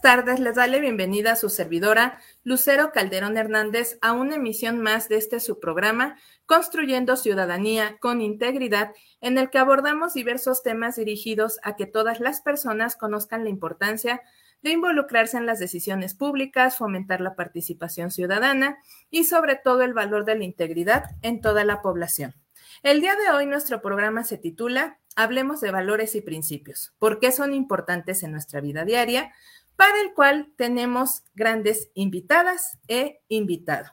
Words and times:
tardes. 0.00 0.40
Les 0.40 0.54
da 0.54 0.66
la 0.66 0.78
bienvenida 0.78 1.32
a 1.32 1.36
su 1.36 1.48
servidora 1.48 2.20
Lucero 2.44 2.92
Calderón 2.92 3.36
Hernández 3.36 3.98
a 4.00 4.12
una 4.12 4.36
emisión 4.36 4.80
más 4.80 5.08
de 5.08 5.16
este 5.16 5.40
su 5.40 5.58
programa 5.60 6.16
Construyendo 6.46 7.16
Ciudadanía 7.16 7.98
con 8.00 8.20
Integridad, 8.20 8.92
en 9.20 9.38
el 9.38 9.50
que 9.50 9.58
abordamos 9.58 10.14
diversos 10.14 10.62
temas 10.62 10.96
dirigidos 10.96 11.58
a 11.62 11.76
que 11.76 11.86
todas 11.86 12.20
las 12.20 12.40
personas 12.40 12.96
conozcan 12.96 13.44
la 13.44 13.50
importancia 13.50 14.22
de 14.62 14.70
involucrarse 14.70 15.36
en 15.36 15.46
las 15.46 15.58
decisiones 15.58 16.14
públicas, 16.14 16.76
fomentar 16.76 17.20
la 17.20 17.34
participación 17.34 18.10
ciudadana 18.10 18.78
y 19.10 19.24
sobre 19.24 19.56
todo 19.56 19.82
el 19.82 19.94
valor 19.94 20.24
de 20.24 20.36
la 20.36 20.44
integridad 20.44 21.04
en 21.22 21.40
toda 21.40 21.64
la 21.64 21.82
población. 21.82 22.34
El 22.82 23.00
día 23.00 23.16
de 23.16 23.30
hoy 23.30 23.46
nuestro 23.46 23.82
programa 23.82 24.24
se 24.24 24.38
titula 24.38 24.98
Hablemos 25.16 25.60
de 25.60 25.72
valores 25.72 26.14
y 26.14 26.20
principios, 26.20 26.92
por 27.00 27.18
qué 27.18 27.32
son 27.32 27.52
importantes 27.52 28.22
en 28.22 28.30
nuestra 28.30 28.60
vida 28.60 28.84
diaria, 28.84 29.32
para 29.78 30.00
el 30.00 30.12
cual 30.12 30.52
tenemos 30.56 31.22
grandes 31.36 31.92
invitadas 31.94 32.78
e 32.88 33.20
invitado. 33.28 33.92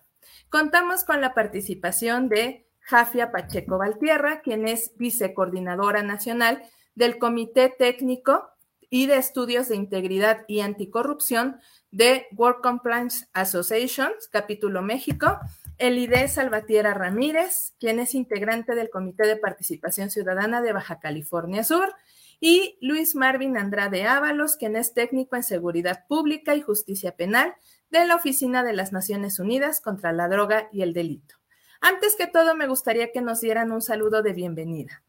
Contamos 0.49 1.03
con 1.03 1.21
la 1.21 1.35
participación 1.35 2.27
de 2.27 2.65
Jafia 2.79 3.31
Pacheco 3.31 3.77
Valtierra, 3.77 4.41
quien 4.41 4.67
es 4.67 4.97
vicecoordinadora 4.97 6.01
nacional 6.01 6.63
del 6.95 7.19
Comité 7.19 7.69
Técnico 7.69 8.49
y 8.89 9.05
de 9.05 9.17
Estudios 9.17 9.69
de 9.69 9.75
Integridad 9.75 10.43
y 10.47 10.61
Anticorrupción 10.61 11.59
de 11.91 12.25
World 12.35 12.61
Compliance 12.63 13.27
Association, 13.33 14.11
capítulo 14.31 14.81
México, 14.81 15.37
Elide 15.77 16.27
Salvatierra 16.29 16.95
Ramírez, 16.95 17.75
quien 17.79 17.99
es 17.99 18.15
integrante 18.15 18.73
del 18.73 18.89
Comité 18.89 19.27
de 19.27 19.37
Participación 19.37 20.09
Ciudadana 20.09 20.63
de 20.63 20.73
Baja 20.73 20.99
California 20.99 21.63
Sur, 21.63 21.93
y 22.39 22.77
Luis 22.81 23.15
Marvin 23.15 23.57
Andrade 23.57 24.05
Ábalos, 24.05 24.55
quien 24.57 24.75
es 24.75 24.93
técnico 24.93 25.35
en 25.35 25.43
Seguridad 25.43 26.05
Pública 26.07 26.55
y 26.55 26.61
Justicia 26.61 27.15
Penal 27.15 27.55
de 27.89 28.05
la 28.05 28.15
Oficina 28.15 28.63
de 28.63 28.73
las 28.73 28.91
Naciones 28.91 29.39
Unidas 29.39 29.81
contra 29.81 30.11
la 30.11 30.27
Droga 30.27 30.69
y 30.71 30.81
el 30.81 30.93
Delito. 30.93 31.35
Antes 31.81 32.15
que 32.15 32.27
todo, 32.27 32.55
me 32.55 32.67
gustaría 32.67 33.11
que 33.11 33.21
nos 33.21 33.41
dieran 33.41 33.71
un 33.71 33.81
saludo 33.81 34.21
de 34.21 34.33
bienvenida. 34.33 35.03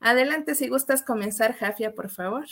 Adelante, 0.00 0.54
si 0.54 0.68
gustas 0.68 1.02
comenzar, 1.02 1.54
Jafia, 1.54 1.94
por 1.94 2.10
favor. 2.10 2.46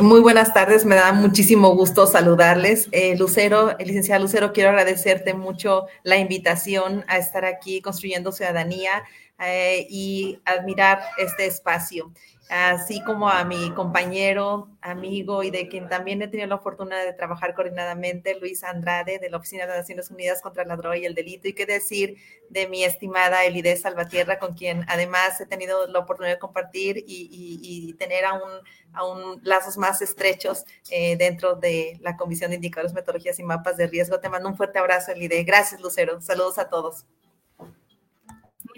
Muy 0.00 0.20
buenas 0.20 0.54
tardes, 0.54 0.84
me 0.84 0.94
da 0.94 1.12
muchísimo 1.12 1.74
gusto 1.74 2.06
saludarles. 2.06 2.88
Eh, 2.92 3.16
Lucero, 3.18 3.76
licenciada 3.78 4.20
Lucero, 4.20 4.52
quiero 4.52 4.70
agradecerte 4.70 5.34
mucho 5.34 5.86
la 6.04 6.16
invitación 6.18 7.04
a 7.08 7.18
estar 7.18 7.44
aquí 7.44 7.80
construyendo 7.80 8.30
ciudadanía 8.30 9.02
eh, 9.40 9.86
y 9.88 10.40
admirar 10.44 11.00
este 11.18 11.46
espacio 11.46 12.12
así 12.48 13.02
como 13.02 13.28
a 13.28 13.44
mi 13.44 13.70
compañero, 13.72 14.68
amigo 14.80 15.42
y 15.42 15.50
de 15.50 15.68
quien 15.68 15.88
también 15.88 16.22
he 16.22 16.28
tenido 16.28 16.48
la 16.48 16.58
fortuna 16.58 16.98
de 16.98 17.12
trabajar 17.12 17.54
coordinadamente, 17.54 18.38
Luis 18.40 18.64
Andrade, 18.64 19.18
de 19.18 19.28
la 19.28 19.36
Oficina 19.36 19.66
de 19.66 19.76
Naciones 19.76 20.10
Unidas 20.10 20.40
contra 20.40 20.64
la 20.64 20.76
Droga 20.76 20.96
y 20.96 21.04
el 21.04 21.14
Delito, 21.14 21.48
y 21.48 21.52
qué 21.52 21.66
decir 21.66 22.16
de 22.48 22.66
mi 22.66 22.84
estimada 22.84 23.44
Elide 23.44 23.76
Salvatierra, 23.76 24.38
con 24.38 24.54
quien 24.54 24.84
además 24.88 25.40
he 25.40 25.46
tenido 25.46 25.86
la 25.88 25.98
oportunidad 25.98 26.34
de 26.34 26.38
compartir 26.38 27.04
y, 27.06 27.94
tener 27.98 28.24
aún, 28.24 29.40
lazos 29.42 29.76
más 29.76 30.00
estrechos 30.00 30.64
eh, 30.90 31.16
dentro 31.16 31.54
de 31.54 31.98
la 32.00 32.16
Comisión 32.16 32.50
de 32.50 32.56
Indicadores, 32.56 32.94
Metodologías 32.94 33.38
y 33.38 33.42
Mapas 33.42 33.76
de 33.76 33.86
Riesgo. 33.86 34.20
Te 34.20 34.28
mando 34.28 34.48
un 34.48 34.56
fuerte 34.56 34.78
abrazo, 34.78 35.12
Elide. 35.12 35.42
Gracias, 35.44 35.80
Lucero. 35.80 36.20
Saludos 36.20 36.58
a 36.58 36.68
todos. 36.68 37.04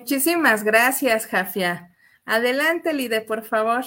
Muchísimas 0.01 0.65
gracias, 0.65 1.27
Jafia. 1.27 1.95
Adelante, 2.25 2.95
Lide, 2.95 3.21
por 3.21 3.45
favor. 3.45 3.85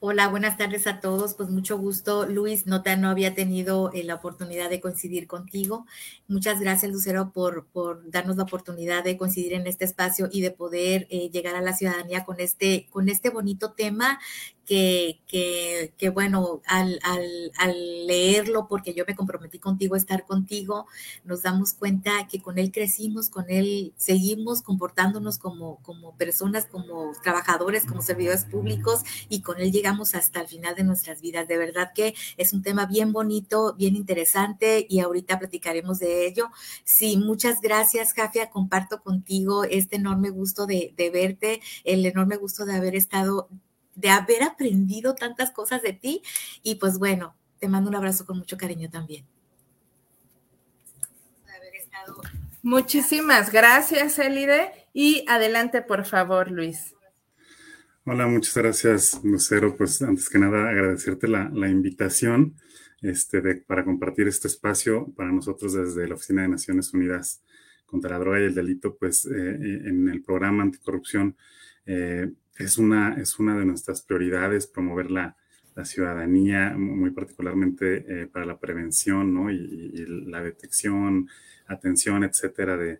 Hola, 0.00 0.28
buenas 0.28 0.56
tardes 0.56 0.86
a 0.86 1.00
todos. 1.00 1.34
Pues 1.34 1.50
mucho 1.50 1.76
gusto. 1.76 2.24
Luis, 2.24 2.66
nota, 2.66 2.96
no 2.96 3.10
había 3.10 3.34
tenido 3.34 3.90
eh, 3.92 4.04
la 4.04 4.14
oportunidad 4.14 4.70
de 4.70 4.80
coincidir 4.80 5.26
contigo. 5.26 5.84
Muchas 6.28 6.60
gracias, 6.60 6.90
Lucero, 6.90 7.30
por, 7.30 7.66
por, 7.66 8.10
darnos 8.10 8.38
la 8.38 8.44
oportunidad 8.44 9.04
de 9.04 9.18
coincidir 9.18 9.52
en 9.52 9.66
este 9.66 9.84
espacio 9.84 10.30
y 10.32 10.40
de 10.40 10.50
poder 10.50 11.06
eh, 11.10 11.28
llegar 11.30 11.54
a 11.54 11.60
la 11.60 11.74
ciudadanía 11.74 12.24
con 12.24 12.40
este, 12.40 12.86
con 12.88 13.10
este 13.10 13.28
bonito 13.28 13.72
tema 13.72 14.18
que, 14.68 15.92
que, 15.96 16.10
bueno, 16.10 16.60
al, 16.66 17.00
al, 17.02 18.06
leerlo, 18.06 18.68
porque 18.68 18.92
yo 18.92 19.04
me 19.06 19.16
comprometí 19.16 19.58
contigo 19.58 19.94
a 19.94 19.98
estar 19.98 20.26
contigo, 20.26 20.86
nos 21.24 21.42
damos 21.42 21.72
cuenta 21.72 22.28
que 22.30 22.42
con 22.42 22.58
él 22.58 22.70
crecimos, 22.70 23.30
con 23.30 23.48
él 23.48 23.94
seguimos 23.96 24.60
comportándonos 24.60 25.38
como, 25.38 25.80
como 25.82 26.16
personas, 26.16 26.66
como 26.66 27.12
trabajadores, 27.22 27.86
como 27.86 28.02
servidores 28.02 28.44
públicos 28.44 29.02
y 29.30 29.40
con 29.40 29.58
él 29.58 29.72
llegamos 29.72 30.14
hasta 30.14 30.42
el 30.42 30.48
final 30.48 30.74
de 30.74 30.84
nuestras 30.84 31.22
vidas. 31.22 31.48
De 31.48 31.56
verdad 31.56 31.92
que 31.94 32.14
es 32.36 32.52
un 32.52 32.62
tema 32.62 32.84
bien 32.84 33.12
bonito, 33.12 33.74
bien 33.74 33.96
interesante 33.96 34.86
y 34.88 35.00
ahorita 35.00 35.38
platicaremos 35.38 35.98
de 35.98 36.26
ello. 36.26 36.50
Sí, 36.84 37.16
muchas 37.16 37.62
gracias, 37.62 38.12
Jafia. 38.12 38.50
Comparto 38.50 39.02
contigo 39.02 39.64
este 39.64 39.96
enorme 39.96 40.28
gusto 40.28 40.66
de, 40.66 40.92
de 40.96 41.10
verte, 41.10 41.62
el 41.84 42.04
enorme 42.04 42.36
gusto 42.36 42.66
de 42.66 42.74
haber 42.74 42.94
estado 42.96 43.48
de 43.98 44.10
haber 44.10 44.44
aprendido 44.44 45.16
tantas 45.16 45.50
cosas 45.50 45.82
de 45.82 45.92
ti. 45.92 46.22
Y 46.62 46.76
pues 46.76 46.98
bueno, 46.98 47.34
te 47.58 47.68
mando 47.68 47.90
un 47.90 47.96
abrazo 47.96 48.24
con 48.24 48.38
mucho 48.38 48.56
cariño 48.56 48.88
también. 48.88 49.26
Muchísimas 52.62 53.50
gracias, 53.50 54.18
Elide. 54.18 54.72
Y 54.92 55.24
adelante, 55.28 55.82
por 55.82 56.04
favor, 56.04 56.50
Luis. 56.50 56.94
Hola, 58.04 58.26
muchas 58.28 58.56
gracias, 58.56 59.20
Lucero. 59.24 59.76
Pues 59.76 60.00
antes 60.02 60.28
que 60.28 60.38
nada, 60.38 60.68
agradecerte 60.68 61.26
la, 61.26 61.68
invitación 61.68 62.54
este, 63.02 63.56
para 63.66 63.84
compartir 63.84 64.28
este 64.28 64.46
espacio 64.46 65.12
para 65.16 65.32
nosotros 65.32 65.72
desde 65.72 66.08
la 66.08 66.14
Oficina 66.14 66.42
de 66.42 66.48
Naciones 66.48 66.94
Unidas 66.94 67.42
contra 67.84 68.10
la 68.10 68.18
Droga 68.18 68.40
y 68.40 68.44
el 68.44 68.54
Delito, 68.54 68.96
pues 68.96 69.26
eh, 69.26 69.30
en 69.30 70.08
el 70.08 70.22
programa 70.22 70.62
anticorrupción. 70.62 71.36
Eh, 71.84 72.30
es 72.58 72.76
una, 72.76 73.14
es 73.14 73.38
una 73.38 73.56
de 73.56 73.64
nuestras 73.64 74.02
prioridades 74.02 74.66
promover 74.66 75.10
la, 75.10 75.36
ciudadanía, 75.84 76.74
muy 76.76 77.10
particularmente 77.10 78.04
eh, 78.08 78.26
para 78.26 78.44
la 78.44 78.58
prevención 78.58 79.32
¿no? 79.32 79.48
y, 79.48 80.04
la 80.26 80.42
detección, 80.42 81.28
atención, 81.68 82.24
etcétera, 82.24 82.76
de, 82.76 82.98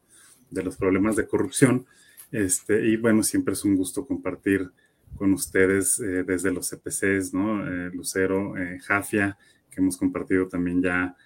los 0.52 0.76
problemas 0.76 1.16
de 1.16 1.26
corrupción. 1.26 1.86
Este, 2.30 2.86
y 2.86 2.96
bueno, 2.96 3.24
siempre 3.24 3.54
es 3.54 3.64
un 3.64 3.74
gusto 3.74 4.06
compartir 4.06 4.70
con 5.16 5.32
ustedes 5.32 5.98
eh, 5.98 6.22
desde 6.22 6.52
los 6.52 6.68
CPCs, 6.70 7.34
¿no? 7.34 7.66
Eh, 7.66 7.90
Lucero, 7.92 8.54
Jafia, 8.84 9.36
que 9.68 9.80
hemos 9.80 9.96
compartido 9.96 10.46
también 10.46 10.80
ya 10.80 11.16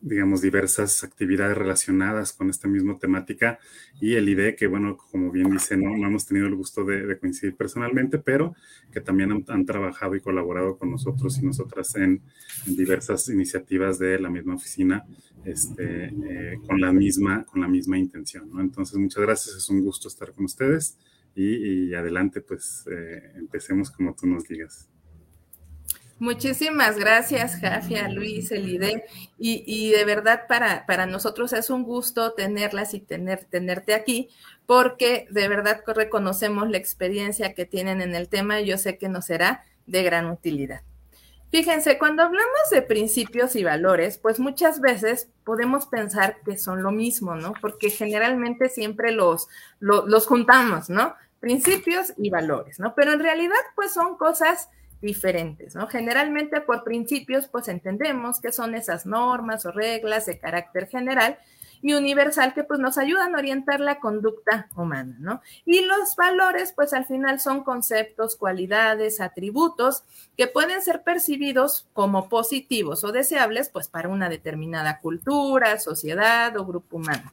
digamos, 0.00 0.40
diversas 0.40 1.02
actividades 1.04 1.56
relacionadas 1.56 2.32
con 2.32 2.50
esta 2.50 2.68
misma 2.68 2.98
temática 2.98 3.58
y 4.00 4.14
el 4.14 4.28
IDE, 4.28 4.54
que 4.54 4.66
bueno, 4.66 4.96
como 4.96 5.30
bien 5.30 5.50
dice, 5.50 5.76
no, 5.76 5.96
no 5.96 6.06
hemos 6.06 6.26
tenido 6.26 6.46
el 6.46 6.54
gusto 6.54 6.84
de, 6.84 7.18
coincidir 7.18 7.56
personalmente, 7.56 8.18
pero 8.18 8.54
que 8.92 9.00
también 9.00 9.44
han, 9.48 9.66
trabajado 9.66 10.14
y 10.14 10.20
colaborado 10.20 10.76
con 10.78 10.90
nosotros 10.90 11.38
y 11.38 11.46
nosotras 11.46 11.96
en, 11.96 12.22
diversas 12.66 13.28
iniciativas 13.28 13.98
de 13.98 14.18
la 14.18 14.30
misma 14.30 14.54
oficina, 14.54 15.04
este, 15.44 16.06
eh, 16.06 16.58
con, 16.66 16.80
la 16.80 16.92
misma, 16.92 17.44
con 17.44 17.60
la 17.60 17.68
misma 17.68 17.98
intención. 17.98 18.50
¿no? 18.50 18.60
Entonces, 18.60 18.96
muchas 18.96 19.22
gracias, 19.22 19.56
es 19.56 19.68
un 19.70 19.82
gusto 19.82 20.08
estar 20.08 20.32
con 20.32 20.44
ustedes 20.44 20.98
y, 21.34 21.92
adelante, 21.94 22.40
pues 22.40 22.84
eh, 22.90 23.32
empecemos 23.36 23.90
como 23.90 24.14
tú 24.14 24.26
nos 24.26 24.44
digas. 24.44 24.88
Muchísimas 26.18 26.98
gracias, 26.98 27.60
Jafia, 27.60 28.08
Luis, 28.08 28.50
Elide. 28.50 29.04
Y, 29.38 29.90
de 29.90 30.04
verdad 30.06 30.46
para, 30.48 30.86
para 30.86 31.04
nosotros 31.04 31.52
es 31.52 31.68
un 31.68 31.82
gusto 31.82 32.32
tenerlas 32.32 32.94
y 32.94 33.00
tener, 33.00 33.44
tenerte 33.44 33.92
aquí, 33.92 34.30
porque 34.64 35.26
de 35.30 35.48
verdad 35.48 35.82
reconocemos 35.86 36.70
la 36.70 36.78
experiencia 36.78 37.52
que 37.54 37.66
tienen 37.66 38.00
en 38.00 38.14
el 38.14 38.28
tema 38.28 38.60
y 38.60 38.66
yo 38.66 38.78
sé 38.78 38.96
que 38.96 39.10
nos 39.10 39.26
será 39.26 39.64
de 39.86 40.02
gran 40.02 40.30
utilidad. 40.30 40.82
Fíjense, 41.50 41.98
cuando 41.98 42.22
hablamos 42.22 42.70
de 42.70 42.82
principios 42.82 43.54
y 43.54 43.62
valores, 43.62 44.18
pues 44.18 44.40
muchas 44.40 44.80
veces 44.80 45.28
podemos 45.44 45.86
pensar 45.86 46.38
que 46.44 46.58
son 46.58 46.82
lo 46.82 46.90
mismo, 46.90 47.36
¿no? 47.36 47.52
Porque 47.60 47.90
generalmente 47.90 48.68
siempre 48.68 49.12
los, 49.12 49.48
los 49.78 50.26
juntamos, 50.26 50.90
¿no? 50.90 51.14
Principios 51.38 52.14
y 52.16 52.30
valores, 52.30 52.80
¿no? 52.80 52.94
Pero 52.94 53.12
en 53.12 53.20
realidad, 53.20 53.54
pues 53.76 53.92
son 53.92 54.16
cosas 54.16 54.70
diferentes, 55.00 55.74
¿no? 55.74 55.86
Generalmente 55.86 56.60
por 56.60 56.84
principios, 56.84 57.46
pues 57.48 57.68
entendemos 57.68 58.40
que 58.40 58.52
son 58.52 58.74
esas 58.74 59.06
normas 59.06 59.66
o 59.66 59.72
reglas 59.72 60.26
de 60.26 60.38
carácter 60.38 60.88
general 60.88 61.38
y 61.82 61.94
universal 61.94 62.54
que 62.54 62.64
pues 62.64 62.80
nos 62.80 62.98
ayudan 62.98 63.34
a 63.34 63.38
orientar 63.38 63.80
la 63.80 64.00
conducta 64.00 64.68
humana, 64.74 65.16
¿no? 65.20 65.42
Y 65.64 65.84
los 65.84 66.16
valores, 66.16 66.72
pues 66.72 66.92
al 66.92 67.04
final 67.04 67.40
son 67.40 67.64
conceptos, 67.64 68.36
cualidades, 68.36 69.20
atributos 69.20 70.02
que 70.36 70.46
pueden 70.46 70.82
ser 70.82 71.02
percibidos 71.02 71.86
como 71.92 72.28
positivos 72.28 73.04
o 73.04 73.12
deseables, 73.12 73.68
pues 73.68 73.88
para 73.88 74.08
una 74.08 74.28
determinada 74.28 75.00
cultura, 75.00 75.78
sociedad 75.78 76.56
o 76.56 76.64
grupo 76.64 76.96
humano. 76.96 77.32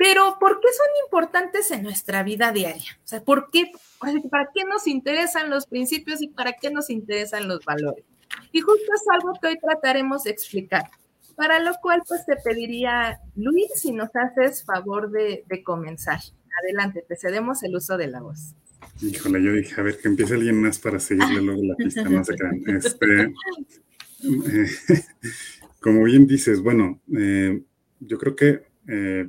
Pero, 0.00 0.38
¿por 0.40 0.60
qué 0.60 0.68
son 0.68 0.86
importantes 1.04 1.70
en 1.70 1.82
nuestra 1.82 2.22
vida 2.22 2.52
diaria? 2.52 2.98
O 3.04 3.06
sea, 3.06 3.22
¿por 3.22 3.50
qué, 3.50 3.70
¿para 4.30 4.48
qué 4.54 4.64
nos 4.64 4.86
interesan 4.86 5.50
los 5.50 5.66
principios 5.66 6.22
y 6.22 6.28
para 6.28 6.54
qué 6.54 6.70
nos 6.70 6.88
interesan 6.88 7.46
los 7.46 7.62
valores? 7.66 8.02
Y 8.50 8.62
justo 8.62 8.82
es 8.94 9.02
algo 9.12 9.34
que 9.38 9.48
hoy 9.48 9.58
trataremos 9.58 10.24
de 10.24 10.30
explicar. 10.30 10.84
Para 11.36 11.60
lo 11.60 11.74
cual, 11.82 12.00
pues 12.08 12.24
te 12.24 12.36
pediría, 12.36 13.20
Luis, 13.36 13.72
si 13.74 13.92
nos 13.92 14.08
haces 14.16 14.64
favor 14.64 15.10
de, 15.10 15.44
comenzar. 15.62 16.20
Adelante, 16.64 17.04
te 17.06 17.16
cedemos 17.16 17.62
el 17.62 17.76
uso 17.76 17.98
de 17.98 18.06
la 18.06 18.22
voz. 18.22 18.54
Híjole, 19.02 19.42
yo 19.42 19.52
dije, 19.52 19.78
a 19.78 19.84
ver, 19.84 19.98
que 19.98 20.08
empiece 20.08 20.32
alguien 20.32 20.62
más 20.62 20.78
para 20.78 20.98
seguirle 20.98 21.42
luego 21.42 21.62
la 21.62 21.76
pista, 21.76 22.04
no 22.04 22.24
se 22.24 22.36
crean. 22.36 22.62
Este, 22.68 23.34
eh, 24.22 24.70
como 25.82 26.04
bien 26.04 26.26
dices, 26.26 26.62
bueno, 26.62 27.02
eh, 27.14 27.60
yo 28.00 28.16
creo 28.16 28.34
que 28.34 28.62
eh, 28.88 29.28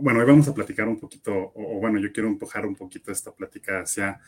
bueno, 0.00 0.20
hoy 0.20 0.26
vamos 0.26 0.48
a 0.48 0.54
platicar 0.54 0.88
un 0.88 0.98
poquito, 0.98 1.52
o, 1.54 1.80
bueno, 1.80 1.98
yo 1.98 2.12
quiero 2.12 2.28
empujar 2.28 2.66
un 2.66 2.74
poquito 2.74 3.10
esta 3.10 3.32
plática 3.32 3.80
hacia 3.80 4.20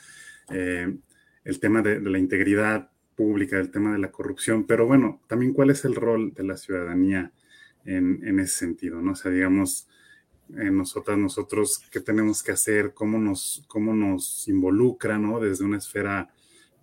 eh, 0.51 0.97
el 1.45 1.61
tema 1.61 1.83
de, 1.83 2.01
la 2.01 2.19
integridad 2.19 2.91
pública, 3.15 3.59
el 3.59 3.71
tema 3.71 3.93
de 3.93 3.99
la 3.99 4.11
corrupción, 4.11 4.67
pero 4.67 4.87
bueno, 4.87 5.23
también 5.27 5.53
cuál 5.53 5.71
es 5.71 5.85
el 5.85 5.95
rol 5.95 6.35
de 6.35 6.45
la 6.45 6.57
ciudadanía 6.57 7.33
en, 7.85 8.41
ese 8.41 8.59
sentido, 8.59 9.01
¿no? 9.01 9.13
O 9.13 9.15
sea, 9.15 9.31
digamos, 9.31 9.89
en 10.51 10.77
nosotras, 10.77 11.17
nosotros, 11.17 11.81
qué 11.91 12.01
tenemos 12.01 12.43
que 12.43 12.53
hacer, 12.53 12.95
cómo 12.95 13.19
nos, 13.19 13.65
cómo 13.69 13.95
nos 13.95 14.49
involucra, 14.49 15.19
¿no? 15.19 15.41
Desde 15.41 15.65
una 15.65 15.79
esfera 15.79 16.29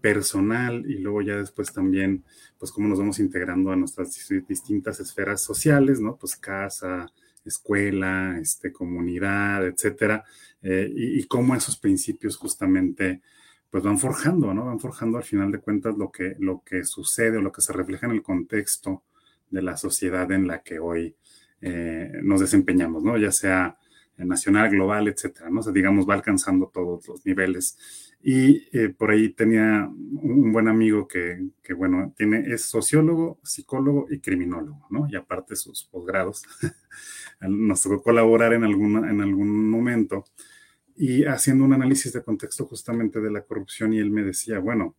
personal 0.02 0.86
y 0.90 0.98
luego 0.98 1.22
ya 1.22 1.38
después 1.38 1.72
también, 1.72 2.24
pues 2.58 2.72
cómo 2.72 2.88
nos 2.88 3.00
vamos 3.00 3.20
integrando 3.20 3.72
a 3.72 3.76
nuestras 3.76 4.18
distintas 4.48 5.00
esferas 5.00 5.42
sociales, 5.42 6.00
¿no? 6.00 6.16
Pues 6.16 6.36
casa, 6.36 7.12
escuela, 7.46 8.38
este, 8.40 8.72
comunidad, 8.72 9.66
etcétera, 9.68 10.24
eh, 10.62 10.92
y, 10.96 11.24
cómo 11.26 11.56
esos 11.56 11.78
principios 11.78 12.38
justamente 12.38 13.22
pues 13.70 13.84
van 13.84 13.98
forjando, 14.00 14.54
¿no? 14.54 14.66
Van 14.66 14.80
forjando 14.80 15.18
al 15.18 15.24
final 15.24 15.52
de 15.52 15.60
cuentas 15.60 15.98
lo 15.98 16.12
que, 16.12 16.36
lo 16.40 16.62
que 16.64 16.84
sucede 16.86 17.38
o 17.38 17.42
lo 17.42 17.52
que 17.52 17.62
se 17.62 17.74
refleja 17.74 18.06
en 18.06 18.14
el 18.14 18.22
contexto 18.22 19.04
de 19.50 19.62
la 19.62 19.78
sociedad 19.78 20.32
en 20.32 20.48
la 20.48 20.62
que 20.62 20.80
hoy 20.80 21.16
eh, 21.62 22.12
nos 22.22 22.42
desempeñamos, 22.42 23.04
¿no? 23.04 23.18
Ya 23.18 23.32
sea 23.32 23.78
nacional, 24.18 24.70
global, 24.70 25.08
etcétera, 25.08 25.50
¿no? 25.50 25.62
O 25.62 25.72
digamos, 25.72 26.08
va 26.08 26.14
alcanzando 26.14 26.68
todos 26.68 27.08
los 27.08 27.26
niveles. 27.26 27.78
Y 28.22 28.68
eh, 28.78 28.90
por 28.90 29.12
ahí 29.12 29.30
tenía 29.30 29.90
un 29.90 30.52
buen 30.54 30.68
amigo 30.68 31.08
que, 31.08 31.50
que, 31.62 31.74
bueno, 31.74 32.14
tiene, 32.16 32.54
es 32.54 32.64
sociólogo, 32.64 33.40
psicólogo 33.44 34.08
y 34.10 34.20
criminólogo, 34.20 34.88
¿no? 34.90 35.08
Y 35.10 35.16
aparte 35.16 35.56
sus 35.56 35.84
posgrados. 35.84 36.44
nos 37.48 37.82
tocó 37.82 38.02
colaborar 38.02 38.54
en, 38.54 38.64
alguna, 38.64 39.10
en 39.10 39.22
algún 39.22 39.70
momento 39.70 40.26
y 40.96 41.26
haciendo 41.26 41.66
un 41.66 41.74
análisis 41.74 42.14
de 42.14 42.24
contexto 42.24 42.66
justamente 42.66 43.20
de 43.20 43.32
la 43.32 43.44
corrupción 43.44 43.94
y 43.94 44.00
él 44.00 44.12
me 44.12 44.24
decía, 44.24 44.60
bueno, 44.60 44.96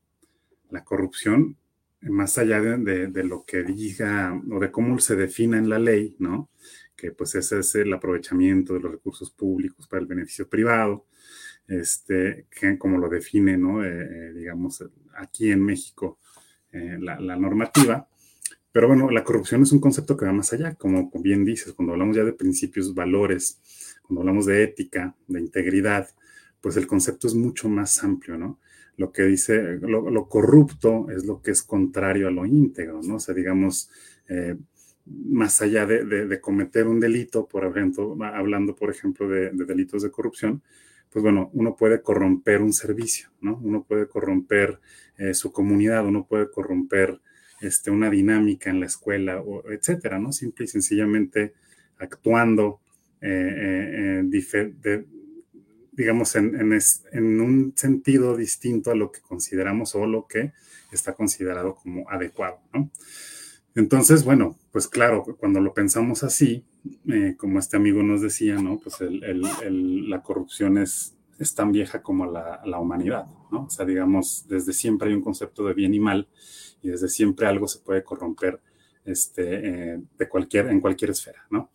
la 0.70 0.84
corrupción, 0.84 1.56
más 2.00 2.36
allá 2.36 2.60
de, 2.60 3.24
lo 3.24 3.44
que 3.44 3.62
diga 3.62 4.40
o 4.50 4.58
de 4.58 4.70
cómo 4.70 4.98
se 4.98 5.16
defina 5.16 5.56
en 5.56 5.68
la 5.68 5.78
ley, 5.78 6.16
¿no? 6.18 6.50
Que 6.96 7.12
pues 7.12 7.34
ese 7.34 7.60
es 7.60 7.74
el 7.76 7.92
aprovechamiento 7.92 8.74
de 8.74 8.80
los 8.80 8.92
recursos 8.92 9.30
públicos 9.30 9.86
para 9.86 10.02
el 10.02 10.06
beneficio 10.06 10.48
privado, 10.48 11.06
este, 11.66 12.46
que 12.50 12.76
como 12.76 12.98
lo 12.98 13.08
define, 13.08 13.56
¿no? 13.56 13.84
Eh, 13.84 13.88
eh, 13.88 14.32
digamos, 14.34 14.84
aquí 15.16 15.50
en 15.50 15.62
México 15.64 16.18
eh, 16.72 16.98
la 17.00 17.36
normativa, 17.36 18.08
pero 18.74 18.88
bueno, 18.88 19.08
la 19.08 19.22
corrupción 19.22 19.62
es 19.62 19.70
un 19.70 19.78
concepto 19.78 20.16
que 20.16 20.24
va 20.24 20.32
más 20.32 20.52
allá, 20.52 20.74
como 20.74 21.08
bien 21.20 21.44
dices, 21.44 21.74
cuando 21.74 21.92
hablamos 21.92 22.16
ya 22.16 22.24
de 22.24 22.32
principios, 22.32 22.92
valores, 22.92 23.60
cuando 24.02 24.22
hablamos 24.22 24.46
de 24.46 24.64
ética, 24.64 25.14
de 25.28 25.40
integridad, 25.40 26.08
pues 26.60 26.76
el 26.76 26.88
concepto 26.88 27.28
es 27.28 27.36
mucho 27.36 27.68
más 27.68 28.02
amplio, 28.02 28.36
¿no? 28.36 28.58
Lo 28.96 29.12
que 29.12 29.22
dice, 29.22 29.78
lo, 29.80 30.28
corrupto 30.28 31.08
es 31.08 31.24
lo 31.24 31.40
que 31.40 31.52
es 31.52 31.62
contrario 31.62 32.26
a 32.26 32.32
lo 32.32 32.46
íntegro, 32.46 33.00
¿no? 33.00 33.14
O 33.14 33.20
sea, 33.20 33.32
digamos, 33.32 33.90
eh, 34.28 34.56
más 35.06 35.62
allá 35.62 35.86
de, 35.86 36.40
cometer 36.40 36.88
un 36.88 36.98
delito, 36.98 37.46
por 37.46 37.64
ejemplo, 37.66 38.18
hablando, 38.24 38.74
por 38.74 38.90
ejemplo, 38.90 39.28
de, 39.28 39.50
delitos 39.52 40.02
de 40.02 40.10
corrupción, 40.10 40.64
pues 41.10 41.22
bueno, 41.22 41.48
uno 41.52 41.76
puede 41.76 42.02
corromper 42.02 42.60
un 42.60 42.72
servicio, 42.72 43.28
¿no? 43.40 43.56
Uno 43.62 43.84
puede 43.84 44.08
corromper 44.08 44.80
eh, 45.16 45.32
su 45.32 45.52
comunidad, 45.52 46.04
uno 46.04 46.26
puede 46.26 46.50
corromper 46.50 47.20
este, 47.60 47.90
una 47.90 48.10
dinámica 48.10 48.70
en 48.70 48.80
la 48.80 48.86
escuela, 48.86 49.40
o, 49.40 49.70
etcétera, 49.70 50.18
¿no? 50.18 50.32
Simple 50.32 50.64
y 50.64 50.68
sencillamente 50.68 51.54
actuando, 51.98 52.80
eh, 53.20 54.22
eh, 54.24 55.04
digamos, 55.92 56.34
en, 56.36 57.40
un 57.40 57.72
sentido 57.76 58.36
distinto 58.36 58.90
a 58.90 58.94
lo 58.94 59.12
que 59.12 59.20
consideramos 59.20 59.94
o 59.94 60.06
lo 60.06 60.26
que 60.26 60.52
está 60.92 61.14
considerado 61.14 61.74
como 61.74 62.08
adecuado, 62.10 62.60
¿no? 62.72 62.90
Entonces, 63.76 64.24
bueno, 64.24 64.56
pues 64.70 64.86
claro, 64.86 65.24
cuando 65.38 65.60
lo 65.60 65.74
pensamos 65.74 66.22
así, 66.22 66.64
eh, 67.08 67.34
como 67.36 67.58
este 67.58 67.76
amigo 67.76 68.02
nos 68.04 68.20
decía, 68.20 68.54
¿no? 68.56 68.78
Pues 68.78 68.98
la 69.00 70.22
corrupción 70.22 70.78
es, 70.78 71.14
es 71.38 71.54
tan 71.54 71.72
vieja 71.72 72.02
como 72.02 72.26
la, 72.26 72.60
la, 72.64 72.78
humanidad, 72.78 73.26
¿no? 73.50 73.64
O 73.64 73.70
sea, 73.70 73.84
digamos, 73.84 74.46
desde 74.48 74.72
siempre 74.72 75.08
hay 75.08 75.14
un 75.14 75.22
concepto 75.22 75.64
de 75.66 75.74
bien 75.74 75.94
y 75.94 76.00
mal 76.00 76.28
y 76.82 76.88
desde 76.88 77.08
siempre 77.08 77.46
algo 77.46 77.66
se 77.66 77.80
puede 77.80 78.04
corromper 78.04 78.60
este, 79.04 79.92
eh, 79.92 80.02
de 80.16 80.28
cualquier, 80.28 80.68
en 80.68 80.80
cualquier 80.80 81.10
esfera, 81.10 81.46
¿no? 81.50 81.70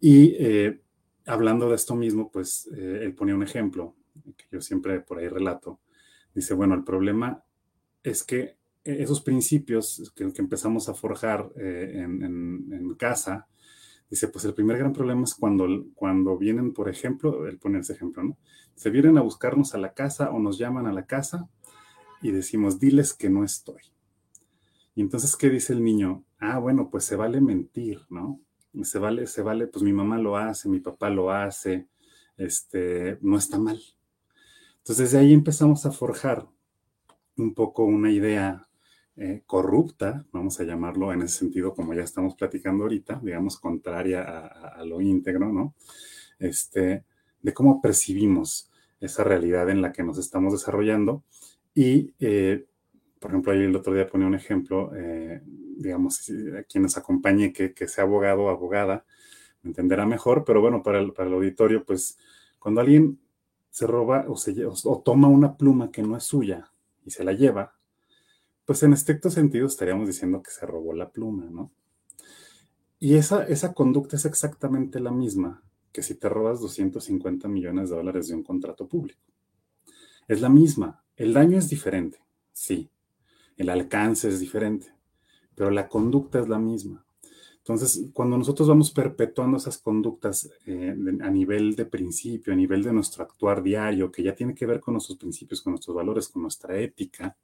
Y 0.00 0.34
eh, 0.38 0.80
hablando 1.26 1.68
de 1.68 1.74
esto 1.74 1.94
mismo, 1.94 2.30
pues 2.30 2.68
eh, 2.74 3.00
él 3.02 3.14
ponía 3.14 3.34
un 3.34 3.42
ejemplo 3.42 3.96
que 4.36 4.44
yo 4.52 4.60
siempre 4.60 5.00
por 5.00 5.18
ahí 5.18 5.28
relato. 5.28 5.80
Dice, 6.34 6.54
bueno, 6.54 6.74
el 6.74 6.84
problema 6.84 7.42
es 8.02 8.22
que 8.22 8.56
esos 8.84 9.20
principios 9.20 10.12
que, 10.14 10.24
empezamos 10.36 10.88
a 10.88 10.94
forjar 10.94 11.50
en, 11.56 12.22
en, 12.22 12.94
casa, 12.94 13.46
dice, 14.10 14.28
pues 14.28 14.44
el 14.44 14.54
primer 14.54 14.78
gran 14.78 14.92
problema 14.92 15.24
es 15.24 15.34
cuando, 15.34 15.66
cuando 15.94 16.36
vienen, 16.38 16.72
por 16.72 16.88
ejemplo, 16.88 17.46
él 17.46 17.58
pone 17.58 17.78
ese 17.78 17.92
ejemplo, 17.92 18.22
¿no? 18.22 18.38
Se 18.74 18.90
vienen 18.90 19.18
a 19.18 19.22
buscarnos 19.22 19.74
a 19.74 19.78
la 19.78 19.92
casa 19.92 20.30
o 20.30 20.38
nos 20.38 20.58
llaman 20.58 20.86
a 20.86 20.92
la 20.92 21.06
casa 21.06 21.48
y 22.22 22.30
decimos, 22.30 22.78
diles 22.78 23.14
que 23.14 23.28
no 23.30 23.44
estoy. 23.44 23.82
Y 24.94 25.00
entonces, 25.00 25.36
¿qué 25.36 25.50
dice 25.50 25.72
el 25.72 25.84
niño? 25.84 26.24
Ah, 26.38 26.58
bueno, 26.58 26.90
pues 26.90 27.04
se 27.04 27.16
vale 27.16 27.40
mentir, 27.40 28.00
¿no? 28.10 28.40
Se 28.82 28.98
vale, 28.98 29.26
se 29.26 29.42
vale, 29.42 29.66
pues 29.66 29.82
mi 29.82 29.92
mamá 29.92 30.18
lo 30.18 30.36
hace, 30.36 30.68
mi 30.68 30.80
papá 30.80 31.10
lo 31.10 31.30
hace, 31.30 31.88
este, 32.36 33.18
no 33.20 33.36
está 33.36 33.58
mal. 33.58 33.80
Entonces, 34.78 35.12
de 35.12 35.18
ahí 35.18 35.32
empezamos 35.32 35.86
a 35.86 35.92
forjar 35.92 36.48
un 37.36 37.54
poco 37.54 37.84
una 37.84 38.10
idea 38.10 38.67
eh, 39.18 39.42
corrupta, 39.46 40.24
vamos 40.32 40.60
a 40.60 40.64
llamarlo 40.64 41.12
en 41.12 41.22
ese 41.22 41.38
sentido, 41.38 41.74
como 41.74 41.94
ya 41.94 42.02
estamos 42.02 42.34
platicando 42.34 42.84
ahorita, 42.84 43.20
digamos, 43.22 43.58
contraria 43.58 44.22
a, 44.22 44.84
lo 44.84 45.00
íntegro, 45.00 45.52
¿no? 45.52 45.74
Este, 46.38 47.04
de 47.42 47.54
cómo 47.54 47.80
percibimos 47.80 48.70
esa 49.00 49.24
realidad 49.24 49.70
en 49.70 49.82
la 49.82 49.92
que 49.92 50.02
nos 50.02 50.18
estamos 50.18 50.52
desarrollando 50.52 51.24
y 51.74 52.14
eh, 52.20 52.66
por 53.18 53.30
ejemplo, 53.30 53.52
ahí 53.52 53.62
el 53.62 53.76
otro 53.76 53.94
día 53.94 54.06
ponía 54.06 54.26
un 54.26 54.34
ejemplo, 54.34 54.94
eh, 54.94 55.42
digamos, 55.44 56.30
a 56.58 56.62
quien 56.64 56.82
nos 56.82 56.96
acompañe 56.96 57.52
que, 57.52 57.88
sea 57.88 58.04
abogado 58.04 58.44
o 58.44 58.48
abogada, 58.48 59.04
me 59.62 59.70
entenderá 59.70 60.06
mejor, 60.06 60.44
pero 60.44 60.60
bueno, 60.60 60.82
para 60.82 61.00
el, 61.00 61.12
auditorio, 61.18 61.84
pues 61.84 62.16
cuando 62.58 62.80
alguien 62.80 63.18
se 63.70 63.86
roba 63.86 64.24
o, 64.28 64.36
se, 64.36 64.64
o, 64.64 65.02
toma 65.04 65.28
una 65.28 65.56
pluma 65.56 65.90
que 65.90 66.02
no 66.02 66.16
es 66.16 66.24
suya 66.24 66.70
y 67.04 67.10
se 67.10 67.24
la 67.24 67.32
lleva, 67.32 67.74
pues 68.68 68.82
en 68.82 68.92
estricto 68.92 69.30
sentido 69.30 69.66
estaríamos 69.66 70.06
diciendo 70.06 70.42
que 70.42 70.50
se 70.50 70.66
robó 70.66 70.92
la 70.92 71.08
pluma, 71.08 71.46
¿no? 71.50 71.72
Y 73.00 73.14
esa, 73.14 73.44
esa 73.44 73.72
conducta 73.72 74.16
es 74.16 74.26
exactamente 74.26 75.00
la 75.00 75.10
misma 75.10 75.62
que 75.90 76.02
si 76.02 76.14
te 76.14 76.28
robas 76.28 76.60
250 76.60 77.48
millones 77.48 77.88
de 77.88 77.96
dólares 77.96 78.28
de 78.28 78.34
un 78.34 78.42
contrato 78.42 78.86
público. 78.86 79.22
Es 80.28 80.42
la 80.42 80.50
misma. 80.50 81.02
El 81.16 81.32
daño 81.32 81.56
es 81.56 81.70
diferente, 81.70 82.18
sí, 82.52 82.90
el 83.56 83.70
alcance 83.70 84.28
es 84.28 84.38
diferente, 84.38 84.92
pero 85.54 85.70
la 85.70 85.88
conducta 85.88 86.38
es 86.38 86.46
la 86.46 86.58
misma. 86.58 87.06
Entonces, 87.56 88.10
cuando 88.12 88.36
nosotros 88.36 88.68
vamos 88.68 88.90
perpetuando 88.90 89.56
esas 89.56 89.78
conductas 89.78 90.50
eh, 90.66 90.94
a 91.22 91.30
nivel 91.30 91.74
de 91.74 91.86
principio, 91.86 92.52
a 92.52 92.56
nivel 92.56 92.82
de 92.82 92.92
nuestro 92.92 93.24
actuar 93.24 93.62
diario, 93.62 94.12
que 94.12 94.22
ya 94.22 94.34
tiene 94.34 94.54
que 94.54 94.66
ver 94.66 94.78
con 94.78 94.92
nuestros 94.92 95.16
principios, 95.16 95.62
con 95.62 95.70
nuestros 95.72 95.96
valores, 95.96 96.28
con 96.28 96.42
nuestra 96.42 96.78
ética, 96.78 97.34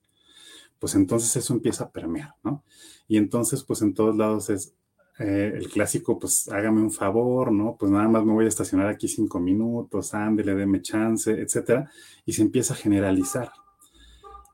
pues 0.78 0.94
entonces 0.94 1.34
eso 1.36 1.52
empieza 1.54 1.84
a 1.84 1.90
permear, 1.90 2.34
¿no? 2.42 2.64
Y 3.08 3.16
entonces, 3.16 3.62
pues 3.64 3.82
en 3.82 3.94
todos 3.94 4.16
lados 4.16 4.50
es 4.50 4.74
eh, 5.18 5.52
el 5.54 5.68
clásico, 5.68 6.18
pues 6.18 6.48
hágame 6.48 6.80
un 6.80 6.90
favor, 6.90 7.52
¿no? 7.52 7.76
Pues 7.78 7.92
nada 7.92 8.08
más 8.08 8.24
me 8.24 8.32
voy 8.32 8.46
a 8.46 8.48
estacionar 8.48 8.88
aquí 8.88 9.08
cinco 9.08 9.40
minutos, 9.40 10.14
ándele, 10.14 10.54
déme 10.54 10.82
chance, 10.82 11.30
etcétera, 11.30 11.90
y 12.24 12.32
se 12.32 12.42
empieza 12.42 12.74
a 12.74 12.76
generalizar. 12.76 13.52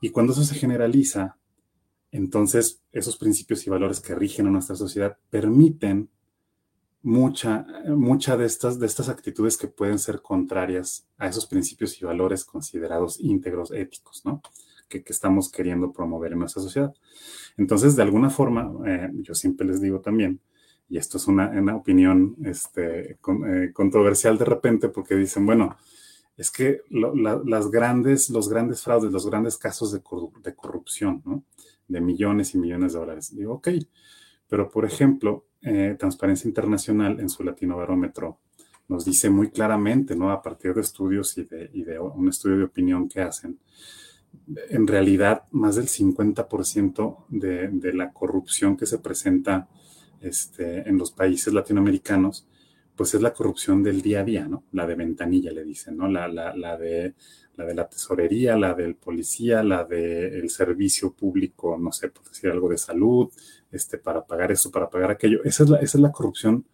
Y 0.01 0.11
cuando 0.11 0.33
eso 0.33 0.45
se 0.45 0.55
generaliza, 0.55 1.37
entonces, 2.13 2.83
esos 2.93 3.17
principios 3.17 3.67
y 3.67 3.71
valores 3.71 4.01
que 4.01 4.15
rigen 4.15 4.47
a 4.47 4.51
nuestra 4.51 4.77
sociedad 4.77 5.17
permiten 5.31 6.11
mucha, 7.03 7.67
mucha 7.87 8.37
de, 8.37 8.47
estas, 8.47 8.79
de 8.79 8.87
estas 8.87 9.09
actitudes 9.09 9.57
que 9.57 9.69
pueden 9.69 9.99
ser 9.99 10.21
contrarias 10.21 11.07
a 11.19 11.29
esos 11.29 11.47
principios 11.47 12.01
y 12.01 12.05
valores 12.05 12.45
considerados 12.45 13.21
íntegros 13.21 13.71
éticos, 13.71 14.23
¿no? 14.25 14.43
Que, 14.91 15.03
estamos 15.07 15.51
queriendo 15.51 15.93
promover 15.93 16.33
en 16.33 16.41
nuestra 16.41 16.63
sociedad. 16.63 16.93
Entonces, 17.57 17.97
de 17.97 18.03
alguna 18.03 18.29
forma, 18.29 18.71
eh, 18.87 19.11
yo 19.23 19.35
siempre 19.35 19.67
les 19.67 19.81
digo 19.81 20.01
también, 20.01 20.41
y 20.89 20.99
esto 20.99 21.17
es 21.17 21.27
una, 21.29 21.75
opinión 21.75 22.37
este, 22.45 23.13
eh, 23.13 23.71
controversial 23.73 24.37
de 24.37 24.45
repente, 24.45 24.89
porque 24.89 25.15
dicen, 25.15 25.47
bueno, 25.47 25.77
es 26.37 26.51
que 26.51 26.83
las 26.91 27.71
grandes, 27.71 28.29
los 28.29 28.49
grandes 28.49 28.83
fraudes, 28.83 29.13
los 29.13 29.27
grandes 29.27 29.57
casos 29.57 29.93
de, 29.93 30.03
de 30.43 30.55
corrupción. 30.55 31.45
De 31.87 32.01
millones 32.01 32.55
y 32.55 32.59
millones 32.59 32.93
de 32.93 32.99
dólares. 33.01 33.35
Digo, 33.35 33.55
ok, 33.55 33.69
pero 34.51 34.69
por 34.69 34.85
ejemplo, 34.85 35.47
eh, 35.63 35.97
Transparencia 35.99 36.49
Internacional 36.49 37.21
en 37.21 37.29
su 37.29 37.45
Latinobarómetro 37.45 38.41
nos 38.89 39.05
dice 39.05 39.31
muy 39.31 39.51
claramente, 39.51 40.17
¿no? 40.17 40.33
A 40.33 40.43
partir 40.43 40.75
de 40.75 40.81
estudios 40.81 41.39
y 41.39 41.45
de, 41.45 41.99
un 42.01 42.29
estudio 42.29 42.59
de 42.59 42.65
opinión 42.65 43.09
que 43.09 43.21
hacen, 43.21 43.59
en 44.71 44.87
realidad 44.87 45.45
más 45.51 45.77
del 45.77 45.87
50% 45.87 47.25
de, 47.29 47.69
de, 47.69 47.93
la 47.93 48.13
corrupción 48.13 48.77
que 48.77 48.87
se 48.87 48.99
presenta 48.99 49.69
este, 50.21 50.89
en 50.89 50.99
los 50.99 51.13
países 51.13 51.53
latinoamericanos, 51.53 52.47
pues 52.97 53.15
es 53.15 53.23
la 53.23 53.33
corrupción 53.33 53.83
del 53.83 54.03
día 54.03 54.21
a 54.21 54.25
día, 54.25 54.47
¿no? 54.47 54.65
La 54.73 54.87
de 54.87 54.95
ventanilla, 54.95 55.53
le 55.53 55.65
dicen, 55.65 55.97
¿no? 55.97 56.07
La, 56.07 56.29
de, 56.29 57.15
la 57.57 57.65
de 57.65 57.75
la 57.75 57.89
tesorería, 57.89 58.59
la 58.59 58.75
del 58.75 58.97
policía, 58.97 59.63
la 59.63 59.85
del 59.85 60.51
servicio 60.51 61.15
público, 61.15 61.79
no 61.79 61.93
sé, 61.93 62.09
por 62.09 62.25
decir 62.29 62.51
algo 62.51 62.69
de 62.69 62.77
salud, 62.77 63.31
este, 63.73 63.97
para 63.97 64.27
pagar 64.27 64.53
esto, 64.53 64.71
para 64.71 64.91
pagar 64.91 65.13
aquello. 65.13 65.43
Esa 65.45 65.65
es 65.65 65.71
la, 65.71 65.79
esa 65.79 65.97
es 65.97 66.03
la 66.03 66.13
corrupción 66.13 66.67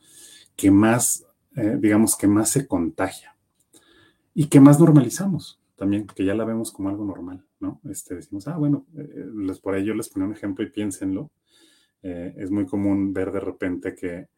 que 0.56 0.70
más, 0.70 1.24
eh, 1.54 1.76
digamos, 1.78 2.16
que 2.16 2.26
más 2.26 2.50
se 2.50 2.66
contagia 2.66 3.36
y 4.34 4.46
que 4.46 4.58
más 4.58 4.80
normalizamos 4.80 5.60
también, 5.76 6.06
que 6.08 6.24
ya 6.24 6.34
la 6.34 6.44
vemos 6.44 6.72
como 6.72 6.88
algo 6.88 7.04
normal, 7.04 7.45
¿no? 7.60 7.80
Este, 7.90 8.14
decimos, 8.14 8.48
ah, 8.48 8.56
bueno, 8.56 8.86
eh, 8.96 9.26
les, 9.34 9.58
por 9.60 9.74
ahí 9.74 9.84
yo 9.84 9.94
les 9.94 10.08
ponía 10.08 10.26
un 10.26 10.34
ejemplo 10.34 10.64
y 10.64 10.70
piénsenlo. 10.70 11.30
Eh, 12.02 12.34
es 12.36 12.50
muy 12.50 12.66
común 12.66 13.12
ver 13.12 13.32
de 13.32 13.40
repente 13.40 13.94
que 13.94 14.28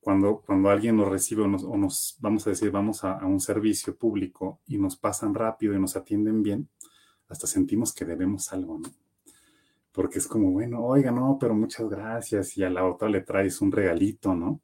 cuando, 0.00 0.42
cuando 0.44 0.70
alguien 0.70 0.96
nos 0.96 1.08
recibe 1.08 1.42
o 1.42 1.48
nos, 1.48 2.16
vamos 2.20 2.46
a 2.46 2.50
decir, 2.50 2.70
vamos 2.70 3.04
a, 3.04 3.18
a, 3.18 3.26
un 3.26 3.40
servicio 3.40 3.96
público 3.96 4.60
y 4.66 4.78
nos 4.78 4.96
pasan 4.96 5.34
rápido 5.34 5.74
y 5.74 5.80
nos 5.80 5.96
atienden 5.96 6.42
bien, 6.42 6.68
hasta 7.28 7.46
sentimos 7.46 7.92
que 7.92 8.04
debemos 8.04 8.52
algo, 8.52 8.78
¿no? 8.78 8.88
porque 9.96 10.18
es 10.18 10.28
como, 10.28 10.50
bueno, 10.50 10.84
oiga, 10.84 11.10
no, 11.10 11.38
pero 11.40 11.54
muchas 11.54 11.88
gracias 11.88 12.58
y 12.58 12.62
a 12.62 12.68
la 12.68 12.84
otra 12.84 13.08
le 13.08 13.22
traes 13.22 13.62
un 13.62 13.72
regalito, 13.72 14.34
¿no? 14.34 14.60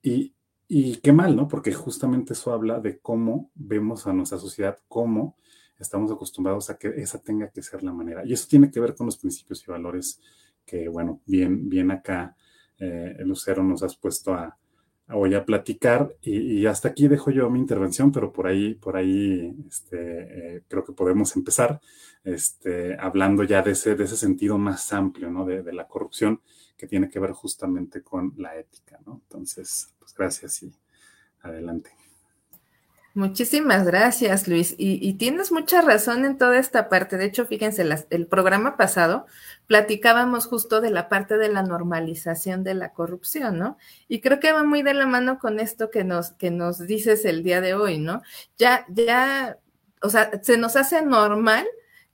Y, 0.00 0.34
y 0.68 0.98
qué 0.98 1.12
mal, 1.12 1.34
¿no? 1.34 1.48
Porque 1.48 1.72
justamente 1.72 2.34
eso 2.34 2.52
habla 2.52 2.78
de 2.78 3.00
cómo 3.00 3.50
vemos 3.56 4.06
a 4.06 4.12
nuestra 4.12 4.38
sociedad, 4.38 4.78
cómo 4.86 5.36
estamos 5.82 6.10
acostumbrados 6.10 6.70
a 6.70 6.78
que 6.78 6.88
esa 6.88 7.20
tenga 7.20 7.50
que 7.50 7.62
ser 7.62 7.82
la 7.82 7.92
manera. 7.92 8.24
Y 8.24 8.32
eso 8.32 8.46
tiene 8.48 8.70
que 8.70 8.80
ver 8.80 8.94
con 8.94 9.06
los 9.06 9.18
principios 9.18 9.62
y 9.66 9.70
valores 9.70 10.20
que, 10.64 10.88
bueno, 10.88 11.20
bien, 11.26 11.68
bien 11.68 11.90
acá 11.90 12.36
eh, 12.78 13.16
Lucero 13.20 13.62
nos 13.62 13.82
has 13.82 13.96
puesto 13.96 14.34
a, 14.34 14.56
voy 15.08 15.34
a 15.34 15.44
platicar 15.44 16.16
y, 16.22 16.66
hasta 16.66 16.88
aquí 16.88 17.08
dejo 17.08 17.30
yo 17.30 17.50
mi 17.50 17.58
intervención, 17.58 18.12
pero 18.12 18.32
por 18.32 18.46
ahí, 18.46 18.74
por 18.74 18.96
ahí 18.96 19.54
este, 19.68 20.56
eh, 20.56 20.62
creo 20.68 20.84
que 20.84 20.92
podemos 20.92 21.36
empezar 21.36 21.80
este, 22.24 22.96
hablando 22.98 23.42
ya 23.44 23.62
de 23.62 23.72
ese, 23.72 23.94
de 23.94 24.04
ese 24.04 24.16
sentido 24.16 24.58
más 24.58 24.92
amplio, 24.92 25.30
¿no? 25.30 25.44
De, 25.44 25.62
de, 25.62 25.72
la 25.72 25.86
corrupción 25.86 26.40
que 26.76 26.86
tiene 26.86 27.08
que 27.08 27.20
ver 27.20 27.32
justamente 27.32 28.02
con 28.02 28.32
la 28.36 28.56
ética, 28.56 28.98
¿no? 29.06 29.20
Entonces, 29.24 29.94
pues 29.98 30.14
gracias 30.14 30.62
y 30.62 30.74
adelante. 31.40 32.01
Muchísimas 33.14 33.84
gracias, 33.84 34.48
Luis. 34.48 34.74
Y, 34.78 35.12
tienes 35.14 35.52
mucha 35.52 35.82
razón 35.82 36.24
en 36.24 36.38
toda 36.38 36.58
esta 36.58 36.88
parte. 36.88 37.18
De 37.18 37.26
hecho, 37.26 37.44
fíjense, 37.44 37.86
el 38.08 38.26
programa 38.26 38.78
pasado 38.78 39.26
platicábamos 39.66 40.46
justo 40.46 40.80
de 40.80 40.90
la 40.90 41.10
parte 41.10 41.36
de 41.36 41.50
la 41.50 41.62
normalización 41.62 42.64
de 42.64 42.72
la 42.74 42.92
corrupción, 42.94 43.58
¿no? 43.58 43.76
Y 44.08 44.22
creo 44.22 44.40
que 44.40 44.52
va 44.52 44.64
muy 44.64 44.82
de 44.82 44.94
la 44.94 45.06
mano 45.06 45.38
con 45.38 45.60
esto 45.60 45.90
que 45.90 46.04
nos, 46.04 46.32
que 46.32 46.50
nos 46.50 46.78
dices 46.86 47.26
el 47.26 47.42
día 47.42 47.60
de 47.60 47.74
hoy, 47.74 47.98
¿no? 47.98 48.22
Ya, 48.56 48.86
ya, 48.88 49.58
o 50.00 50.08
sea, 50.08 50.30
se 50.42 50.56
nos 50.56 50.76
hace 50.76 51.02
normal 51.02 51.66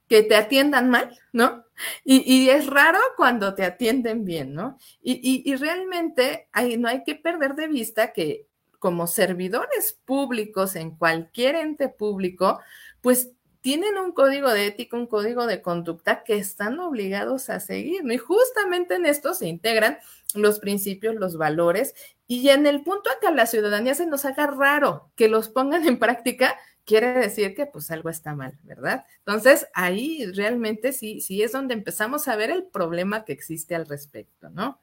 que 0.08 0.24
te 0.24 0.34
atiendan 0.34 0.90
mal, 0.90 1.16
¿no? 1.32 1.64
Y, 2.04 2.48
es 2.48 2.66
raro 2.66 2.98
cuando 3.16 3.54
te 3.54 3.64
atienden 3.64 4.24
bien, 4.24 4.52
¿no? 4.52 4.78
Y, 5.00 5.42
y 5.44 5.54
realmente 5.54 6.48
hay, 6.52 6.76
no 6.76 6.88
hay 6.88 7.04
que 7.04 7.14
perder 7.14 7.54
de 7.54 7.68
vista 7.68 8.12
que 8.12 8.48
como 8.78 9.06
servidores 9.06 9.98
públicos 10.04 10.76
en 10.76 10.90
cualquier 10.92 11.56
ente 11.56 11.88
público, 11.88 12.60
pues 13.00 13.32
tienen 13.60 13.98
un 13.98 14.12
código 14.12 14.50
de 14.50 14.66
ética, 14.66 14.96
un 14.96 15.06
código 15.06 15.46
de 15.46 15.62
conducta 15.62 16.22
que 16.22 16.36
están 16.36 16.78
obligados 16.78 17.50
a 17.50 17.60
seguir, 17.60 18.04
¿no? 18.04 18.12
Y 18.12 18.18
justamente 18.18 18.94
en 18.94 19.06
esto 19.06 19.34
se 19.34 19.48
integran 19.48 19.98
los 20.34 20.60
principios, 20.60 21.16
los 21.16 21.36
valores, 21.36 21.94
y 22.26 22.50
en 22.50 22.66
el 22.66 22.82
punto 22.82 23.10
a 23.10 23.20
que 23.20 23.26
a 23.26 23.32
la 23.32 23.46
ciudadanía 23.46 23.94
se 23.94 24.06
nos 24.06 24.24
haga 24.24 24.46
raro 24.46 25.10
que 25.16 25.28
los 25.28 25.48
pongan 25.48 25.86
en 25.86 25.98
práctica, 25.98 26.56
quiere 26.84 27.12
decir 27.12 27.54
que 27.54 27.66
pues 27.66 27.90
algo 27.90 28.08
está 28.10 28.34
mal, 28.34 28.58
¿verdad? 28.62 29.04
Entonces 29.18 29.66
ahí 29.74 30.24
realmente 30.34 30.92
sí, 30.92 31.20
sí 31.20 31.42
es 31.42 31.52
donde 31.52 31.74
empezamos 31.74 32.28
a 32.28 32.36
ver 32.36 32.50
el 32.50 32.64
problema 32.64 33.24
que 33.24 33.32
existe 33.32 33.74
al 33.74 33.86
respecto, 33.86 34.48
¿no? 34.50 34.80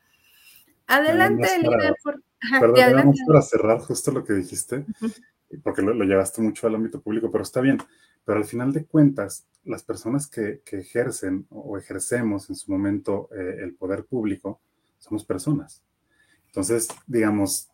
Adelante, 0.87 1.47
Elida, 1.55 1.95
por... 2.03 2.21
Perdón, 2.59 3.13
para 3.27 3.41
cerrar 3.41 3.79
justo 3.79 4.11
lo 4.11 4.23
que 4.23 4.33
dijiste, 4.33 4.85
porque 5.63 5.81
lo, 5.81 5.93
llevaste 6.03 6.41
mucho 6.41 6.67
al 6.67 6.75
ámbito 6.75 7.01
público, 7.01 7.31
pero 7.31 7.43
está 7.43 7.61
bien. 7.61 7.77
Pero 8.23 8.39
al 8.39 8.45
final 8.45 8.73
de 8.73 8.85
cuentas, 8.85 9.45
las 9.63 9.83
personas 9.83 10.27
que, 10.27 10.61
ejercen 10.71 11.45
o 11.49 11.77
ejercemos 11.77 12.49
en 12.49 12.55
su 12.55 12.71
momento 12.71 13.29
eh, 13.31 13.59
el 13.61 13.75
poder 13.75 14.05
público 14.05 14.61
somos 14.97 15.23
personas. 15.23 15.83
Entonces, 16.47 16.87
digamos, 17.05 17.69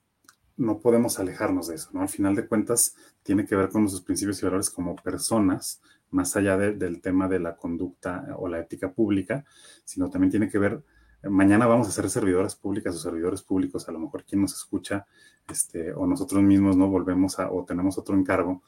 no 0.57 0.79
podemos 0.79 1.19
alejarnos 1.19 1.67
de 1.67 1.75
eso, 1.75 1.89
¿no? 1.93 2.01
Al 2.01 2.09
final 2.09 2.35
de 2.35 2.47
cuentas, 2.47 2.95
tiene 3.23 3.45
que 3.45 3.55
ver 3.55 3.69
con 3.69 3.81
nuestros 3.81 4.03
principios 4.03 4.41
y 4.41 4.45
valores 4.45 4.69
como 4.69 4.95
personas, 4.95 5.81
más 6.09 6.35
allá 6.35 6.57
del 6.57 7.01
tema 7.01 7.27
de 7.27 7.39
la 7.39 7.55
conducta 7.55 8.35
o 8.37 8.47
la 8.47 8.59
ética 8.59 8.91
pública, 8.91 9.45
sino 9.85 10.09
también 10.09 10.31
tiene 10.31 10.49
que 10.49 10.59
ver 10.59 10.83
mañana 11.23 11.67
vamos 11.67 11.87
a 11.87 11.91
ser 11.91 12.09
servidoras 12.09 12.55
públicas 12.55 12.95
o 12.95 12.99
servidores 12.99 13.41
públicos, 13.41 13.87
a 13.87 13.91
lo 13.91 13.99
mejor 13.99 14.23
quien 14.23 14.41
nos 14.41 14.53
escucha, 14.53 15.05
este, 15.49 15.93
o 15.93 16.07
nosotros 16.07 16.41
mismos 16.41 16.75
no 16.75 16.89
volvemos 16.89 17.39
a, 17.39 17.51
o 17.51 17.63
tenemos 17.63 17.97
otro 17.97 18.15
encargo. 18.15 18.61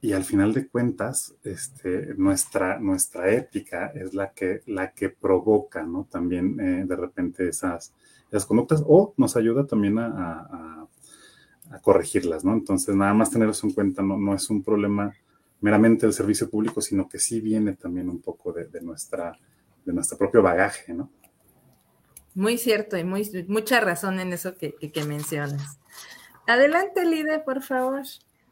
Y 0.00 0.12
al 0.12 0.24
final 0.24 0.52
de 0.52 0.68
cuentas, 0.68 1.34
este, 1.42 2.14
nuestra, 2.16 2.78
nuestra 2.78 3.30
ética 3.30 3.86
es 3.94 4.12
la 4.12 4.32
que, 4.32 4.60
la 4.66 4.92
que 4.92 5.08
provoca, 5.08 5.84
¿no? 5.84 6.06
También 6.10 6.60
eh, 6.60 6.84
de 6.86 6.96
repente 6.96 7.48
esas, 7.48 7.94
esas 8.30 8.44
conductas 8.44 8.84
o 8.86 9.14
nos 9.16 9.36
ayuda 9.36 9.66
también 9.66 9.98
a, 9.98 10.86
corregirlas, 11.82 12.44
¿no? 12.44 12.52
Entonces, 12.52 12.94
nada 12.94 13.12
más 13.12 13.30
tener 13.30 13.48
eso 13.48 13.66
en 13.66 13.72
cuenta, 13.72 14.00
no, 14.00 14.16
no 14.16 14.34
es 14.34 14.48
un 14.50 14.62
problema 14.62 15.12
meramente 15.60 16.06
del 16.06 16.12
servicio 16.12 16.48
público, 16.48 16.80
sino 16.80 17.08
que 17.08 17.18
sí 17.18 17.40
viene 17.40 17.74
también 17.74 18.08
un 18.08 18.20
poco 18.20 18.52
de, 18.52 18.66
de 18.66 18.80
nuestra, 18.80 19.36
de 19.84 19.92
nuestro 19.92 20.16
propio 20.16 20.42
bagaje, 20.42 20.94
¿no? 20.94 21.10
Muy 22.36 22.58
cierto 22.58 22.98
y 22.98 23.02
muy, 23.02 23.46
mucha 23.48 23.80
razón 23.80 24.20
en 24.20 24.34
eso 24.34 24.54
que, 24.56 24.74
mencionas. 25.06 25.78
Adelante, 26.46 27.06
Lide, 27.06 27.38
por 27.38 27.62
favor. 27.62 28.02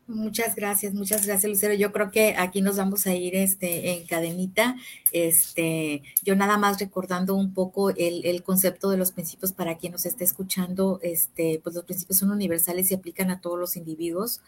Muchas 0.06 0.54
gracias, 0.54 0.94
muchas 0.94 1.26
gracias, 1.26 1.50
Lucero. 1.50 1.74
Yo 1.74 1.92
creo 1.92 2.10
que 2.10 2.34
aquí 2.38 2.62
nos 2.62 2.78
vamos 2.78 3.06
a 3.06 3.14
ir 3.14 3.36
este, 3.36 3.92
en 3.92 4.06
cadenita. 4.06 4.76
Este, 5.12 6.02
yo 6.22 6.34
nada 6.34 6.56
más 6.56 6.80
recordando 6.80 7.34
un 7.34 7.52
poco 7.52 7.90
el, 7.90 8.42
concepto 8.42 8.88
de 8.88 8.96
los 8.96 9.12
principios 9.12 9.52
para 9.52 9.76
quien 9.76 9.92
nos 9.92 10.06
esté 10.06 10.24
escuchando, 10.24 10.98
este, 11.02 11.60
pues 11.62 11.76
los 11.76 11.84
principios 11.84 12.18
son 12.18 12.30
universales 12.30 12.90
y 12.90 12.94
aplican 12.94 13.30
a 13.30 13.42
todos 13.42 13.58
los 13.58 13.76
individuos. 13.76 14.40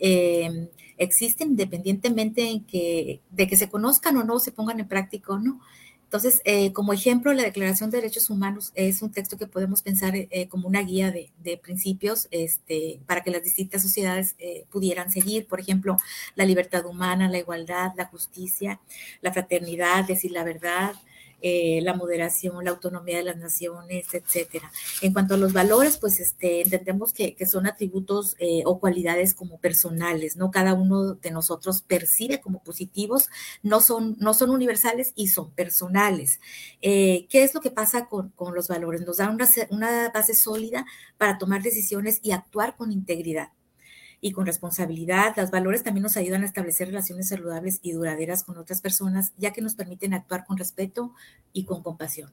Em, 0.00 0.66
existen 0.98 1.50
independientemente 1.50 2.48
en 2.48 2.64
que, 2.64 3.20
de 3.30 3.46
que 3.46 3.56
se 3.56 3.68
conozcan 3.68 4.16
o 4.16 4.24
no, 4.24 4.40
se 4.40 4.50
pongan 4.50 4.80
en 4.80 4.88
práctica 4.88 5.32
o 5.32 5.38
no. 5.38 5.60
Entonces, 6.10 6.42
eh, 6.44 6.72
como 6.72 6.92
ejemplo, 6.92 7.32
la 7.32 7.44
Declaración 7.44 7.88
de 7.88 7.98
Derechos 7.98 8.30
Humanos 8.30 8.72
es 8.74 9.00
un 9.00 9.12
texto 9.12 9.38
que 9.38 9.46
podemos 9.46 9.80
pensar 9.80 10.16
eh, 10.16 10.48
como 10.48 10.66
una 10.66 10.82
guía 10.82 11.12
de, 11.12 11.56
principios 11.62 12.26
este, 12.32 12.98
para 13.06 13.22
que 13.22 13.30
las 13.30 13.44
distintas 13.44 13.82
sociedades 13.82 14.34
eh, 14.40 14.64
pudieran 14.72 15.12
seguir. 15.12 15.46
Por 15.46 15.60
ejemplo, 15.60 15.96
la 16.34 16.46
libertad 16.46 16.84
humana, 16.84 17.28
la 17.28 17.38
igualdad, 17.38 17.92
la 17.96 18.06
justicia, 18.06 18.80
la 19.20 19.32
fraternidad, 19.32 20.04
decir 20.04 20.32
la 20.32 20.42
verdad, 20.42 20.94
eh, 21.42 21.80
la 21.82 21.94
moderación, 21.94 22.64
la 22.64 22.70
autonomía 22.70 23.18
de 23.18 23.24
las 23.24 23.36
naciones, 23.36 24.06
etcétera. 24.12 24.70
En 25.02 25.12
cuanto 25.12 25.34
a 25.34 25.36
los 25.36 25.52
valores, 25.52 25.96
pues 25.98 26.20
este, 26.20 26.62
entendemos 26.62 27.12
que, 27.12 27.36
son 27.50 27.66
atributos 27.66 28.36
eh, 28.38 28.62
o 28.66 28.78
cualidades 28.78 29.34
como 29.34 29.58
personales, 29.58 30.36
¿no? 30.36 30.50
Cada 30.50 30.74
uno 30.74 31.14
de 31.14 31.30
nosotros 31.30 31.82
percibe 31.82 32.40
como 32.40 32.62
positivos, 32.62 33.28
no 33.62 33.80
son, 33.80 34.16
no 34.20 34.34
son 34.34 34.50
universales 34.50 35.12
y 35.16 35.28
son 35.28 35.50
personales. 35.52 36.40
¿Qué 36.80 37.28
es 37.32 37.54
lo 37.54 37.60
que 37.60 37.70
pasa 37.70 38.06
con, 38.06 38.32
los 38.54 38.68
valores? 38.68 39.02
Nos 39.02 39.16
dan 39.18 39.34
una, 39.34 39.48
una 39.70 40.10
base 40.10 40.34
sólida 40.34 40.86
para 41.18 41.38
tomar 41.38 41.62
decisiones 41.62 42.20
y 42.22 42.32
actuar 42.32 42.76
con 42.76 42.92
integridad 42.92 43.50
y 44.20 44.32
con 44.32 44.46
responsabilidad. 44.46 45.34
Los 45.36 45.50
valores 45.50 45.82
también 45.82 46.02
nos 46.02 46.16
ayudan 46.16 46.42
a 46.42 46.46
establecer 46.46 46.88
relaciones 46.88 47.28
saludables 47.28 47.78
y 47.82 47.92
duraderas 47.92 48.44
con 48.44 48.58
otras 48.58 48.80
personas, 48.80 49.32
ya 49.36 49.52
que 49.52 49.62
nos 49.62 49.74
permiten 49.74 50.14
actuar 50.14 50.44
con 50.44 50.58
respeto 50.58 51.14
y 51.52 51.64
con 51.64 51.82
compasión. 51.82 52.30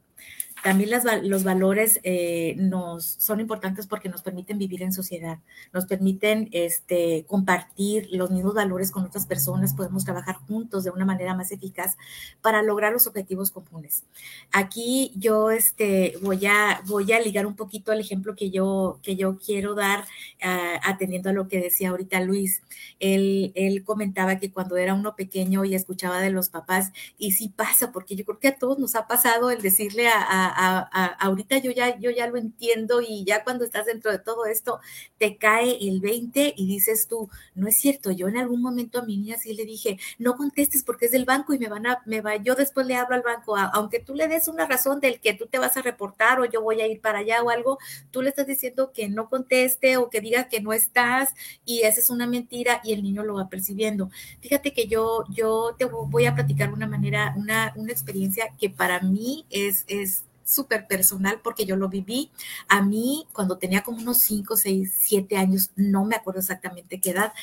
También 0.64 0.90
los 1.24 1.44
valores 1.44 2.00
eh, 2.04 2.56
nos 2.58 3.06
son 3.06 3.40
importantes 3.40 3.88
porque 3.88 4.10
nos 4.10 4.22
permiten 4.22 4.58
vivir 4.58 4.82
en 4.82 4.92
sociedad, 4.92 5.38
nos 5.72 5.86
permiten 5.86 6.50
este, 6.52 7.26
compartir 7.28 8.10
los 8.12 8.32
mismos 8.32 8.56
valores 8.56 8.92
con 8.92 9.06
otras 9.06 9.28
personas, 9.28 9.74
podemos 9.74 10.04
trabajar 10.04 10.36
juntos 10.36 10.84
de 10.84 10.90
una 10.90 11.06
manera 11.06 11.36
más 11.36 11.52
eficaz 11.52 11.96
para 12.42 12.64
lograr 12.64 12.92
los 12.92 13.08
objetivos 13.08 13.52
comunes. 13.52 14.04
Aquí 14.52 15.14
yo 15.16 15.52
este, 15.52 16.16
voy, 16.22 16.46
a, 16.48 16.82
voy 16.86 17.12
a 17.14 17.20
ligar 17.20 17.46
un 17.46 17.56
poquito 17.56 17.92
al 17.92 18.00
ejemplo 18.00 18.36
que 18.36 18.50
yo, 18.50 19.00
que 19.04 19.16
yo 19.16 19.38
quiero 19.38 19.76
dar 19.76 20.02
uh, 20.44 20.80
atendiendo 20.84 21.30
a 21.30 21.34
lo 21.34 21.48
que 21.48 21.62
decía 21.62 21.90
ahorita 21.90 22.20
Luis. 22.22 22.62
Él, 23.00 23.52
él 23.56 23.84
comentaba 23.84 24.40
que 24.40 24.52
cuando 24.52 24.76
era 24.76 24.96
uno 24.96 25.16
pequeño 25.16 25.64
y 25.66 25.76
escuchaba 25.76 26.20
de 26.20 26.32
los 26.32 26.50
papás, 26.50 26.92
y 27.18 27.32
sí 27.34 27.50
pasa, 27.50 27.92
porque 27.92 28.16
yo 28.16 28.26
creo 28.26 28.40
que 28.40 28.48
a 28.50 28.58
todos 28.58 28.80
nos 28.80 28.96
ha 28.96 29.08
pasado 29.08 29.52
el 29.52 29.62
decirle 29.62 30.08
a 30.08 30.47
ahorita 30.48 31.58
yo 31.60 31.72
ya, 31.72 31.98
yo 32.00 32.12
ya 32.12 32.28
lo 32.28 32.38
entiendo 32.38 33.02
y 33.02 33.24
ya 33.26 33.44
cuando 33.44 33.66
estás 33.66 33.86
dentro 33.86 34.12
de 34.12 34.20
todo 34.20 34.46
esto 34.46 34.80
te 35.18 35.38
cae 35.38 35.78
el 35.88 36.00
20 36.02 36.54
y 36.56 36.68
dices 36.68 37.08
tú, 37.08 37.30
no 37.56 37.68
es 37.68 37.78
cierto, 37.78 38.12
yo 38.12 38.28
en 38.28 38.38
algún 38.38 38.62
momento 38.62 39.00
a 39.00 39.06
mi 39.06 39.18
niña 39.18 39.38
sí 39.38 39.54
le 39.54 39.66
dije, 39.66 39.98
no 40.20 40.36
contestes 40.36 40.84
porque 40.84 41.06
es 41.08 41.12
del 41.12 41.26
banco 41.26 41.54
y 41.54 41.60
me 41.60 41.70
van 41.70 41.88
a, 41.88 42.02
me 42.06 42.22
va, 42.22 42.36
yo 42.38 42.56
después 42.56 42.86
le 42.88 42.96
hablo 42.96 43.16
al 43.16 43.22
banco, 43.22 43.56
aunque 43.58 44.00
tú 44.00 44.16
le 44.16 44.28
des 44.28 44.48
una 44.48 44.68
razón 44.68 45.00
del 45.00 45.20
que 45.20 45.34
tú 45.34 45.48
te 45.48 45.60
vas 45.60 45.78
a 45.78 45.82
reportar 45.82 46.40
o 46.40 46.46
yo 46.46 46.62
voy 46.62 46.82
a 46.82 46.88
ir 46.88 47.02
para 47.02 47.20
allá 47.20 47.44
o 47.44 47.50
algo, 47.50 47.78
tú 48.12 48.22
le 48.22 48.30
estás 48.30 48.48
diciendo 48.48 48.92
que 48.94 49.10
no 49.10 49.30
conteste 49.30 49.98
o 49.98 50.10
que 50.10 50.22
diga 50.22 50.48
que 50.50 50.62
no 50.62 50.74
estás 50.74 51.34
y 51.66 51.82
esa 51.82 52.00
es 52.00 52.10
una 52.10 52.28
mentira 52.28 52.82
y 52.84 52.94
el 52.94 53.04
niño 53.04 53.24
lo 53.24 53.36
va 53.36 53.50
percibiendo. 53.50 54.10
Fíjate 54.42 54.74
que 54.74 54.88
yo, 54.88 55.26
yo 55.30 55.76
te 55.78 55.86
voy 55.86 56.26
a 56.26 56.36
platicar 56.36 56.74
una 56.74 56.88
manera, 56.88 57.34
una, 57.38 57.74
una 57.76 57.92
experiencia 57.92 58.54
que 58.60 58.70
para 58.70 59.02
mí 59.02 59.46
es, 59.50 59.84
es 59.88 60.24
súper 60.48 60.88
personal 60.88 61.42
porque 61.44 61.66
yo 61.66 61.76
lo 61.76 61.90
viví. 61.90 62.32
A 62.70 62.82
mí, 62.82 63.28
cuando 63.34 63.58
tenía 63.58 63.84
como 63.84 63.98
unos 64.00 64.18
5, 64.20 64.56
6, 64.56 64.94
7 64.98 65.38
años, 65.38 65.72
no 65.76 66.06
me 66.06 66.16
acuerdo 66.16 66.40
exactamente 66.40 67.02
qué 67.02 67.12
edad, 67.12 67.34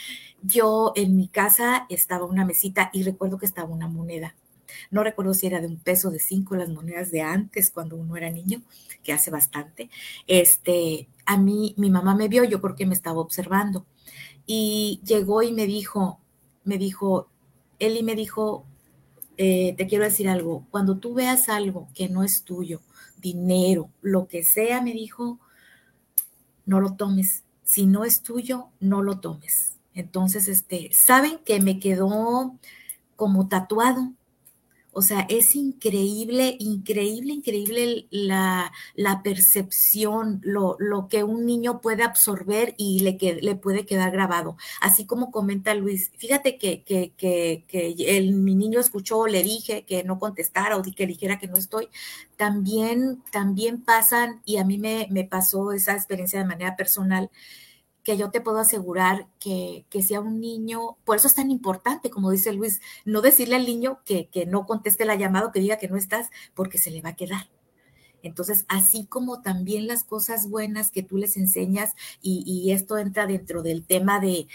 yo 0.43 0.93
en 0.97 1.15
mi 1.17 1.29
casa 1.29 1.87
estaba 1.89 2.25
una 2.25 2.45
mesita 2.45 2.91
y 2.93 3.03
recuerdo 3.03 3.39
que 3.39 3.47
estaba 3.47 3.69
una 3.69 3.89
moneda. 3.89 4.35
No 4.91 5.05
recuerdo 5.05 5.35
si 5.35 5.47
era 5.47 5.61
de 5.61 5.67
un 5.67 5.79
peso, 5.79 6.11
de 6.11 6.19
cinco, 6.19 6.57
las 6.57 6.69
monedas 6.69 7.11
de 7.11 7.21
antes, 7.23 7.71
cuando 7.71 7.97
uno 7.97 8.17
era 8.17 8.31
niño, 8.31 8.63
que 9.03 9.13
hace 9.13 9.31
bastante. 9.31 9.91
Este, 10.27 11.09
a 11.27 11.37
mí, 11.37 11.75
mi 11.77 11.91
mamá 11.91 12.15
me 12.17 12.29
vio, 12.29 12.45
yo 12.45 12.61
creo 12.61 12.75
que 12.75 12.87
me 12.87 12.95
estaba 12.95 13.21
observando. 13.21 13.87
Y 14.47 15.01
llegó 15.05 15.43
y 15.43 15.53
me 15.53 15.67
dijo, 15.67 16.21
me 16.65 16.79
dijo, 16.79 17.29
Eli 17.79 18.03
me 18.03 18.15
dijo, 18.15 18.67
eh, 19.37 19.75
te 19.77 19.87
quiero 19.87 20.05
decir 20.05 20.29
algo, 20.29 20.67
cuando 20.71 20.99
tú 20.99 21.15
veas 21.15 21.49
algo 21.49 21.89
que 21.95 22.09
no 22.09 22.23
es 22.23 22.43
tuyo, 22.43 22.81
dinero, 23.21 23.91
lo 24.03 24.29
que 24.29 24.43
sea, 24.43 24.81
me 24.81 24.93
dijo, 24.93 25.39
no 26.67 26.81
lo 26.81 26.95
tomes. 26.95 27.43
Si 27.65 27.87
no 27.87 28.05
es 28.05 28.23
tuyo, 28.23 28.69
no 28.81 29.03
lo 29.03 29.21
tomes. 29.21 29.77
Entonces, 29.95 30.49
este, 30.49 30.91
saben 30.93 31.39
que 31.45 31.61
me 31.61 31.79
quedó 31.79 32.55
como 33.17 33.49
tatuado 33.49 34.13
o 34.95 35.03
sea, 35.03 35.27
es 35.29 35.57
increíble, 35.57 36.57
increíble, 36.59 37.33
increíble 37.33 38.07
la, 38.11 38.73
percepción, 39.23 40.41
lo, 40.43 40.77
que 41.09 41.25
un 41.25 41.47
niño 41.47 41.81
puede 41.81 42.03
absorber 42.03 42.75
y 42.79 43.01
le, 43.01 43.19
le 43.41 43.57
puede 43.57 43.87
quedar 43.87 44.11
grabado. 44.13 44.57
Así 44.81 45.07
como 45.07 45.31
comenta 45.31 45.75
Luis, 45.75 46.11
fíjate 46.17 46.59
que, 46.59 46.83
que, 46.85 47.13
que, 47.17 47.65
el, 48.07 48.35
mi 48.35 48.55
niño 48.55 48.81
escuchó, 48.81 49.27
le 49.27 49.43
dije 49.43 49.85
que 49.85 50.05
no 50.05 50.19
contestara 50.19 50.77
o 50.77 50.83
que 50.83 51.07
dijera 51.07 51.39
que 51.39 51.49
no 51.49 51.57
estoy. 51.57 51.89
También, 52.37 53.23
también 53.33 53.83
pasan, 53.83 54.43
y 54.45 54.59
a 54.59 54.65
mí 54.65 54.79
me, 54.79 55.09
me 55.11 55.25
pasó 55.25 55.73
esa 55.73 55.95
experiencia 55.95 56.39
de 56.39 56.47
manera 56.47 56.77
personal, 56.77 57.31
que 58.05 58.17
yo 58.17 58.31
te 58.31 58.41
puedo 58.41 58.59
asegurar 58.59 59.29
que, 59.41 59.87
que 59.91 60.03
sea 60.03 60.21
un 60.21 60.41
niño, 60.41 60.97
por 61.05 61.17
eso 61.17 61.27
es 61.27 61.35
tan 61.35 61.51
importante, 61.51 62.11
como 62.11 62.31
dice 62.31 62.53
Luis, 62.53 62.81
no 63.05 63.23
decirle 63.23 63.57
al 63.57 63.67
niño 63.67 64.01
que, 64.05 64.29
que 64.29 64.47
no 64.47 64.67
conteste 64.67 65.05
la 65.07 65.17
llamada 65.17 65.47
o 65.49 65.53
que 65.53 65.61
diga 65.61 65.79
que 65.79 65.89
no 65.89 65.97
estás, 65.97 66.31
porque 66.55 66.79
se 66.79 66.91
le 66.91 67.03
va 67.03 67.11
a 67.11 67.17
quedar. 67.17 67.49
Entonces, 68.25 68.65
así 68.69 69.05
como 69.05 69.43
también 69.43 69.87
las 69.87 70.03
cosas 70.03 70.49
buenas 70.49 70.91
que 70.91 71.03
tú 71.03 71.19
les 71.19 71.37
enseñas, 71.37 71.95
y, 72.23 72.73
esto 72.73 72.99
entra 72.99 73.27
dentro 73.27 73.63
del 73.63 73.85
tema 73.85 74.19
de, 74.19 74.47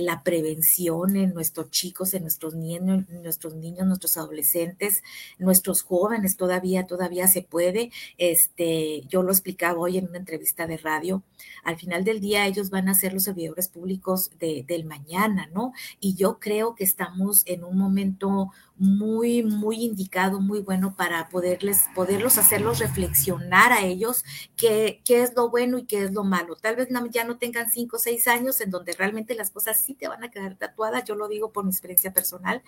la 0.00 0.22
prevención 0.22 1.16
en 1.16 1.34
nuestros 1.34 1.70
chicos, 1.70 2.14
en 2.14 2.22
nuestros 2.22 2.54
niños, 2.54 3.08
nuestros 3.08 3.54
niños, 3.54 3.86
nuestros 3.86 4.16
adolescentes, 4.16 5.02
nuestros 5.38 5.82
jóvenes, 5.82 6.36
todavía, 6.36 6.86
todavía 6.86 7.26
se 7.26 7.42
puede. 7.42 7.90
Este, 8.18 9.02
yo 9.08 9.22
lo 9.22 9.32
explicaba 9.32 9.78
hoy 9.80 9.98
en 9.98 10.08
una 10.08 10.18
entrevista 10.18 10.66
de 10.66 10.76
radio. 10.76 11.22
Al 11.64 11.76
final 11.76 12.04
del 12.04 12.20
día, 12.20 12.46
ellos 12.46 12.70
van 12.70 12.88
a 12.88 12.94
ser 12.94 13.12
los 13.12 13.24
servidores 13.24 13.68
públicos 13.68 14.30
del 14.38 14.84
mañana, 14.84 15.48
¿no? 15.52 15.72
Y 15.98 16.14
yo 16.14 16.38
creo 16.38 16.74
que 16.74 16.84
estamos 16.84 17.42
en 17.46 17.64
un 17.64 17.76
momento 17.76 18.52
muy, 18.78 19.42
muy 19.42 19.84
indicado, 19.84 20.40
muy 20.40 20.60
bueno 20.60 20.94
para 20.96 21.28
poderles, 21.28 21.84
poderlos 21.94 22.38
hacerlos 22.38 22.78
reflexionar 22.78 23.72
a 23.72 23.84
ellos 23.84 24.24
qué, 24.56 25.00
qué 25.04 25.22
es 25.22 25.34
lo 25.34 25.50
bueno 25.50 25.78
y 25.78 25.84
qué 25.84 26.02
es 26.02 26.12
lo 26.12 26.24
malo. 26.24 26.56
Tal 26.56 26.76
vez 26.76 26.88
ya 27.10 27.24
no 27.24 27.38
tengan 27.38 27.70
cinco 27.70 27.96
o 27.96 28.00
seis 28.00 28.28
años 28.28 28.60
en 28.60 28.70
donde 28.70 28.92
realmente 28.92 29.34
las 29.34 29.50
cosas 29.50 29.80
sí 29.80 29.94
te 29.94 30.08
van 30.08 30.24
a 30.24 30.30
quedar 30.30 30.56
tatuadas, 30.56 31.04
yo 31.04 31.14
lo 31.14 31.28
digo 31.28 31.52
por 31.52 31.64
mi 31.64 31.70
experiencia 31.70 32.12
personal, 32.12 32.62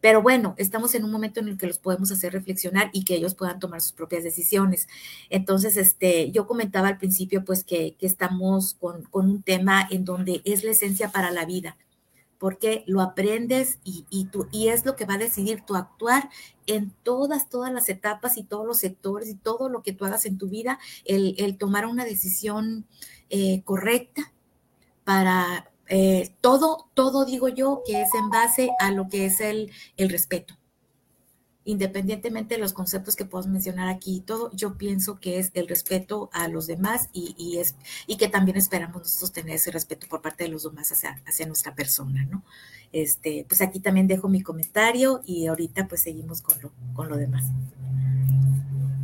pero 0.00 0.20
bueno, 0.20 0.54
estamos 0.58 0.94
en 0.94 1.02
un 1.04 1.10
momento 1.10 1.40
en 1.40 1.48
el 1.48 1.56
que 1.56 1.66
los 1.66 1.78
podemos 1.78 2.12
hacer 2.12 2.34
reflexionar 2.34 2.90
y 2.92 3.04
que 3.04 3.14
ellos 3.14 3.34
puedan 3.34 3.58
tomar 3.58 3.80
sus 3.80 3.92
propias 3.92 4.22
decisiones. 4.22 4.86
Entonces, 5.30 5.78
este, 5.78 6.30
yo 6.30 6.46
comentaba 6.46 6.88
al 6.88 6.98
principio, 6.98 7.42
pues, 7.42 7.64
que, 7.64 7.96
que 7.98 8.04
estamos 8.06 8.74
con, 8.74 9.04
con, 9.04 9.30
un 9.30 9.42
tema 9.42 9.88
en 9.90 10.04
donde 10.04 10.42
es 10.44 10.62
la 10.62 10.72
esencia 10.72 11.10
para 11.10 11.30
la 11.30 11.46
vida 11.46 11.78
porque 12.44 12.84
lo 12.86 13.00
aprendes 13.00 13.78
y, 13.84 14.04
y, 14.10 14.26
tú, 14.26 14.48
y 14.52 14.68
es 14.68 14.84
lo 14.84 14.96
que 14.96 15.06
va 15.06 15.14
a 15.14 15.16
decidir 15.16 15.62
tu 15.62 15.76
actuar 15.76 16.28
en 16.66 16.90
todas, 17.02 17.48
todas 17.48 17.72
las 17.72 17.88
etapas 17.88 18.36
y 18.36 18.42
todos 18.42 18.66
los 18.66 18.76
sectores 18.76 19.30
y 19.30 19.34
todo 19.34 19.70
lo 19.70 19.82
que 19.82 19.94
tú 19.94 20.04
hagas 20.04 20.26
en 20.26 20.36
tu 20.36 20.50
vida, 20.50 20.78
el, 21.06 21.36
el 21.38 21.56
tomar 21.56 21.86
una 21.86 22.04
decisión 22.04 22.84
eh, 23.30 23.62
correcta 23.64 24.30
para 25.04 25.72
eh, 25.88 26.34
todo, 26.42 26.90
todo 26.92 27.24
digo 27.24 27.48
yo 27.48 27.80
que 27.86 28.02
es 28.02 28.14
en 28.14 28.28
base 28.28 28.72
a 28.78 28.90
lo 28.90 29.08
que 29.08 29.24
es 29.24 29.40
el, 29.40 29.72
el 29.96 30.10
respeto 30.10 30.54
independientemente 31.64 32.54
de 32.54 32.60
los 32.60 32.72
conceptos 32.72 33.16
que 33.16 33.24
puedas 33.24 33.46
mencionar 33.46 33.88
aquí 33.88 34.16
y 34.16 34.20
todo, 34.20 34.50
yo 34.52 34.74
pienso 34.76 35.18
que 35.18 35.38
es 35.38 35.50
el 35.54 35.68
respeto 35.68 36.30
a 36.32 36.48
los 36.48 36.66
demás 36.66 37.08
y, 37.12 37.58
es, 37.58 37.74
y 38.06 38.16
que 38.16 38.28
también 38.28 38.56
esperamos 38.56 39.02
nosotros 39.02 39.32
tener 39.32 39.56
ese 39.56 39.70
respeto 39.70 40.06
por 40.08 40.20
parte 40.20 40.44
de 40.44 40.50
los 40.50 40.64
demás 40.64 40.92
hacia, 40.92 41.20
hacia 41.26 41.46
nuestra 41.46 41.74
persona, 41.74 42.24
¿no? 42.26 42.42
Este, 42.92 43.44
pues 43.48 43.60
aquí 43.60 43.80
también 43.80 44.06
dejo 44.06 44.28
mi 44.28 44.42
comentario 44.42 45.20
y 45.24 45.46
ahorita 45.46 45.88
pues 45.88 46.02
seguimos 46.02 46.42
con 46.42 46.60
lo, 46.62 46.70
con 46.94 47.08
lo 47.08 47.16
demás. 47.16 47.44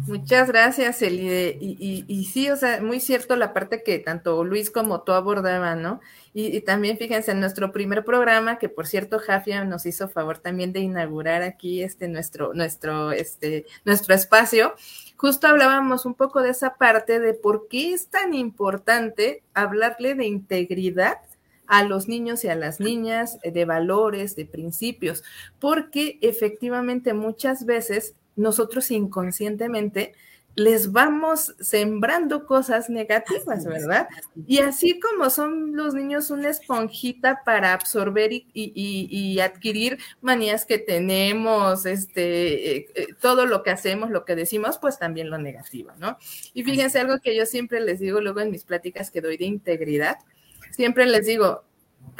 Muchas 0.06 0.48
gracias, 0.48 1.02
Eli. 1.02 1.28
Y, 1.60 2.04
y, 2.06 2.24
sí, 2.24 2.50
o 2.50 2.56
sea, 2.56 2.82
muy 2.82 3.00
cierto 3.00 3.36
la 3.36 3.52
parte 3.52 3.82
que 3.84 3.98
tanto 3.98 4.42
Luis 4.44 4.70
como 4.70 5.02
tú 5.02 5.12
abordaban, 5.12 5.82
¿no? 5.82 6.00
Y, 6.32 6.60
también 6.60 6.96
fíjense, 6.96 7.32
en 7.32 7.40
nuestro 7.40 7.72
primer 7.72 8.04
programa, 8.04 8.58
que 8.58 8.68
por 8.68 8.86
cierto, 8.86 9.18
Jafia 9.18 9.64
nos 9.64 9.84
hizo 9.84 10.08
favor 10.08 10.38
también 10.38 10.72
de 10.72 10.78
inaugurar 10.78 11.42
aquí 11.42 11.82
este 11.82 12.06
nuestro, 12.06 12.54
nuestro, 12.54 13.10
este, 13.10 13.66
nuestro 13.84 14.14
espacio, 14.14 14.74
justo 15.16 15.48
hablábamos 15.48 16.06
un 16.06 16.14
poco 16.14 16.40
de 16.40 16.50
esa 16.50 16.76
parte 16.76 17.18
de 17.18 17.34
por 17.34 17.66
qué 17.66 17.92
es 17.94 18.06
tan 18.06 18.32
importante 18.32 19.42
hablarle 19.54 20.14
de 20.14 20.26
integridad 20.26 21.18
a 21.66 21.82
los 21.82 22.08
niños 22.08 22.44
y 22.44 22.48
a 22.48 22.54
las 22.54 22.78
niñas, 22.78 23.38
de 23.42 23.64
valores, 23.64 24.36
de 24.36 24.46
principios, 24.46 25.24
porque 25.58 26.18
efectivamente 26.20 27.12
muchas 27.12 27.64
veces 27.64 28.14
nosotros 28.36 28.90
inconscientemente 28.90 30.14
les 30.60 30.92
vamos 30.92 31.54
sembrando 31.58 32.44
cosas 32.44 32.90
negativas, 32.90 33.64
¿verdad? 33.64 34.08
Y 34.46 34.58
así 34.58 35.00
como 35.00 35.30
son 35.30 35.74
los 35.74 35.94
niños 35.94 36.30
una 36.30 36.50
esponjita 36.50 37.42
para 37.46 37.72
absorber 37.72 38.30
y, 38.32 39.40
adquirir 39.40 39.98
manías 40.20 40.66
que 40.66 40.76
tenemos, 40.76 41.86
este, 41.86 42.76
eh, 42.76 42.86
eh, 42.94 43.06
todo 43.22 43.46
lo 43.46 43.62
que 43.62 43.70
hacemos, 43.70 44.10
lo 44.10 44.26
que 44.26 44.36
decimos, 44.36 44.76
pues 44.76 44.98
también 44.98 45.30
lo 45.30 45.38
negativo, 45.38 45.92
¿no? 45.98 46.18
Y 46.52 46.62
fíjense 46.62 46.98
algo 46.98 47.20
que 47.20 47.34
yo 47.34 47.46
siempre 47.46 47.80
les 47.80 47.98
digo 47.98 48.20
luego 48.20 48.40
en 48.40 48.50
mis 48.50 48.64
pláticas 48.64 49.10
que 49.10 49.22
doy 49.22 49.38
de 49.38 49.46
integridad, 49.46 50.18
siempre 50.72 51.06
les 51.06 51.24
digo, 51.24 51.64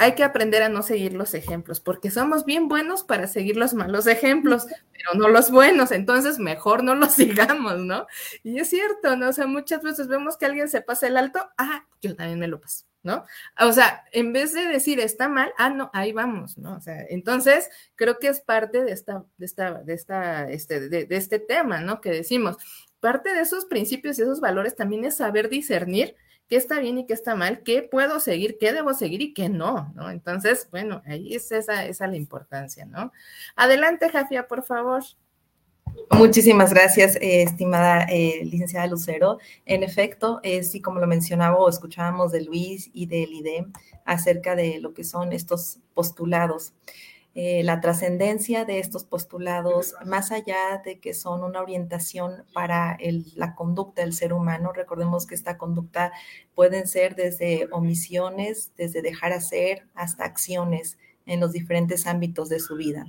hay 0.01 0.15
que 0.15 0.23
aprender 0.23 0.63
a 0.63 0.69
no 0.69 0.81
seguir 0.81 1.13
los 1.13 1.35
ejemplos, 1.35 1.79
porque 1.79 2.09
somos 2.09 2.43
bien 2.43 2.67
buenos 2.67 3.03
para 3.03 3.27
seguir 3.27 3.55
los 3.55 3.75
malos 3.75 4.07
ejemplos, 4.07 4.65
pero 4.91 5.19
no 5.19 5.27
los 5.27 5.51
buenos, 5.51 5.91
entonces 5.91 6.39
mejor 6.39 6.83
no 6.83 6.95
los 6.95 7.11
sigamos, 7.13 7.77
¿no? 7.77 8.07
Y 8.43 8.57
es 8.57 8.69
cierto, 8.69 9.15
¿no? 9.15 9.29
O 9.29 9.33
sea, 9.33 9.45
muchas 9.45 9.83
veces 9.83 10.07
vemos 10.07 10.37
que 10.37 10.47
alguien 10.47 10.69
se 10.69 10.81
pasa 10.81 11.05
el 11.05 11.17
alto, 11.17 11.47
ah, 11.57 11.85
yo 12.01 12.15
también 12.15 12.39
me 12.39 12.47
lo 12.47 12.59
paso, 12.59 12.85
¿no? 13.03 13.25
O 13.59 13.71
sea, 13.73 14.03
en 14.11 14.33
vez 14.33 14.53
de 14.53 14.65
decir 14.65 14.99
está 14.99 15.29
mal, 15.29 15.53
ah, 15.59 15.69
no, 15.69 15.91
ahí 15.93 16.13
vamos, 16.13 16.57
¿no? 16.57 16.77
O 16.77 16.81
sea, 16.81 17.05
entonces 17.09 17.69
creo 17.95 18.17
que 18.17 18.29
es 18.29 18.41
parte 18.41 18.83
de 18.83 18.93
esta, 18.93 19.23
de 19.37 19.45
esta, 19.45 19.83
de 19.83 19.93
esta, 19.93 20.49
este, 20.49 20.89
de, 20.89 21.05
de 21.05 21.15
este 21.15 21.37
tema, 21.37 21.79
¿no? 21.79 22.01
Que 22.01 22.09
decimos, 22.09 22.57
parte 22.99 23.35
de 23.35 23.41
esos 23.41 23.65
principios 23.65 24.17
y 24.17 24.23
esos 24.23 24.39
valores 24.39 24.75
también 24.75 25.05
es 25.05 25.17
saber 25.17 25.47
discernir 25.47 26.15
qué 26.51 26.57
está 26.57 26.81
bien 26.81 26.97
y 26.97 27.05
qué 27.05 27.13
está 27.13 27.33
mal, 27.33 27.63
qué 27.63 27.81
puedo 27.81 28.19
seguir, 28.19 28.57
qué 28.59 28.73
debo 28.73 28.93
seguir 28.93 29.21
y 29.21 29.33
qué 29.33 29.47
no, 29.47 29.93
¿no? 29.95 30.09
Entonces, 30.09 30.67
bueno, 30.69 31.01
ahí 31.05 31.33
es 31.33 31.49
esa, 31.53 31.85
esa 31.85 32.07
la 32.07 32.17
importancia, 32.17 32.85
¿no? 32.85 33.13
Adelante, 33.55 34.09
Jafia, 34.09 34.49
por 34.49 34.61
favor. 34.61 35.01
Muchísimas 36.09 36.73
gracias, 36.73 37.15
eh, 37.15 37.43
estimada 37.43 38.03
eh, 38.09 38.41
licenciada 38.43 38.85
Lucero. 38.87 39.37
En 39.65 39.81
efecto, 39.81 40.41
eh, 40.43 40.63
sí, 40.63 40.81
como 40.81 40.99
lo 40.99 41.07
mencionaba 41.07 41.55
o 41.55 41.69
escuchábamos 41.69 42.33
de 42.33 42.41
Luis 42.41 42.91
y 42.93 43.05
del 43.05 43.31
IDEM 43.31 43.71
acerca 44.03 44.53
de 44.53 44.81
lo 44.81 44.93
que 44.93 45.05
son 45.05 45.31
estos 45.31 45.79
postulados. 45.93 46.73
Eh, 47.33 47.63
la 47.63 47.79
trascendencia 47.79 48.65
de 48.65 48.79
estos 48.79 49.05
postulados, 49.05 49.95
más 50.05 50.33
allá 50.33 50.81
de 50.83 50.99
que 50.99 51.13
son 51.13 51.43
una 51.43 51.61
orientación 51.61 52.43
para 52.53 52.97
la 53.35 53.55
conducta 53.55 54.01
del 54.01 54.13
ser 54.13 54.33
humano, 54.33 54.73
recordemos 54.73 55.25
que 55.25 55.35
esta 55.35 55.57
conducta 55.57 56.11
pueden 56.55 56.87
ser 56.87 57.15
desde 57.15 57.69
omisiones, 57.71 58.73
desde 58.75 59.01
dejar 59.01 59.31
hacer, 59.31 59.87
hasta 59.93 60.25
acciones 60.25 60.97
en 61.25 61.39
los 61.39 61.53
diferentes 61.53 62.05
ámbitos 62.05 62.49
de 62.49 62.59
su 62.59 62.75
vida. 62.75 63.05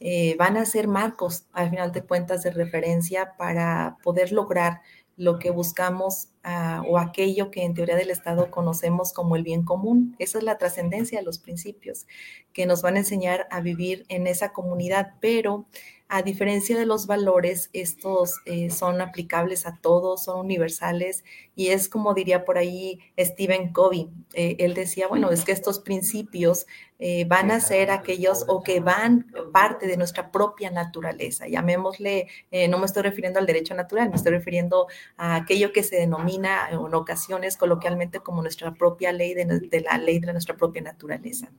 Eh, 0.00 0.36
van 0.38 0.56
a 0.56 0.64
ser 0.64 0.86
marcos, 0.86 1.46
al 1.52 1.70
final 1.70 1.90
de 1.90 2.02
cuentas, 2.02 2.44
de 2.44 2.52
referencia 2.52 3.34
para 3.36 3.98
poder 4.04 4.30
lograr 4.30 4.82
lo 5.18 5.40
que 5.40 5.50
buscamos 5.50 6.28
ah, 6.44 6.82
o 6.88 6.96
aquello 6.96 7.50
que 7.50 7.64
en 7.64 7.74
teoría 7.74 7.96
del 7.96 8.10
Estado 8.10 8.50
conocemos 8.50 9.12
como 9.12 9.34
el 9.34 9.42
bien 9.42 9.64
común. 9.64 10.14
Esa 10.20 10.38
es 10.38 10.44
la 10.44 10.58
trascendencia 10.58 11.18
de 11.18 11.24
los 11.24 11.40
principios 11.40 12.06
que 12.52 12.66
nos 12.66 12.82
van 12.82 12.94
a 12.94 13.00
enseñar 13.00 13.48
a 13.50 13.60
vivir 13.60 14.06
en 14.08 14.28
esa 14.28 14.52
comunidad, 14.52 15.14
pero 15.20 15.66
a 16.10 16.22
diferencia 16.22 16.78
de 16.78 16.86
los 16.86 17.06
valores, 17.06 17.68
estos 17.74 18.40
eh, 18.46 18.70
son 18.70 19.02
aplicables 19.02 19.66
a 19.66 19.78
todos, 19.80 20.24
son 20.24 20.40
universales 20.40 21.22
y 21.54 21.68
es 21.68 21.90
como 21.90 22.14
diría 22.14 22.46
por 22.46 22.56
ahí 22.56 22.98
Stephen 23.18 23.72
Covey. 23.74 24.08
Eh, 24.32 24.56
él 24.58 24.72
decía, 24.72 25.06
bueno, 25.06 25.30
es 25.30 25.44
que 25.44 25.52
estos 25.52 25.80
principios 25.80 26.66
eh, 26.98 27.26
van 27.26 27.50
a 27.50 27.60
ser 27.60 27.90
aquellos 27.90 28.46
o 28.48 28.62
que 28.62 28.80
van 28.80 29.26
parte 29.52 29.86
de 29.86 29.98
nuestra 29.98 30.32
propia 30.32 30.70
naturaleza. 30.70 31.46
Llamémosle, 31.46 32.28
no 32.70 32.78
me 32.78 32.86
estoy 32.86 33.02
refiriendo 33.02 33.38
al 33.38 33.46
derecho 33.46 33.74
natural, 33.74 34.08
me 34.08 34.16
estoy 34.16 34.32
refiriendo 34.32 34.86
a 35.18 35.36
aquello 35.36 35.72
que 35.72 35.82
se 35.82 35.96
denomina 35.96 36.70
en 36.70 36.94
ocasiones 36.94 37.58
coloquialmente 37.58 38.20
como 38.20 38.40
nuestra 38.40 38.72
propia 38.72 39.12
ley 39.12 39.34
de, 39.34 39.44
de 39.44 39.80
la 39.82 39.98
ley 39.98 40.20
de 40.20 40.32
nuestra 40.32 40.56
propia 40.56 40.80
naturaleza. 40.80 41.50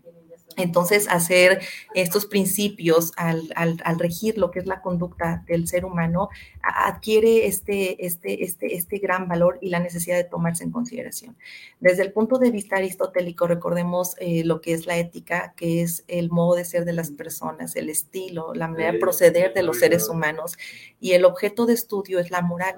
Entonces, 0.57 1.07
hacer 1.09 1.61
estos 1.93 2.25
principios 2.25 3.11
al, 3.15 3.49
regir 3.97 4.37
lo 4.37 4.51
que 4.51 4.59
es 4.59 4.65
la 4.65 4.81
conducta 4.81 5.43
del 5.47 5.67
ser 5.67 5.85
humano 5.85 6.29
adquiere 6.61 7.45
este, 7.45 8.05
este, 8.05 8.43
este, 8.43 8.75
este 8.75 8.97
gran 8.97 9.27
valor 9.27 9.57
y 9.61 9.69
la 9.69 9.79
necesidad 9.79 10.17
de 10.17 10.23
tomarse 10.23 10.63
en 10.63 10.71
consideración. 10.71 11.37
Desde 11.79 12.03
el 12.03 12.11
punto 12.11 12.39
de 12.39 12.51
vista 12.51 12.77
aristotélico, 12.77 13.47
recordemos 13.47 14.15
eh, 14.19 14.43
lo 14.43 14.59
que 14.59 14.73
es 14.73 14.85
la 14.85 14.97
ética, 14.97 15.53
que 15.55 15.81
es 15.81 16.03
el 16.07 16.29
modo 16.29 16.55
de 16.55 16.65
ser 16.65 16.83
de 16.83 16.93
las 16.93 17.11
personas, 17.11 17.75
el 17.75 17.89
estilo, 17.89 18.53
la 18.53 18.67
manera 18.67 18.91
de 18.91 18.99
proceder 18.99 19.53
de 19.53 19.63
los 19.63 19.79
seres 19.79 20.09
humanos, 20.09 20.57
y 20.99 21.13
el 21.13 21.25
objeto 21.25 21.65
de 21.65 21.73
estudio 21.73 22.19
es 22.19 22.31
la 22.31 22.41
moral. 22.41 22.75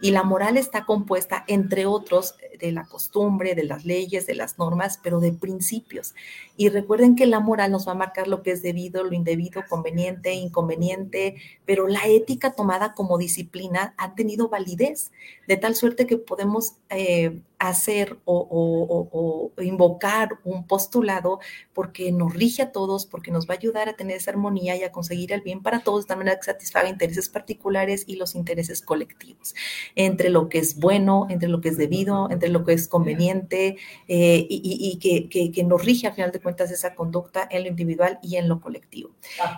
Y 0.00 0.10
la 0.10 0.22
moral 0.22 0.56
está 0.56 0.84
compuesta, 0.84 1.44
entre 1.46 1.86
otros, 1.86 2.34
de 2.58 2.72
la 2.72 2.84
costumbre, 2.84 3.54
de 3.54 3.64
las 3.64 3.84
leyes, 3.84 4.26
de 4.26 4.34
las 4.34 4.58
normas, 4.58 4.98
pero 5.02 5.20
de 5.20 5.32
principios. 5.32 6.14
Y 6.56 6.68
recuerden 6.68 7.11
que 7.16 7.26
la 7.26 7.40
moral 7.40 7.70
nos 7.70 7.86
va 7.86 7.92
a 7.92 7.96
marcar 7.96 8.28
lo 8.28 8.42
que 8.42 8.52
es 8.52 8.62
debido, 8.62 9.04
lo 9.04 9.12
indebido, 9.12 9.62
conveniente, 9.68 10.32
inconveniente, 10.32 11.36
pero 11.64 11.88
la 11.88 12.06
ética 12.06 12.52
tomada 12.52 12.94
como 12.94 13.18
disciplina 13.18 13.94
ha 13.96 14.14
tenido 14.14 14.48
validez, 14.48 15.12
de 15.46 15.56
tal 15.56 15.74
suerte 15.74 16.06
que 16.06 16.18
podemos 16.18 16.74
eh, 16.90 17.40
hacer 17.68 18.18
o, 18.24 19.52
invocar 19.58 20.30
un 20.44 20.66
postulado 20.66 21.38
porque 21.72 22.10
nos 22.10 22.34
rige 22.34 22.62
a 22.62 22.72
todos, 22.72 23.06
porque 23.06 23.30
nos 23.30 23.48
va 23.48 23.54
a 23.54 23.58
ayudar 23.58 23.88
a 23.88 23.94
tener 23.94 24.16
esa 24.16 24.32
armonía 24.32 24.76
y 24.76 24.82
a 24.82 24.90
conseguir 24.90 25.32
el 25.32 25.42
bien 25.42 25.62
para 25.62 25.80
todos 25.80 26.06
de 26.06 26.16
manera 26.16 26.36
que 26.36 26.44
satisfaga 26.44 26.88
intereses 26.88 27.28
particulares 27.28 28.04
y 28.06 28.16
los 28.16 28.34
intereses 28.34 28.82
colectivos, 28.82 29.54
entre 29.94 30.28
lo 30.30 30.48
que 30.48 30.58
es 30.58 30.78
bueno, 30.78 31.26
entre 31.30 31.48
lo 31.48 31.60
que 31.60 31.68
es 31.68 31.76
debido, 31.76 32.28
entre 32.30 32.48
lo 32.48 32.64
que 32.64 32.72
es 32.72 32.88
conveniente 32.88 33.76
eh, 34.08 34.46
y, 34.48 34.98
que, 34.98 35.62
nos 35.62 35.84
rige 35.84 36.08
a 36.08 36.12
final 36.12 36.32
de 36.32 36.40
cuentas 36.40 36.72
esa 36.72 36.96
conducta 36.96 37.46
en 37.48 37.62
lo 37.62 37.68
individual 37.68 38.18
y 38.22 38.36
en 38.36 38.48
lo 38.48 38.60
colectivo. 38.60 39.10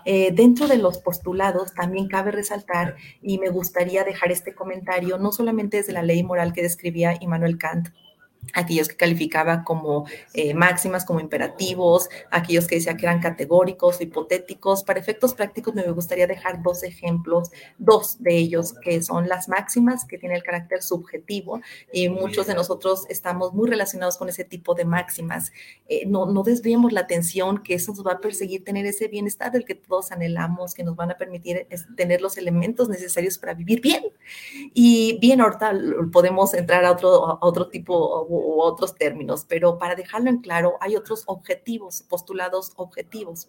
Eh, 0.05 0.31
dentro 0.35 0.69
de 0.69 0.77
los 0.77 0.99
postulados 0.99 1.73
también 1.73 2.09
cabe 2.09 2.31
resaltar 2.31 2.97
y 3.23 3.39
me 3.39 3.49
gustaría 3.49 4.05
dejar 4.05 4.31
este 4.31 4.55
comentario 4.55 5.17
no 5.17 5.33
solamente 5.33 5.79
desde 5.79 5.95
la 5.95 6.03
ley 6.03 6.23
moral 6.23 6.53
que 6.53 6.63
describía 6.63 7.17
Immanuel 7.21 7.57
Kant, 7.57 7.94
aquellos 8.55 8.89
que 8.89 8.97
calificaba 8.97 9.65
como 9.65 10.07
eh, 10.33 10.55
máximas, 10.55 11.05
como 11.05 11.21
imperativos, 11.21 12.09
aquellos 12.31 12.67
que 12.67 12.77
decía 12.77 12.97
que 12.97 13.07
eran 13.07 13.21
categóricos, 13.21 14.01
hipotéticos. 14.01 14.85
Para 14.85 15.01
efectos 15.01 15.35
prácticos 15.35 15.75
me 15.75 15.83
gustaría 15.91 16.27
dejar 16.27 16.63
dos 16.63 16.83
ejemplos, 16.83 17.51
dos 17.79 18.23
de 18.23 18.37
ellos 18.37 18.75
que 18.83 19.03
son 19.03 19.29
las 19.29 19.49
máximas, 19.49 20.05
que 20.05 20.19
tienen 20.19 20.37
el 20.37 20.43
carácter 20.43 20.83
subjetivo 20.83 21.61
y 21.93 22.09
muchos 22.09 22.47
de 22.47 22.55
nosotros 22.55 23.05
estamos 23.09 23.53
muy 23.53 23.69
relacionados 23.69 24.17
con 24.17 24.29
ese 24.29 24.45
tipo 24.45 24.75
de 24.75 24.85
máximas. 24.85 25.53
Eh, 25.89 26.07
no, 26.07 26.27
no 26.27 26.43
desviemos 26.43 26.93
la 26.93 27.01
atención 27.01 27.63
que 27.63 27.75
eso 27.75 27.93
nos 27.93 28.07
va 28.07 28.13
a 28.13 28.21
perseguir 28.21 28.65
tener 28.65 28.87
ese 28.87 29.09
bienestar 29.09 29.53
del 29.53 29.65
que 29.65 29.75
todos 29.75 30.13
anhelamos, 30.13 30.75
que 30.75 30.85
nos 30.85 30.97
van 30.97 31.11
a 31.11 31.19
permitir 31.19 31.67
tener 31.97 32.21
los 32.21 32.39
elementos 32.39 32.89
necesarios 32.89 33.39
para 33.39 33.55
vivir 33.55 33.81
bien. 33.81 34.05
Y 34.73 35.19
bien, 35.21 35.41
ahorita 35.41 35.73
podemos 36.13 36.55
entrar 36.55 36.85
a 36.85 36.93
otro, 36.93 37.27
a 37.27 37.39
otro 37.41 37.69
tipo 37.69 38.27
u 38.45 38.61
otros 38.61 38.95
términos, 38.95 39.47
pero 39.49 39.79
para 39.79 39.95
dejarlo 39.95 40.31
en 40.31 40.39
claro, 40.39 40.77
hay 40.81 40.97
otros 40.97 41.25
objetivos, 41.27 42.03
postulados 42.03 42.73
objetivos 42.77 43.49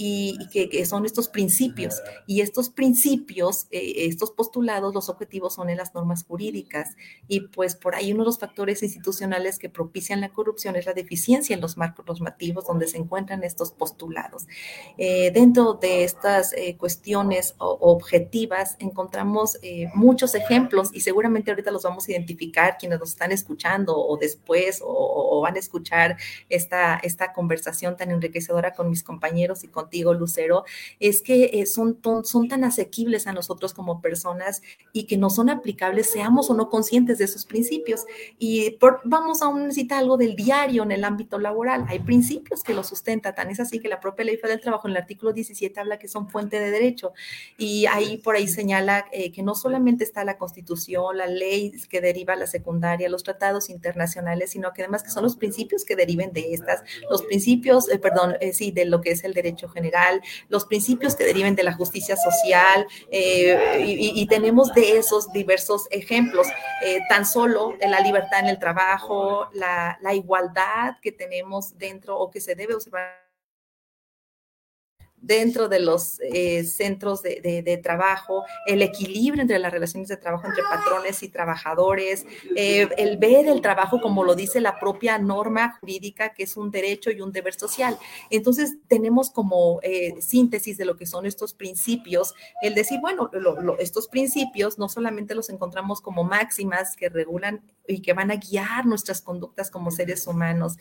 y, 0.00 0.38
que, 0.52 0.86
son 0.86 1.04
estos 1.04 1.28
principios. 1.28 2.00
Y 2.24 2.40
estos 2.40 2.70
principios, 2.70 3.66
eh, 3.72 4.06
estos 4.06 4.30
postulados, 4.30 4.94
los 4.94 5.08
objetivos 5.08 5.54
son 5.54 5.70
en 5.70 5.76
las 5.76 5.92
normas 5.92 6.22
jurídicas. 6.22 6.96
Y 7.26 7.40
pues 7.48 7.74
por 7.74 7.96
ahí 7.96 8.12
uno 8.12 8.22
de 8.22 8.26
los 8.26 8.38
factores 8.38 8.84
institucionales 8.84 9.58
que 9.58 9.68
propician 9.68 10.20
la 10.20 10.28
corrupción 10.28 10.76
es 10.76 10.86
la 10.86 10.92
deficiencia 10.92 11.52
en 11.52 11.60
los 11.60 11.76
marcos 11.76 12.06
normativos 12.06 12.64
donde 12.64 12.86
se 12.86 12.96
encuentran 12.96 13.42
estos 13.42 13.72
postulados. 13.72 14.46
Eh, 14.98 15.32
dentro 15.32 15.74
de 15.74 16.04
estas 16.04 16.52
eh, 16.52 16.76
cuestiones 16.78 17.56
objetivas 17.58 18.76
encontramos 18.78 19.58
muchos 19.94 20.36
ejemplos 20.36 20.90
y 20.92 21.00
seguramente 21.00 21.50
ahorita 21.50 21.72
los 21.72 21.82
vamos 21.82 22.06
a 22.06 22.12
identificar 22.12 22.76
quienes 22.78 23.00
nos 23.00 23.10
están 23.10 23.32
escuchando 23.32 23.96
o 23.96 24.16
después 24.16 24.80
o, 24.84 25.40
van 25.42 25.56
a 25.56 25.58
escuchar 25.58 26.16
esta, 26.48 26.96
esta 27.02 27.32
conversación 27.32 27.96
tan 27.96 28.10
enriquecedora 28.10 28.74
con 28.74 28.90
mis 28.90 29.02
compañeros 29.02 29.64
y 29.64 29.68
con 29.68 29.87
contigo, 29.88 30.12
Lucero, 30.12 30.64
es 31.00 31.22
que 31.22 31.50
eh, 31.54 31.66
son, 31.66 31.98
son 32.24 32.48
tan 32.48 32.62
asequibles 32.64 33.26
a 33.26 33.32
nosotros 33.32 33.72
como 33.72 34.02
personas 34.02 34.60
y 34.92 35.04
que 35.04 35.16
no 35.16 35.30
son 35.30 35.48
aplicables, 35.48 36.10
seamos 36.10 36.50
o 36.50 36.54
no 36.54 36.68
conscientes 36.68 37.16
de 37.18 37.24
esos 37.24 37.46
principios. 37.46 38.04
Y 38.38 38.72
por, 38.72 39.00
vamos 39.04 39.40
a 39.40 39.50
necesitar 39.52 40.00
algo 40.00 40.18
del 40.18 40.36
diario 40.36 40.82
en 40.82 40.92
el 40.92 41.04
ámbito 41.04 41.38
laboral. 41.38 41.86
Hay 41.88 42.00
principios 42.00 42.62
que 42.62 42.74
lo 42.74 42.84
sustentan, 42.84 43.34
tan 43.34 43.50
es 43.50 43.60
así 43.60 43.80
que 43.80 43.88
la 43.88 43.98
propia 43.98 44.26
ley 44.26 44.36
federal 44.36 44.58
del 44.58 44.62
trabajo 44.62 44.88
en 44.88 44.92
el 44.92 44.98
artículo 44.98 45.32
17 45.32 45.80
habla 45.80 45.98
que 45.98 46.08
son 46.08 46.28
fuente 46.28 46.60
de 46.60 46.70
derecho 46.70 47.12
y 47.56 47.86
ahí 47.86 48.18
por 48.18 48.36
ahí 48.36 48.46
señala 48.46 49.06
eh, 49.10 49.32
que 49.32 49.42
no 49.42 49.54
solamente 49.54 50.04
está 50.04 50.22
la 50.24 50.36
constitución, 50.36 51.16
la 51.16 51.26
ley 51.26 51.72
que 51.88 52.02
deriva 52.02 52.36
la 52.36 52.46
secundaria, 52.46 53.08
los 53.08 53.22
tratados 53.22 53.70
internacionales, 53.70 54.50
sino 54.50 54.72
que 54.74 54.82
además 54.82 55.02
que 55.02 55.10
son 55.10 55.22
los 55.22 55.36
principios 55.36 55.84
que 55.84 55.96
deriven 55.96 56.32
de 56.32 56.52
estas, 56.52 56.82
los 57.10 57.22
principios, 57.22 57.88
eh, 57.88 57.98
perdón, 57.98 58.36
sí, 58.52 58.70
de 58.70 58.84
lo 58.84 59.00
que 59.00 59.12
es 59.12 59.24
el 59.24 59.32
derecho 59.32 59.68
general, 59.78 60.20
los 60.48 60.64
principios 60.66 61.14
que 61.14 61.24
deriven 61.24 61.54
de 61.54 61.62
la 61.62 61.72
justicia 61.72 62.16
social, 62.16 62.86
eh, 63.10 63.84
y, 63.86 64.26
tenemos 64.26 64.74
de 64.74 64.98
esos 64.98 65.32
diversos 65.32 65.86
ejemplos, 65.90 66.46
eh, 66.84 66.98
tan 67.08 67.24
solo 67.24 67.74
la 67.80 68.00
libertad 68.00 68.40
en 68.40 68.46
el 68.46 68.58
trabajo, 68.58 69.48
la, 69.52 69.98
la 70.02 70.12
igualdad 70.14 70.96
que 71.00 71.12
tenemos 71.12 71.78
dentro 71.78 72.18
o 72.18 72.30
que 72.30 72.40
se 72.40 72.54
debe 72.54 72.74
observar 72.74 73.27
dentro 75.20 75.68
de 75.68 75.80
los 75.80 76.20
eh, 76.20 76.64
centros 76.64 77.22
de, 77.22 77.80
trabajo, 77.82 78.44
el 78.66 78.82
equilibrio 78.82 79.42
entre 79.42 79.58
las 79.58 79.72
relaciones 79.72 80.08
de 80.08 80.16
trabajo 80.16 80.46
entre 80.46 80.62
patrones 80.62 81.22
y 81.22 81.28
trabajadores, 81.28 82.26
eh, 82.56 82.88
el 82.96 83.18
ver 83.18 83.46
el 83.46 83.60
trabajo 83.60 84.00
como 84.00 84.24
lo 84.24 84.34
dice 84.34 84.60
la 84.60 84.78
propia 84.78 85.18
norma 85.18 85.76
jurídica, 85.80 86.34
que 86.34 86.44
es 86.44 86.56
un 86.56 86.70
derecho 86.70 87.10
y 87.10 87.20
un 87.20 87.32
deber 87.32 87.54
social. 87.54 87.98
Entonces, 88.30 88.76
tenemos 88.88 89.30
como 89.30 89.80
eh, 89.82 90.20
síntesis 90.20 90.78
de 90.78 90.84
lo 90.84 90.96
que 90.96 91.06
son 91.06 91.26
estos 91.26 91.52
principios, 91.52 92.34
el 92.62 92.74
decir, 92.74 93.00
bueno, 93.00 93.30
estos 93.78 94.08
principios 94.08 94.78
no 94.78 94.88
solamente 94.88 95.34
los 95.34 95.50
encontramos 95.50 96.00
como 96.00 96.24
máximas 96.24 96.96
que 96.96 97.08
regulan 97.08 97.62
y 97.86 98.02
que 98.02 98.12
van 98.12 98.30
a 98.30 98.36
guiar 98.36 98.86
nuestras 98.86 99.22
conductas 99.22 99.70
como 99.70 99.90
seres 99.90 100.26
humanos, 100.26 100.76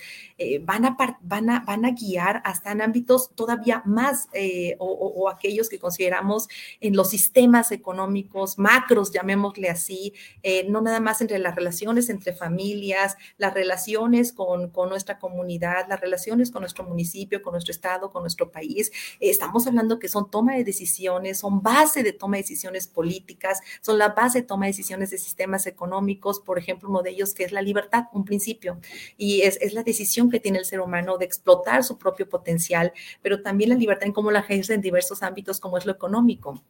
van, 0.62 0.86
a, 0.86 0.98
van, 1.22 1.50
a, 1.50 1.60
van 1.62 1.86
a 1.86 1.92
guiar 1.92 2.42
hasta 2.44 2.72
en 2.72 2.82
ámbitos 2.82 3.30
todavía 3.34 3.82
más 3.86 4.27
eh, 4.34 4.76
o, 4.80 5.30
aquellos 5.30 5.70
que 5.70 5.80
consideramos 5.80 6.48
en 6.82 6.96
los 6.96 7.10
sistemas 7.10 7.72
económicos 7.72 8.58
macros, 8.58 9.12
llamémosle 9.12 9.70
así, 9.70 10.14
eh, 10.44 10.66
no 10.70 10.82
nada 10.82 11.00
más 11.00 11.22
entre 11.22 11.40
las 11.40 11.56
relaciones 11.56 12.10
entre 12.10 12.34
familias, 12.34 13.18
las 13.38 13.54
relaciones 13.54 14.34
con, 14.34 14.72
nuestra 14.90 15.18
comunidad, 15.18 15.88
las 15.88 16.02
relaciones 16.02 16.52
con 16.52 16.62
nuestro 16.62 16.84
municipio, 16.84 17.42
con 17.42 17.54
nuestro 17.54 17.72
estado, 17.72 18.12
con 18.12 18.24
nuestro 18.24 18.52
país. 18.52 18.92
estamos 19.20 19.66
hablando 19.66 20.00
que 20.00 20.08
son 20.08 20.30
toma 20.30 20.56
de 20.56 20.64
decisiones, 20.64 21.40
son 21.40 21.62
base 21.62 22.04
de 22.04 22.14
toma 22.14 22.38
de 22.38 22.44
decisiones 22.44 22.88
políticas, 22.88 23.62
son 23.82 23.98
la 23.98 24.10
base 24.10 24.42
de 24.42 24.48
toma 24.48 24.66
de 24.66 24.72
decisiones 24.72 25.10
de 25.10 25.18
sistemas 25.18 25.68
económicos, 25.68 26.40
por 26.40 26.60
ejemplo, 26.60 26.90
uno 26.90 27.02
de 27.02 27.12
ellos 27.12 27.34
que 27.34 27.44
es 27.44 27.52
la 27.52 27.62
libertad, 27.62 28.06
un 28.14 28.26
principio, 28.26 28.80
y 29.18 29.42
es, 29.42 29.58
es 29.62 29.74
la 29.74 29.84
decisión 29.84 30.30
que 30.30 30.40
tiene 30.40 30.60
el 30.60 30.66
ser 30.66 30.82
humano 30.82 31.18
de 31.18 31.26
explotar 31.26 31.84
su 31.84 31.98
propio 31.98 32.28
potencial, 32.28 32.94
pero 33.22 33.42
también 33.42 33.70
la 33.70 33.76
libertad 33.76 34.08
en 34.08 34.14
cómo 34.18 34.32
la 34.32 34.40
ejerce 34.40 34.74
en 34.74 34.82
diversos 34.82 35.22
ámbitos 35.22 35.60
como 35.60 35.78
es 35.78 35.86
lo 35.86 35.92
económico 35.92 36.64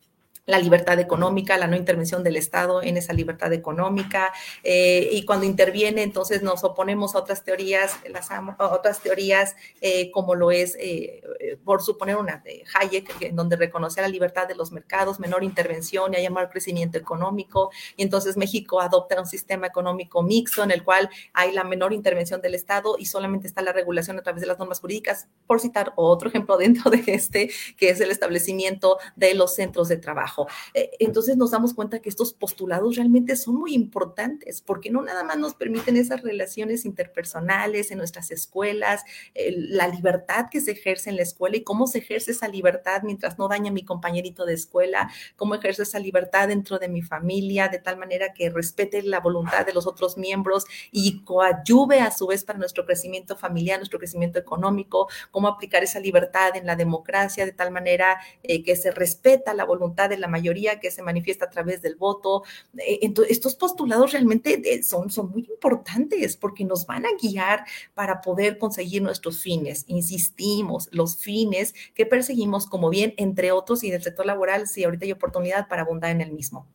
la 0.48 0.60
libertad 0.60 0.98
económica, 1.00 1.58
la 1.58 1.68
no 1.68 1.76
intervención 1.76 2.24
del 2.24 2.38
Estado 2.38 2.82
en 2.82 2.98
esa 2.98 3.14
libertad 3.14 3.54
económica, 3.54 4.34
eh, 4.64 5.10
y 5.12 5.24
cuando 5.26 5.46
interviene, 5.46 6.02
entonces 6.04 6.42
nos 6.42 6.64
oponemos 6.64 7.14
a 7.14 7.20
otras 7.20 7.44
teorías, 7.44 7.98
las 8.10 8.30
otras 8.58 9.02
teorías 9.02 9.56
eh, 9.82 10.10
como 10.12 10.36
lo 10.36 10.50
es, 10.52 10.76
eh, 10.80 11.22
por 11.64 11.84
suponer 11.84 12.16
una 12.16 12.38
de 12.38 12.64
Hayek, 12.74 13.22
en 13.22 13.36
donde 13.36 13.58
reconoce 13.58 14.02
la 14.02 14.08
libertad 14.08 14.48
de 14.48 14.56
los 14.56 14.72
mercados, 14.72 15.20
menor 15.20 15.44
intervención 15.44 16.14
y 16.14 16.18
hay 16.18 16.30
mayor 16.30 16.50
crecimiento 16.50 16.98
económico, 16.98 17.70
y 17.98 18.04
entonces 18.04 18.38
México 18.38 18.80
adopta 18.80 19.20
un 19.20 19.28
sistema 19.28 19.68
económico 19.68 20.24
mixto 20.24 20.64
en 20.64 20.72
el 20.72 20.84
cual 20.84 21.10
hay 21.34 21.52
la 21.52 21.66
menor 21.66 21.92
intervención 21.92 22.42
del 22.42 22.56
Estado 22.56 22.96
y 22.98 23.06
solamente 23.06 23.48
está 23.48 23.62
la 23.62 23.74
regulación 23.74 24.18
a 24.18 24.24
través 24.24 24.42
de 24.42 24.48
las 24.48 24.58
normas 24.58 24.80
jurídicas, 24.80 25.28
por 25.46 25.60
citar 25.60 25.92
otro 25.98 26.30
ejemplo 26.30 26.56
dentro 26.58 26.90
de 26.90 27.04
este, 27.08 27.52
que 27.76 27.90
es 27.90 28.00
el 28.00 28.12
establecimiento 28.12 28.98
de 29.18 29.34
los 29.34 29.54
centros 29.54 29.90
de 29.90 29.98
trabajo. 29.98 30.37
Eh, 30.74 30.92
entonces 31.00 31.38
nos 31.38 31.52
damos 31.52 31.74
cuenta 31.74 32.00
que 32.00 32.10
estos 32.10 32.34
postulados 32.34 32.96
realmente 32.96 33.36
son 33.36 33.56
muy 33.56 33.74
importantes 33.74 34.62
porque 34.62 34.90
no 34.90 35.02
nada 35.02 35.24
más 35.24 35.38
nos 35.38 35.56
permiten 35.56 35.98
esas 35.98 36.22
relaciones 36.22 36.86
interpersonales 36.86 37.92
en 37.92 37.98
nuestras 37.98 38.32
escuelas, 38.32 39.04
la 39.36 39.88
libertad 39.88 40.48
que 40.52 40.62
se 40.62 40.72
ejerce 40.72 41.10
en 41.10 41.16
la 41.16 41.24
escuela 41.24 41.58
y 41.58 41.64
cómo 41.64 41.88
se 41.88 42.00
ejerce 42.00 42.32
esa 42.32 42.48
libertad 42.48 43.02
mientras 43.04 43.38
no 43.38 43.48
daña 43.48 43.70
a 43.70 43.74
mi 43.74 43.84
compañerito 43.84 44.46
de 44.46 44.54
escuela, 44.54 45.10
cómo 45.36 45.56
ejerce 45.56 45.84
esa 45.84 46.00
libertad 46.00 46.48
dentro 46.48 46.80
de 46.80 46.88
mi 46.88 47.02
familia 47.02 47.70
de 47.70 47.80
tal 47.80 47.98
manera 47.98 48.34
que 48.34 48.50
respete 48.50 49.02
la 49.04 49.20
voluntad 49.20 49.66
de 49.66 49.74
los 49.74 49.88
otros 49.88 50.18
miembros 50.18 50.66
y 50.92 51.24
coadyuve 51.24 52.02
a 52.02 52.12
su 52.12 52.28
vez 52.28 52.44
para 52.44 52.60
nuestro 52.60 52.86
crecimiento 52.86 53.36
familiar, 53.36 53.80
nuestro 53.80 54.00
crecimiento 54.00 54.40
económico, 54.40 55.08
cómo 55.32 55.48
aplicar 55.48 55.84
esa 55.84 56.00
libertad 56.00 56.56
en 56.56 56.66
la 56.66 56.76
democracia 56.76 57.46
de 57.46 57.52
tal 57.52 57.72
manera 57.72 58.20
eh, 58.44 58.64
que 58.64 58.76
se 58.76 58.92
respeta 58.92 59.54
la 59.54 59.66
voluntad 59.66 60.10
de 60.10 60.18
la 60.18 60.27
mayoría 60.28 60.80
que 60.80 60.92
se 60.92 61.02
manifiesta 61.02 61.46
a 61.46 61.50
través 61.50 61.82
del 61.82 61.96
voto. 61.96 62.44
Eh, 62.78 63.00
entonces, 63.02 63.32
estos 63.32 63.56
postulados 63.56 64.12
realmente 64.14 64.62
eh, 64.64 64.84
son, 64.84 65.10
son 65.10 65.32
muy 65.32 65.48
importantes 65.50 66.38
porque 66.38 66.66
nos 66.66 66.86
van 66.86 67.06
a 67.06 67.10
guiar 67.22 67.66
para 67.94 68.22
poder 68.22 68.58
conseguir 68.58 69.02
nuestros 69.02 69.42
fines. 69.42 69.86
Insistimos, 69.88 70.90
los 70.92 71.18
fines 71.18 71.74
que 71.94 72.06
perseguimos 72.06 72.68
como 72.68 72.90
bien, 72.90 73.14
entre 73.18 73.52
otros, 73.52 73.84
y 73.84 73.92
del 73.92 74.04
sector 74.04 74.26
laboral, 74.26 74.68
si 74.68 74.84
ahorita 74.84 75.06
hay 75.06 75.12
oportunidad 75.12 75.68
para 75.68 75.84
abundar 75.84 76.12
en 76.12 76.22
el 76.22 76.32
mismo. 76.32 76.68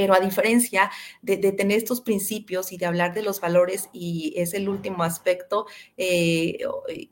Pero 0.00 0.14
a 0.14 0.20
diferencia 0.20 0.90
de, 1.20 1.36
tener 1.52 1.76
estos 1.76 2.00
principios 2.00 2.72
y 2.72 2.78
de 2.78 2.86
hablar 2.86 3.12
de 3.12 3.20
los 3.20 3.38
valores, 3.38 3.90
y 3.92 4.32
es 4.34 4.54
el 4.54 4.66
último 4.70 5.02
aspecto, 5.02 5.66
eh, 5.98 6.58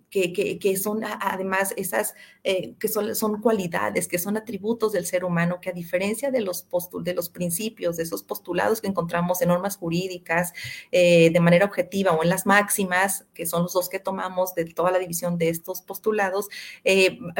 que, 0.08 0.76
son 0.82 1.04
además 1.04 1.74
esas, 1.76 2.14
eh, 2.44 2.76
que 2.80 2.88
son, 2.88 3.14
son, 3.14 3.42
cualidades, 3.42 4.08
que 4.08 4.18
son 4.18 4.38
atributos 4.38 4.92
del 4.92 5.04
ser 5.04 5.26
humano, 5.26 5.60
que 5.60 5.68
a 5.68 5.74
diferencia 5.74 6.30
de 6.30 6.40
los, 6.40 6.66
de 7.02 7.12
los 7.12 7.28
principios, 7.28 7.98
de 7.98 8.04
esos 8.04 8.22
postulados 8.22 8.80
que 8.80 8.86
encontramos 8.86 9.42
en 9.42 9.48
normas 9.48 9.76
jurídicas 9.76 10.54
eh, 10.90 11.28
de 11.30 11.40
manera 11.40 11.66
objetiva 11.66 12.12
o 12.12 12.22
en 12.22 12.30
las 12.30 12.46
máximas, 12.46 13.26
que 13.34 13.44
son 13.44 13.64
los 13.64 13.74
dos 13.74 13.90
que 13.90 13.98
tomamos 13.98 14.54
de 14.54 14.64
toda 14.64 14.92
la 14.92 14.98
división 14.98 15.36
de 15.36 15.50
estos 15.50 15.82
postulados, 15.82 16.48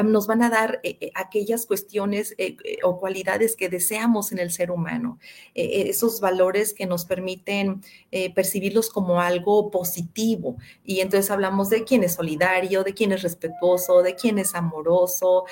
nos 0.03 0.27
van 0.27 0.43
a 0.43 0.51
dar 0.51 0.79
aquellas 1.15 1.65
cuestiones 1.65 2.35
o 2.83 2.99
cualidades 2.99 3.55
que 3.55 3.67
deseamos 3.67 4.31
en 4.31 4.37
el 4.37 4.51
ser 4.51 4.69
humano. 4.69 5.17
Eh, 5.55 5.63
eh, 5.63 5.89
esos 5.89 6.19
valores 6.19 6.73
que 6.73 6.85
nos 6.85 7.05
permiten 7.05 7.81
eh, 8.11 8.33
percibirlos 8.33 8.89
como 8.89 9.21
algo 9.21 9.71
positivo. 9.71 10.57
Y 10.83 11.01
entonces 11.01 11.31
hablamos 11.31 11.69
de 11.69 11.83
quién 11.83 12.03
es 12.03 12.15
solidario, 12.15 12.83
de 12.83 12.93
quién 12.93 13.11
es 13.11 13.21
respetuoso, 13.21 14.01
de 14.01 14.15
quién 14.15 14.39
es 14.39 14.55
amoroso, 14.55 15.45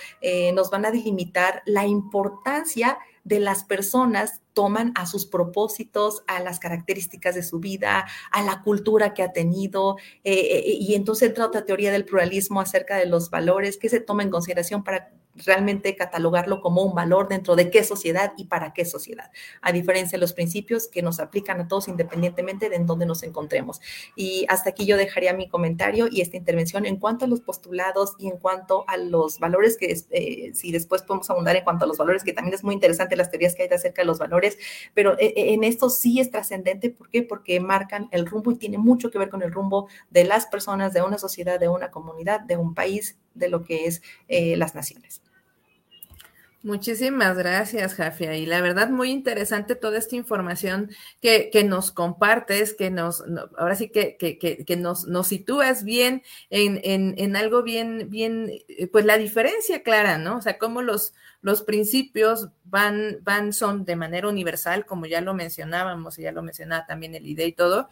nos 0.54 0.70
van 0.70 0.86
a 0.86 0.92
delimitar 0.92 1.62
la 1.66 1.86
importancia 1.86 2.98
de 3.24 3.40
las 3.40 3.64
personas 3.64 4.42
toman 4.54 4.92
a 4.96 5.06
sus 5.06 5.26
propósitos, 5.26 6.24
a 6.28 6.40
las 6.40 6.60
características 6.60 7.36
de 7.36 7.44
su 7.44 7.60
vida, 7.60 8.08
a 8.32 8.44
la 8.44 8.64
cultura 8.64 9.14
que 9.14 9.22
ha 9.22 9.32
tenido, 9.34 9.98
y 10.24 10.96
entonces 10.96 11.30
entra 11.30 11.46
otra 11.46 11.66
teoría 11.66 11.92
del 11.92 12.06
pluralismo 12.06 12.62
acerca 12.62 12.98
de 12.98 13.06
los 13.06 13.30
valores 13.30 13.78
que 13.78 13.90
se 13.90 14.00
toma 14.00 14.24
en 14.24 14.32
consideración 14.32 14.84
para 14.84 15.12
realmente 15.46 15.96
catalogarlo 15.96 16.62
como 16.62 16.84
un 16.84 16.96
valor 16.96 17.28
dentro 17.28 17.56
de 17.56 17.70
qué 17.70 17.84
sociedad 17.84 18.34
y 18.38 18.46
para 18.46 18.74
qué 18.74 18.86
sociedad, 18.86 19.32
a 19.62 19.72
diferencia 19.72 20.18
de 20.18 20.22
los 20.22 20.34
principios 20.34 20.88
que 20.88 21.02
nos 21.02 21.20
aplican 21.20 21.60
a 21.62 21.68
todos 21.68 21.88
independientemente 21.88 22.70
de 22.70 22.76
en 22.76 22.86
dónde 22.86 23.06
nos 23.06 23.24
encontremos. 23.24 23.82
Y 24.16 24.46
hasta 24.50 24.70
aquí 24.70 24.86
yo 24.86 24.98
dejaría 24.98 25.34
mi 25.34 25.50
comentario 25.50 26.08
y 26.10 26.22
esta 26.22 26.38
intervención 26.38 26.86
en 26.86 26.98
cuanto 26.98 27.26
a 27.26 27.28
los 27.28 27.42
postulados 27.42 28.16
y 28.18 28.28
en 28.28 28.38
cuanto 28.38 28.86
a 28.88 28.98
los 28.98 29.40
valores 29.40 29.78
que, 29.78 29.98
eh, 30.12 30.52
si 30.54 30.72
después 30.72 31.02
podemos 31.02 31.30
abundar 31.30 31.56
en 31.56 31.64
cuanto 31.64 31.86
a 31.86 31.88
los 31.88 31.98
valores, 31.98 32.24
que 32.24 32.34
también 32.34 32.54
es 32.54 32.64
muy 32.64 32.74
interesante 32.74 33.16
las 33.16 33.30
teorías 33.30 33.56
que 33.56 33.64
hay 33.64 33.70
acerca 33.70 34.02
de 34.02 34.06
los 34.06 34.20
valores, 34.20 34.58
pero 34.94 35.14
eh, 35.20 35.34
eh, 35.36 35.54
en 35.54 35.64
esto 35.64 35.90
sí 35.90 36.20
es 36.20 36.32
trascendente. 36.32 36.90
¿Por 36.90 37.10
qué? 37.10 37.24
Porque 37.24 37.60
marcan 37.60 38.08
el 38.12 38.26
rumbo 38.26 38.52
y 38.52 38.56
tiene 38.56 38.78
mucho 38.78 39.12
que 39.12 39.20
ver 39.20 39.30
con 39.30 39.42
el 39.42 39.52
rumbo 39.52 39.88
de 40.10 40.24
las 40.24 40.46
personas, 40.48 40.94
de 40.94 41.02
una 41.02 41.18
sociedad, 41.18 41.60
de 41.60 41.70
una 41.70 41.92
comunidad, 41.92 42.42
de 42.42 42.58
un 42.58 42.74
país, 42.74 43.18
de 43.34 43.50
lo 43.50 43.64
que 43.64 43.86
es 43.86 44.02
las 44.28 44.74
naciones. 44.74 45.22
Muchísimas 46.64 47.38
gracias, 47.38 47.94
Jafia. 47.94 48.36
Y 48.36 48.48
la 48.48 48.62
verdad, 48.62 48.90
muy 48.90 49.12
interesante 49.12 49.76
toda 49.76 50.00
esta 50.00 50.16
información 50.16 50.90
que, 51.22 51.52
nos 51.64 51.92
compartes, 51.92 52.74
que 52.74 52.90
nos, 52.90 53.24
ahora 53.58 53.76
sí 53.76 53.90
que, 53.90 54.18
que, 54.18 54.76
nos, 54.76 55.08
nos 55.08 55.28
sitúas 55.28 55.84
bien 55.84 56.24
en, 56.50 56.82
en, 57.16 57.36
algo 57.36 57.62
bien, 57.62 58.10
bien, 58.10 58.52
eh, 58.68 58.88
pues 58.88 59.06
la 59.06 59.18
diferencia 59.18 59.84
clara, 59.84 60.18
¿no? 60.18 60.38
O 60.38 60.42
sea, 60.42 60.58
cómo 60.58 60.82
los, 60.82 61.14
los 61.42 61.62
principios 61.62 62.50
van, 62.66 63.20
van, 63.22 63.54
son 63.54 63.86
de 63.86 63.96
manera 63.96 64.28
universal, 64.28 64.86
como 64.88 65.06
ya 65.06 65.22
lo 65.22 65.36
mencionábamos 65.36 66.18
y 66.18 66.24
ya 66.24 66.32
lo 66.32 66.42
mencionaba 66.42 66.88
también 66.88 67.14
el 67.14 67.28
IDE 67.28 67.46
y 67.46 67.54
todo. 67.54 67.88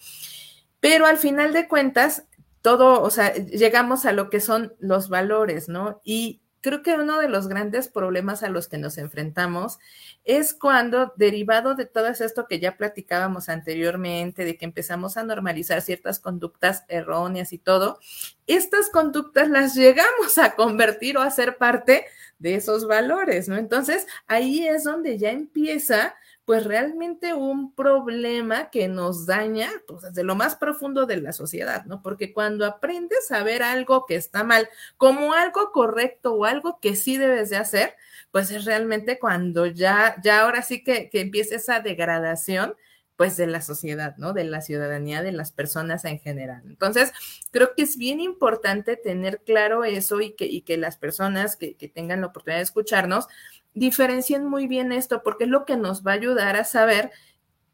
Pero 0.80 1.06
al 1.06 1.17
final 1.17 1.54
de 1.54 1.67
cuentas, 1.67 2.25
todo, 2.63 3.04
o 3.04 3.12
sea, 3.12 3.32
llegamos 3.36 4.08
a 4.08 4.12
lo 4.12 4.32
que 4.32 4.39
son 4.39 4.73
los 4.80 5.08
valores, 5.08 5.69
¿no? 5.69 6.01
Y 6.04 6.41
creo 6.65 6.82
que 6.82 6.95
uno 6.95 7.19
de 7.19 7.30
los 7.30 7.47
grandes 7.47 7.88
problemas 7.88 8.41
a 8.41 8.49
los 8.49 8.67
que 8.67 8.80
nos 8.80 8.97
enfrentamos 8.97 9.78
es 10.23 10.51
cuando, 10.51 11.13
derivado 11.15 11.75
de 11.75 11.86
todo 11.86 12.08
esto 12.08 12.47
que 12.47 12.60
ya 12.60 12.75
platicábamos 12.75 13.49
anteriormente, 13.49 14.45
de 14.45 14.58
que 14.58 14.65
empezamos 14.65 15.15
a 15.15 15.23
normalizar 15.23 15.84
ciertas 15.84 16.19
conductas 16.19 16.84
erróneas 16.88 17.54
y 17.54 17.60
todo, 17.60 17.99
estas 18.47 18.89
conductas 18.89 19.47
las 19.47 19.75
llegamos 19.75 20.39
a 20.39 20.56
convertir 20.56 21.19
o 21.19 21.21
a 21.21 21.30
ser 21.30 21.58
parte 21.58 22.08
de 22.39 22.56
esos 22.56 22.88
valores, 22.88 23.47
¿no? 23.47 23.58
Entonces, 23.58 24.08
ahí 24.25 24.67
es 24.67 24.86
donde 24.86 25.19
ya 25.19 25.30
empieza 25.30 26.15
pues 26.45 26.63
realmente 26.63 27.34
un 27.34 27.73
problema 27.73 28.69
que 28.69 28.88
nos 28.88 29.25
daña 29.25 29.69
pues, 29.88 30.03
desde 30.03 30.23
lo 30.23 30.36
más 30.36 30.55
profundo 30.55 31.08
de 31.08 31.17
la 31.17 31.34
sociedad, 31.34 31.86
¿no? 31.86 32.03
Porque 32.03 32.34
cuando 32.34 32.65
aprendes 32.65 33.31
a 33.31 33.41
ver 33.43 33.63
algo 33.63 34.05
que 34.05 34.15
está 34.15 34.43
mal 34.43 34.69
como 34.97 35.34
algo 35.34 35.71
correcto 35.71 36.34
o 36.34 36.45
algo 36.45 36.79
que 36.79 36.95
sí 36.95 37.17
debes 37.17 37.49
de 37.49 37.58
hacer, 37.58 37.95
pues 38.31 38.51
es 38.51 38.65
realmente 38.65 39.17
cuando 39.17 39.65
ya, 39.65 40.15
ya 40.23 40.41
ahora 40.41 40.62
sí 40.62 40.84
que, 40.84 41.10
que 41.10 41.21
empieza 41.21 41.55
esa 41.55 41.79
degradación 41.79 42.75
pues 43.15 43.38
de 43.38 43.47
la 43.47 43.62
sociedad, 43.62 44.15
¿no? 44.17 44.34
De 44.34 44.43
la 44.43 44.62
ciudadanía, 44.62 45.23
de 45.23 45.31
las 45.31 45.51
personas 45.51 46.05
en 46.05 46.19
general. 46.19 46.63
Entonces, 46.65 47.13
creo 47.49 47.73
que 47.75 47.84
es 47.84 47.97
bien 47.97 48.19
importante 48.19 48.97
tener 48.97 49.41
claro 49.45 49.84
eso 49.86 50.19
y 50.21 50.36
que, 50.36 50.45
y 50.45 50.62
que 50.62 50.77
las 50.77 50.97
personas 50.97 51.55
que, 51.55 51.75
que 51.75 51.88
tengan 51.88 52.21
la 52.21 52.27
oportunidad 52.27 52.60
de 52.60 52.63
escucharnos 52.63 53.27
diferencien 53.75 54.45
muy 54.45 54.67
bien 54.67 54.91
esto, 54.91 55.21
porque 55.23 55.43
es 55.43 55.49
lo 55.51 55.65
que 55.65 55.77
nos 55.77 56.03
va 56.03 56.11
a 56.11 56.15
ayudar 56.15 56.55
a 56.55 56.63
saber 56.63 57.11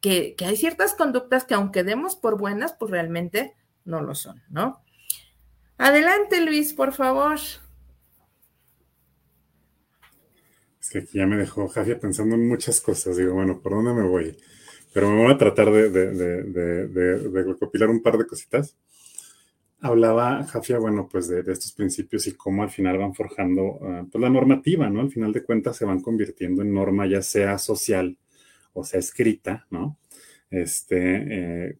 que, 0.00 0.36
hay 0.44 0.56
ciertas 0.56 0.94
conductas 0.94 1.44
que 1.44 1.54
aunque 1.54 1.84
demos 1.84 2.16
por 2.16 2.36
buenas, 2.36 2.74
pues 2.74 2.90
realmente 2.90 3.54
no 3.84 4.02
lo 4.02 4.14
son, 4.14 4.42
¿no? 4.50 4.82
Adelante, 5.78 6.44
Luis, 6.44 6.74
por 6.74 6.92
favor. 6.92 7.38
Es 10.80 10.90
que 10.90 10.98
aquí 10.98 11.18
ya 11.18 11.26
me 11.26 11.36
dejó 11.36 11.68
Jafia 11.68 11.98
pensando 11.98 12.34
en 12.34 12.46
muchas 12.46 12.80
cosas. 12.80 13.16
Digo, 13.16 13.34
bueno, 13.34 13.60
¿por 13.60 13.72
dónde 13.72 13.94
me 13.94 14.06
voy? 14.06 14.36
pero 14.92 15.10
me 15.10 15.22
voy 15.22 15.32
a 15.32 15.38
tratar 15.38 15.70
de, 15.70 15.90
recopilar 17.44 17.88
un 17.88 18.02
par 18.02 18.18
de 18.18 18.26
cositas. 18.26 18.76
Hablaba 19.82 20.44
Jafia, 20.44 20.78
bueno, 20.78 21.08
pues 21.10 21.28
de, 21.28 21.40
estos 21.40 21.72
principios 21.72 22.26
y 22.28 22.32
cómo 22.32 22.62
al 22.62 22.70
final 22.70 22.98
van 22.98 23.14
forjando 23.14 23.62
uh, 23.62 24.08
pues 24.10 24.22
la 24.22 24.30
normativa, 24.30 24.88
¿no? 24.88 25.00
Al 25.00 25.10
final 25.10 25.32
de 25.32 25.42
cuentas 25.42 25.76
se 25.76 25.84
van 25.84 26.00
convirtiendo 26.00 26.62
en 26.62 26.72
norma, 26.72 27.06
ya 27.06 27.20
sea 27.20 27.58
social 27.58 28.16
o 28.74 28.84
sea 28.84 29.00
escrita, 29.00 29.66
¿no? 29.70 29.98
Este, 30.50 31.68
eh, 31.68 31.78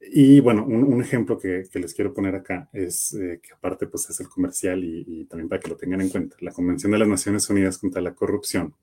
y 0.00 0.40
bueno, 0.40 0.64
un, 0.64 1.02
ejemplo 1.02 1.38
que, 1.38 1.64
les 1.74 1.94
quiero 1.94 2.14
poner 2.14 2.34
acá 2.34 2.68
es 2.72 3.14
eh, 3.14 3.40
que 3.42 3.52
aparte 3.52 3.86
pues 3.86 4.08
es 4.08 4.20
el 4.20 4.28
comercial 4.28 4.82
y, 4.84 5.24
también 5.24 5.48
para 5.48 5.60
que 5.60 5.68
lo 5.68 5.76
tengan 5.76 6.00
en 6.00 6.08
cuenta, 6.08 6.36
la 6.40 6.52
Convención 6.52 6.92
de 6.92 6.98
las 6.98 7.08
Naciones 7.08 7.48
Unidas 7.50 7.78
contra 7.78 8.00
la 8.00 8.14
Corrupción 8.14 8.74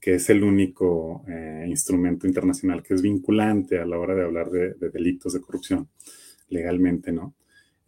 que 0.00 0.14
es 0.14 0.30
el 0.30 0.44
único 0.44 1.24
eh, 1.28 1.64
instrumento 1.66 2.26
internacional 2.26 2.82
que 2.82 2.94
es 2.94 3.02
vinculante 3.02 3.80
a 3.80 3.84
la 3.84 3.98
hora 3.98 4.14
de 4.14 4.24
hablar 4.24 4.48
de, 4.48 4.74
delitos 4.92 5.32
de 5.32 5.40
corrupción 5.40 5.88
legalmente, 6.48 7.10
¿no? 7.10 7.34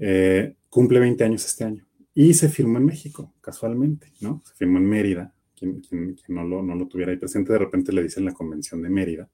Eh, 0.03 0.57
cumple 0.71 0.99
20 0.99 1.23
años 1.25 1.45
este 1.45 1.65
año 1.65 1.87
y 2.15 2.33
se 2.35 2.49
firmó 2.49 2.79
en 2.79 2.87
México, 2.87 3.35
casualmente, 3.41 4.13
¿no? 4.21 4.43
Se 4.47 4.55
firmó 4.55 4.79
en 4.79 4.89
Mérida, 4.89 5.35
quien, 5.55 5.83
no, 6.29 6.45
lo, 6.45 6.63
no, 6.63 6.75
lo, 6.75 6.89
tuviera 6.89 7.13
ahí 7.13 7.19
presente, 7.19 7.53
de 7.53 7.59
repente 7.59 7.93
le 7.93 8.03
dicen 8.03 8.25
la 8.25 8.33
Convención 8.33 8.83
de 8.83 8.89
Mérida, 8.89 9.29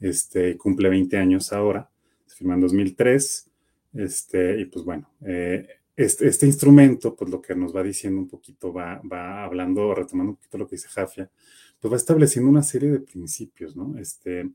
este, 0.00 0.56
cumple 0.56 0.88
20 0.88 1.16
años 1.18 1.52
ahora, 1.52 1.90
se 2.26 2.36
firmó 2.36 2.54
en 2.54 2.60
2003, 2.60 3.50
este, 3.94 4.60
y 4.60 4.64
pues 4.64 4.84
bueno, 4.84 5.10
eh, 5.20 5.68
este, 5.94 6.26
este, 6.26 6.46
instrumento, 6.46 7.14
pues 7.14 7.30
lo 7.30 7.40
que 7.40 7.54
nos 7.54 7.74
va 7.74 7.82
diciendo 7.82 8.20
un 8.20 8.28
poquito, 8.28 8.72
va, 8.72 9.00
va 9.00 9.44
hablando, 9.44 9.94
retomando 9.94 10.32
un 10.32 10.36
poquito 10.36 10.58
lo 10.58 10.66
que 10.66 10.76
dice 10.76 10.88
Jafia, 10.88 11.30
pues 11.78 11.92
va 11.92 11.96
estableciendo 11.96 12.50
una 12.50 12.62
serie 12.62 12.90
de 12.90 13.00
principios, 13.00 13.76
¿no? 13.76 13.96
Este, 13.98 14.50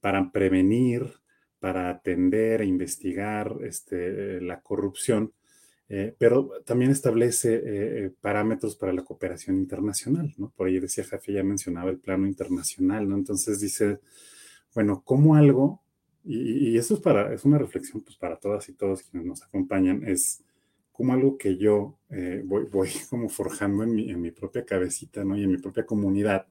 para 0.00 0.30
prevenir, 0.30 1.10
para 1.58 1.90
atender 1.90 2.60
e 2.60 2.66
investigar 2.66 3.56
este, 3.62 4.40
la 4.40 4.60
corrupción, 4.60 5.32
eh, 5.88 6.14
pero 6.18 6.50
también 6.64 6.90
establece 6.90 7.54
eh, 7.54 7.60
eh, 7.64 8.12
parámetros 8.20 8.74
para 8.74 8.92
la 8.92 9.04
cooperación 9.04 9.56
internacional, 9.58 10.34
¿no? 10.36 10.52
Por 10.56 10.66
ahí 10.66 10.80
decía 10.80 11.04
Jafe, 11.04 11.32
ya 11.32 11.44
mencionaba 11.44 11.90
el 11.90 11.98
plano 11.98 12.26
internacional, 12.26 13.08
¿no? 13.08 13.16
Entonces 13.16 13.60
dice, 13.60 14.00
bueno, 14.74 15.02
¿cómo 15.04 15.36
algo, 15.36 15.82
y, 16.24 16.76
eso 16.76 16.94
es, 16.94 17.00
para, 17.00 17.32
es 17.32 17.44
una 17.44 17.58
reflexión 17.58 18.02
pues, 18.02 18.16
para 18.16 18.36
todas 18.36 18.68
y 18.68 18.72
todos 18.72 19.02
quienes 19.02 19.28
nos 19.28 19.42
acompañan, 19.44 20.02
es 20.04 20.42
como 20.90 21.12
algo 21.12 21.38
que 21.38 21.56
yo 21.56 21.98
voy, 22.44 22.64
voy, 22.64 22.88
como 23.10 23.28
forjando 23.28 23.84
en 23.84 23.94
mi, 23.94 24.10
en 24.10 24.20
mi 24.20 24.32
propia 24.32 24.64
cabecita, 24.64 25.24
¿no? 25.24 25.38
Y 25.38 25.44
en 25.44 25.52
mi 25.52 25.58
propia 25.58 25.86
comunidad, 25.86 26.46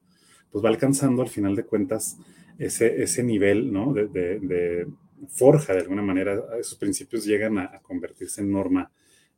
pues 0.49 0.63
va 0.63 0.69
alcanzando 0.69 1.21
al 1.21 1.29
final 1.29 1.55
de 1.57 1.65
cuentas 1.65 2.17
ese, 2.57 3.01
ese 3.01 3.23
nivel, 3.23 3.71
¿no? 3.71 3.93
De, 3.93 4.87
forja 5.29 5.73
de 5.73 5.79
alguna 5.79 6.01
manera, 6.01 6.43
esos 6.59 6.77
principios 6.77 7.25
llegan 7.25 7.57
a, 7.57 7.79
convertirse 7.81 8.41
en 8.41 8.51
norma, 8.51 8.91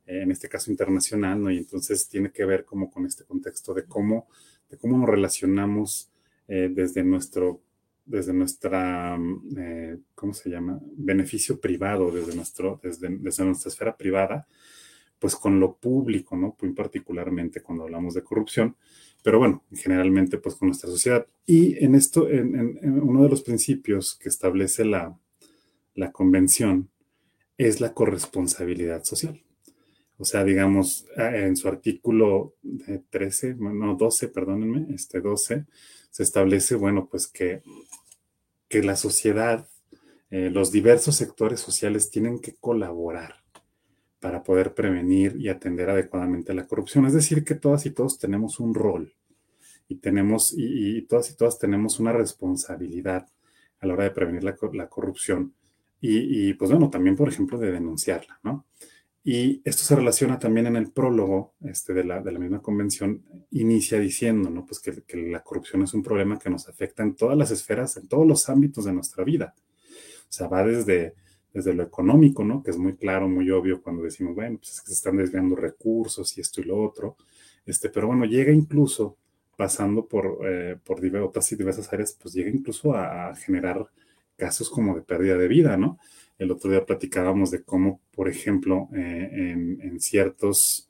eh, 0.06 0.22
en 0.22 0.30
este 0.30 0.48
caso 0.48 0.70
internacional, 0.70 1.42
¿no? 1.42 1.50
Y 1.50 1.58
entonces 1.58 2.08
tiene 2.08 2.30
que 2.30 2.44
ver 2.44 2.64
como 2.64 2.90
con 2.90 3.06
este 3.06 3.24
contexto 3.24 3.72
de 3.72 3.84
cómo, 3.84 4.28
de 4.68 4.76
cómo 4.76 4.98
nos 4.98 5.08
relacionamos 5.08 6.10
eh, 6.48 6.70
desde 6.70 7.04
nuestro 7.04 7.62
desde 8.08 8.32
nuestra, 8.32 9.18
eh, 9.56 9.98
¿cómo 10.14 10.32
se 10.32 10.48
llama? 10.48 10.80
Beneficio 10.96 11.60
privado, 11.60 12.10
desde, 12.10 12.34
nuestro, 12.34 12.80
desde, 12.82 13.08
desde, 13.10 13.44
nuestra 13.44 13.68
esfera 13.68 13.96
privada, 13.96 14.46
pues 15.18 15.36
con 15.36 15.60
lo 15.60 15.74
público, 15.76 16.34
¿no? 16.34 16.56
Muy 16.60 16.72
particularmente 16.72 17.60
cuando 17.60 17.84
hablamos 17.84 18.14
de 18.14 18.22
corrupción, 18.22 18.76
pero 19.22 19.38
bueno, 19.38 19.64
generalmente 19.72 20.38
pues 20.38 20.54
con 20.54 20.68
nuestra 20.68 20.90
sociedad. 20.90 21.26
Y 21.44 21.82
en 21.84 21.94
esto, 21.94 22.28
en, 22.28 22.78
uno 23.02 23.22
de 23.22 23.28
los 23.28 23.42
principios 23.42 24.16
que 24.16 24.28
establece 24.28 24.84
la, 24.84 25.18
la 25.94 26.12
convención 26.12 26.90
es 27.56 27.80
la 27.80 27.92
corresponsabilidad 27.92 29.04
social. 29.04 29.42
O 30.16 30.24
sea, 30.24 30.44
digamos, 30.44 31.06
en 31.16 31.56
su 31.56 31.68
artículo 31.68 32.54
13, 33.10 33.54
no, 33.54 33.94
12, 33.94 34.28
perdónenme, 34.28 34.92
este 34.94 35.20
12, 35.20 35.66
se 36.10 36.22
establece, 36.22 36.74
bueno, 36.74 37.08
pues 37.08 37.28
que, 37.28 37.62
que 38.68 38.82
la 38.82 38.96
sociedad, 38.96 39.68
eh, 40.30 40.50
los 40.50 40.72
diversos 40.72 41.16
sectores 41.16 41.60
sociales 41.60 42.10
tienen 42.10 42.40
que 42.40 42.54
colaborar 42.54 43.44
para 44.20 44.42
poder 44.42 44.74
prevenir 44.74 45.36
y 45.38 45.48
atender 45.48 45.90
adecuadamente 45.90 46.54
la 46.54 46.66
corrupción. 46.66 47.06
Es 47.06 47.12
decir, 47.12 47.44
que 47.44 47.54
todas 47.54 47.86
y 47.86 47.90
todos 47.90 48.18
tenemos 48.18 48.58
un 48.60 48.74
rol 48.74 49.14
y 49.88 49.96
tenemos, 49.96 50.54
y, 50.56 51.02
todas 51.02 51.30
y 51.30 51.36
todas 51.36 51.58
tenemos 51.58 52.00
una 52.00 52.12
responsabilidad 52.12 53.28
a 53.80 53.86
la 53.86 53.94
hora 53.94 54.04
de 54.04 54.10
prevenir 54.10 54.44
la, 54.44 54.88
corrupción 54.88 55.54
y, 56.00 56.52
pues 56.54 56.70
bueno, 56.70 56.90
también, 56.90 57.16
por 57.16 57.28
ejemplo, 57.28 57.58
de 57.58 57.72
denunciarla, 57.72 58.38
¿no? 58.42 58.66
Y 59.24 59.60
esto 59.64 59.82
se 59.82 59.96
relaciona 59.96 60.38
también 60.38 60.68
en 60.68 60.76
el 60.76 60.92
prólogo 60.92 61.54
este, 61.60 61.92
de, 61.92 62.04
la, 62.04 62.22
de 62.22 62.32
la 62.32 62.38
misma 62.38 62.62
convención, 62.62 63.22
inicia 63.50 63.98
diciendo, 63.98 64.48
¿no? 64.48 64.64
Pues 64.64 64.80
que, 64.80 65.02
que 65.02 65.16
la 65.16 65.42
corrupción 65.42 65.82
es 65.82 65.92
un 65.94 66.02
problema 66.02 66.38
que 66.38 66.50
nos 66.50 66.68
afecta 66.68 67.02
en 67.02 67.14
todas 67.14 67.36
las 67.36 67.50
esferas, 67.50 67.96
en 67.96 68.08
todos 68.08 68.26
los 68.26 68.48
ámbitos 68.48 68.84
de 68.84 68.92
nuestra 68.92 69.24
vida. 69.24 69.54
O 70.22 70.32
sea, 70.32 70.46
va 70.46 70.64
desde 70.64 71.14
desde 71.52 71.74
lo 71.74 71.82
económico, 71.82 72.44
¿no? 72.44 72.62
Que 72.62 72.70
es 72.70 72.78
muy 72.78 72.94
claro, 72.94 73.28
muy 73.28 73.50
obvio 73.50 73.82
cuando 73.82 74.02
decimos, 74.02 74.34
bueno, 74.34 74.58
pues 74.58 74.72
es 74.72 74.80
que 74.80 74.88
se 74.88 74.94
están 74.94 75.16
desviando 75.16 75.56
recursos 75.56 76.36
y 76.36 76.40
esto 76.40 76.60
y 76.60 76.64
lo 76.64 76.82
otro. 76.82 77.16
Este, 77.66 77.88
pero 77.88 78.06
bueno, 78.06 78.24
llega 78.24 78.52
incluso, 78.52 79.16
pasando 79.56 80.06
por, 80.06 80.38
eh, 80.44 80.76
por 80.84 81.00
diversas 81.00 81.92
áreas, 81.92 82.16
pues 82.20 82.34
llega 82.34 82.50
incluso 82.50 82.94
a, 82.94 83.34
generar 83.34 83.86
casos 84.36 84.70
como 84.70 84.94
de 84.94 85.02
pérdida 85.02 85.36
de 85.36 85.48
vida, 85.48 85.76
¿no? 85.76 85.98
El 86.38 86.52
otro 86.52 86.70
día 86.70 86.84
platicábamos 86.86 87.50
de 87.50 87.64
cómo, 87.64 88.00
por 88.12 88.28
ejemplo, 88.28 88.88
eh, 88.94 89.28
en, 89.32 89.80
en, 89.82 90.00
ciertos 90.00 90.88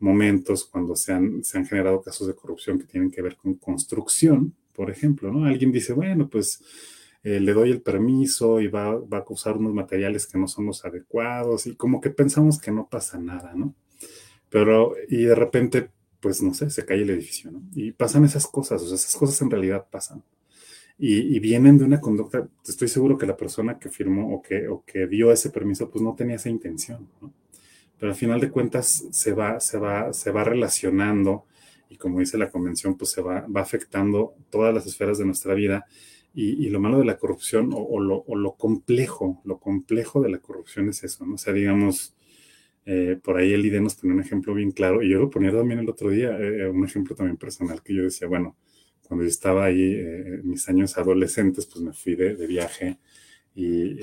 momentos, 0.00 0.64
cuando 0.64 0.96
se 0.96 1.12
han, 1.12 1.44
se 1.44 1.58
han 1.58 1.66
generado 1.66 2.02
casos 2.02 2.26
de 2.26 2.34
corrupción 2.34 2.78
que 2.78 2.86
tienen 2.86 3.10
que 3.10 3.22
ver 3.22 3.36
con 3.36 3.54
construcción, 3.54 4.54
por 4.72 4.90
ejemplo, 4.90 5.32
¿no? 5.32 5.44
Alguien 5.44 5.70
dice, 5.70 5.92
bueno, 5.92 6.28
pues 6.28 6.60
eh, 7.22 7.40
le 7.40 7.52
doy 7.52 7.70
el 7.70 7.82
permiso 7.82 8.60
y 8.60 8.68
va, 8.68 8.96
va, 8.96 9.18
a 9.18 9.24
usar 9.28 9.56
unos 9.56 9.74
materiales 9.74 10.26
que 10.26 10.38
no 10.38 10.46
son 10.46 10.66
los 10.66 10.84
adecuados 10.84 11.66
y 11.66 11.74
como 11.74 12.00
que 12.00 12.10
pensamos 12.10 12.60
que 12.60 12.70
no 12.70 12.88
pasa 12.88 13.18
nada, 13.18 13.52
¿no? 13.54 13.74
Pero, 14.50 14.94
y 15.08 15.24
de 15.24 15.34
repente, 15.34 15.90
pues 16.20 16.42
no 16.42 16.54
sé, 16.54 16.70
se 16.70 16.84
cae 16.84 17.02
el 17.02 17.10
edificio, 17.10 17.50
¿no? 17.50 17.62
Y 17.74 17.92
pasan 17.92 18.24
esas 18.24 18.46
cosas, 18.46 18.82
o 18.82 18.86
sea, 18.86 18.94
esas 18.96 19.16
cosas 19.16 19.40
en 19.42 19.50
realidad 19.50 19.86
pasan. 19.90 20.22
Y, 21.00 21.38
vienen 21.38 21.78
de 21.78 21.84
una 21.84 22.00
conducta, 22.00 22.48
estoy 22.66 22.88
seguro 22.88 23.16
que 23.16 23.26
la 23.26 23.36
persona 23.36 23.78
que 23.78 23.88
firmó 23.88 24.34
o 24.34 24.42
que, 24.42 24.66
o 24.66 24.82
que 24.84 25.06
dio 25.06 25.30
ese 25.30 25.50
permiso, 25.50 25.88
pues 25.90 26.02
no 26.02 26.14
tenía 26.16 26.36
esa 26.36 26.48
intención, 26.48 27.08
¿no? 27.20 27.32
Pero 27.98 28.12
al 28.12 28.16
final 28.16 28.40
de 28.40 28.50
cuentas 28.50 29.06
se 29.10 29.32
va, 29.32 29.60
se 29.60 29.78
va, 29.78 30.12
se 30.12 30.30
va 30.30 30.44
relacionando 30.44 31.46
y 31.88 31.96
como 31.96 32.20
dice 32.20 32.38
la 32.38 32.50
convención, 32.50 32.96
pues 32.96 33.10
se 33.10 33.20
va, 33.22 33.46
va 33.46 33.60
afectando 33.60 34.34
todas 34.50 34.74
las 34.74 34.86
esferas 34.86 35.18
de 35.18 35.24
nuestra 35.24 35.54
vida 35.54 35.86
y, 36.40 36.68
lo 36.68 36.78
malo 36.78 37.00
de 37.00 37.04
la 37.04 37.18
corrupción 37.18 37.70
o, 37.72 37.98
lo, 37.98 38.54
complejo, 38.56 39.42
lo 39.44 39.58
complejo 39.58 40.20
de 40.20 40.28
la 40.28 40.38
corrupción 40.38 40.88
es 40.88 41.02
eso, 41.02 41.26
¿no? 41.26 41.34
O 41.34 41.38
sea, 41.38 41.52
digamos, 41.52 42.14
eh, 42.86 43.18
por 43.20 43.38
ahí 43.38 43.52
el 43.52 43.66
IDE 43.66 43.80
nos 43.80 43.96
pone 43.96 44.14
un 44.14 44.20
ejemplo 44.20 44.54
bien 44.54 44.70
claro, 44.70 45.02
y 45.02 45.10
yo 45.10 45.18
lo 45.18 45.30
ponía 45.30 45.50
también 45.50 45.80
el 45.80 45.88
otro 45.88 46.10
día, 46.10 46.38
eh, 46.38 46.68
un 46.68 46.84
ejemplo 46.84 47.16
también 47.16 47.38
personal, 47.38 47.82
que 47.82 47.92
yo 47.92 48.04
decía, 48.04 48.28
bueno, 48.28 48.56
cuando 49.02 49.24
yo 49.24 49.28
estaba 49.30 49.64
ahí, 49.64 49.94
eh, 49.96 50.40
mis 50.44 50.68
años 50.68 50.96
adolescentes, 50.96 51.66
pues 51.66 51.80
me 51.84 51.92
fui 51.92 52.14
de, 52.14 52.46
viaje 52.46 52.98
y, 53.56 53.96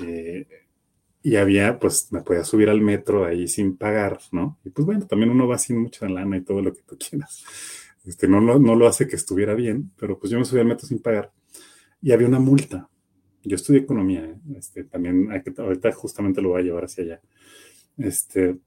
y 1.22 1.36
había, 1.36 1.78
pues 1.78 2.12
me 2.12 2.20
podía 2.20 2.44
subir 2.44 2.68
al 2.68 2.82
metro 2.82 3.24
ahí 3.24 3.48
sin 3.48 3.78
pagar, 3.78 4.18
¿no? 4.30 4.58
Y 4.62 4.68
pues 4.70 4.84
bueno, 4.84 5.06
también 5.06 5.30
uno 5.30 5.48
va 5.48 5.56
sin 5.56 5.78
mucha 5.78 6.06
lana 6.06 6.36
y 6.36 6.42
todo 6.42 6.60
lo 6.60 6.74
que 6.74 6.82
tú 6.82 6.98
quieras. 7.10 7.44
Este, 8.04 8.28
no, 8.28 8.42
no, 8.42 8.58
no 8.58 8.74
lo 8.74 8.86
hace 8.86 9.08
que 9.08 9.16
estuviera 9.16 9.54
bien, 9.54 9.90
pero 9.98 10.18
pues 10.18 10.30
yo 10.30 10.38
me 10.38 10.44
subí 10.44 10.60
al 10.60 10.66
metro 10.66 10.86
sin 10.86 10.98
pagar 10.98 11.32
y 12.06 12.12
había 12.12 12.28
una 12.28 12.38
multa. 12.38 12.88
Yo 13.42 13.56
estudié 13.56 13.80
economía, 13.80 14.24
¿eh? 14.24 14.38
este, 14.56 14.84
también 14.84 15.28
ahorita 15.58 15.90
justamente 15.90 16.40
lo 16.40 16.50
voy 16.50 16.60
a 16.60 16.64
llevar 16.64 16.84
hacia 16.84 17.02
allá. 17.02 17.20
Este, 17.98 18.58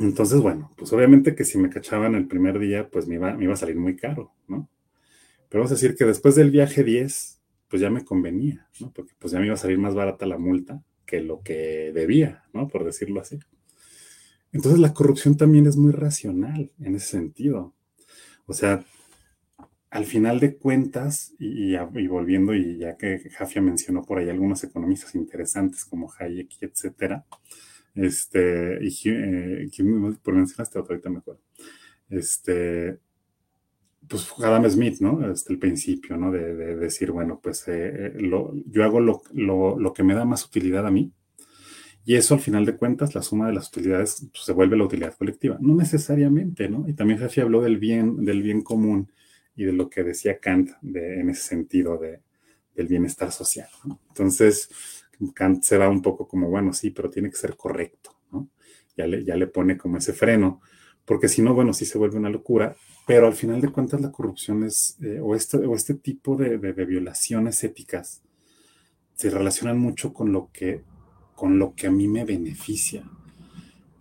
entonces, 0.00 0.40
bueno, 0.40 0.68
pues 0.76 0.92
obviamente 0.92 1.36
que 1.36 1.44
si 1.44 1.56
me 1.56 1.70
cachaban 1.70 2.16
el 2.16 2.26
primer 2.26 2.58
día, 2.58 2.88
pues 2.90 3.06
me 3.06 3.14
iba, 3.14 3.32
me 3.34 3.44
iba 3.44 3.52
a 3.52 3.56
salir 3.56 3.76
muy 3.76 3.94
caro, 3.94 4.32
¿no? 4.48 4.68
Pero 5.48 5.60
vamos 5.60 5.70
a 5.70 5.76
decir 5.76 5.94
que 5.94 6.04
después 6.04 6.34
del 6.34 6.50
viaje 6.50 6.82
10, 6.82 7.40
pues 7.68 7.80
ya 7.80 7.90
me 7.90 8.04
convenía, 8.04 8.68
¿no? 8.80 8.92
Porque 8.92 9.12
pues 9.16 9.32
ya 9.32 9.38
me 9.38 9.46
iba 9.46 9.54
a 9.54 9.58
salir 9.58 9.78
más 9.78 9.94
barata 9.94 10.26
la 10.26 10.38
multa 10.38 10.82
que 11.06 11.20
lo 11.20 11.42
que 11.42 11.92
debía, 11.94 12.42
¿no? 12.52 12.66
Por 12.66 12.84
decirlo 12.84 13.20
así. 13.20 13.38
Entonces 14.50 14.80
la 14.80 14.94
corrupción 14.94 15.36
también 15.36 15.68
es 15.68 15.76
muy 15.76 15.92
racional 15.92 16.72
en 16.80 16.96
ese 16.96 17.06
sentido. 17.06 17.76
O 18.46 18.52
sea, 18.52 18.84
al 19.90 20.04
final 20.04 20.38
de 20.38 20.56
cuentas, 20.56 21.34
y, 21.38 21.76
volviendo, 22.06 22.54
y 22.54 22.78
ya 22.78 22.96
que 22.96 23.30
Jafia 23.30 23.62
mencionó 23.62 24.02
por 24.02 24.18
ahí 24.18 24.28
algunos 24.28 24.62
economistas 24.64 25.14
interesantes 25.14 25.84
como 25.84 26.12
Hayek 26.18 26.50
etcétera, 26.60 27.24
este, 27.94 28.78
y 28.82 29.08
eh, 29.08 29.70
por 30.22 30.34
mencionaste 30.34 30.78
otro, 30.78 30.94
ahorita 30.94 31.10
me 31.10 31.18
acuerdo, 31.18 31.40
este, 32.10 32.98
pues 34.06 34.32
Adam 34.38 34.68
Smith, 34.68 35.00
¿no? 35.00 35.30
Este, 35.30 35.52
el 35.52 35.58
principio, 35.58 36.16
¿no? 36.16 36.30
De, 36.30 36.76
decir, 36.76 37.10
bueno, 37.10 37.40
pues 37.42 37.66
eh, 37.68 38.12
eh, 38.14 38.30
yo 38.66 38.84
hago 38.84 39.00
lo, 39.00 39.22
lo, 39.32 39.92
que 39.92 40.02
me 40.02 40.14
da 40.14 40.24
más 40.24 40.44
utilidad 40.44 40.86
a 40.86 40.90
mí, 40.90 41.12
y 42.04 42.14
eso, 42.16 42.34
al 42.34 42.40
final 42.40 42.64
de 42.66 42.76
cuentas, 42.76 43.14
la 43.14 43.22
suma 43.22 43.48
de 43.48 43.54
las 43.54 43.68
utilidades 43.68 44.28
pues, 44.32 44.44
se 44.44 44.52
vuelve 44.52 44.78
la 44.78 44.84
utilidad 44.84 45.14
colectiva. 45.14 45.58
No 45.60 45.74
necesariamente, 45.74 46.68
¿no? 46.68 46.88
Y 46.88 46.94
también 46.94 47.20
Jaffe 47.20 47.42
habló 47.42 47.60
del 47.60 47.76
bien, 47.76 48.24
del 48.24 48.42
bien 48.42 48.62
común 48.62 49.12
y 49.58 49.64
de 49.64 49.72
lo 49.72 49.90
que 49.90 50.02
decía 50.02 50.38
Kant 50.38 50.70
en 50.82 51.28
ese 51.28 51.42
sentido 51.42 51.98
de, 51.98 52.22
del 52.74 52.86
bienestar 52.86 53.30
social. 53.30 53.68
¿no? 53.84 54.00
Entonces, 54.08 54.70
Kant 55.34 55.62
se 55.62 55.76
va 55.76 55.88
un 55.88 56.00
poco 56.00 56.26
como, 56.26 56.48
bueno, 56.48 56.72
sí, 56.72 56.90
pero 56.90 57.10
tiene 57.10 57.28
que 57.28 57.36
ser 57.36 57.56
correcto, 57.56 58.16
¿no? 58.30 58.48
Ya 58.96 59.06
le, 59.06 59.24
ya 59.24 59.36
le 59.36 59.48
pone 59.48 59.76
como 59.76 59.98
ese 59.98 60.12
freno, 60.12 60.60
porque 61.04 61.28
si 61.28 61.42
no, 61.42 61.54
bueno, 61.54 61.72
sí 61.74 61.84
se 61.84 61.98
vuelve 61.98 62.18
una 62.18 62.30
locura, 62.30 62.76
pero 63.06 63.26
al 63.26 63.34
final 63.34 63.60
de 63.60 63.70
cuentas 63.70 64.00
la 64.00 64.12
corrupción 64.12 64.64
es, 64.64 64.96
eh, 65.02 65.20
o, 65.20 65.34
este, 65.34 65.58
o 65.58 65.74
este 65.74 65.94
tipo 65.94 66.36
de, 66.36 66.58
de, 66.58 66.72
de 66.72 66.84
violaciones 66.84 67.62
éticas, 67.64 68.22
se 69.14 69.28
relacionan 69.30 69.78
mucho 69.78 70.14
con 70.14 70.32
lo 70.32 70.50
que 70.52 70.84
con 71.38 71.60
lo 71.60 71.76
que 71.76 71.86
a 71.86 71.90
mí 71.92 72.08
me 72.08 72.24
beneficia. 72.24 73.08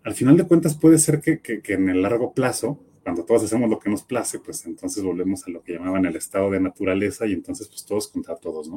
Al 0.03 0.16
final 0.16 0.38
de 0.38 0.47
cuentas 0.47 0.76
puede 0.76 0.97
ser 0.97 1.22
que, 1.22 1.39
en 1.68 1.88
el 1.88 2.01
largo 2.01 2.34
plazo, 2.34 2.84
cuando 3.08 3.24
todos 3.24 3.45
hacemos 3.45 3.70
lo 3.70 3.80
que 3.80 3.89
nos 3.89 4.03
place, 4.03 4.38
pues 4.38 4.66
entonces 4.66 5.01
volvemos 5.01 5.47
a 5.47 5.49
lo 5.49 5.64
que 5.64 5.72
llamaban 5.72 6.05
el 6.05 6.18
estado 6.18 6.51
de 6.51 6.60
naturaleza 6.60 7.26
y 7.26 7.32
entonces 7.32 7.70
pues 7.70 7.86
todos 7.86 8.10
contra 8.10 8.36
todos, 8.36 8.68
¿no? 8.68 8.76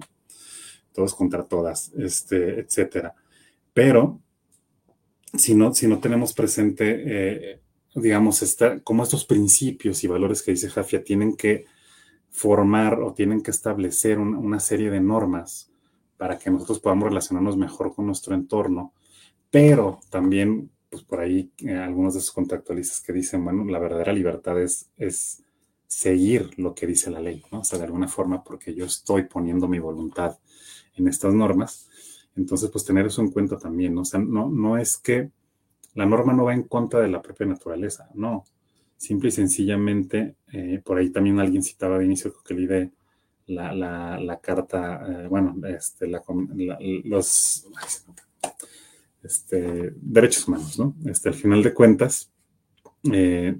Todos 0.92 1.16
contra 1.16 1.42
todas, 1.42 1.92
este, 1.98 2.60
etcétera. 2.60 3.12
Pero 3.74 4.20
si 5.36 5.56
no, 5.56 5.74
si 5.74 5.88
no 5.88 5.98
tenemos 5.98 6.32
presente, 6.32 7.02
eh, 7.06 7.60
digamos, 7.96 8.42
esta, 8.42 8.78
como 8.78 9.02
estos 9.02 9.24
principios 9.24 10.04
y 10.04 10.06
valores 10.06 10.42
que 10.42 10.52
dice 10.52 10.70
Jafia 10.70 11.02
tienen 11.02 11.36
que 11.36 11.64
formar 12.28 13.00
o 13.00 13.12
tienen 13.12 13.42
que 13.42 13.50
establecer 13.50 14.20
una 14.20 14.60
serie 14.60 14.90
de 14.90 15.00
normas 15.00 15.72
para 16.16 16.38
que 16.38 16.50
nosotros 16.50 16.78
podamos 16.78 17.08
relacionarnos 17.08 17.56
mejor 17.56 17.96
con 17.96 18.06
nuestro 18.06 18.36
entorno, 18.36 18.94
pero 19.50 19.98
también, 20.08 20.70
pues 20.90 21.04
por 21.04 21.20
ahí, 21.20 21.50
eh, 21.58 21.76
algunos 21.76 22.14
de 22.14 22.20
esos 22.20 22.32
contractualistas 22.32 23.00
que 23.00 23.12
dicen, 23.12 23.44
bueno, 23.44 23.64
la 23.64 23.78
verdadera 23.78 24.12
libertad 24.12 24.60
es, 24.60 24.90
es 24.96 25.42
seguir 25.86 26.58
lo 26.58 26.74
que 26.74 26.86
dice 26.86 27.10
la 27.10 27.20
ley, 27.20 27.42
¿no? 27.52 27.60
O 27.60 27.64
sea, 27.64 27.78
de 27.78 27.84
alguna 27.84 28.08
forma, 28.08 28.42
porque 28.42 28.74
yo 28.74 28.84
estoy 28.84 29.24
poniendo 29.24 29.68
mi 29.68 29.78
voluntad 29.78 30.38
en 30.96 31.08
estas 31.08 31.32
normas, 31.32 31.88
entonces, 32.36 32.70
pues 32.70 32.84
tener 32.84 33.06
eso 33.06 33.22
en 33.22 33.30
cuenta 33.30 33.58
también, 33.58 33.94
¿no? 33.94 34.02
O 34.02 34.04
sea, 34.04 34.20
no, 34.20 34.48
no 34.48 34.76
es 34.76 34.96
que 34.96 35.30
la 35.94 36.06
norma 36.06 36.32
no 36.32 36.44
va 36.44 36.54
en 36.54 36.64
contra 36.64 37.00
de 37.00 37.08
la 37.08 37.22
propia 37.22 37.46
naturaleza, 37.46 38.08
no. 38.14 38.44
Simple 38.96 39.28
y 39.28 39.32
sencillamente, 39.32 40.36
eh, 40.52 40.80
por 40.84 40.98
ahí 40.98 41.10
también 41.10 41.40
alguien 41.40 41.62
citaba 41.62 41.98
de 41.98 42.04
inicio 42.04 42.34
que 42.44 42.54
la 42.54 42.60
idea 42.60 42.90
la, 43.46 44.18
la, 44.18 44.40
carta, 44.40 45.04
eh, 45.08 45.28
bueno, 45.28 45.56
este, 45.66 46.06
los 46.06 47.66
este, 49.22 49.92
derechos 49.96 50.48
humanos, 50.48 50.78
¿no? 50.78 50.94
Este, 51.06 51.28
al 51.28 51.34
final 51.34 51.62
de 51.62 51.74
cuentas, 51.74 52.32
eh, 53.12 53.58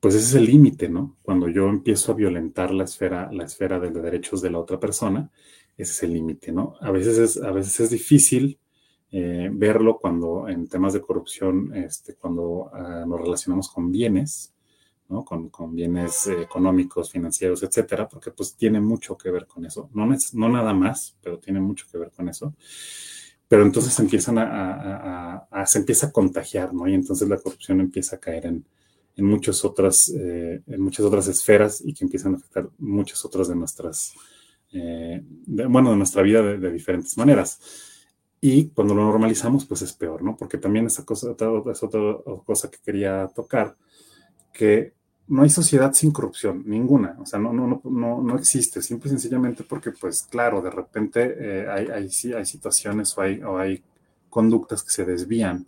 pues 0.00 0.14
ese 0.14 0.26
es 0.26 0.34
el 0.34 0.46
límite, 0.46 0.88
¿no? 0.88 1.16
Cuando 1.22 1.48
yo 1.48 1.68
empiezo 1.68 2.12
a 2.12 2.14
violentar 2.14 2.72
la 2.72 2.84
esfera, 2.84 3.30
la 3.32 3.44
esfera 3.44 3.80
de 3.80 3.90
los 3.90 4.02
derechos 4.02 4.42
de 4.42 4.50
la 4.50 4.58
otra 4.58 4.78
persona, 4.78 5.30
ese 5.76 5.92
es 5.92 6.02
el 6.02 6.12
límite, 6.12 6.52
¿no? 6.52 6.74
A 6.80 6.90
veces 6.90 7.18
es, 7.18 7.42
a 7.42 7.50
veces 7.52 7.80
es 7.80 7.90
difícil 7.90 8.58
eh, 9.10 9.48
verlo 9.52 9.98
cuando 9.98 10.48
en 10.48 10.68
temas 10.68 10.92
de 10.92 11.00
corrupción, 11.00 11.74
este, 11.74 12.16
cuando 12.16 12.70
ah, 12.72 13.04
nos 13.06 13.20
relacionamos 13.20 13.70
con 13.70 13.90
bienes, 13.90 14.54
con, 15.24 15.74
bienes 15.74 16.26
eh, 16.26 16.42
económicos, 16.42 17.10
financieros, 17.10 17.62
etcétera, 17.62 18.08
porque 18.08 18.30
pues 18.30 18.56
tiene 18.56 18.80
mucho 18.80 19.16
que 19.16 19.30
ver 19.30 19.46
con 19.46 19.64
eso. 19.64 19.88
No, 19.94 20.06
no 20.06 20.48
nada 20.48 20.72
más, 20.72 21.16
pero 21.22 21.38
tiene 21.38 21.60
mucho 21.60 21.86
que 21.90 21.98
ver 21.98 22.10
con 22.10 22.28
eso. 22.28 22.54
Pero 23.54 23.66
entonces 23.66 23.96
empiezan 24.00 24.36
a, 24.38 25.46
se 25.64 25.78
empieza 25.78 26.08
a 26.08 26.10
contagiar, 26.10 26.74
¿no? 26.74 26.88
Y 26.88 26.94
entonces 26.94 27.28
la 27.28 27.36
corrupción 27.36 27.78
empieza 27.78 28.16
a 28.16 28.18
caer 28.18 28.46
en, 28.46 28.64
en 29.14 29.24
muchas 29.24 29.64
otras, 29.64 30.08
eh, 30.08 30.60
en 30.66 30.80
muchas 30.80 31.06
otras 31.06 31.28
esferas 31.28 31.80
y 31.86 31.94
que 31.94 32.02
empiezan 32.02 32.34
a 32.34 32.38
afectar 32.38 32.68
muchas 32.78 33.24
otras 33.24 33.46
de 33.46 33.54
nuestras, 33.54 34.12
eh, 34.72 35.22
bueno, 35.46 35.92
de 35.92 35.96
nuestra 35.96 36.22
vida 36.22 36.42
de, 36.42 36.72
diferentes 36.72 37.16
maneras. 37.16 37.60
Y 38.40 38.70
cuando 38.70 38.92
lo 38.92 39.04
normalizamos, 39.04 39.66
pues 39.66 39.82
es 39.82 39.92
peor, 39.92 40.24
¿no? 40.24 40.36
Porque 40.36 40.58
también 40.58 40.86
esa 40.86 41.04
cosa, 41.04 41.30
es 41.30 41.82
otra 41.84 42.00
cosa 42.44 42.72
que 42.72 42.78
quería 42.84 43.30
tocar, 43.36 43.76
que 44.52 44.94
no 45.26 45.42
hay 45.42 45.50
sociedad 45.50 45.92
sin 45.92 46.12
corrupción, 46.12 46.62
ninguna, 46.66 47.16
o 47.20 47.26
sea, 47.26 47.38
no, 47.38 47.52
no, 47.52 47.80
no, 47.84 48.22
no 48.22 48.38
existe, 48.38 48.82
simple 48.82 49.08
y 49.08 49.10
sencillamente 49.12 49.64
porque, 49.64 49.90
pues 49.92 50.26
claro, 50.30 50.60
de 50.60 50.70
repente 50.70 51.34
eh, 51.38 51.66
hay, 51.70 51.86
hay, 51.88 52.32
hay, 52.34 52.44
situaciones 52.44 53.16
o 53.16 53.22
hay, 53.22 53.42
o 53.42 53.58
hay 53.58 53.82
conductas 54.28 54.82
que 54.82 54.90
se 54.90 55.04
desvían 55.04 55.66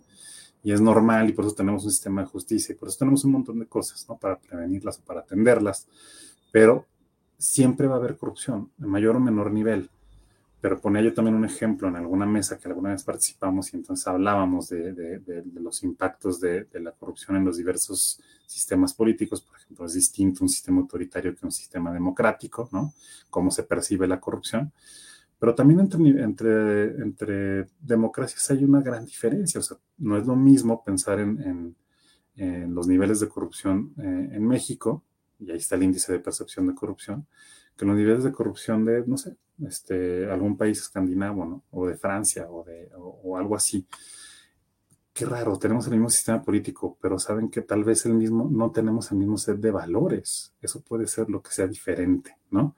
y 0.63 0.71
es 0.71 0.81
normal 0.81 1.29
y 1.29 1.33
por 1.33 1.45
eso 1.45 1.55
tenemos 1.55 1.85
un 1.85 1.91
sistema 1.91 2.21
de 2.21 2.27
justicia 2.27 2.73
y 2.73 2.75
por 2.75 2.89
eso 2.89 2.99
tenemos 2.99 3.23
un 3.25 3.31
montón 3.31 3.59
de 3.59 3.65
cosas, 3.65 4.05
¿no? 4.07 4.17
Para 4.17 4.37
prevenirlas 4.37 4.99
o 4.99 5.01
para 5.01 5.21
atenderlas, 5.21 5.87
pero 6.51 6.85
siempre 7.37 7.87
va 7.87 7.95
a 7.95 7.97
haber 7.97 8.17
corrupción, 8.17 8.71
en 8.79 8.89
mayor 8.89 9.15
o 9.15 9.19
menor 9.19 9.51
nivel 9.51 9.89
pero 10.59 10.81
ponía 10.81 11.01
yo 11.01 11.13
también 11.13 11.35
un 11.35 11.45
ejemplo 11.45 11.87
en 11.87 11.95
alguna 11.95 12.25
mesa 12.25 12.57
que 12.57 12.67
alguna 12.67 12.89
vez 12.89 13.03
participamos 13.03 13.73
y 13.73 13.77
entonces 13.77 14.07
hablábamos 14.07 14.69
de, 14.69 15.21
los 15.53 15.83
impactos 15.83 16.39
de, 16.39 16.67
la 16.73 16.91
corrupción 16.91 17.37
en 17.37 17.45
los 17.45 17.57
diversos 17.57 18.19
sistemas 18.47 18.93
políticos. 18.93 19.41
Por 19.41 19.57
ejemplo, 19.57 19.85
es 19.85 19.93
distinto 19.93 20.43
un 20.43 20.49
sistema 20.49 20.81
autoritario 20.81 21.35
que 21.35 21.45
un 21.45 21.51
sistema 21.51 21.93
democrático, 21.93 22.69
¿no? 22.71 22.93
Cómo 23.29 23.51
se 23.51 23.63
percibe 23.63 24.07
la 24.07 24.19
corrupción. 24.19 24.71
Pero 25.39 25.53
también 25.53 25.81
entre, 25.81 26.23
entre, 26.23 26.83
entre 27.03 27.67
democracias 27.79 28.49
hay 28.49 28.63
una 28.63 28.81
gran 28.81 29.05
diferencia. 29.05 29.59
O 29.59 29.63
sea, 29.63 29.77
no 29.99 30.17
es 30.17 30.25
lo 30.25 30.35
mismo 30.35 30.83
pensar 30.83 31.19
en, 31.19 31.75
en, 32.35 32.73
los 32.73 32.87
niveles 32.87 33.19
de 33.19 33.29
corrupción 33.29 33.93
eh, 33.97 34.29
en 34.33 34.47
México, 34.47 35.03
y 35.39 35.49
ahí 35.49 35.57
está 35.57 35.75
el 35.75 35.83
índice 35.83 36.11
de 36.11 36.19
percepción 36.19 36.67
de 36.67 36.75
corrupción, 36.75 37.25
que 37.77 37.85
los 37.85 37.95
niveles 37.95 38.23
de 38.23 38.31
corrupción 38.31 38.83
de, 38.83 39.03
no 39.05 39.17
sé, 39.17 39.37
este, 39.65 40.29
algún 40.29 40.57
país 40.57 40.79
escandinavo, 40.79 41.45
¿no? 41.45 41.63
O 41.71 41.87
de 41.87 41.95
Francia 41.95 42.47
o, 42.49 42.63
de, 42.63 42.89
o, 42.95 43.37
algo 43.37 43.55
así. 43.55 43.85
Qué 45.13 45.25
raro, 45.25 45.57
tenemos 45.57 45.85
el 45.87 45.93
mismo 45.93 46.09
sistema 46.09 46.41
político, 46.41 46.97
pero 47.01 47.17
saben 47.17 47.49
que 47.49 47.61
tal 47.61 47.83
vez 47.83 48.05
el 48.05 48.13
mismo, 48.13 48.47
no 48.51 48.71
tenemos 48.71 49.11
el 49.11 49.17
mismo 49.17 49.37
set 49.37 49.57
de 49.57 49.71
valores. 49.71 50.53
Eso 50.61 50.81
puede 50.81 51.07
ser 51.07 51.29
lo 51.29 51.41
que 51.41 51.51
sea 51.51 51.67
diferente, 51.67 52.37
¿no? 52.51 52.75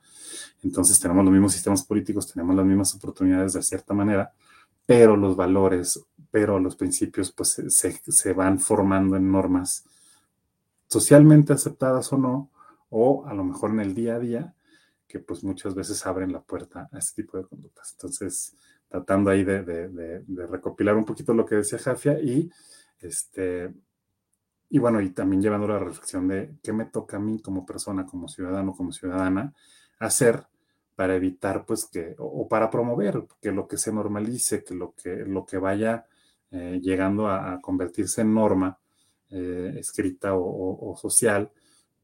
Entonces 0.62 0.98
tenemos 0.98 1.24
los 1.24 1.32
mismos 1.32 1.52
sistemas 1.52 1.84
políticos, 1.84 2.32
tenemos 2.32 2.56
las 2.56 2.64
mismas 2.64 2.94
oportunidades 2.94 3.52
de 3.52 3.62
cierta 3.62 3.92
manera, 3.92 4.32
pero 4.86 5.16
los 5.16 5.36
valores, 5.36 6.02
pero 6.30 6.58
los 6.58 6.76
principios, 6.76 7.30
pues 7.30 7.60
se, 7.68 8.00
se 8.00 8.32
van 8.32 8.58
formando 8.58 9.16
en 9.16 9.30
normas 9.30 9.84
socialmente 10.86 11.52
aceptadas 11.52 12.12
o 12.12 12.18
no, 12.18 12.50
o 12.88 13.26
a 13.26 13.34
lo 13.34 13.44
mejor 13.44 13.70
en 13.70 13.80
el 13.80 13.94
día 13.94 14.16
a 14.16 14.18
día, 14.18 14.54
que 15.10 15.18
pues 15.18 15.42
muchas 15.42 15.74
veces 15.74 16.06
abren 16.06 16.32
la 16.32 16.40
puerta 16.40 16.88
a 16.92 16.98
este 16.98 17.22
tipo 17.22 17.36
de 17.36 17.44
conductas. 17.44 17.92
Entonces, 17.92 18.54
tratando 18.88 19.30
ahí 19.30 19.42
de, 19.42 20.22
recopilar 20.48 20.96
un 20.96 21.04
poquito 21.04 21.34
lo 21.34 21.44
que 21.44 21.56
decía 21.56 21.78
Jafia 21.78 22.20
y 22.20 22.48
este, 23.00 23.74
y 24.68 24.78
bueno, 24.78 25.00
y 25.00 25.10
también 25.10 25.42
llevando 25.42 25.66
la 25.66 25.80
reflexión 25.80 26.28
de 26.28 26.54
qué 26.62 26.72
me 26.72 26.84
toca 26.84 27.16
a 27.16 27.20
mí 27.20 27.42
como 27.42 27.66
persona, 27.66 28.06
como 28.06 28.28
ciudadano, 28.28 28.72
como 28.72 28.92
ciudadana, 28.92 29.52
hacer 29.98 30.44
para 30.94 31.16
evitar, 31.16 31.64
pues, 31.66 31.86
que, 31.86 32.14
o, 32.18 32.46
para 32.46 32.70
promover 32.70 33.24
que 33.40 33.50
lo 33.50 33.66
que 33.66 33.78
se 33.78 33.92
normalice, 33.92 34.62
que 34.62 34.74
lo 34.74 34.94
que, 34.94 35.24
lo 35.26 35.44
que 35.44 35.58
vaya 35.58 36.06
eh, 36.52 36.78
llegando 36.80 37.28
a, 37.28 37.60
convertirse 37.60 38.20
en 38.20 38.34
norma 38.34 38.78
eh, 39.30 39.74
escrita 39.78 40.34
o, 40.34 40.96
social, 41.00 41.50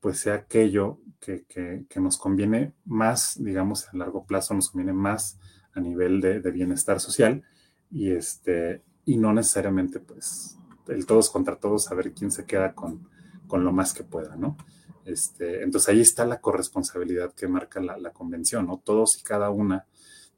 pues 0.07 0.21
sea 0.21 0.35
aquello 0.35 1.01
que, 1.19 1.85
nos 1.97 2.17
conviene 2.17 2.75
más, 2.85 3.43
digamos, 3.43 3.89
a 3.89 3.97
largo 3.97 4.25
plazo, 4.25 4.55
nos 4.55 4.71
conviene 4.71 4.93
más 4.93 5.37
a 5.75 5.81
nivel 5.81 6.21
de, 6.21 6.39
bienestar 6.53 7.01
social 7.01 7.43
y, 7.91 8.13
este, 8.13 8.85
y 9.05 9.17
no 9.17 9.33
necesariamente, 9.33 9.99
pues, 9.99 10.59
el 10.87 11.07
todos 11.07 11.29
contra 11.29 11.57
todos, 11.57 11.87
saber 11.87 12.13
quién 12.13 12.31
se 12.31 12.45
queda 12.45 12.73
con, 12.73 13.09
con 13.49 13.65
lo 13.65 13.73
más 13.73 13.93
que 13.95 14.05
pueda, 14.05 14.37
¿no? 14.37 14.57
Este, 15.05 15.65
entonces 15.65 15.89
ahí 15.89 16.03
está 16.03 16.25
la 16.25 16.41
corresponsabilidad 16.41 17.35
que 17.35 17.49
marca 17.49 17.81
la, 17.81 17.99
la, 17.99 18.13
convención, 18.13 18.69
¿no? 18.69 18.79
Todos 18.79 19.19
y 19.19 19.25
cada 19.25 19.51
una 19.51 19.87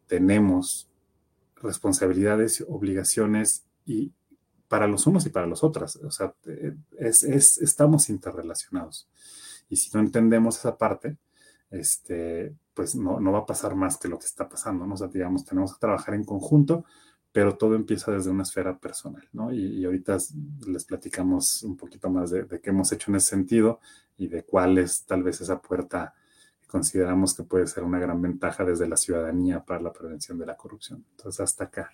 tenemos 0.06 0.88
responsabilidades, 1.56 2.64
obligaciones 2.66 3.66
y 3.84 4.14
para 4.66 4.86
los 4.86 5.06
unos 5.06 5.26
y 5.26 5.28
para 5.28 5.46
los 5.46 5.62
otros, 5.62 5.96
o 5.96 6.10
sea, 6.10 6.32
es, 6.98 7.22
es, 7.22 7.58
estamos 7.58 8.08
interrelacionados. 8.08 9.06
Y 9.68 9.76
si 9.76 9.90
no 9.94 10.00
entendemos 10.00 10.58
esa 10.58 10.76
parte, 10.76 11.16
este, 11.70 12.54
pues 12.74 12.94
no, 12.94 13.20
no 13.20 13.32
va 13.32 13.40
a 13.40 13.46
pasar 13.46 13.74
más 13.74 13.96
que 13.98 14.08
lo 14.08 14.18
que 14.18 14.26
está 14.26 14.48
pasando, 14.48 14.86
¿no? 14.86 14.94
O 14.94 14.96
sea, 14.96 15.08
digamos, 15.08 15.44
tenemos 15.44 15.74
que 15.74 15.80
trabajar 15.80 16.14
en 16.14 16.24
conjunto, 16.24 16.84
pero 17.32 17.56
todo 17.56 17.74
empieza 17.74 18.10
desde 18.10 18.30
una 18.30 18.42
esfera 18.42 18.78
personal, 18.78 19.28
¿no? 19.32 19.52
Y, 19.52 19.84
ahorita 19.84 20.16
les 20.66 20.84
platicamos 20.84 21.62
un 21.62 21.76
poquito 21.76 22.10
más 22.10 22.30
de, 22.30 22.44
de, 22.44 22.60
qué 22.60 22.70
hemos 22.70 22.90
hecho 22.92 23.10
en 23.10 23.16
ese 23.16 23.30
sentido 23.30 23.80
y 24.16 24.28
de 24.28 24.44
cuál 24.44 24.78
es 24.78 25.04
tal 25.04 25.22
vez 25.22 25.40
esa 25.40 25.60
puerta 25.60 26.14
que 26.60 26.68
consideramos 26.68 27.34
que 27.34 27.44
puede 27.44 27.66
ser 27.66 27.84
una 27.84 27.98
gran 27.98 28.20
ventaja 28.22 28.64
desde 28.64 28.88
la 28.88 28.96
ciudadanía 28.96 29.64
para 29.64 29.80
la 29.80 29.92
prevención 29.92 30.38
de 30.38 30.46
la 30.46 30.56
corrupción. 30.56 31.04
Entonces, 31.16 31.40
hasta 31.40 31.64
acá. 31.64 31.90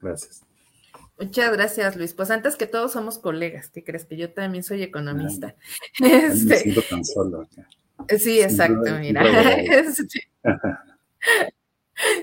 Gracias. 0.00 0.49
Muchas 1.20 1.52
gracias, 1.52 1.96
Luis. 1.96 2.14
Pues 2.14 2.30
antes 2.30 2.56
que 2.56 2.66
todos 2.66 2.92
somos 2.92 3.18
colegas, 3.18 3.68
¿qué 3.68 3.84
crees? 3.84 4.06
Que 4.06 4.16
yo 4.16 4.32
también 4.32 4.64
soy 4.64 4.82
economista. 4.82 5.54
este... 6.00 6.46
Me 6.46 6.56
siento 6.56 6.82
tan 6.88 7.04
solo. 7.04 7.46
Sí, 8.18 8.40
exacto, 8.40 8.90
mira. 8.98 9.22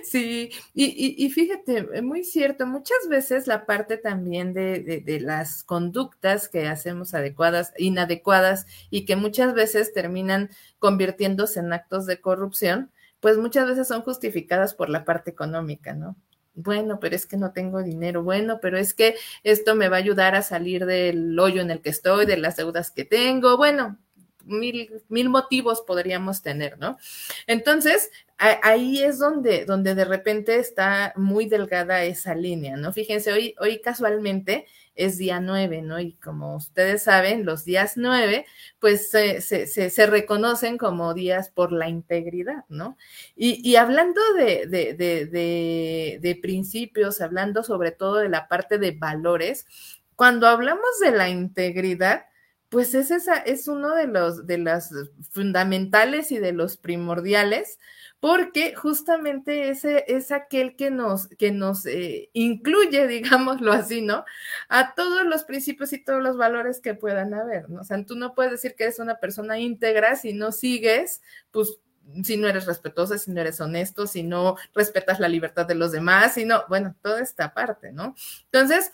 Sí, 0.03 0.49
y, 0.73 1.29
fíjate, 1.29 1.87
eh, 1.93 2.01
muy 2.01 2.23
cierto, 2.23 2.65
muchas 2.65 2.97
veces 3.09 3.45
la 3.45 3.67
parte 3.67 3.97
también 3.97 4.51
de, 4.53 5.03
de, 5.05 5.19
las 5.19 5.63
conductas 5.63 6.49
que 6.49 6.67
hacemos 6.67 7.13
adecuadas, 7.13 7.73
inadecuadas 7.77 8.65
y 8.89 9.05
que 9.05 9.15
muchas 9.15 9.53
veces 9.53 9.93
terminan 9.93 10.49
convirtiéndose 10.79 11.59
en 11.59 11.73
actos 11.73 12.07
de 12.07 12.19
corrupción, 12.19 12.91
pues 13.19 13.37
muchas 13.37 13.67
veces 13.67 13.87
son 13.87 14.01
justificadas 14.01 14.73
por 14.73 14.89
la 14.89 15.05
parte 15.05 15.29
económica, 15.29 15.93
¿no? 15.93 16.15
Bueno, 16.57 16.99
pero 16.99 17.15
es 17.15 17.27
que 17.27 17.37
no 17.37 17.51
tengo 17.51 17.83
dinero, 17.83 18.23
bueno, 18.23 18.59
pero 18.59 18.79
es 18.79 18.95
que 18.95 19.15
esto 19.43 19.75
me 19.75 19.89
va 19.89 19.97
a 19.97 19.99
ayudar 19.99 20.33
a 20.35 20.41
salir 20.41 20.87
del 20.87 21.37
hoyo 21.39 21.61
en 21.61 21.69
el 21.69 21.81
que 21.81 21.91
estoy, 21.91 22.25
de 22.25 22.35
las 22.37 22.57
deudas 22.57 22.89
que 22.89 23.05
tengo, 23.05 23.57
bueno, 23.57 23.99
mil, 24.43 24.89
mil 25.07 25.29
motivos 25.29 25.81
podríamos 25.81 26.41
tener, 26.41 26.79
¿no? 26.79 26.97
Entonces, 27.45 28.09
ahí 28.37 29.03
es 29.03 29.19
donde, 29.19 29.65
donde 29.65 29.95
de 29.95 30.05
repente 30.05 30.57
está 30.57 31.13
muy 31.15 31.47
delgada 31.47 32.03
esa 32.03 32.35
línea, 32.35 32.77
¿no? 32.77 32.93
Fíjense, 32.93 33.31
hoy, 33.31 33.55
hoy 33.59 33.81
casualmente 33.81 34.67
es 34.97 35.17
día 35.17 35.39
9, 35.39 35.81
¿no? 35.81 35.99
Y 35.99 36.13
como 36.13 36.55
ustedes 36.55 37.03
saben, 37.03 37.45
los 37.45 37.65
días 37.65 37.93
9, 37.95 38.45
pues 38.79 39.09
se, 39.09 39.41
se, 39.41 40.07
reconocen 40.07 40.77
como 40.77 41.13
días 41.13 41.49
por 41.49 41.71
la 41.71 41.87
integridad, 41.87 42.65
¿no? 42.67 42.97
Y, 43.35 43.75
hablando 43.75 44.21
de, 44.33 44.67
de, 44.67 44.93
de, 44.93 46.19
de, 46.21 46.35
principios, 46.35 47.21
hablando 47.21 47.63
sobre 47.63 47.91
todo 47.91 48.17
de 48.17 48.29
la 48.29 48.47
parte 48.47 48.77
de 48.77 48.91
valores, 48.91 49.65
cuando 50.15 50.47
hablamos 50.47 50.99
de 51.01 51.11
la 51.11 51.29
integridad, 51.29 52.25
pues 52.69 52.93
es, 52.95 53.11
esa, 53.11 53.37
es 53.37 53.67
uno 53.67 53.95
de 53.95 54.07
los 54.07 54.45
de 54.45 54.81
fundamentales 55.31 56.31
y 56.31 56.39
de 56.39 56.51
los 56.51 56.75
primordiales, 56.77 57.79
porque 58.19 58.73
justamente 58.75 59.69
ese 59.69 60.05
es 60.07 60.31
aquel 60.31 60.75
que 60.75 60.89
nos, 60.89 61.27
que 61.27 61.51
nos 61.51 61.85
eh, 61.85 62.29
incluye, 62.33 63.07
digámoslo 63.07 63.71
así, 63.71 64.01
¿no? 64.01 64.25
A 64.69 64.95
todos 64.95 65.25
los 65.25 65.43
principios 65.43 65.93
y 65.93 66.03
todos 66.03 66.21
los 66.21 66.37
valores 66.37 66.79
que 66.79 66.95
puedan 66.95 67.33
haber, 67.33 67.69
¿no? 67.69 67.81
O 67.81 67.83
sea, 67.83 68.03
tú 68.05 68.15
no 68.15 68.33
puedes 68.33 68.51
decir 68.51 68.75
que 68.75 68.85
eres 68.85 68.99
una 68.99 69.19
persona 69.19 69.59
íntegra 69.59 70.15
si 70.15 70.33
no 70.33 70.51
sigues, 70.51 71.21
pues 71.51 71.79
si 72.23 72.37
no 72.37 72.47
eres 72.47 72.65
respetuosa, 72.65 73.17
si 73.17 73.31
no 73.31 73.41
eres 73.41 73.59
honesto, 73.59 74.07
si 74.07 74.23
no 74.23 74.55
respetas 74.73 75.19
la 75.19 75.27
libertad 75.27 75.65
de 75.65 75.75
los 75.75 75.91
demás, 75.91 76.35
si 76.35 76.45
no, 76.45 76.63
bueno, 76.69 76.95
toda 77.01 77.21
esta 77.21 77.53
parte, 77.53 77.91
¿no? 77.91 78.15
Entonces, 78.45 78.91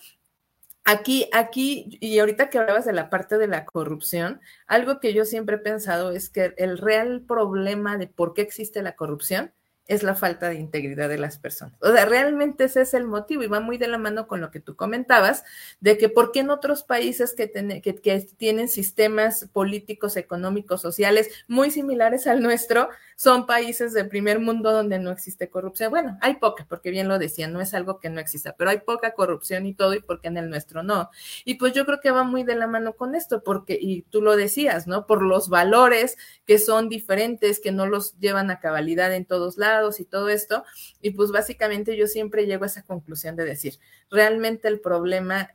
Aquí, 0.86 1.30
aquí, 1.32 1.96
y 2.00 2.18
ahorita 2.18 2.50
que 2.50 2.58
hablabas 2.58 2.84
de 2.84 2.92
la 2.92 3.08
parte 3.08 3.38
de 3.38 3.46
la 3.46 3.64
corrupción, 3.64 4.42
algo 4.66 5.00
que 5.00 5.14
yo 5.14 5.24
siempre 5.24 5.56
he 5.56 5.58
pensado 5.58 6.10
es 6.10 6.28
que 6.28 6.52
el 6.58 6.76
real 6.76 7.22
problema 7.26 7.96
de 7.96 8.06
por 8.06 8.34
qué 8.34 8.42
existe 8.42 8.82
la 8.82 8.94
corrupción 8.94 9.54
es 9.86 10.02
la 10.02 10.14
falta 10.14 10.48
de 10.48 10.56
integridad 10.56 11.08
de 11.08 11.18
las 11.18 11.38
personas. 11.38 11.76
O 11.80 11.92
sea, 11.92 12.06
realmente 12.06 12.64
ese 12.64 12.80
es 12.82 12.94
el 12.94 13.04
motivo 13.04 13.42
y 13.42 13.48
va 13.48 13.60
muy 13.60 13.76
de 13.76 13.88
la 13.88 13.98
mano 13.98 14.26
con 14.26 14.40
lo 14.40 14.50
que 14.50 14.60
tú 14.60 14.76
comentabas, 14.76 15.44
de 15.80 15.98
que 15.98 16.08
por 16.08 16.32
qué 16.32 16.40
en 16.40 16.50
otros 16.50 16.84
países 16.84 17.34
que, 17.34 17.50
que, 17.50 18.28
tienen 18.36 18.68
sistemas 18.68 19.48
políticos, 19.52 20.16
económicos, 20.16 20.80
sociales 20.80 21.30
muy 21.48 21.70
similares 21.70 22.26
al 22.26 22.42
nuestro, 22.42 22.88
son 23.16 23.46
países 23.46 23.92
del 23.92 24.08
primer 24.08 24.40
mundo 24.40 24.72
donde 24.72 24.98
no 24.98 25.10
existe 25.10 25.50
corrupción. 25.50 25.90
Bueno, 25.90 26.18
hay 26.22 26.36
poca, 26.36 26.66
porque 26.68 26.90
bien 26.90 27.08
lo 27.08 27.18
decían, 27.18 27.52
no 27.52 27.60
es 27.60 27.74
algo 27.74 28.00
que 28.00 28.08
no 28.08 28.20
exista, 28.20 28.54
pero 28.56 28.70
hay 28.70 28.78
poca 28.78 29.12
corrupción 29.12 29.66
y 29.66 29.74
todo, 29.74 29.94
y 29.94 30.00
porque 30.00 30.28
en 30.28 30.38
el 30.38 30.48
nuestro 30.48 30.82
no. 30.82 31.10
Y 31.44 31.54
pues 31.54 31.74
yo 31.74 31.84
creo 31.84 32.00
que 32.00 32.10
va 32.10 32.24
muy 32.24 32.42
de 32.42 32.54
la 32.54 32.66
mano 32.66 32.94
con 32.94 33.14
esto, 33.14 33.42
porque, 33.42 33.78
y 33.80 34.02
tú 34.02 34.22
lo 34.22 34.34
decías, 34.34 34.86
¿no? 34.86 35.06
Por 35.06 35.22
los 35.22 35.50
valores 35.50 36.16
que 36.46 36.58
son 36.58 36.88
diferentes, 36.88 37.60
que 37.60 37.70
no 37.70 37.86
los 37.86 38.18
llevan 38.18 38.50
a 38.50 38.60
cabalidad 38.60 39.12
en 39.14 39.26
todos 39.26 39.58
lados 39.58 39.73
y 40.00 40.04
todo 40.04 40.28
esto. 40.28 40.64
Y 41.00 41.10
pues 41.10 41.30
básicamente 41.30 41.96
yo 41.96 42.06
siempre 42.06 42.46
llego 42.46 42.64
a 42.64 42.66
esa 42.66 42.82
conclusión 42.82 43.36
de 43.36 43.44
decir, 43.44 43.78
realmente 44.10 44.68
el 44.68 44.80
problema 44.80 45.50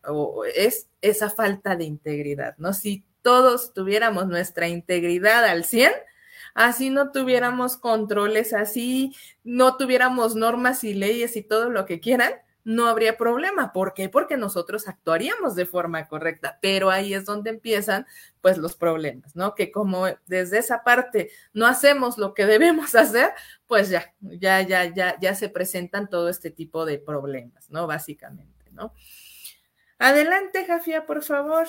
es 0.56 0.88
esa 1.02 1.30
falta 1.30 1.76
de 1.76 1.86
integridad, 1.86 2.56
¿no? 2.58 2.74
Si 2.74 3.06
todos 3.22 3.74
tuviéramos 3.74 4.28
nuestra 4.28 4.68
integridad 4.68 5.46
al 5.46 5.66
100, 5.66 5.92
así 6.54 6.90
no 6.90 7.12
tuviéramos 7.12 7.78
controles, 7.78 8.54
así 8.54 9.16
no 9.44 9.78
tuviéramos 9.78 10.36
normas 10.36 10.84
y 10.84 10.94
leyes 10.94 11.36
y 11.36 11.42
todo 11.42 11.70
lo 11.70 11.86
que 11.86 12.00
quieran, 12.00 12.34
no 12.70 12.86
habría 12.86 13.18
problema. 13.18 13.74
¿Por 13.74 13.96
qué? 13.96 14.10
Porque 14.10 14.38
nosotros 14.38 14.88
actuaríamos 14.88 15.56
de 15.56 15.66
forma 15.66 16.08
correcta, 16.08 16.60
pero 16.62 16.92
ahí 16.92 17.16
es 17.16 17.26
donde 17.26 17.50
empiezan 17.50 18.06
pues 18.42 18.60
los 18.60 18.76
problemas, 18.76 19.36
¿no? 19.36 19.56
Que 19.56 19.72
como 19.72 20.06
desde 20.28 20.60
esa 20.60 20.84
parte 20.84 21.32
no 21.52 21.66
hacemos 21.66 22.20
lo 22.20 22.36
que 22.36 22.46
debemos 22.46 22.94
hacer, 22.94 23.32
pues 23.66 23.90
ya, 23.90 24.14
ya, 24.20 24.62
ya, 24.62 24.86
ya, 24.86 25.20
ya 25.20 25.34
se 25.34 25.50
presentan 25.50 26.10
todo 26.10 26.30
este 26.30 26.52
tipo 26.52 26.86
de 26.86 27.00
problemas, 27.00 27.72
¿no? 27.72 27.88
Básicamente, 27.88 28.70
¿no? 28.72 28.94
Adelante, 29.98 30.64
Jafia, 30.66 31.08
por 31.08 31.24
favor. 31.24 31.68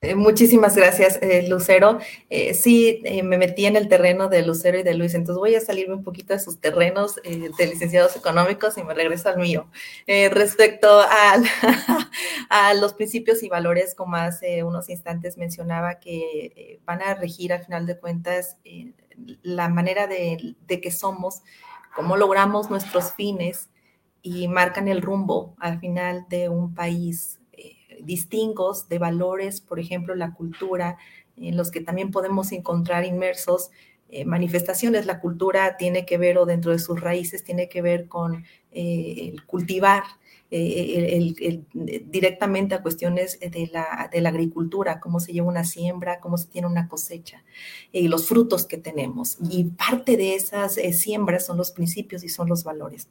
Eh, 0.00 0.14
muchísimas 0.14 0.76
gracias, 0.76 1.18
eh, 1.22 1.48
Lucero. 1.48 1.98
Eh, 2.30 2.54
sí, 2.54 3.02
me 3.24 3.36
metí 3.36 3.66
en 3.66 3.74
el 3.74 3.88
terreno 3.88 4.28
de 4.28 4.42
Lucero 4.42 4.78
y 4.78 4.84
de 4.84 4.94
Luis, 4.94 5.14
entonces 5.14 5.40
voy 5.40 5.56
a 5.56 5.60
salirme 5.60 5.94
un 5.94 6.04
poquito 6.04 6.32
de 6.34 6.38
sus 6.38 6.60
terrenos 6.60 7.16
de 7.16 7.66
licenciados 7.66 8.14
económicos 8.14 8.78
y 8.78 8.84
me 8.84 8.94
regreso 8.94 9.28
al 9.28 9.38
mío. 9.38 9.68
respecto 10.06 10.88
a, 12.50 12.74
los 12.74 12.94
principios 12.94 13.42
y 13.42 13.48
valores, 13.48 13.96
como 13.96 14.14
hace 14.14 14.62
unos 14.62 14.88
instantes 14.88 15.36
mencionaba, 15.36 15.98
que 15.98 16.80
van 16.84 17.02
a 17.02 17.14
regir 17.14 17.52
al 17.52 17.64
final 17.64 17.84
de 17.86 17.98
cuentas 17.98 18.56
la 19.42 19.68
manera 19.68 20.06
de 20.06 20.80
que 20.80 20.90
somos, 20.92 21.42
cómo 21.96 22.16
logramos 22.16 22.70
nuestros 22.70 23.14
fines 23.14 23.68
y 24.22 24.46
marcan 24.46 24.86
el 24.86 25.02
rumbo 25.02 25.56
al 25.58 25.80
final 25.80 26.26
de 26.28 26.48
un 26.48 26.72
país 26.74 27.37
distingos 28.02 28.88
de 28.88 28.98
valores, 28.98 29.60
por 29.60 29.78
ejemplo, 29.78 30.14
la 30.14 30.34
cultura, 30.34 30.96
en 31.36 31.56
los 31.56 31.70
que 31.70 31.80
también 31.80 32.10
podemos 32.10 32.52
encontrar 32.52 33.04
inmersos 33.04 33.70
eh, 34.10 34.24
manifestaciones. 34.24 35.04
La 35.04 35.20
cultura 35.20 35.76
tiene 35.76 36.06
que 36.06 36.16
ver, 36.16 36.38
o 36.38 36.46
dentro 36.46 36.72
de 36.72 36.78
sus 36.78 36.98
raíces, 36.98 37.44
tiene 37.44 37.68
que 37.68 37.82
ver 37.82 38.08
con 38.08 38.44
eh, 38.72 39.36
cultivar. 39.46 40.02
Eh, 40.50 41.62
directamente 42.06 42.74
a 42.74 42.80
cuestiones 42.80 43.38
de 43.38 43.68
la, 43.70 44.08
de 44.10 44.22
la, 44.22 44.30
agricultura, 44.30 44.98
cómo 44.98 45.20
se 45.20 45.34
lleva 45.34 45.46
una 45.46 45.64
siembra, 45.64 46.20
cómo 46.20 46.38
se 46.38 46.46
tiene 46.46 46.66
una 46.66 46.88
cosecha 46.88 47.44
y 47.92 48.08
los 48.08 48.26
frutos 48.26 48.64
que 48.64 48.78
tenemos. 48.78 49.36
Y 49.50 49.64
parte 49.64 50.16
de 50.16 50.36
esas 50.36 50.76
siembras 50.92 51.44
son 51.44 51.58
los 51.58 51.70
principios 51.70 52.24
y 52.24 52.30
son 52.30 52.48
los 52.48 52.64
valores. 52.64 53.10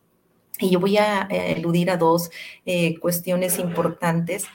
Y 0.59 0.71
yo 0.71 0.79
voy 0.79 0.97
a 0.97 1.27
eludir 1.29 1.91
a 1.91 1.97
dos 1.97 2.31
cuestiones 2.99 3.59
importantes 3.59 4.45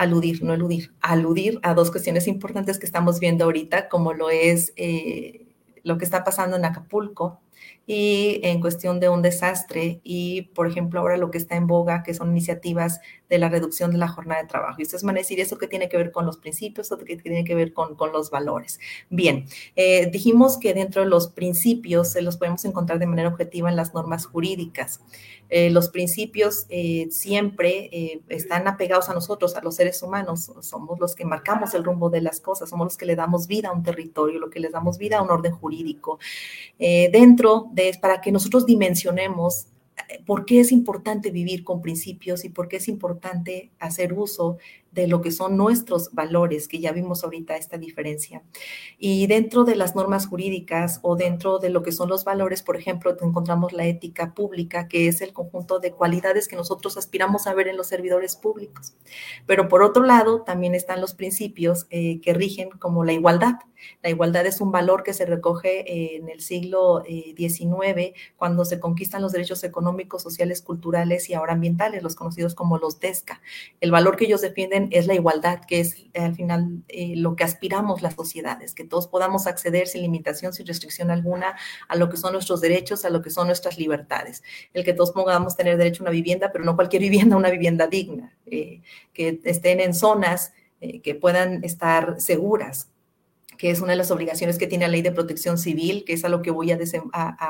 aludir, 0.00 0.42
no 0.42 0.54
eludir, 0.54 0.94
aludir 1.02 1.60
a 1.62 1.74
dos 1.74 1.90
cuestiones 1.90 2.26
importantes 2.26 2.78
que 2.78 2.86
estamos 2.86 3.20
viendo 3.20 3.44
ahorita, 3.44 3.90
como 3.90 4.14
lo 4.14 4.30
es 4.30 4.72
eh, 4.76 5.46
lo 5.82 5.98
que 5.98 6.06
está 6.06 6.24
pasando 6.24 6.56
en 6.56 6.64
Acapulco 6.64 7.38
y 7.86 8.40
en 8.42 8.62
cuestión 8.62 8.98
de 8.98 9.10
un 9.10 9.20
desastre 9.20 10.00
y, 10.02 10.42
por 10.54 10.66
ejemplo, 10.66 11.00
ahora 11.00 11.18
lo 11.18 11.30
que 11.30 11.36
está 11.36 11.56
en 11.56 11.66
boga, 11.66 12.02
que 12.02 12.14
son 12.14 12.30
iniciativas 12.30 13.00
de 13.30 13.38
la 13.38 13.48
reducción 13.48 13.92
de 13.92 13.98
la 13.98 14.08
jornada 14.08 14.42
de 14.42 14.48
trabajo. 14.48 14.80
Y 14.80 14.82
ustedes 14.82 15.04
van 15.04 15.16
a 15.16 15.20
decir, 15.20 15.38
¿eso 15.40 15.56
qué 15.56 15.68
tiene 15.68 15.88
que 15.88 15.96
ver 15.96 16.10
con 16.10 16.26
los 16.26 16.36
principios? 16.36 16.88
¿Eso 16.88 16.98
qué 16.98 17.16
tiene 17.16 17.44
que 17.44 17.54
ver 17.54 17.72
con, 17.72 17.94
con 17.94 18.12
los 18.12 18.30
valores? 18.30 18.80
Bien, 19.08 19.46
eh, 19.76 20.10
dijimos 20.10 20.58
que 20.58 20.74
dentro 20.74 21.02
de 21.02 21.08
los 21.08 21.28
principios 21.28 22.10
se 22.10 22.22
los 22.22 22.36
podemos 22.36 22.64
encontrar 22.64 22.98
de 22.98 23.06
manera 23.06 23.28
objetiva 23.28 23.70
en 23.70 23.76
las 23.76 23.94
normas 23.94 24.26
jurídicas. 24.26 25.00
Eh, 25.48 25.70
los 25.70 25.88
principios 25.88 26.66
eh, 26.68 27.08
siempre 27.10 28.20
están 28.28 28.68
apegados 28.68 29.08
a 29.08 29.14
nosotros, 29.14 29.54
a 29.54 29.62
los 29.62 29.76
seres 29.76 30.02
humanos. 30.02 30.52
Somos 30.60 30.98
los 30.98 31.14
que 31.14 31.24
marcamos 31.24 31.72
el 31.74 31.84
rumbo 31.84 32.10
de 32.10 32.20
las 32.20 32.40
cosas, 32.40 32.68
somos 32.68 32.86
los 32.86 32.96
que 32.96 33.06
le 33.06 33.14
damos 33.14 33.46
vida 33.46 33.68
a 33.68 33.72
un 33.72 33.84
territorio, 33.84 34.40
lo 34.40 34.50
que 34.50 34.60
les 34.60 34.72
damos 34.72 34.98
vida 34.98 35.18
a 35.18 35.22
un 35.22 35.30
orden 35.30 35.52
jurídico. 35.52 36.18
dentro 36.78 37.68
de 37.72 37.96
para 38.00 38.20
que 38.20 38.32
nosotros 38.32 38.66
dimensionemos 38.66 39.66
por 40.26 40.44
qué 40.46 40.60
es 40.60 40.72
importante 40.72 41.30
vivir 41.30 41.64
con 41.64 41.82
principios 41.82 42.44
y 42.44 42.48
por 42.48 42.68
qué 42.68 42.76
es 42.76 42.88
importante 42.88 43.70
hacer 43.78 44.12
uso 44.12 44.58
de 44.92 45.06
lo 45.06 45.20
que 45.20 45.30
son 45.30 45.56
nuestros 45.56 46.12
valores, 46.12 46.68
que 46.68 46.80
ya 46.80 46.92
vimos 46.92 47.22
ahorita 47.24 47.56
esta 47.56 47.78
diferencia. 47.78 48.42
Y 48.98 49.26
dentro 49.26 49.64
de 49.64 49.76
las 49.76 49.94
normas 49.94 50.26
jurídicas 50.26 50.98
o 51.02 51.16
dentro 51.16 51.58
de 51.58 51.70
lo 51.70 51.82
que 51.82 51.92
son 51.92 52.08
los 52.08 52.24
valores, 52.24 52.62
por 52.62 52.76
ejemplo, 52.76 53.16
encontramos 53.20 53.72
la 53.72 53.86
ética 53.86 54.34
pública, 54.34 54.88
que 54.88 55.08
es 55.08 55.20
el 55.20 55.32
conjunto 55.32 55.78
de 55.78 55.92
cualidades 55.92 56.48
que 56.48 56.56
nosotros 56.56 56.96
aspiramos 56.96 57.46
a 57.46 57.54
ver 57.54 57.68
en 57.68 57.76
los 57.76 57.86
servidores 57.86 58.36
públicos. 58.36 58.94
Pero 59.46 59.68
por 59.68 59.82
otro 59.82 60.04
lado, 60.04 60.42
también 60.42 60.74
están 60.74 61.00
los 61.00 61.14
principios 61.14 61.86
eh, 61.90 62.20
que 62.20 62.34
rigen 62.34 62.70
como 62.70 63.04
la 63.04 63.12
igualdad. 63.12 63.54
La 64.02 64.10
igualdad 64.10 64.46
es 64.46 64.60
un 64.60 64.72
valor 64.72 65.02
que 65.02 65.14
se 65.14 65.24
recoge 65.24 66.16
en 66.16 66.28
el 66.28 66.40
siglo 66.40 67.02
XIX, 67.04 67.96
eh, 67.96 68.14
cuando 68.36 68.64
se 68.64 68.78
conquistan 68.78 69.22
los 69.22 69.32
derechos 69.32 69.64
económicos, 69.64 70.22
sociales, 70.22 70.60
culturales 70.60 71.30
y 71.30 71.34
ahora 71.34 71.54
ambientales, 71.54 72.02
los 72.02 72.14
conocidos 72.14 72.54
como 72.54 72.78
los 72.78 73.00
DESCA. 73.00 73.40
El 73.80 73.90
valor 73.90 74.16
que 74.16 74.26
ellos 74.26 74.42
defienden 74.42 74.79
es 74.90 75.06
la 75.06 75.14
igualdad, 75.14 75.60
que 75.66 75.80
es 75.80 75.94
eh, 75.94 76.20
al 76.20 76.34
final 76.34 76.82
eh, 76.88 77.14
lo 77.16 77.36
que 77.36 77.44
aspiramos 77.44 78.02
las 78.02 78.14
sociedades, 78.14 78.74
que 78.74 78.84
todos 78.84 79.06
podamos 79.06 79.46
acceder 79.46 79.86
sin 79.86 80.02
limitación, 80.02 80.52
sin 80.52 80.66
restricción 80.66 81.10
alguna 81.10 81.56
a 81.88 81.96
lo 81.96 82.08
que 82.08 82.16
son 82.16 82.32
nuestros 82.32 82.60
derechos, 82.60 83.04
a 83.04 83.10
lo 83.10 83.22
que 83.22 83.30
son 83.30 83.46
nuestras 83.46 83.78
libertades. 83.78 84.42
El 84.74 84.84
que 84.84 84.92
todos 84.92 85.12
podamos 85.12 85.56
tener 85.56 85.76
derecho 85.76 86.02
a 86.02 86.04
una 86.04 86.10
vivienda, 86.10 86.50
pero 86.52 86.64
no 86.64 86.76
cualquier 86.76 87.02
vivienda, 87.10 87.36
una 87.36 87.50
vivienda 87.50 87.86
digna, 87.86 88.36
eh, 88.46 88.82
que 89.12 89.40
estén 89.44 89.80
en 89.80 89.94
zonas 89.94 90.52
que 91.02 91.14
puedan 91.14 91.62
estar 91.62 92.22
seguras, 92.22 92.89
que 93.60 93.70
es 93.70 93.82
una 93.82 93.92
de 93.92 93.98
las 93.98 94.10
obligaciones 94.10 94.56
que 94.56 94.66
tiene 94.66 94.86
la 94.86 94.92
ley 94.92 95.02
de 95.02 95.12
protección 95.12 95.58
civil, 95.58 96.04
que 96.06 96.14
es 96.14 96.24
a 96.24 96.30
lo 96.30 96.40
que 96.40 96.50
voy 96.50 96.72
a, 96.72 96.78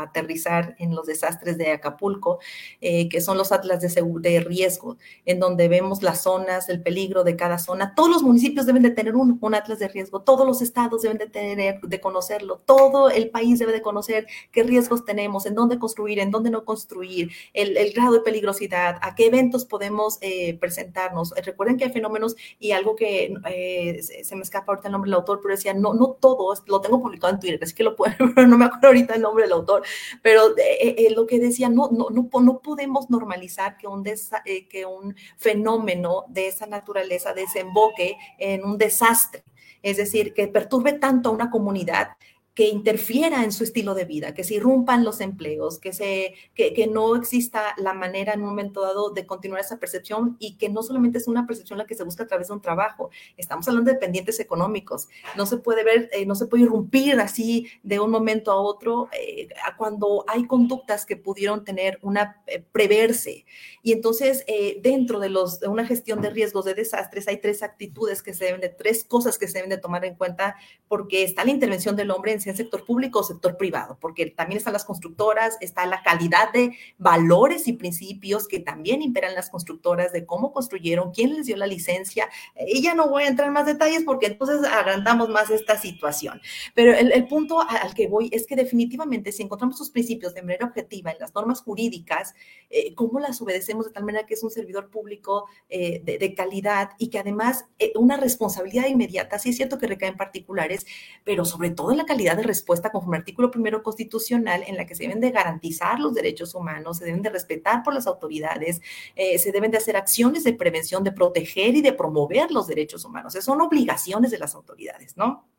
aterrizar 0.03 0.75
en 0.81 0.93
los 0.93 1.07
desastres 1.07 1.57
de 1.57 1.71
Acapulco, 1.71 2.41
eh, 2.81 3.09
que 3.09 3.21
son 3.21 3.39
los 3.39 3.53
atlas 3.53 3.81
de, 3.81 4.21
de, 4.21 4.41
riesgo, 4.41 4.97
en 5.25 5.39
donde 5.39 5.69
vemos 5.69 6.03
las 6.03 6.25
zonas, 6.25 6.69
el 6.69 6.83
peligro 6.83 7.23
de 7.23 7.37
cada 7.37 7.61
zona. 7.61 7.95
Todos 7.95 8.11
los 8.11 8.23
municipios 8.25 8.67
deben 8.67 8.83
de 8.83 8.91
tener 8.91 9.15
un, 9.15 9.39
atlas 9.55 9.79
de 9.79 9.87
riesgo, 9.87 10.23
todos 10.23 10.45
los 10.45 10.63
estados 10.63 11.03
deben 11.03 11.19
de 11.19 11.29
tener, 11.29 11.81
de 11.81 12.01
conocerlo, 12.01 12.61
todo 12.67 13.09
el 13.09 13.31
país 13.31 13.61
debe 13.61 13.71
de 13.71 13.81
conocer 13.81 14.27
qué 14.51 14.65
riesgos 14.65 15.05
tenemos, 15.05 15.47
en 15.47 15.55
dónde 15.55 15.79
construir, 15.79 16.19
en 16.19 16.33
dónde 16.33 16.51
no 16.51 16.65
construir, 16.65 17.31
el, 17.53 17.93
grado 17.93 18.15
de 18.15 18.21
peligrosidad, 18.21 18.99
a 19.01 19.15
qué 19.15 19.27
eventos 19.27 19.65
podemos 19.65 20.19
eh, 20.23 20.59
presentarnos. 20.59 21.33
Recuerden 21.45 21.77
que 21.77 21.85
hay 21.85 21.93
fenómenos 21.93 22.35
y 22.59 22.73
algo 22.73 22.97
que 22.97 23.33
eh, 23.49 24.01
se 24.25 24.35
me 24.35 24.43
escapa 24.43 24.73
ahorita 24.73 24.89
el 24.89 24.93
nombre 24.93 25.09
del 25.09 25.15
autor, 25.15 25.39
pero 25.41 25.55
decía, 25.55 25.73
no, 25.73 25.99
no 26.01 26.12
todo, 26.12 26.55
lo 26.66 26.80
tengo 26.80 27.01
publicado 27.01 27.34
en 27.34 27.40
Twitter, 27.40 27.61
así 27.62 27.74
que 27.74 27.84
lo 27.84 27.94
pueden, 27.94 28.34
pero 28.34 28.46
no 28.48 28.57
me 28.57 28.64
acuerdo 28.64 28.88
ahorita 28.88 29.14
el 29.14 29.22
nombre 29.22 29.44
del 29.44 29.53
autor, 29.53 29.82
pero 30.22 30.57
eh, 30.57 30.94
eh, 30.96 31.12
lo 31.14 31.26
que 31.26 31.38
decía, 31.38 31.68
no, 31.68 31.90
no, 31.92 32.09
no, 32.11 32.28
no 32.40 32.59
podemos 32.61 33.11
normalizar 33.11 33.76
que 33.76 33.86
un, 33.86 34.03
eh, 34.07 34.66
que 34.68 34.86
un 34.86 35.14
fenómeno 35.36 36.24
de 36.28 36.48
esa 36.48 36.66
naturaleza 36.66 37.34
desemboque 37.34 38.16
en 38.38 38.64
un 38.64 38.78
desastre. 38.78 39.44
Es 39.82 39.96
decir, 39.96 40.34
que 40.34 40.48
perturbe 40.48 40.94
tanto 40.94 41.30
a 41.30 41.32
una 41.32 41.51
comunidad 41.51 42.09
que 42.55 42.68
interfiera 42.68 43.44
en 43.44 43.53
su 43.53 43.64
estilo 43.64 43.94
de 43.94 44.05
vida, 44.05 44.34
que 44.34 44.44
se 44.44 44.55
irrumpan 44.55 45.05
los 45.05 45.20
empleos, 45.20 45.78
que, 45.78 45.92
se, 45.92 46.34
que, 46.55 46.74
que, 46.74 46.88
no 46.88 47.14
exista 47.14 47.74
la 47.78 47.94
manera 47.94 48.32
en 48.32 48.40
un 48.40 48.48
momento 48.48 48.82
dado 48.82 49.11
de 49.11 49.24
continuar 49.24 49.61
esa 49.61 49.78
percepción 49.78 50.36
y 50.40 50.57
que 50.57 50.68
no 50.68 50.82
solamente 50.82 51.18
es 51.18 51.28
una 51.28 51.46
percepción 51.46 51.78
la 51.78 51.86
que 51.86 51.94
se 51.94 52.03
busca 52.03 52.24
a 52.24 52.26
través 52.26 52.48
de 52.48 52.55
un 52.55 52.61
trabajo, 52.61 53.11
estamos 53.36 53.66
hablando 53.68 53.88
de 53.88 53.94
dependientes 53.94 54.40
económicos, 54.40 55.09
no 55.36 55.46
se 55.46 55.59
puede 55.59 55.84
ver, 55.84 56.11
eh, 56.12 56.26
no 56.26 56.34
se 56.34 56.46
puede 56.46 56.64
irrumpir 56.64 57.20
así 57.20 57.68
de 57.82 58.01
un 58.01 58.11
momento 58.11 58.51
a 58.51 58.57
otro 58.57 59.09
eh, 59.12 59.48
cuando 59.76 60.24
hay 60.26 60.46
conductas 60.46 61.07
que 61.07 61.16
pudieron 61.16 61.64
tener 61.64 61.98
una 62.03 62.42
eh, 62.46 62.62
preverse. 62.72 63.46
Y 63.82 63.92
entonces, 63.92 64.44
dentro 64.82 65.20
de, 65.20 65.30
los, 65.30 65.61
de 65.61 65.68
una 65.68 65.86
gestión 65.86 66.20
de 66.20 66.28
riesgos 66.28 66.66
de 66.66 66.74
desastres, 66.74 67.28
hay 67.28 67.38
tres 67.38 67.62
actitudes 67.62 68.22
que 68.22 68.34
se 68.34 68.44
deben 68.44 68.61
de, 68.61 68.68
tres 68.68 69.05
cosas 69.05 69.38
que 69.38 69.48
se 69.48 69.55
deben 69.55 69.70
de 69.70 69.78
tomar 69.78 70.05
en 70.05 70.16
cuenta 70.16 70.57
porque 70.86 71.22
está 71.22 71.44
la 71.44 71.51
intervención 71.51 71.96
del 71.96 72.11
hombre 72.11 72.32
en 72.32 72.39
en 72.47 72.57
sector 72.57 72.84
público 72.84 73.20
o 73.20 73.22
sector 73.22 73.57
privado, 73.57 73.99
porque 74.01 74.26
también 74.26 74.59
están 74.59 74.72
las 74.72 74.84
constructoras, 74.84 75.57
está 75.61 75.86
la 75.86 76.03
calidad 76.03 76.53
de 76.53 76.76
valores 76.99 77.68
y 77.68 77.74
principios 77.74 78.49
que 78.49 78.61
también 78.61 79.03
imperan 79.03 79.34
las 79.34 79.51
constructoras 79.51 80.12
de 80.12 80.26
cómo 80.26 80.53
construyeron, 80.53 81.12
quién 81.12 81.34
les 81.34 81.47
dio 81.47 81.57
la 81.57 81.66
licencia. 81.66 82.28
Y 82.66 82.82
ya 82.82 82.95
no 82.95 83.09
voy 83.09 83.24
a 83.24 83.28
entrar 83.28 83.49
en 83.49 83.55
más 83.55 83.66
detalles 83.66 84.03
porque 84.05 84.26
entonces 84.26 84.64
agrandamos 84.64 85.28
más 85.28 85.51
esta 85.51 85.78
situación. 85.78 86.41
Pero 86.74 86.95
el, 86.95 87.26
punto 87.28 87.61
al 87.61 87.95
que 87.95 88.09
voy 88.09 88.28
es 88.32 88.47
que 88.47 88.57
definitivamente 88.57 89.32
si 89.32 89.43
encontramos 89.43 89.78
sus 89.78 89.91
principios 89.91 90.34
de 90.34 90.43
manera 90.43 90.66
objetiva 90.66 91.11
en 91.11 91.18
las 91.18 91.34
normas 91.34 91.61
jurídicas, 91.62 92.34
eh, 92.70 92.95
cómo 92.95 93.20
las 93.20 93.41
obedecemos 93.41 93.86
de 93.86 93.93
tal 93.93 94.05
manera 94.05 94.26
que 94.26 94.34
es 94.34 94.43
un 94.43 94.51
servidor 94.51 94.91
público 94.91 95.47
eh, 95.68 96.03
de, 96.05 96.34
calidad 96.34 96.91
y 96.99 97.09
que 97.09 97.18
además 97.18 97.66
eh, 97.78 97.93
una 97.97 98.16
responsabilidad 98.16 98.86
inmediata, 98.86 99.38
sí 99.38 99.51
es 99.51 99.57
cierto 99.57 99.78
que 99.78 99.86
recae 99.86 100.09
en 100.09 100.16
particulares, 100.16 100.86
pero 101.24 101.45
sobre 101.45 101.70
todo 101.70 101.91
en 101.91 101.99
la 101.99 102.07
calidad 102.07 102.30
de 102.37 102.43
respuesta 102.43 102.91
conforme 102.91 103.16
al 103.16 103.22
artículo 103.22 103.51
primero 103.51 103.83
constitucional 103.83 104.64
en 104.66 104.76
la 104.76 104.87
que 104.87 104.95
se 104.95 105.05
deben 105.05 105.20
de 105.20 105.31
garantizar 105.31 105.99
los 105.99 106.14
derechos 106.14 106.55
humanos, 106.55 106.99
se 106.99 107.05
deben 107.05 107.22
de 107.22 107.31
respetar 107.31 107.83
por 107.83 107.95
las 107.95 108.07
autoridades, 108.07 108.81
eh, 109.16 109.39
se 109.39 109.53
deben 109.53 109.70
de 109.70 109.78
hacer 109.78 109.97
acciones 109.97 110.45
de 110.45 110.53
prevención, 110.53 111.05
de 111.05 111.12
proteger 111.12 111.74
y 111.74 111.83
de 111.83 111.93
promover 111.93 112.51
los 112.51 112.66
derechos 112.66 113.05
humanos. 113.05 113.35
Esas 113.35 113.45
son 113.45 113.61
obligaciones 113.61 114.31
de 114.31 114.39
las 114.39 114.55
autoridades, 114.55 115.16
¿no? 115.16 115.49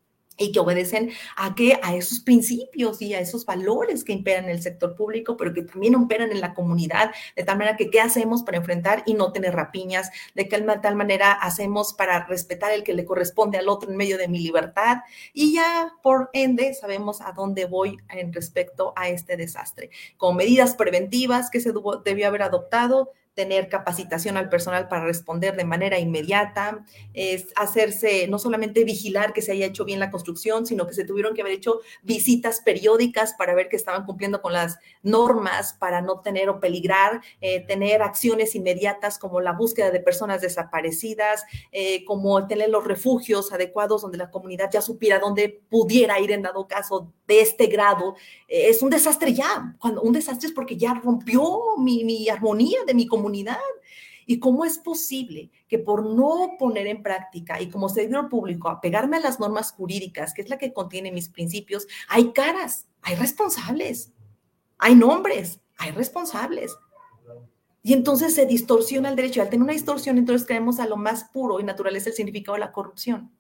Y 0.42 0.52
que 0.52 0.60
obedecen 0.60 1.12
a 1.36 1.56
a 1.84 1.96
esos 1.96 2.22
principios 2.22 3.02
y 3.02 3.14
a 3.14 3.20
esos 3.20 3.46
valores 3.46 4.04
que 4.04 4.14
imperan 4.14 4.46
en 4.46 4.52
el 4.52 4.62
sector 4.62 4.96
público, 4.96 5.38
pero 5.38 5.54
que 5.54 5.62
también 5.62 5.94
imperan 5.94 6.32
en 6.32 6.42
la 6.42 6.54
comunidad, 6.54 7.12
de 7.36 7.44
tal 7.44 7.58
manera 7.58 7.78
que 7.78 7.90
qué 7.90 8.02
hacemos 8.02 8.44
para 8.44 8.58
enfrentar 8.58 9.04
y 9.06 9.14
no 9.14 9.32
tener 9.32 9.54
rapiñas, 9.54 10.10
de 10.34 10.48
qué 10.48 10.60
tal 10.82 10.96
manera 10.96 11.32
hacemos 11.34 11.94
para 11.94 12.26
respetar 12.26 12.72
el 12.72 12.84
que 12.84 12.94
le 12.94 13.06
corresponde 13.06 13.58
al 13.58 13.70
otro 13.70 13.92
en 13.92 13.98
medio 13.98 14.18
de 14.18 14.28
mi 14.28 14.40
libertad 14.40 15.00
y 15.34 15.54
ya 15.54 15.94
por 16.02 16.30
ende 16.34 16.74
sabemos 16.74 17.22
a 17.22 17.32
dónde 17.32 17.66
voy 17.66 17.98
en 18.10 18.34
respecto 18.34 18.94
a 18.96 19.10
este 19.10 19.38
desastre. 19.38 19.90
Con 20.18 20.36
medidas 20.36 20.76
preventivas 20.76 21.50
que 21.50 21.60
se 21.60 21.74
debió 22.04 22.28
haber 22.28 22.44
adoptado, 22.44 23.12
tener 23.34 23.70
capacitación 23.70 24.36
al 24.36 24.50
personal 24.50 24.90
para 24.90 25.06
responder 25.06 25.56
de 25.56 25.64
manera 25.64 26.00
inmediata, 26.00 26.84
es 27.14 27.48
hacerse, 27.56 28.28
no 28.28 28.38
solamente 28.40 28.84
vigilar 28.84 29.32
que 29.32 29.42
se 29.42 29.54
haya 29.54 29.68
hecho 29.68 29.86
bien 29.86 30.02
la 30.02 30.12
construcción, 30.12 30.66
sino 30.66 30.86
que 30.86 30.94
se 30.94 31.06
tuvieron 31.06 31.34
que 31.34 31.42
haber 31.42 31.54
hecho 31.54 31.80
visitas 32.04 32.60
periódicas 32.60 33.34
para 33.38 33.56
ver 33.56 33.70
que 33.70 33.78
estaban 33.78 34.06
cumpliendo 34.06 34.42
con 34.42 34.52
las 34.52 34.80
normas 35.02 35.74
para 35.74 36.02
no 36.02 36.20
tener 36.20 36.50
o 36.50 36.60
peligrar, 36.60 37.22
eh, 37.40 37.62
tener 37.66 38.02
acciones 38.02 38.54
inmediatas 38.54 39.18
como 39.18 39.40
la 39.40 39.54
búsqueda 39.54 39.92
de 39.92 40.02
personas 40.02 40.42
desaparecidas, 40.42 41.46
eh, 41.72 42.04
como 42.04 42.48
tener 42.48 42.70
los 42.70 42.84
refugios 42.84 43.54
adecuados 43.54 44.02
donde 44.02 44.18
la 44.18 44.30
comunidad 44.30 44.70
ya 44.72 44.82
supiera 44.82 45.20
dónde 45.20 45.62
pudiera 45.70 46.20
ir 46.20 46.32
en 46.32 46.42
dado 46.42 46.68
caso 46.68 47.14
de 47.28 47.40
este 47.40 47.68
grado. 47.68 48.16
Eh, 48.50 48.70
es 48.70 48.82
un 48.82 48.90
desastre 48.90 49.34
ya, 49.34 49.74
cuando 49.80 50.02
un 50.02 50.12
desastre 50.12 50.50
es 50.50 50.54
porque 50.54 50.76
ya 50.76 50.94
rompió 50.96 51.78
mi, 51.78 52.04
mi 52.04 52.28
armonía 52.28 52.80
de 52.86 52.94
mi 52.94 53.08
comunidad 53.08 53.21
comunidad. 53.22 53.58
¿Y 54.26 54.40
cómo 54.40 54.66
es 54.66 54.78
posible 54.78 55.52
que 55.68 55.80
por 55.80 56.06
no 56.06 56.56
poner 56.58 56.88
en 56.88 57.04
práctica 57.04 57.62
y 57.62 57.70
como 57.70 57.90
servidor 57.90 58.30
público 58.30 58.70
apegarme 58.70 59.18
a 59.18 59.20
las 59.20 59.40
normas 59.40 59.72
jurídicas, 59.72 60.34
que 60.34 60.42
es 60.42 60.50
la 60.50 60.58
que 60.58 60.74
contiene 60.74 61.12
mis 61.12 61.28
principios, 61.30 61.88
hay 62.08 62.32
caras, 62.32 62.88
hay 63.02 63.16
responsables, 63.16 64.12
hay 64.78 64.96
nombres, 64.96 65.60
hay 65.78 65.92
responsables? 65.92 66.72
Y 67.84 67.94
entonces 67.94 68.36
se 68.36 68.46
distorsiona 68.46 69.10
el 69.10 69.16
derecho. 69.16 69.42
Al 69.42 69.50
tener 69.50 69.64
una 69.64 69.74
distorsión, 69.74 70.18
entonces 70.18 70.46
creemos 70.48 70.80
a 70.80 70.88
lo 70.88 70.98
más 70.98 71.26
puro 71.26 71.60
y 71.60 71.64
natural 71.64 71.96
es 71.96 72.06
el 72.08 72.14
significado 72.14 72.54
de 72.54 72.60
la 72.60 72.72
corrupción. 72.72 73.32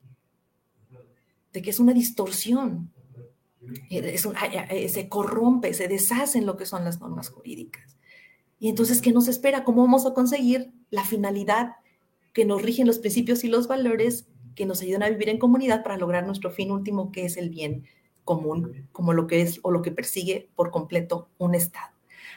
De 1.53 1.61
que 1.61 1.69
es 1.69 1.79
una 1.79 1.93
distorsión. 1.93 2.91
Es 3.89 4.23
se 4.93 5.09
corrompe, 5.09 5.73
se 5.73 5.87
deshacen 5.87 6.47
lo 6.47 6.57
que 6.57 6.65
son 6.65 6.83
las 6.83 6.99
normas 6.99 7.29
jurídicas. 7.29 7.97
Y 8.61 8.69
entonces, 8.69 9.01
¿qué 9.01 9.11
nos 9.11 9.27
espera? 9.27 9.63
¿Cómo 9.63 9.81
vamos 9.81 10.05
a 10.05 10.13
conseguir 10.13 10.71
la 10.91 11.03
finalidad 11.03 11.77
que 12.31 12.45
nos 12.45 12.61
rigen 12.61 12.85
los 12.85 12.99
principios 12.99 13.43
y 13.43 13.47
los 13.47 13.67
valores 13.67 14.27
que 14.53 14.67
nos 14.67 14.83
ayudan 14.83 15.01
a 15.01 15.09
vivir 15.09 15.29
en 15.29 15.39
comunidad 15.39 15.81
para 15.81 15.97
lograr 15.97 16.27
nuestro 16.27 16.51
fin 16.51 16.69
último, 16.69 17.11
que 17.11 17.25
es 17.25 17.37
el 17.37 17.49
bien 17.49 17.85
común 18.23 18.87
como 18.91 19.13
lo 19.13 19.25
que 19.25 19.41
es 19.41 19.59
o 19.63 19.71
lo 19.71 19.81
que 19.81 19.89
persigue 19.89 20.47
por 20.55 20.69
completo 20.69 21.27
un 21.39 21.55
Estado. 21.55 21.91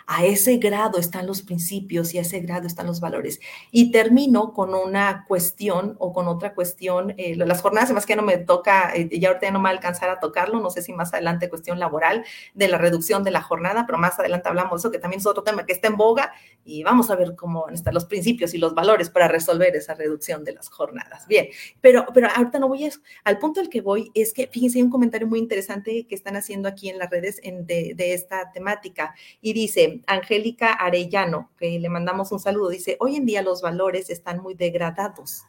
A 0.06 0.24
ese 0.24 0.58
grado 0.58 0.98
están 0.98 1.26
los 1.26 1.42
principios 1.42 2.14
y 2.14 2.18
a 2.18 2.22
ese 2.22 2.40
grado 2.40 2.66
están 2.66 2.86
los 2.86 3.00
valores. 3.00 3.40
Y 3.70 3.90
termino 3.90 4.52
con 4.52 4.74
una 4.74 5.24
cuestión 5.26 5.96
o 5.98 6.12
con 6.12 6.28
otra 6.28 6.54
cuestión. 6.54 7.14
Eh, 7.16 7.36
las 7.36 7.62
jornadas, 7.62 7.86
además 7.86 8.06
que 8.06 8.16
no 8.16 8.22
me 8.22 8.36
toca, 8.38 8.94
eh, 8.94 9.08
ya 9.18 9.28
ahorita 9.28 9.50
no 9.50 9.58
me 9.58 9.64
va 9.64 9.68
a 9.70 9.72
alcanzar 9.72 10.10
a 10.10 10.20
tocarlo, 10.20 10.60
no 10.60 10.70
sé 10.70 10.82
si 10.82 10.92
más 10.92 11.14
adelante 11.14 11.48
cuestión 11.48 11.78
laboral 11.78 12.24
de 12.54 12.68
la 12.68 12.78
reducción 12.78 13.24
de 13.24 13.30
la 13.30 13.42
jornada, 13.42 13.84
pero 13.86 13.98
más 13.98 14.18
adelante 14.18 14.48
hablamos 14.48 14.72
de 14.72 14.88
eso, 14.88 14.90
que 14.90 14.98
también 14.98 15.20
es 15.20 15.26
otro 15.26 15.42
tema 15.42 15.64
que 15.64 15.72
está 15.72 15.88
en 15.88 15.96
boga 15.96 16.32
y 16.64 16.82
vamos 16.82 17.10
a 17.10 17.16
ver 17.16 17.34
cómo 17.36 17.68
están 17.68 17.94
los 17.94 18.04
principios 18.04 18.54
y 18.54 18.58
los 18.58 18.74
valores 18.74 19.10
para 19.10 19.28
resolver 19.28 19.74
esa 19.76 19.94
reducción 19.94 20.44
de 20.44 20.52
las 20.52 20.68
jornadas. 20.68 21.26
Bien, 21.26 21.48
pero, 21.80 22.06
pero 22.12 22.28
ahorita 22.34 22.58
no 22.58 22.68
voy 22.68 22.84
a 22.84 22.88
eso. 22.88 23.00
Al 23.24 23.38
punto 23.38 23.60
al 23.60 23.68
que 23.68 23.80
voy 23.80 24.10
es 24.14 24.32
que, 24.32 24.48
fíjense, 24.48 24.78
hay 24.78 24.82
un 24.82 24.90
comentario 24.90 25.26
muy 25.26 25.38
interesante 25.38 26.06
que 26.06 26.14
están 26.14 26.36
haciendo 26.36 26.68
aquí 26.68 26.88
en 26.88 26.98
las 26.98 27.10
redes 27.10 27.40
de, 27.42 27.94
de 27.94 28.14
esta 28.14 28.50
temática 28.52 29.14
y 29.40 29.52
dice, 29.52 29.93
Angélica 30.06 30.72
Arellano, 30.72 31.50
que 31.58 31.78
le 31.78 31.88
mandamos 31.88 32.32
un 32.32 32.40
saludo, 32.40 32.70
dice, 32.70 32.96
hoy 33.00 33.16
en 33.16 33.26
día 33.26 33.42
los 33.42 33.62
valores 33.62 34.10
están 34.10 34.42
muy 34.42 34.54
degradados. 34.54 35.44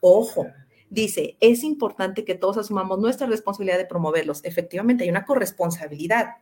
Ojo, 0.00 0.46
dice, 0.90 1.36
es 1.40 1.64
importante 1.64 2.24
que 2.24 2.34
todos 2.34 2.58
asumamos 2.58 2.98
nuestra 2.98 3.26
responsabilidad 3.26 3.78
de 3.78 3.86
promoverlos. 3.86 4.44
Efectivamente, 4.44 5.04
hay 5.04 5.10
una 5.10 5.24
corresponsabilidad, 5.24 6.36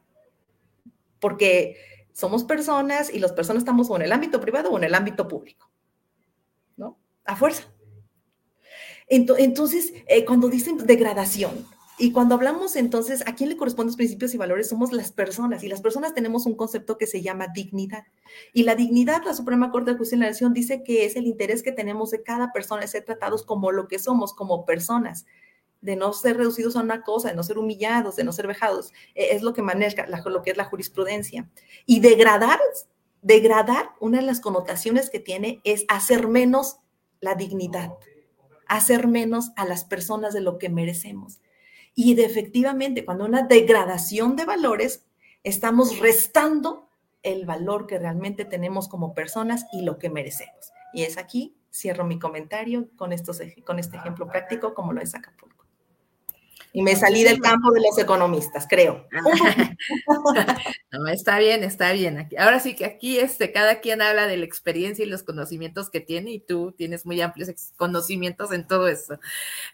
porque 1.21 1.77
somos 2.13 2.45
personas 2.45 3.13
y 3.13 3.19
las 3.19 3.33
personas 3.33 3.63
estamos 3.63 3.89
en 3.91 4.03
el 4.03 4.13
ámbito 4.13 4.41
privado 4.41 4.71
o 4.71 4.79
en 4.79 4.85
el 4.85 4.95
ámbito 4.95 5.29
público, 5.29 5.71
¿no? 6.77 6.99
A 7.25 7.37
fuerza. 7.37 7.73
Entonces, 9.09 9.93
eh, 10.07 10.25
cuando 10.25 10.49
dicen 10.49 10.79
degradación, 10.79 11.67
y 11.99 12.11
cuando 12.11 12.35
hablamos 12.35 12.75
entonces, 12.77 13.23
¿a 13.27 13.35
quién 13.35 13.51
le 13.51 13.57
corresponden 13.57 13.89
los 13.89 13.97
principios 13.97 14.33
y 14.35 14.39
valores? 14.39 14.69
Somos 14.69 14.93
las 14.93 15.13
personas 15.13 15.63
y 15.63 15.69
las 15.69 15.83
personas 15.83 16.15
tenemos 16.15 16.47
un 16.47 16.55
concepto 16.55 16.97
que 16.97 17.07
se 17.07 17.21
llama 17.21 17.49
dignidad. 17.49 18.05
Y 18.53 18.63
la 18.63 18.75
dignidad, 18.75 19.23
la 19.25 19.35
Suprema 19.35 19.71
Corte 19.71 19.93
de 19.93 19.99
Justicia 19.99 20.19
de 20.19 20.25
la 20.25 20.31
Nación 20.31 20.55
dice 20.55 20.83
que 20.83 21.05
es 21.05 21.17
el 21.17 21.27
interés 21.27 21.63
que 21.63 21.71
tenemos 21.71 22.11
de 22.11 22.23
cada 22.23 22.51
persona 22.51 22.81
de 22.81 22.89
ser 22.89 23.05
tratados 23.05 23.45
como 23.45 23.73
lo 23.73 23.89
que 23.89 23.99
somos, 23.99 24.33
como 24.33 24.65
personas, 24.65 25.27
de 25.83 25.97
no 25.97 26.15
ser 26.15 26.39
reducidos 26.39 26.77
a 26.77 26.81
una 26.81 27.03
cosa, 27.03 27.29
de 27.29 27.35
no 27.35 27.43
ser 27.43 27.59
humillados, 27.59 28.17
de 28.17 28.25
no 28.25 28.33
ser 28.33 28.47
vejados. 28.47 28.93
E, 29.15 29.35
es 29.35 29.43
lo 29.43 29.53
que 29.53 29.63
maneja 29.63 30.07
lo 30.07 30.43
que 30.43 30.53
es 30.53 30.57
la 30.57 30.65
jurisprudencia. 30.65 31.51
Y 31.85 32.01
degradar, 32.01 32.59
degradar, 33.21 33.91
una 34.01 34.19
de 34.19 34.27
las 34.27 34.41
connotaciones 34.41 35.11
que 35.11 35.21
tiene 35.21 35.61
es 35.65 35.85
hacer 35.89 36.27
menos 36.27 36.79
la 37.21 37.35
dignidad, 37.35 37.93
hacer 38.67 39.09
menos 39.09 39.51
a 39.57 39.67
las 39.67 39.85
personas 39.85 40.33
de 40.33 40.41
lo 40.41 40.57
que 40.59 40.71
merecemos. 40.71 41.42
Y 41.95 42.21
efectivamente, 42.21 43.05
cuando 43.05 43.25
una 43.25 43.43
degradación 43.43 44.37
de 44.37 44.45
valores, 44.45 45.07
estamos 45.45 45.99
restando 45.99 46.89
el 47.23 47.47
valor 47.47 47.87
que 47.87 47.99
realmente 47.99 48.45
tenemos 48.45 48.89
como 48.89 49.15
personas 49.15 49.67
y 49.73 49.83
lo 49.83 49.99
que 49.99 50.11
merecemos. 50.11 50.73
Y 50.93 51.03
es 51.03 51.19
aquí, 51.19 51.57
cierro 51.73 52.05
mi 52.05 52.19
comentario 52.19 52.89
con, 52.97 53.13
estos, 53.13 53.41
con 53.65 53.79
este 53.79 53.97
ejemplo 53.97 54.27
práctico 54.27 54.75
como 54.75 54.93
lo 54.93 55.01
es 55.01 55.15
Acapulco 55.15 55.52
y 56.75 56.83
me 56.83 56.97
salí 56.97 57.23
del 57.23 57.41
campo 57.41 57.71
de 57.71 57.81
los 57.81 57.99
economistas, 57.99 58.67
creo. 58.69 59.07
no, 60.93 61.07
está 61.09 61.39
bien, 61.39 61.65
está 61.65 61.93
bien. 61.93 62.29
Ahora 62.39 62.61
sí 62.61 62.75
que 62.75 62.87
aquí 62.87 63.19
este, 63.19 63.53
cada 63.53 63.81
quien 63.81 64.01
habla 64.01 64.27
de 64.27 64.39
la 64.39 64.47
experiencia 64.47 65.05
y 65.05 65.09
los 65.09 65.23
conocimientos 65.23 65.91
que 65.91 66.01
tiene 66.01 66.33
y 66.33 66.41
tú 66.41 66.73
tienes 66.73 67.05
muy 67.05 67.21
amplios 67.21 67.51
conocimientos 67.77 68.53
en 68.53 68.67
todo 68.67 68.89
eso. 68.89 69.19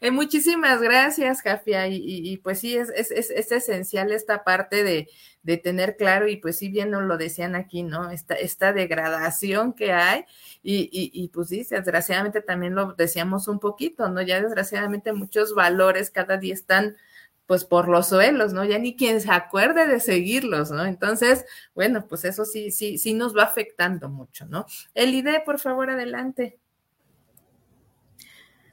Eh, 0.01 0.11
muchísimas 0.11 0.81
gracias, 0.81 1.43
Jafia. 1.43 1.87
Y, 1.87 2.37
pues 2.39 2.59
sí, 2.59 2.77
es, 2.77 2.91
es, 2.91 3.11
es, 3.11 3.53
esencial 3.53 4.11
esta 4.11 4.43
parte 4.43 4.83
de, 4.83 5.09
de, 5.43 5.57
tener 5.57 5.97
claro 5.97 6.29
y 6.29 6.37
pues 6.37 6.59
sí 6.59 6.69
bien 6.69 6.91
nos 6.91 7.03
lo 7.03 7.17
decían 7.17 7.55
aquí, 7.55 7.83
¿no? 7.83 8.11
Esta, 8.11 8.35
esta 8.35 8.73
degradación 8.73 9.73
que 9.73 9.93
hay 9.93 10.25
y, 10.63 10.89
y, 10.93 11.11
y 11.13 11.29
pues 11.29 11.49
sí, 11.49 11.67
desgraciadamente 11.69 12.41
también 12.43 12.75
lo 12.75 12.95
decíamos 12.95 13.49
un 13.49 13.59
poquito, 13.59 14.09
¿no? 14.09 14.23
Ya 14.23 14.41
desgraciadamente 14.41 15.13
muchos 15.13 15.55
valores 15.55 16.11
cada 16.11 16.37
día 16.37 16.55
están 16.55 16.97
pues 17.49 17.65
por 17.65 17.89
los 17.89 18.09
suelos, 18.09 18.53
¿no? 18.53 18.63
Ya 18.67 18.79
ni 18.79 18.95
quien 18.95 19.23
se 19.23 19.31
acuerde 19.31 19.87
de 19.87 20.01
seguirlos, 20.01 20.71
¿no? 20.71 20.85
Entonces, 20.85 21.47
bueno, 21.75 22.07
pues 22.07 22.27
eso 22.27 22.45
sí, 22.45 22.71
sí, 22.71 22.99
sí 22.99 23.15
nos 23.15 23.35
va 23.35 23.45
afectando 23.45 24.11
mucho, 24.11 24.45
¿no? 24.45 24.67
Elide, 24.93 25.41
por 25.47 25.59
favor, 25.59 25.89
adelante. 25.89 26.59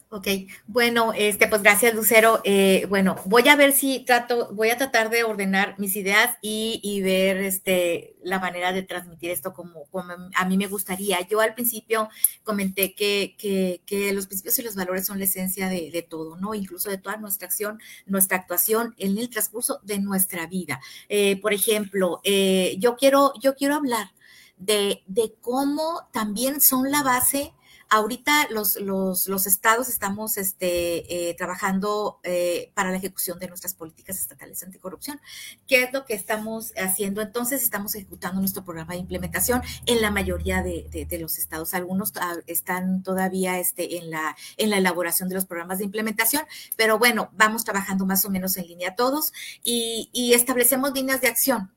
Ok, 0.10 0.28
bueno, 0.68 1.14
este, 1.14 1.48
pues 1.48 1.64
gracias, 1.64 1.96
Lucero. 1.96 2.40
Eh, 2.44 2.86
bueno, 2.90 3.16
voy 3.26 3.48
a 3.50 3.56
ver 3.56 3.74
si 3.74 4.06
trato, 4.06 4.54
voy 4.54 4.70
a 4.70 4.78
tratar 4.78 5.10
de 5.10 5.24
ordenar 5.24 5.78
mis 5.80 5.96
ideas 5.96 6.38
y, 6.42 7.02
ver 7.02 7.38
este, 7.38 8.16
la 8.24 8.40
manera 8.40 8.72
de 8.72 8.84
transmitir 8.84 9.32
esto 9.32 9.52
como, 9.54 9.86
como, 9.86 10.14
a 10.36 10.46
mí 10.46 10.58
me 10.58 10.68
gustaría. 10.68 11.20
Yo 11.28 11.42
al 11.42 11.56
principio 11.56 12.08
comenté 12.44 12.94
que, 12.94 13.36
que, 13.36 14.14
los 14.14 14.28
principios 14.28 14.60
y 14.60 14.62
los 14.62 14.76
valores 14.76 15.08
son 15.08 15.18
la 15.18 15.26
esencia 15.26 15.70
de, 15.70 16.08
todo, 16.08 16.38
¿no? 16.38 16.54
Incluso 16.54 16.90
de 16.92 17.00
toda 17.00 17.18
nuestra 17.18 17.48
acción, 17.48 17.80
nuestra 18.06 18.38
actuación 18.38 18.94
en 18.98 19.18
el 19.18 19.30
transcurso 19.30 19.80
de 19.84 20.00
nuestra 20.00 20.46
vida. 20.46 20.80
Eh, 21.10 21.42
por 21.42 21.52
ejemplo, 21.52 22.22
eh, 22.24 22.76
yo, 22.78 22.96
quiero, 22.96 23.34
yo 23.42 23.56
quiero 23.56 23.74
hablar 23.74 24.12
de, 24.58 25.04
de 25.08 25.34
cómo 25.42 26.08
también 26.14 26.62
son 26.62 26.92
la 26.92 27.02
base 27.02 27.54
Ahorita 27.90 28.48
los, 28.50 28.76
los, 28.78 29.48
estados 29.48 29.90
estamos 29.90 30.38
este, 30.38 31.30
eh, 31.30 31.36
trabajando 31.36 32.20
eh, 32.24 32.72
para 32.74 32.92
la 32.92 32.98
ejecución 32.98 33.40
de 33.40 33.48
nuestras 33.48 33.74
políticas 33.74 34.20
estatales 34.20 34.64
anticorrupción. 34.64 35.22
¿Qué 35.68 35.84
es 35.84 35.94
lo 35.94 36.06
que 36.06 36.14
estamos 36.14 36.74
haciendo? 36.78 37.22
Entonces, 37.22 37.64
estamos 37.64 37.96
ejecutando 37.96 38.40
nuestro 38.40 38.64
programa 38.66 38.94
de 38.94 39.00
implementación 39.00 39.62
en 39.86 40.02
la 40.02 40.12
mayoría 40.12 40.64
de, 40.64 41.08
de, 41.10 41.20
los 41.20 41.38
estados. 41.38 41.74
Algunos 41.74 42.12
están 42.48 43.04
todavía 43.04 43.60
este, 43.60 43.98
en, 43.98 44.10
la, 44.10 44.36
en 44.58 44.70
la 44.70 44.78
elaboración 44.78 45.30
de 45.30 45.36
los 45.36 45.46
programas 45.46 45.78
de 45.78 45.86
implementación, 45.86 46.44
pero 46.76 46.98
bueno, 46.98 47.30
vamos 47.34 47.64
trabajando 47.64 48.06
más 48.06 48.26
o 48.26 48.30
menos 48.30 48.58
en 48.58 48.68
línea 48.68 48.96
todos 48.96 49.32
y 49.64 50.34
establecemos 50.34 50.94
líneas 50.94 51.22
de 51.22 51.28
acción. 51.28 51.72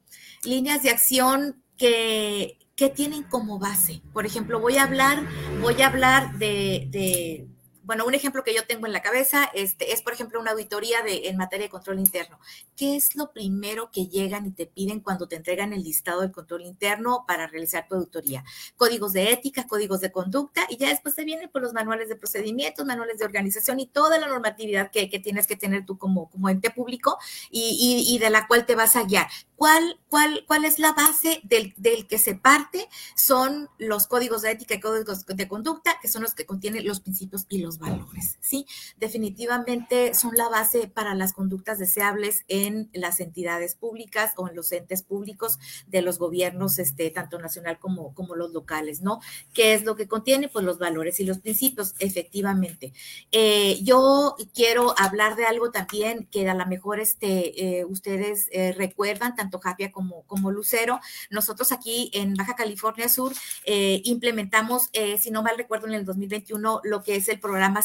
Líneas 0.45 0.83
de 0.83 0.91
acción 0.91 1.63
que, 1.77 2.59
¿qué 2.79 2.89
tienen 2.89 3.25
como 3.25 3.59
base? 3.59 4.03
Por 4.13 4.25
ejemplo, 4.25 4.61
voy 4.61 4.77
a 4.77 4.85
hablar, 4.85 5.19
voy 5.61 5.83
a 5.83 5.89
hablar 5.89 6.39
de, 6.39 7.49
bueno, 7.89 8.05
un 8.05 8.15
ejemplo 8.15 8.45
que 8.45 8.55
yo 8.55 8.67
tengo 8.67 8.87
en 8.87 8.93
la 8.93 9.01
cabeza 9.01 9.51
este, 9.55 9.95
es, 9.95 10.03
por 10.03 10.13
ejemplo, 10.13 10.39
una 10.39 10.51
auditoría 10.51 11.01
de, 11.01 11.29
en 11.29 11.39
materia 11.39 11.65
de 11.65 11.71
control 11.71 11.99
interno. 11.99 12.39
¿Qué 12.77 12.97
es 12.97 13.17
lo 13.17 13.33
primero 13.33 13.91
que 13.91 14.09
llegan 14.09 14.45
y 14.45 14.51
te 14.51 14.67
piden 14.67 15.01
cuando 15.01 15.27
te 15.27 15.37
entregan 15.37 15.73
el 15.73 15.85
listado 15.85 16.21
del 16.21 16.31
control 16.31 16.67
interno 16.67 17.25
para 17.27 17.47
realizar 17.47 17.89
tu 17.89 17.95
auditoría? 17.95 18.45
Códigos 18.77 19.15
de 19.15 19.33
ética, 19.33 19.67
códigos 19.67 20.03
de 20.03 20.13
conducta, 20.13 20.67
y 20.69 20.77
ya 20.77 20.91
después 20.91 21.15
te 21.15 21.25
vienen 21.25 21.49
por 21.49 21.63
los 21.63 21.73
manuales 21.73 22.11
de 22.11 22.17
procedimientos, 22.17 22.85
manuales 22.85 23.21
de 23.21 23.25
organización 23.25 23.81
y 23.81 23.87
toda 23.87 24.19
la 24.19 24.29
normatividad 24.29 24.91
que, 24.91 25.09
tienes 25.19 25.47
que 25.47 25.57
tener 25.57 25.87
tú 25.87 25.97
como, 25.97 26.29
como 26.29 26.51
ente 26.51 26.69
público 26.69 27.17
y, 27.51 28.05
y 28.07 28.19
de 28.19 28.29
la 28.29 28.47
cual 28.47 28.67
te 28.67 28.75
vas 28.75 28.97
a 28.97 29.05
guiar. 29.05 29.29
¿Cuál, 29.59 29.99
cuál, 30.09 30.45
cuál 30.47 30.65
es 30.65 30.79
la 30.79 30.93
base 30.93 31.41
del, 31.43 31.75
del, 31.77 32.07
que 32.07 32.19
se 32.19 32.37
parte? 32.37 32.89
Son 33.17 33.69
los 33.79 34.07
códigos 34.07 34.43
de 34.43 34.53
ética 34.53 34.77
y 34.77 34.81
códigos 34.81 35.27
de 35.27 35.49
conducta, 35.49 35.99
que 36.01 36.07
son 36.07 36.23
los 36.23 36.33
que 36.33 36.47
contienen 36.47 36.87
los 36.87 37.01
principios 37.01 37.45
y 37.49 37.59
los 37.59 37.78
valores, 37.79 38.39
¿sí? 38.41 38.67
Definitivamente 38.99 40.15
son 40.15 40.35
la 40.37 40.49
base 40.49 40.89
para 40.89 41.15
las 41.15 41.33
conductas 41.33 41.79
deseables 41.79 42.45
en 42.49 42.91
las 42.93 43.21
entidades 43.21 43.75
públicas 43.75 44.33
o 44.37 44.49
en 44.49 44.57
los 44.57 44.73
entes 44.73 45.03
públicos 45.03 45.59
de 45.87 46.03
los 46.03 46.19
gobiernos, 46.19 46.79
este, 46.79 47.11
tanto 47.11 47.39
nacional 47.39 47.79
como, 47.79 48.15
como 48.15 48.37
los 48.37 48.53
locales, 48.53 49.01
¿no? 49.01 49.21
¿Qué 49.53 49.75
es 49.75 49.85
lo 49.85 49.97
que 49.97 50.09
contiene? 50.09 50.49
Pues 50.49 50.65
los 50.65 50.79
valores 50.79 51.21
y 51.21 51.25
los 51.25 51.39
principios, 51.39 51.95
efectivamente. 51.99 52.93
Eh, 53.33 53.79
yo 53.83 54.37
quiero 54.55 54.95
hablar 54.99 55.37
de 55.37 55.47
algo 55.47 55.71
también 55.71 56.29
que 56.31 56.49
a 56.49 56.55
lo 56.55 56.67
mejor 56.67 57.01
este, 57.01 57.79
eh, 57.79 57.85
ustedes 57.85 58.49
eh, 58.53 58.73
recuerdan, 58.73 59.37
tanto 59.37 59.59
Japia 59.59 59.93
como, 59.93 60.23
como 60.27 60.51
Lucero. 60.51 61.01
Nosotros 61.31 61.73
aquí 61.73 62.11
en 62.15 62.35
Baja 62.35 62.57
California 62.57 63.09
Sur 63.09 63.33
implementamos, 63.67 64.91
si 65.19 65.31
no 65.31 65.43
mal 65.43 65.57
recuerdo, 65.57 65.87
en 65.87 65.95
el 65.95 66.05
2021 66.05 66.81
lo 66.85 67.03
que 67.03 67.17
es 67.17 67.29
el 67.29 67.41
programa 67.41 67.58
programa 67.59 67.83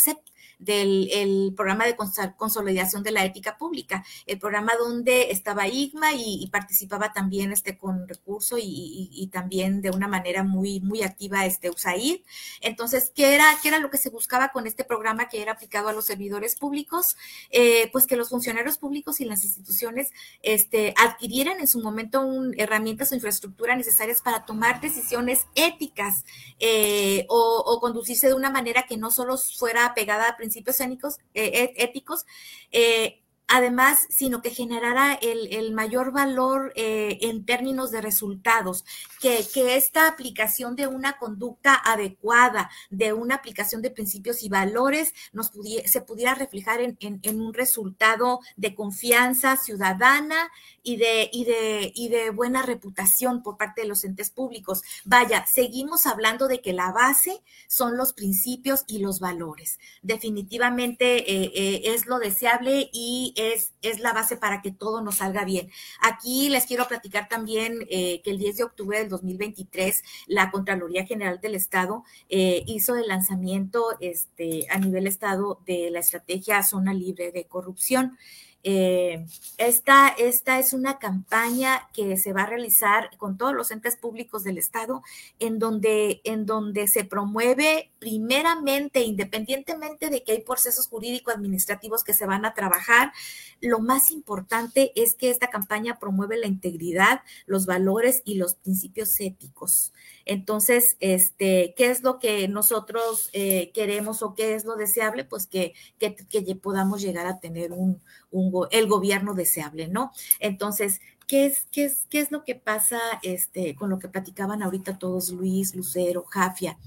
del 0.63 1.53
programa 1.55 1.85
de 1.85 1.95
consolidación 1.95 3.03
de 3.03 3.11
la 3.11 3.25
ética 3.25 3.57
pública, 3.57 4.03
el 4.25 4.39
programa 4.39 4.73
donde 4.77 5.31
estaba 5.31 5.67
IGMA 5.67 6.13
y, 6.13 6.49
participaba 6.51 7.13
también 7.13 7.51
este, 7.51 7.77
con 7.77 8.07
recurso 8.07 8.57
y, 8.59 9.29
también 9.31 9.81
de 9.81 9.89
una 9.89 10.07
manera 10.07 10.43
muy, 10.43 10.79
muy 10.79 11.01
activa 11.01 11.45
este, 11.45 11.69
USAID. 11.69 12.21
Entonces, 12.61 13.11
¿qué 13.15 13.33
era, 13.33 13.45
¿qué 13.61 13.69
era 13.69 13.79
lo 13.79 13.89
que 13.89 13.97
se 13.97 14.09
buscaba 14.09 14.49
con 14.49 14.67
este 14.67 14.83
programa 14.83 15.29
que 15.29 15.41
era 15.41 15.53
aplicado 15.53 15.89
a 15.89 15.93
los 15.93 16.05
servidores 16.05 16.55
públicos? 16.55 17.17
Eh, 17.49 17.89
pues 17.91 18.05
que 18.05 18.15
los 18.15 18.29
funcionarios 18.29 18.77
públicos 18.77 19.19
y 19.19 19.25
las 19.25 19.43
instituciones 19.43 20.11
este, 20.41 20.93
adquirieran 20.97 21.59
en 21.59 21.67
su 21.67 21.81
momento 21.81 22.23
herramientas 22.57 23.11
o 23.11 23.15
infraestructura 23.15 23.75
necesarias 23.75 24.21
para 24.21 24.45
tomar 24.45 24.81
decisiones 24.81 25.47
éticas 25.55 26.25
eh, 26.59 27.25
o, 27.29 27.79
conducirse 27.81 28.27
de 28.27 28.33
una 28.33 28.49
manera 28.49 28.85
que 28.87 28.97
no 28.97 29.11
solo 29.11 29.37
fuera 29.37 29.93
pegada 29.93 30.29
a 30.29 30.37
principios 30.37 30.52
éticos, 30.55 31.19
eh, 31.33 31.73
éticos 31.77 32.25
eh, 32.71 33.22
además, 33.53 34.07
sino 34.09 34.41
que 34.41 34.49
generara 34.49 35.13
el, 35.13 35.71
mayor 35.73 36.11
valor 36.11 36.73
eh, 36.75 37.19
en 37.21 37.45
términos 37.45 37.91
de 37.91 38.01
resultados, 38.01 38.83
que, 39.21 39.45
esta 39.75 40.07
aplicación 40.07 40.75
de 40.75 40.87
una 40.87 41.17
conducta 41.19 41.75
adecuada, 41.75 42.71
de 42.89 43.13
una 43.13 43.35
aplicación 43.35 43.83
de 43.83 43.91
principios 43.91 44.41
y 44.41 44.49
valores, 44.49 45.13
nos 45.33 45.51
se 45.85 46.01
pudiera 46.01 46.33
reflejar 46.33 46.81
en, 46.81 46.97
un 47.39 47.53
resultado 47.53 48.39
de 48.57 48.73
confianza 48.73 49.55
ciudadana 49.55 50.49
y 50.81 50.97
de 50.97 52.31
buena 52.33 52.63
reputación 52.63 53.43
por 53.43 53.57
parte 53.57 53.81
de 53.81 53.87
los 53.87 54.03
entes 54.03 54.31
públicos. 54.31 54.81
Vaya, 55.05 55.45
seguimos 55.45 56.07
hablando 56.07 56.47
de 56.47 56.59
que 56.59 56.73
la 56.73 56.91
base 56.91 57.41
son 57.67 57.97
los 57.97 58.13
principios 58.13 58.83
y 58.87 58.99
los 58.99 59.19
valores. 59.19 59.79
Definitivamente 60.01 61.31
eh, 61.31 61.51
eh, 61.53 61.81
es 61.93 62.05
lo 62.07 62.19
deseable 62.19 62.89
y 62.91 63.33
es, 63.51 63.73
es 63.81 63.99
la 63.99 64.13
base 64.13 64.37
para 64.37 64.61
que 64.61 64.71
todo 64.71 65.01
nos 65.01 65.15
salga 65.15 65.43
bien. 65.43 65.69
Aquí 66.01 66.49
les 66.49 66.65
quiero 66.65 66.87
platicar 66.87 67.27
también 67.27 67.85
eh, 67.89 68.21
que 68.23 68.31
el 68.31 68.37
10 68.37 68.57
de 68.57 68.63
octubre 68.63 68.99
del 68.99 69.09
2023 69.09 70.03
la 70.27 70.51
Contraloría 70.51 71.05
General 71.05 71.39
del 71.41 71.55
Estado 71.55 72.03
hizo 72.29 72.95
el 72.95 73.07
lanzamiento 73.07 73.85
este, 73.99 74.67
a 74.69 74.77
nivel 74.77 75.07
Estado 75.07 75.59
de 75.65 75.89
la 75.91 75.99
estrategia 75.99 76.63
Zona 76.63 76.93
Libre 76.93 77.31
de 77.31 77.45
Corrupción. 77.45 78.17
Eh, 78.65 79.25
esta, 79.57 80.07
esta 80.07 80.57
es 80.57 80.71
una 80.71 80.97
campaña 80.97 81.89
que 81.93 82.15
se 82.15 82.31
va 82.31 82.43
a 82.43 82.45
realizar 82.45 83.09
con 83.17 83.37
todos 83.37 83.53
los 83.53 83.71
entes 83.71 83.97
públicos 83.97 84.43
del 84.45 84.57
Estado, 84.57 85.03
en 85.39 85.59
donde, 85.59 86.21
en 86.23 86.45
donde 86.45 86.87
se 86.87 87.03
promueve 87.03 87.91
primeramente, 87.99 89.01
independientemente 89.01 90.09
de 90.09 90.23
que 90.23 90.31
hay 90.31 90.41
procesos 90.41 90.87
jurídico-administrativos 90.87 92.03
que 92.03 92.13
se 92.13 92.25
van 92.25 92.45
a 92.45 92.53
trabajar, 92.53 93.11
lo 93.59 93.79
más 93.79 94.11
importante 94.11 94.91
es 94.95 95.15
que 95.15 95.29
esta 95.29 95.47
campaña 95.47 95.99
promueve 95.99 96.37
la 96.37 96.47
integridad, 96.47 97.21
los 97.45 97.65
valores 97.65 98.21
y 98.25 98.35
los 98.35 98.55
principios 98.55 99.19
éticos. 99.19 99.93
Entonces, 100.25 100.95
este, 100.99 101.73
¿qué 101.75 101.91
es 101.91 102.03
lo 102.03 102.19
que 102.19 102.47
nosotros 102.47 103.29
eh, 103.33 103.71
queremos 103.73 104.21
o 104.21 104.35
qué 104.35 104.55
es 104.55 104.65
lo 104.65 104.75
deseable? 104.75 105.25
Pues 105.25 105.47
que, 105.47 105.73
que, 105.99 106.15
que 106.15 106.55
podamos 106.55 107.01
llegar 107.01 107.25
a 107.27 107.39
tener 107.39 107.71
un, 107.71 108.01
un, 108.31 108.51
el 108.71 108.87
gobierno 108.87 109.33
deseable, 109.33 109.87
¿no? 109.87 110.11
Entonces, 110.39 111.01
¿qué 111.27 111.45
es, 111.45 111.65
qué 111.71 111.85
es, 111.85 112.05
qué 112.09 112.19
es 112.19 112.31
lo 112.31 112.43
que 112.43 112.55
pasa 112.55 112.99
este, 113.21 113.75
con 113.75 113.89
lo 113.89 113.99
que 113.99 114.09
platicaban 114.09 114.61
ahorita 114.63 114.97
todos, 114.97 115.29
Luis, 115.29 115.75
Lucero, 115.75 116.25
Jafia? 116.29 116.77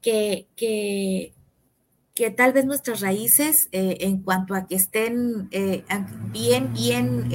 Que, 0.00 0.48
que, 0.56 1.32
que 2.14 2.30
tal 2.30 2.52
vez 2.52 2.64
nuestras 2.64 3.00
raíces, 3.00 3.68
eh, 3.72 3.98
en 4.00 4.22
cuanto 4.22 4.54
a 4.54 4.66
que 4.66 4.74
estén 4.74 5.48
eh, 5.52 5.84
bien, 6.32 6.72
bien 6.72 7.28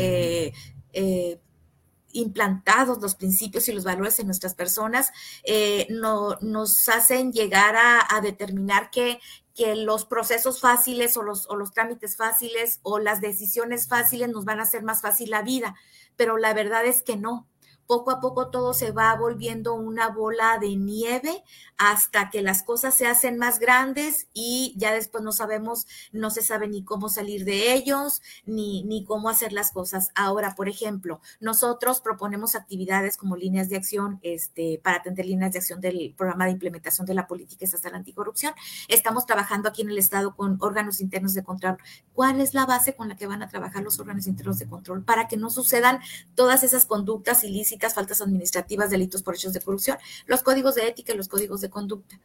implantados 2.17 2.99
los 3.01 3.15
principios 3.15 3.67
y 3.67 3.73
los 3.73 3.83
valores 3.83 4.19
en 4.19 4.27
nuestras 4.27 4.55
personas, 4.55 5.11
eh, 5.43 5.87
no, 5.89 6.37
nos 6.41 6.89
hacen 6.89 7.31
llegar 7.31 7.75
a, 7.75 8.21
determinar 8.21 8.89
que, 8.89 9.19
que, 9.57 9.75
los 9.75 10.05
procesos 10.05 10.61
fáciles 10.61 11.17
o 11.17 11.23
los, 11.23 11.49
o 11.49 11.55
los 11.55 11.73
trámites 11.73 12.15
fáciles 12.15 12.79
o 12.83 12.99
las 12.99 13.19
decisiones 13.19 13.87
fáciles 13.87 14.29
nos 14.29 14.45
van 14.45 14.59
a 14.59 14.63
hacer 14.63 14.83
más 14.83 15.01
fácil 15.01 15.31
la 15.31 15.41
vida, 15.41 15.75
pero 16.15 16.37
la 16.37 16.53
verdad 16.53 16.85
es 16.85 17.03
que 17.03 17.17
no 17.17 17.47
poco 17.87 18.11
a 18.11 18.19
poco 18.19 18.49
todo 18.49 18.73
se 18.73 18.91
va 18.91 19.15
volviendo 19.15 19.73
una 19.73 20.09
bola 20.09 20.57
de 20.59 20.75
nieve 20.75 21.43
hasta 21.77 22.29
que 22.29 22.41
las 22.41 22.63
cosas 22.63 22.93
se 22.93 23.07
hacen 23.07 23.37
más 23.37 23.59
grandes 23.59 24.27
y 24.33 24.73
ya 24.77 24.91
después 24.91 25.23
no 25.23 25.31
sabemos, 25.31 25.87
no 26.11 26.29
se 26.29 26.41
sabe 26.41 26.67
ni 26.67 26.83
cómo 26.83 27.07
salir 27.07 27.45
de 27.45 27.73
ellos, 27.73 28.21
ni, 28.45 28.83
ni 28.83 29.05
cómo 29.05 29.29
hacer 29.29 29.53
las 29.53 29.71
cosas. 29.71 30.11
Ahora, 30.15 30.55
por 30.55 30.67
ejemplo, 30.67 31.21
nosotros 31.39 32.01
proponemos 32.01 32.55
actividades 32.55 33.15
como 33.15 33.37
líneas 33.37 33.69
de 33.69 33.77
acción 33.77 34.19
este, 34.21 34.81
para 34.83 34.97
atender 34.97 35.25
líneas 35.25 35.53
de 35.53 35.59
acción 35.59 35.79
del 35.79 36.13
programa 36.17 36.45
de 36.45 36.51
implementación 36.51 37.05
de 37.07 37.13
la 37.13 37.27
política 37.27 37.63
estatal 37.63 37.95
anticorrupción. 37.95 38.53
Estamos 38.87 39.25
trabajando 39.25 39.69
aquí 39.69 39.83
en 39.83 39.91
el 39.91 39.97
Estado 39.97 40.35
con 40.35 40.57
órganos 40.59 40.99
internos 40.99 41.33
de 41.35 41.43
control. 41.43 41.77
¿Cuál 42.13 42.41
es 42.41 42.53
la 42.53 42.65
base 42.65 42.95
con 42.95 43.07
la 43.07 43.15
que 43.15 43.27
van 43.27 43.43
a 43.43 43.47
trabajar 43.47 43.83
los 43.83 43.99
órganos 43.99 44.27
internos 44.27 44.59
de 44.59 44.67
control 44.67 45.03
para 45.03 45.27
que 45.27 45.37
no 45.37 45.49
sucedan 45.49 45.99
todas 46.35 46.63
esas 46.63 46.85
conductas 46.85 47.43
ilícitas? 47.43 47.76
Faltas 47.93 48.21
administrativas, 48.21 48.89
delitos 48.89 49.23
por 49.23 49.35
hechos 49.35 49.53
de 49.53 49.61
corrupción, 49.61 49.97
los 50.25 50.43
códigos 50.43 50.75
de 50.75 50.87
ética 50.87 51.13
y 51.13 51.17
los 51.17 51.27
códigos 51.27 51.61
de 51.61 51.69
conducta. 51.69 52.19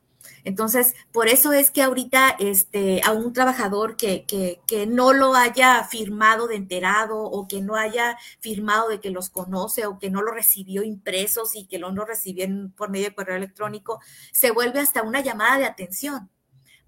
Entonces, 0.44 0.94
por 1.12 1.28
eso 1.28 1.52
es 1.52 1.70
que 1.70 1.82
ahorita 1.82 2.36
este, 2.38 3.00
a 3.04 3.12
un 3.12 3.32
trabajador 3.32 3.96
que, 3.96 4.24
que, 4.24 4.60
que, 4.66 4.86
no 4.86 5.12
lo 5.12 5.34
haya 5.34 5.84
firmado 5.84 6.46
de 6.46 6.56
enterado 6.56 7.22
o 7.22 7.48
que 7.48 7.60
no 7.60 7.76
haya 7.76 8.16
firmado 8.40 8.88
de 8.88 9.00
que 9.00 9.10
los 9.10 9.30
conoce 9.30 9.86
o 9.86 9.98
que 9.98 10.10
no 10.10 10.22
lo 10.22 10.32
recibió 10.32 10.82
impresos 10.82 11.54
y 11.56 11.66
que 11.66 11.78
lo 11.78 11.92
no 11.92 12.04
recibió 12.04 12.46
por 12.76 12.90
medio 12.90 13.06
de 13.06 13.14
correo 13.14 13.36
electrónico, 13.36 14.00
se 14.32 14.50
vuelve 14.50 14.80
hasta 14.80 15.02
una 15.02 15.20
llamada 15.20 15.58
de 15.58 15.64
atención 15.66 16.30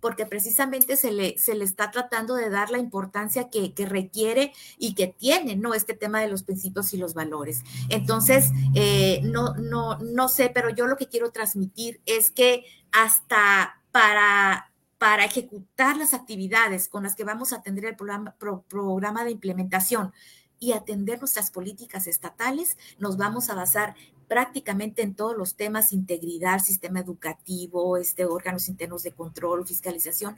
porque 0.04 0.26
precisamente 0.26 0.98
se 0.98 1.12
le, 1.12 1.38
se 1.38 1.54
le 1.54 1.64
está 1.64 1.90
tratando 1.90 2.34
de 2.34 2.50
dar 2.50 2.68
la 2.68 2.76
importancia 2.76 3.48
que, 3.48 3.72
requiere 3.86 4.52
y 4.76 4.94
que 4.94 5.06
tiene, 5.06 5.56
¿no? 5.56 5.72
Este 5.72 5.94
tema 5.94 6.20
de 6.20 6.28
los 6.28 6.42
principios 6.42 6.92
y 6.92 6.98
los 6.98 7.14
valores. 7.14 7.62
Entonces, 7.88 8.50
eh, 8.74 9.22
no, 9.22 9.54
no, 9.54 9.98
no 10.00 10.28
sé, 10.28 10.50
pero 10.52 10.68
yo 10.68 10.86
lo 10.86 10.98
que 10.98 11.08
quiero 11.08 11.30
transmitir 11.30 12.02
es 12.04 12.30
que 12.30 12.66
hasta 12.92 13.80
para 13.92 14.70
para 14.98 15.24
ejecutar 15.24 15.96
las 15.96 16.12
actividades 16.12 16.88
con 16.88 17.04
las 17.04 17.14
que 17.14 17.24
vamos 17.24 17.54
a 17.54 17.56
atender 17.56 17.86
el 17.86 17.96
programa, 17.96 18.36
programa 18.68 19.24
de 19.24 19.30
implementación 19.30 20.12
y 20.60 20.72
atender 20.72 21.18
nuestras 21.18 21.50
políticas 21.50 22.06
estatales, 22.06 22.76
nos 22.98 23.16
vamos 23.16 23.48
a 23.48 23.54
basar 23.54 23.94
prácticamente 24.28 25.02
en 25.02 25.14
todos 25.14 25.36
los 25.36 25.54
temas, 25.54 25.92
integridad, 25.92 26.58
sistema 26.58 27.00
educativo, 27.00 27.96
este, 27.96 28.24
órganos 28.24 28.68
internos 28.68 29.02
de 29.02 29.12
control, 29.12 29.66
fiscalización, 29.66 30.36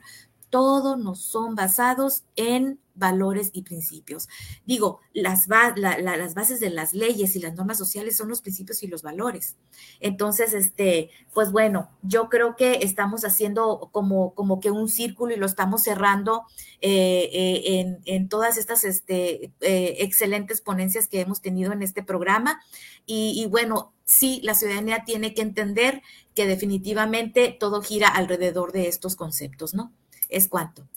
todos 0.49 0.97
nos 0.97 1.21
son 1.21 1.55
basados 1.55 2.23
en 2.35 2.79
valores 2.97 3.51
y 3.53 3.61
principios. 3.61 4.27
Digo, 4.65 4.99
las, 5.13 5.47
bases 5.47 6.59
de 6.59 6.69
las 6.69 6.93
leyes 6.93 7.35
y 7.35 7.39
las 7.39 7.53
normas 7.53 7.77
sociales 7.77 8.17
son 8.17 8.27
los 8.27 8.41
principios 8.41 8.81
y 8.83 8.87
los 8.87 9.03
valores. 9.03 9.55
Entonces, 9.99 10.53
este, 10.53 11.11
pues 11.33 11.51
bueno, 11.51 11.89
yo 12.01 12.27
creo 12.29 12.55
que 12.55 12.79
estamos 12.81 13.23
haciendo 13.23 13.89
como, 13.91 14.59
que 14.59 14.71
un 14.71 14.89
círculo 14.89 15.33
y 15.33 15.37
lo 15.37 15.45
estamos 15.45 15.83
cerrando 15.83 16.43
eh, 16.81 17.29
eh, 17.31 17.99
en, 18.05 18.29
todas 18.29 18.57
estas 18.57 18.83
este, 18.83 19.51
eh, 19.61 19.97
excelentes 19.99 20.61
ponencias 20.61 21.07
que 21.07 21.21
hemos 21.21 21.41
tenido 21.41 21.73
en 21.73 21.83
este 21.83 22.03
programa. 22.03 22.61
Y 23.05 23.45
bueno, 23.49 23.93
sí, 24.03 24.41
la 24.43 24.53
ciudadanía 24.53 25.03
tiene 25.05 25.33
que 25.33 25.41
entender 25.41 26.01
que 26.33 26.45
definitivamente 26.45 27.55
todo 27.57 27.81
gira 27.81 28.09
alrededor 28.09 28.71
de 28.71 28.87
estos 28.87 29.15
conceptos, 29.15 29.73
¿no? 29.73 29.93
Es 30.29 30.47
cuanto. 30.47 30.87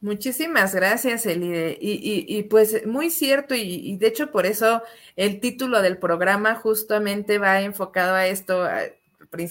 Muchísimas 0.00 0.74
gracias, 0.74 1.26
Elide. 1.26 1.76
Y, 1.80 2.42
pues 2.44 2.86
muy 2.86 3.10
cierto, 3.10 3.54
y, 3.54 3.96
de 3.96 4.06
hecho 4.06 4.30
por 4.30 4.46
eso 4.46 4.82
el 5.16 5.40
título 5.40 5.82
del 5.82 5.98
programa 5.98 6.54
justamente 6.54 7.38
va 7.38 7.62
enfocado 7.62 8.14
a 8.14 8.26
esto. 8.26 8.68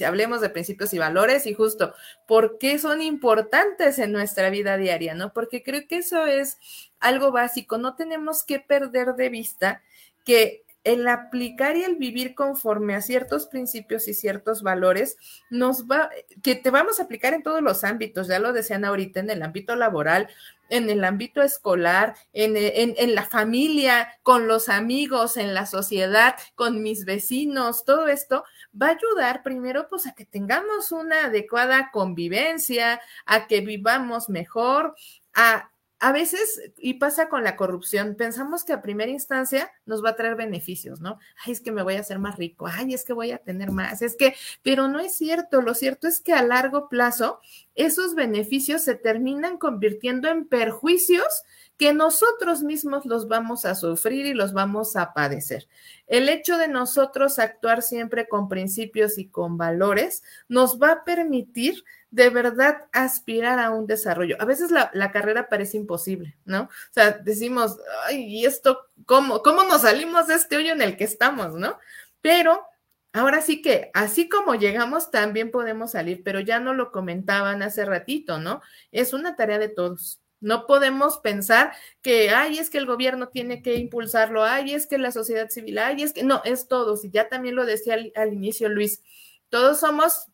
hablemos 0.06 0.41
de 0.41 0.49
principios 0.49 0.93
y 0.93 0.99
valores 0.99 1.45
y 1.47 1.53
justo 1.53 1.93
por 2.28 2.58
qué 2.58 2.80
son 2.80 3.01
importantes 3.01 3.99
en 3.99 4.12
nuestra 4.12 4.49
vida 4.49 4.78
diaria, 4.78 5.14
¿no? 5.16 5.34
Porque 5.34 5.64
creo 5.64 5.88
que 5.88 5.97
eso 5.97 6.26
es 6.26 6.58
algo 6.99 7.32
básico. 7.32 7.78
No 7.78 7.95
tenemos 7.95 8.43
que 8.43 8.60
perder 8.60 9.16
de 9.16 9.30
vista 9.30 9.82
que 10.24 10.64
el 10.86 11.08
aplicar 11.08 11.76
y 11.76 11.84
el 11.84 11.96
vivir 11.98 12.36
conforme 12.36 12.96
a 12.96 13.02
ciertos 13.02 13.48
principios 13.48 14.08
y 14.08 14.14
ciertos 14.14 14.62
valores 14.62 15.18
nos 15.50 15.88
va, 15.88 16.10
que 16.42 16.56
te 16.56 16.70
vamos 16.70 17.00
a 17.00 17.04
aplicar 17.04 17.34
en 17.34 17.44
todos 17.44 17.62
los 17.62 17.84
ámbitos, 17.84 18.28
ya 18.28 18.40
lo 18.40 18.54
decían 18.54 18.86
ahorita, 18.86 19.20
en 19.20 19.32
el 19.32 19.44
ámbito 19.44 19.76
laboral, 19.76 20.30
en 20.70 20.90
el 20.90 21.04
ámbito 21.04 21.42
escolar, 21.42 22.16
en, 22.34 22.54
en, 22.56 23.16
la 23.16 23.24
familia, 23.24 24.10
con 24.24 24.48
los 24.48 24.70
amigos, 24.70 25.38
en 25.38 25.54
la 25.54 25.66
sociedad, 25.66 26.36
con 26.54 26.82
mis 26.82 27.06
vecinos, 27.06 27.84
todo 27.84 28.08
esto 28.08 28.44
va 28.80 28.88
a 28.88 28.92
ayudar 28.92 29.44
primero 29.44 29.88
pues 29.90 30.08
a 30.08 30.14
que 30.14 30.26
tengamos 30.26 30.92
una 30.92 31.26
adecuada 31.26 31.90
convivencia, 31.92 33.02
a 33.26 33.48
que 33.48 33.62
vivamos 33.62 34.30
mejor, 34.30 34.96
a 35.34 35.72
a 36.00 36.12
veces, 36.12 36.62
y 36.78 36.96
pasa 36.96 37.30
con 37.30 37.43
la 37.43 37.56
corrupción, 37.56 38.16
pensamos 38.16 38.66
que 38.66 38.74
a 38.74 38.82
primera 38.82 39.12
instancia 39.12 39.72
nos 39.86 40.04
va 40.04 40.10
a 40.10 40.16
traer 40.16 40.36
beneficios, 40.36 41.00
¿no? 41.00 41.20
Ay, 41.43 41.54
es 41.54 41.62
que 41.62 41.72
me 41.72 41.84
voy 41.84 41.96
a 41.96 42.02
hacer 42.02 42.20
más 42.20 42.36
rico, 42.36 42.68
ay, 42.68 42.93
es 42.93 43.06
que 43.06 43.14
voy 43.14 43.32
a 43.32 43.38
tener 43.38 43.72
más, 43.72 44.02
es 44.02 44.16
que, 44.16 44.36
pero 44.62 44.88
no 44.88 45.00
es 45.00 45.16
cierto, 45.16 45.62
lo 45.62 45.74
cierto 45.74 46.08
es 46.08 46.20
que 46.20 46.34
a 46.34 46.43
largo 46.43 46.89
plazo 46.89 47.39
esos 47.76 48.14
beneficios 48.14 48.84
se 48.84 48.96
terminan 48.96 49.58
convirtiendo 49.58 50.28
en 50.28 50.46
perjuicios 50.46 51.43
que 51.78 51.93
nosotros 51.93 52.64
mismos 52.64 53.06
los 53.06 53.28
vamos 53.28 53.66
a 53.66 53.76
sufrir 53.76 54.26
y 54.26 54.34
los 54.34 54.54
vamos 54.54 54.96
a 54.96 55.14
padecer. 55.14 55.68
El 56.08 56.30
hecho 56.30 56.58
de 56.58 56.68
nosotros 56.68 57.39
actuar 57.39 57.82
siempre 57.82 58.28
con 58.28 58.48
principios 58.48 59.18
y 59.18 59.28
con 59.28 59.58
valores 59.58 60.24
nos 60.48 60.80
va 60.82 60.91
a 60.91 61.04
permitir 61.04 61.84
de 62.12 62.30
verdad 62.30 62.86
aspirar 62.91 63.60
a 63.60 63.72
un 63.72 63.88
desarrollo. 63.88 64.38
A 64.39 64.45
veces 64.45 64.72
la, 64.72 65.12
carrera 65.12 65.49
parece 65.49 65.78
imposible, 65.78 66.38
¿no? 66.45 66.64
O 66.64 66.93
sea, 66.93 67.12
decimos, 67.12 67.78
ay, 68.06 68.24
¿y 68.24 68.45
esto 68.45 68.88
cómo? 69.06 69.41
¿Cómo 69.41 69.64
nos 69.64 69.82
salimos 69.82 70.28
de 70.28 70.36
este 70.36 70.58
hoyo 70.58 70.72
en 70.72 70.82
el 70.82 70.97
que 70.97 71.03
estamos, 71.03 71.53
no? 71.53 71.78
Pero 72.22 72.66
ahora 73.14 73.41
sí 73.41 73.62
que, 73.62 73.91
así 73.93 74.30
como 74.30 74.56
llegamos, 74.56 75.12
también 75.12 75.51
podemos 75.51 75.91
salir, 75.91 76.24
pero 76.24 76.39
ya 76.39 76.60
no 76.60 76.74
lo 76.74 76.91
comentaban 76.91 77.64
hace 77.64 77.86
ratito, 77.86 78.39
¿no? 78.39 78.62
Es 78.91 79.14
una 79.14 79.36
tarea 79.36 79.60
de 79.60 79.70
todos. 79.70 80.22
No 80.41 80.68
podemos 80.68 81.18
pensar 81.20 81.74
que, 82.01 82.30
ay, 82.30 82.60
es 82.60 82.70
que 82.70 82.78
el 82.78 82.86
gobierno 82.86 83.30
tiene 83.30 83.62
que 83.62 83.76
impulsarlo, 83.76 84.43
ay, 84.43 84.74
es 84.74 84.88
que 84.88 84.97
la 84.97 85.12
sociedad 85.12 85.49
civil, 85.49 85.80
ay, 85.80 86.03
es 86.03 86.14
que 86.14 86.24
no, 86.24 86.41
es 86.45 86.68
todos. 86.68 87.03
Y 87.03 87.10
ya 87.10 87.30
también 87.30 87.56
lo 87.56 87.66
decía 87.66 87.97
al 88.16 88.34
inicio 88.34 88.70
Luis, 88.70 89.01
todos 89.49 89.80
somos 89.80 90.28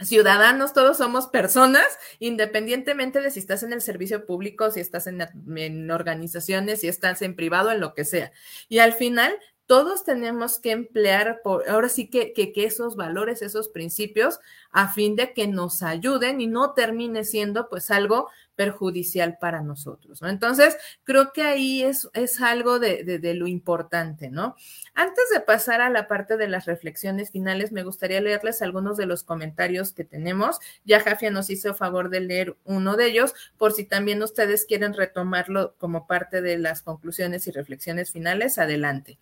ciudadanos, 0.00 0.72
todos 0.72 0.98
somos 0.98 1.26
personas, 1.28 1.86
independientemente 2.18 3.20
de 3.20 3.30
si 3.30 3.40
estás 3.40 3.62
en 3.62 3.72
el 3.72 3.80
servicio 3.80 4.26
público, 4.26 4.70
si 4.70 4.80
estás 4.80 5.06
en, 5.06 5.90
organizaciones, 5.90 6.80
si 6.80 6.88
estás 6.88 7.22
en 7.22 7.34
privado, 7.34 7.70
en 7.70 7.80
lo 7.80 7.94
que 7.94 8.04
sea. 8.04 8.32
Y 8.68 8.78
al 8.78 8.92
final, 8.92 9.34
todos 9.66 10.04
tenemos 10.04 10.60
que 10.60 10.70
emplear, 10.70 11.40
por, 11.42 11.68
ahora 11.68 11.88
sí 11.88 12.08
que, 12.08 12.32
que, 12.32 12.52
que, 12.52 12.64
esos 12.64 12.94
valores, 12.94 13.42
esos 13.42 13.68
principios, 13.68 14.38
a 14.70 14.92
fin 14.92 15.16
de 15.16 15.32
que 15.32 15.48
nos 15.48 15.82
ayuden 15.82 16.40
y 16.40 16.46
no 16.46 16.74
termine 16.74 17.24
siendo 17.24 17.68
pues 17.68 17.90
algo 17.90 18.28
perjudicial 18.56 19.38
para 19.38 19.60
nosotros, 19.60 20.22
¿no? 20.22 20.28
Entonces, 20.28 20.76
creo 21.04 21.32
que 21.32 21.42
ahí 21.42 21.82
es, 21.82 22.08
es 22.14 22.40
algo 22.40 22.78
de, 22.78 23.04
de, 23.04 23.34
lo 23.34 23.46
importante, 23.46 24.30
¿no? 24.30 24.56
Antes 24.94 25.24
de 25.32 25.40
pasar 25.40 25.82
a 25.82 25.90
la 25.90 26.08
parte 26.08 26.36
de 26.36 26.48
las 26.48 26.64
reflexiones 26.64 27.30
finales, 27.30 27.70
me 27.70 27.82
gustaría 27.82 28.20
leerles 28.20 28.62
algunos 28.62 28.96
de 28.96 29.06
los 29.06 29.22
comentarios 29.22 29.92
que 29.92 30.04
tenemos. 30.04 30.58
Ya 30.84 31.00
Jafia 31.00 31.30
nos 31.30 31.50
hizo 31.50 31.74
favor 31.74 32.08
de 32.08 32.20
leer 32.20 32.56
uno 32.64 32.96
de 32.96 33.06
ellos, 33.06 33.34
por 33.58 33.72
si 33.72 33.84
también 33.84 34.22
ustedes 34.22 34.64
quieren 34.64 34.94
retomarlo 34.94 35.74
como 35.78 36.06
parte 36.06 36.40
de 36.40 36.58
las 36.58 36.82
conclusiones 36.82 37.46
y 37.46 37.50
reflexiones 37.50 38.10
finales, 38.10 38.58
adelante. 38.58 39.18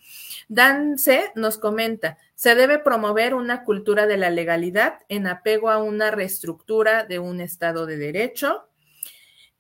Dan 0.49 0.97
C 0.97 1.33
nos 1.35 1.59
comenta, 1.59 2.19
se 2.35 2.55
debe 2.55 2.79
promover 2.79 3.35
una 3.35 3.65
cultura 3.65 4.07
de 4.07 4.17
la 4.17 4.31
legalidad 4.31 5.01
en 5.09 5.27
apego 5.27 5.71
a 5.71 5.79
una 5.79 6.11
reestructura 6.11 7.05
de 7.05 7.19
un 7.19 7.41
Estado 7.41 7.87
de 7.87 7.97
Derecho, 7.97 8.69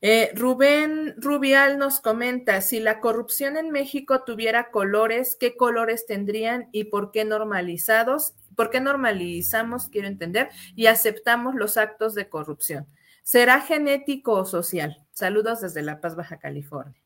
eh, 0.06 0.32
Rubén 0.34 1.14
Rubial 1.16 1.78
nos 1.78 1.98
comenta, 1.98 2.60
si 2.60 2.78
la 2.78 3.00
corrupción 3.00 3.56
en 3.56 3.70
México 3.70 4.22
tuviera 4.22 4.70
colores, 4.70 5.34
¿qué 5.34 5.56
colores 5.56 6.04
tendrían 6.04 6.68
y 6.72 6.84
por 6.84 7.10
qué 7.10 7.24
normalizados? 7.24 8.34
¿Por 8.54 8.68
qué 8.68 8.82
normalizamos, 8.82 9.88
quiero 9.88 10.06
entender, 10.06 10.50
y 10.76 10.88
aceptamos 10.88 11.54
los 11.54 11.78
actos 11.78 12.14
de 12.14 12.28
corrupción? 12.28 12.86
¿Será 13.22 13.62
genético 13.62 14.32
o 14.32 14.44
social? 14.44 15.02
Saludos 15.10 15.62
desde 15.62 15.80
La 15.80 16.02
Paz, 16.02 16.16
Baja 16.16 16.36
California. 16.38 17.03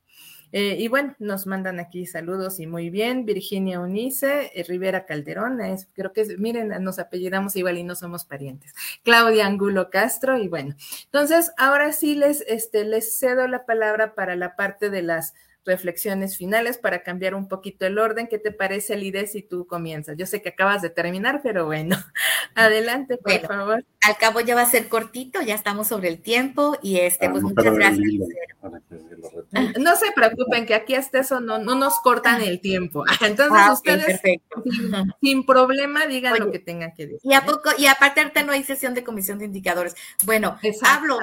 Eh, 0.53 0.77
y 0.79 0.89
bueno, 0.89 1.15
nos 1.19 1.47
mandan 1.47 1.79
aquí 1.81 2.07
saludos 2.07 2.61
y 2.61 2.67
muy 2.67 2.91
bien. 2.91 3.25
Virginia 3.25 3.81
Unice, 3.81 4.51
eh, 4.55 4.65
Rivera 4.65 5.07
Calderón, 5.07 5.61
es, 5.61 5.89
creo 5.93 6.13
que 6.13 6.37
miren, 6.39 6.69
nos 6.83 6.99
apellidamos 6.99 7.57
igual 7.57 7.79
y 7.79 7.85
no 7.85 7.95
somos 7.95 8.25
parientes. 8.25 8.73
Claudia 9.03 9.47
Angulo 9.47 9.91
Castro, 9.91 10.39
y 10.39 10.49
bueno, 10.49 10.75
entonces 11.05 11.53
ahora 11.57 11.93
sí 11.93 12.15
les, 12.15 12.43
este, 12.43 12.85
les 12.85 13.19
cedo 13.19 13.47
la 13.49 13.67
palabra 13.67 14.15
para 14.15 14.37
la 14.37 14.57
parte 14.57 14.91
de 14.91 15.03
las 15.03 15.35
reflexiones 15.69 16.37
finales 16.37 16.79
para 16.79 17.03
cambiar 17.03 17.35
un 17.35 17.47
poquito 17.47 17.87
el 17.87 17.99
orden. 17.99 18.27
¿Qué 18.27 18.39
te 18.39 18.51
parece, 18.51 18.97
Lide, 18.97 19.27
si 19.27 19.43
tú 19.43 19.67
comienzas? 19.67 20.17
Yo 20.17 20.27
sé 20.27 20.43
que 20.43 20.49
acabas 20.49 20.83
de 20.83 20.91
terminar, 20.91 21.41
pero 21.43 21.67
bueno, 21.67 21.97
adelante, 22.55 23.19
por 23.19 23.41
favor. 23.41 23.85
Al 24.09 24.17
cabo 24.17 24.41
ya 24.41 24.55
va 24.55 24.63
a 24.63 24.71
ser 24.71 24.89
cortito, 24.89 25.43
ya 25.43 25.55
estamos 25.55 25.89
sobre 25.89 26.09
el 26.09 26.23
tiempo 26.23 26.79
y 26.83 26.97
este, 26.97 27.27
ah, 27.27 27.31
pues 27.31 27.43
muchas 27.43 27.75
gracias. 27.75 28.09
No 29.79 29.97
se 29.97 30.13
preocupen 30.15 30.65
que 30.65 30.75
aquí 30.75 30.95
hasta 30.95 31.21
eso 31.21 31.41
no, 31.41 31.59
no 31.59 31.75
nos 31.75 32.01
cortan 32.01 32.41
el 32.41 32.61
tiempo. 32.61 33.05
Entonces 33.21 33.59
ah, 33.61 33.73
ustedes 33.73 34.21
sin, 35.21 35.45
problema 35.45 36.07
digan 36.07 36.39
lo 36.39 36.51
que 36.51 36.59
tengan 36.59 36.95
que 36.95 37.07
decir. 37.07 37.21
Y 37.23 37.35
a 37.35 37.39
¿eh? 37.39 37.43
poco, 37.45 37.71
y 37.77 37.87
aparte 37.87 38.21
ahorita 38.23 38.43
no 38.45 38.53
hay 38.53 38.65
sesión 38.65 38.95
de 38.95 39.05
comisión 39.05 39.39
de 39.39 39.45
indicadores. 39.45 39.95
Bueno, 40.25 40.57
hablo, 40.83 41.19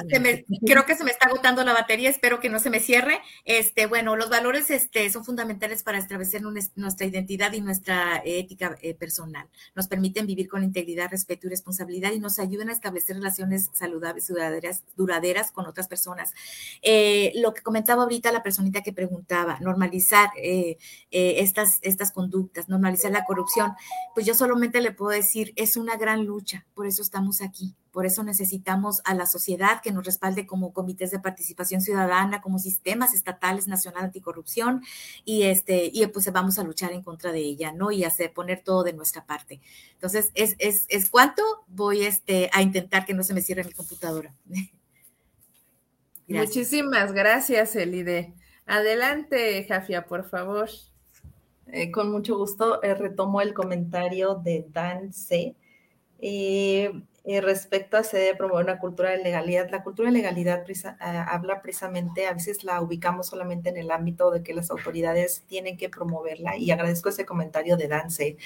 creo 0.65 0.85
que 0.85 0.95
se 0.95 1.03
me 1.03 1.09
está 1.09 1.25
agotando 1.25 1.63
la 1.63 1.73
batería, 1.73 2.11
espero 2.11 2.39
que 2.39 2.49
no 2.49 2.59
se 2.59 2.69
me 2.69 2.79
cierre. 2.79 3.19
Este, 3.45 3.87
bueno, 3.87 4.15
los 4.15 4.29
valores 4.29 4.69
este, 4.69 5.09
son 5.09 5.25
fundamentales 5.25 5.81
para 5.81 5.97
establecer 5.97 6.43
nuestra 6.43 7.07
identidad 7.07 7.51
y 7.53 7.61
nuestra 7.61 8.21
ética 8.23 8.77
eh, 8.81 8.93
personal. 8.93 9.47
Nos 9.73 9.87
permiten 9.87 10.27
vivir 10.27 10.47
con 10.47 10.63
integridad, 10.63 11.09
respeto 11.09 11.47
y 11.47 11.49
responsabilidad 11.49 12.11
y 12.11 12.19
nos 12.19 12.37
ayudan 12.37 12.69
a 12.69 12.74
establecer 12.75 13.15
relaciones 13.15 13.69
saludables, 13.73 14.27
duraderas, 14.95 15.51
con 15.51 15.65
otras 15.65 15.87
personas. 15.87 16.33
Eh, 16.81 17.31
lo 17.35 17.53
que 17.53 17.61
comentaba 17.61 18.03
ahorita 18.03 18.31
la 18.31 18.43
personita 18.43 18.81
que 18.81 18.93
preguntaba, 18.93 19.59
normalizar 19.59 20.29
eh, 20.41 20.77
estas, 21.09 21.79
estas 21.81 22.11
conductas, 22.11 22.69
normalizar 22.69 23.11
la 23.11 23.25
corrupción, 23.25 23.73
pues 24.13 24.25
yo 24.25 24.33
solamente 24.33 24.81
le 24.81 24.91
puedo 24.91 25.11
decir, 25.11 25.53
es 25.55 25.77
una 25.77 25.97
gran 25.97 26.25
lucha, 26.25 26.65
por 26.73 26.87
eso 26.87 27.01
estamos 27.01 27.41
aquí 27.41 27.75
por 27.95 28.05
eso 28.05 28.25
necesitamos 28.25 29.01
a 29.05 29.13
la 29.13 29.25
sociedad 29.25 29.81
que 29.81 29.93
nos 29.93 30.05
respalde 30.05 30.45
como 30.45 30.73
comités 30.73 31.11
de 31.11 31.19
participación 31.19 31.79
ciudadana, 31.79 32.41
como 32.41 32.59
sistemas 32.59 33.13
estatales 33.13 33.69
nacional 33.69 34.03
anticorrupción 34.03 34.83
y 35.23 35.43
este 35.43 35.89
y 35.93 36.05
pues 36.07 36.29
vamos 36.33 36.59
a 36.59 36.63
luchar 36.65 36.91
en 36.91 37.01
contra 37.01 37.31
de 37.31 37.39
ella, 37.39 37.71
¿no? 37.71 37.91
Y 37.91 38.03
hacer 38.03 38.33
poner 38.33 38.61
todo 38.65 38.83
de 38.83 38.91
nuestra 38.91 39.25
parte. 39.25 39.61
Entonces, 39.93 40.31
es 40.33 40.57
es, 40.59 40.85
es 40.89 41.09
cuánto 41.09 41.41
voy 41.67 42.01
este 42.01 42.49
a 42.51 42.61
intentar 42.61 43.05
que 43.05 43.13
no 43.13 43.23
se 43.23 43.33
me 43.33 43.41
cierre 43.41 43.63
mi 43.63 43.71
computadora. 43.71 44.35
Muchísimas 46.27 47.13
gracias, 47.13 47.77
Elide. 47.77 48.33
Adelante, 48.65 49.65
Jafia, 49.69 50.05
por 50.05 50.27
favor. 50.27 50.69
Eh, 51.67 51.91
con 51.91 52.11
mucho 52.11 52.37
gusto 52.37 52.83
eh, 52.83 52.93
retomo 52.93 53.39
el 53.39 53.53
comentario 53.53 54.35
de 54.35 54.65
Dan 54.69 55.13
C. 55.13 55.55
Eh, 56.19 56.91
eh, 57.27 57.41
respecto 57.41 57.97
a 57.97 58.03
se 58.03 58.35
promover 58.35 58.65
una 58.65 58.79
cultura 58.79 59.09
de 59.09 59.17
legalidad. 59.17 59.69
La 59.71 59.83
cultura 59.83 60.09
de 60.09 60.13
legalidad 60.13 60.63
ah, 60.99 61.23
habla 61.31 61.61
precisamente, 61.61 62.27
a 62.27 62.33
veces 62.33 62.63
la 62.63 62.81
ubicamos 62.81 63.27
solamente 63.27 63.69
en 63.69 63.77
el 63.77 63.91
ámbito 63.91 64.31
de 64.31 64.43
que 64.43 64.53
las 64.53 64.69
autoridades 64.71 65.43
tienen 65.47 65.77
que 65.77 65.89
promoverla 65.89 66.57
y 66.57 66.71
agradezco 66.71 67.09
ese 67.09 67.25
comentario 67.25 67.77
de 67.77 67.87
Dance 67.87 68.37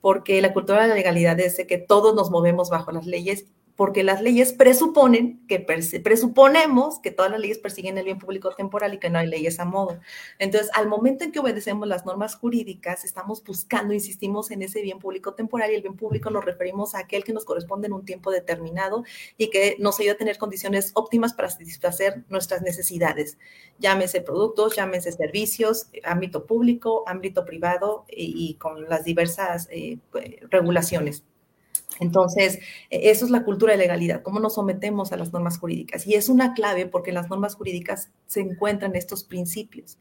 porque 0.00 0.40
la 0.40 0.52
cultura 0.52 0.82
de 0.82 0.88
la 0.88 0.94
legalidad 0.94 1.38
es 1.40 1.56
de 1.56 1.66
que 1.66 1.78
todos 1.78 2.14
nos 2.14 2.30
movemos 2.30 2.70
bajo 2.70 2.92
las 2.92 3.06
leyes 3.06 3.46
porque 3.76 4.02
las 4.02 4.22
leyes 4.22 4.54
presuponen 4.54 5.46
que 5.46 5.60
presuponemos 5.60 6.98
que 6.98 7.10
todas 7.10 7.30
las 7.30 7.40
leyes 7.40 7.58
persiguen 7.58 7.98
el 7.98 8.04
bien 8.04 8.18
público 8.18 8.54
temporal 8.54 8.94
y 8.94 8.98
que 8.98 9.10
no 9.10 9.18
hay 9.18 9.26
leyes 9.26 9.60
a 9.60 9.66
modo. 9.66 10.00
Entonces, 10.38 10.70
al 10.74 10.88
momento 10.88 11.24
en 11.24 11.32
que 11.32 11.40
obedecemos 11.40 11.86
las 11.86 12.06
normas 12.06 12.36
jurídicas, 12.36 13.04
estamos 13.04 13.44
buscando, 13.44 13.92
insistimos 13.92 14.50
en 14.50 14.62
ese 14.62 14.80
bien 14.80 14.98
público 14.98 15.34
temporal 15.34 15.70
y 15.70 15.74
el 15.74 15.82
bien 15.82 15.96
público 15.96 16.30
nos 16.30 16.44
referimos 16.44 16.94
a 16.94 17.00
aquel 17.00 17.22
que 17.22 17.34
nos 17.34 17.44
corresponde 17.44 17.86
en 17.86 17.92
un 17.92 18.04
tiempo 18.04 18.30
determinado 18.30 19.04
y 19.36 19.50
que 19.50 19.76
nos 19.78 20.00
ayuda 20.00 20.14
a 20.14 20.18
tener 20.18 20.38
condiciones 20.38 20.92
óptimas 20.94 21.34
para 21.34 21.50
satisfacer 21.50 22.24
nuestras 22.30 22.62
necesidades. 22.62 23.36
Llámese 23.78 24.22
productos, 24.22 24.74
llámese 24.74 25.12
servicios, 25.12 25.88
ámbito 26.02 26.46
público, 26.46 27.04
ámbito 27.06 27.44
privado 27.44 28.06
y, 28.08 28.54
con 28.54 28.88
las 28.88 29.04
diversas 29.04 29.68
eh, 29.70 29.98
regulaciones. 30.50 31.24
Entonces, 32.00 32.58
e, 32.90 33.10
eso 33.10 33.24
es 33.24 33.30
la 33.30 33.44
cultura 33.44 33.72
de 33.72 33.78
legalidad, 33.78 34.22
cómo 34.22 34.40
nos 34.40 34.54
sometemos 34.54 35.12
a 35.12 35.16
las 35.16 35.32
normas 35.32 35.58
jurídicas. 35.58 36.06
Y 36.06 36.14
es 36.14 36.28
una 36.28 36.54
clave 36.54 36.86
porque 36.86 37.10
en 37.10 37.14
las 37.14 37.30
normas 37.30 37.54
jurídicas 37.54 38.10
se 38.26 38.40
encuentran 38.40 38.96
estos 38.96 39.24
principios. 39.24 39.98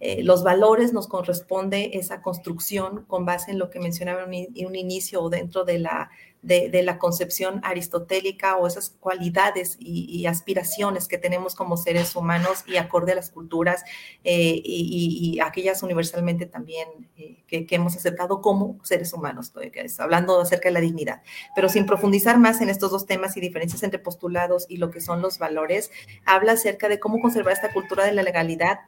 Eh, 0.00 0.24
los 0.24 0.42
valores 0.42 0.92
nos 0.92 1.06
corresponde 1.06 1.90
esa 1.94 2.22
construcción 2.22 3.04
con 3.06 3.24
base 3.24 3.52
en 3.52 3.58
lo 3.58 3.70
que 3.70 3.78
mencionaba 3.78 4.26
en 4.28 4.66
un 4.66 4.74
inicio 4.74 5.22
o 5.22 5.30
dentro 5.30 5.64
de 5.64 5.78
la 5.78 6.10
de, 6.42 6.82
la 6.82 6.98
concepción 6.98 7.60
aristotélica 7.62 8.56
o 8.56 8.66
esas 8.66 8.90
cualidades 8.90 9.76
y, 9.78 10.26
aspiraciones 10.26 11.08
que 11.08 11.18
tenemos 11.18 11.54
como 11.54 11.76
seres 11.76 12.16
humanos 12.16 12.64
y 12.66 12.76
acorde 12.76 13.12
a 13.12 13.14
las 13.14 13.30
culturas 13.30 13.84
eh, 14.24 14.60
y, 14.64 15.38
aquellas 15.40 15.82
universalmente 15.82 16.46
también 16.46 16.88
eh, 17.16 17.42
que, 17.46 17.66
hemos 17.70 17.96
aceptado 17.96 18.40
como 18.40 18.78
seres 18.82 19.12
humanos, 19.12 19.52
hablando 19.98 20.40
acerca 20.40 20.68
de 20.68 20.74
la 20.74 20.80
dignidad. 20.80 21.22
Pero 21.54 21.68
sin 21.68 21.86
profundizar 21.86 22.38
más 22.38 22.60
en 22.60 22.68
estos 22.68 22.90
dos 22.90 23.06
temas 23.06 23.36
y 23.36 23.40
diferencias 23.40 23.82
entre 23.82 24.00
postulados 24.00 24.66
y 24.68 24.78
lo 24.78 24.90
que 24.90 25.00
son 25.00 25.22
los 25.22 25.38
valores, 25.38 25.90
habla 26.24 26.52
acerca 26.52 26.88
de 26.88 26.98
cómo 26.98 27.20
conservar 27.20 27.52
esta 27.52 27.72
cultura 27.72 28.04
de 28.04 28.12
la 28.12 28.22
legalidad 28.22 28.80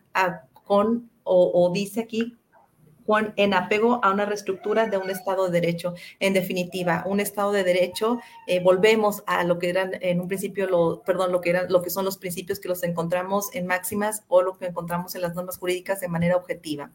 con, 0.64 1.10
o 1.22 1.70
dice 1.72 2.00
aquí, 2.00 2.36
en 3.36 3.54
apego 3.54 4.00
a 4.02 4.10
una 4.10 4.24
reestructura 4.24 4.86
de 4.86 4.96
un 4.96 5.10
Estado 5.10 5.46
de 5.48 5.60
Derecho. 5.60 5.94
En 6.20 6.32
definitiva, 6.32 7.02
un 7.06 7.20
Estado 7.20 7.52
de 7.52 7.64
Derecho, 7.64 8.18
eh, 8.46 8.60
volvemos 8.60 9.22
a 9.26 9.44
lo 9.44 9.58
que 9.58 9.68
eran 9.68 9.92
en 10.00 10.20
un 10.20 10.28
principio, 10.28 10.66
lo, 10.66 11.02
perdón, 11.04 11.32
lo 11.32 11.40
que 11.40 11.50
eran, 11.50 11.66
lo 11.70 11.82
que 11.82 11.90
son 11.90 12.04
los 12.04 12.16
principios 12.16 12.60
que 12.60 12.68
los 12.68 12.82
encontramos 12.82 13.54
en 13.54 13.66
máximas 13.66 14.22
o 14.28 14.42
lo 14.42 14.56
que 14.56 14.66
encontramos 14.66 15.14
en 15.14 15.22
las 15.22 15.34
normas 15.34 15.58
jurídicas 15.58 16.00
de 16.00 16.08
manera 16.08 16.36
objetiva. 16.36 16.90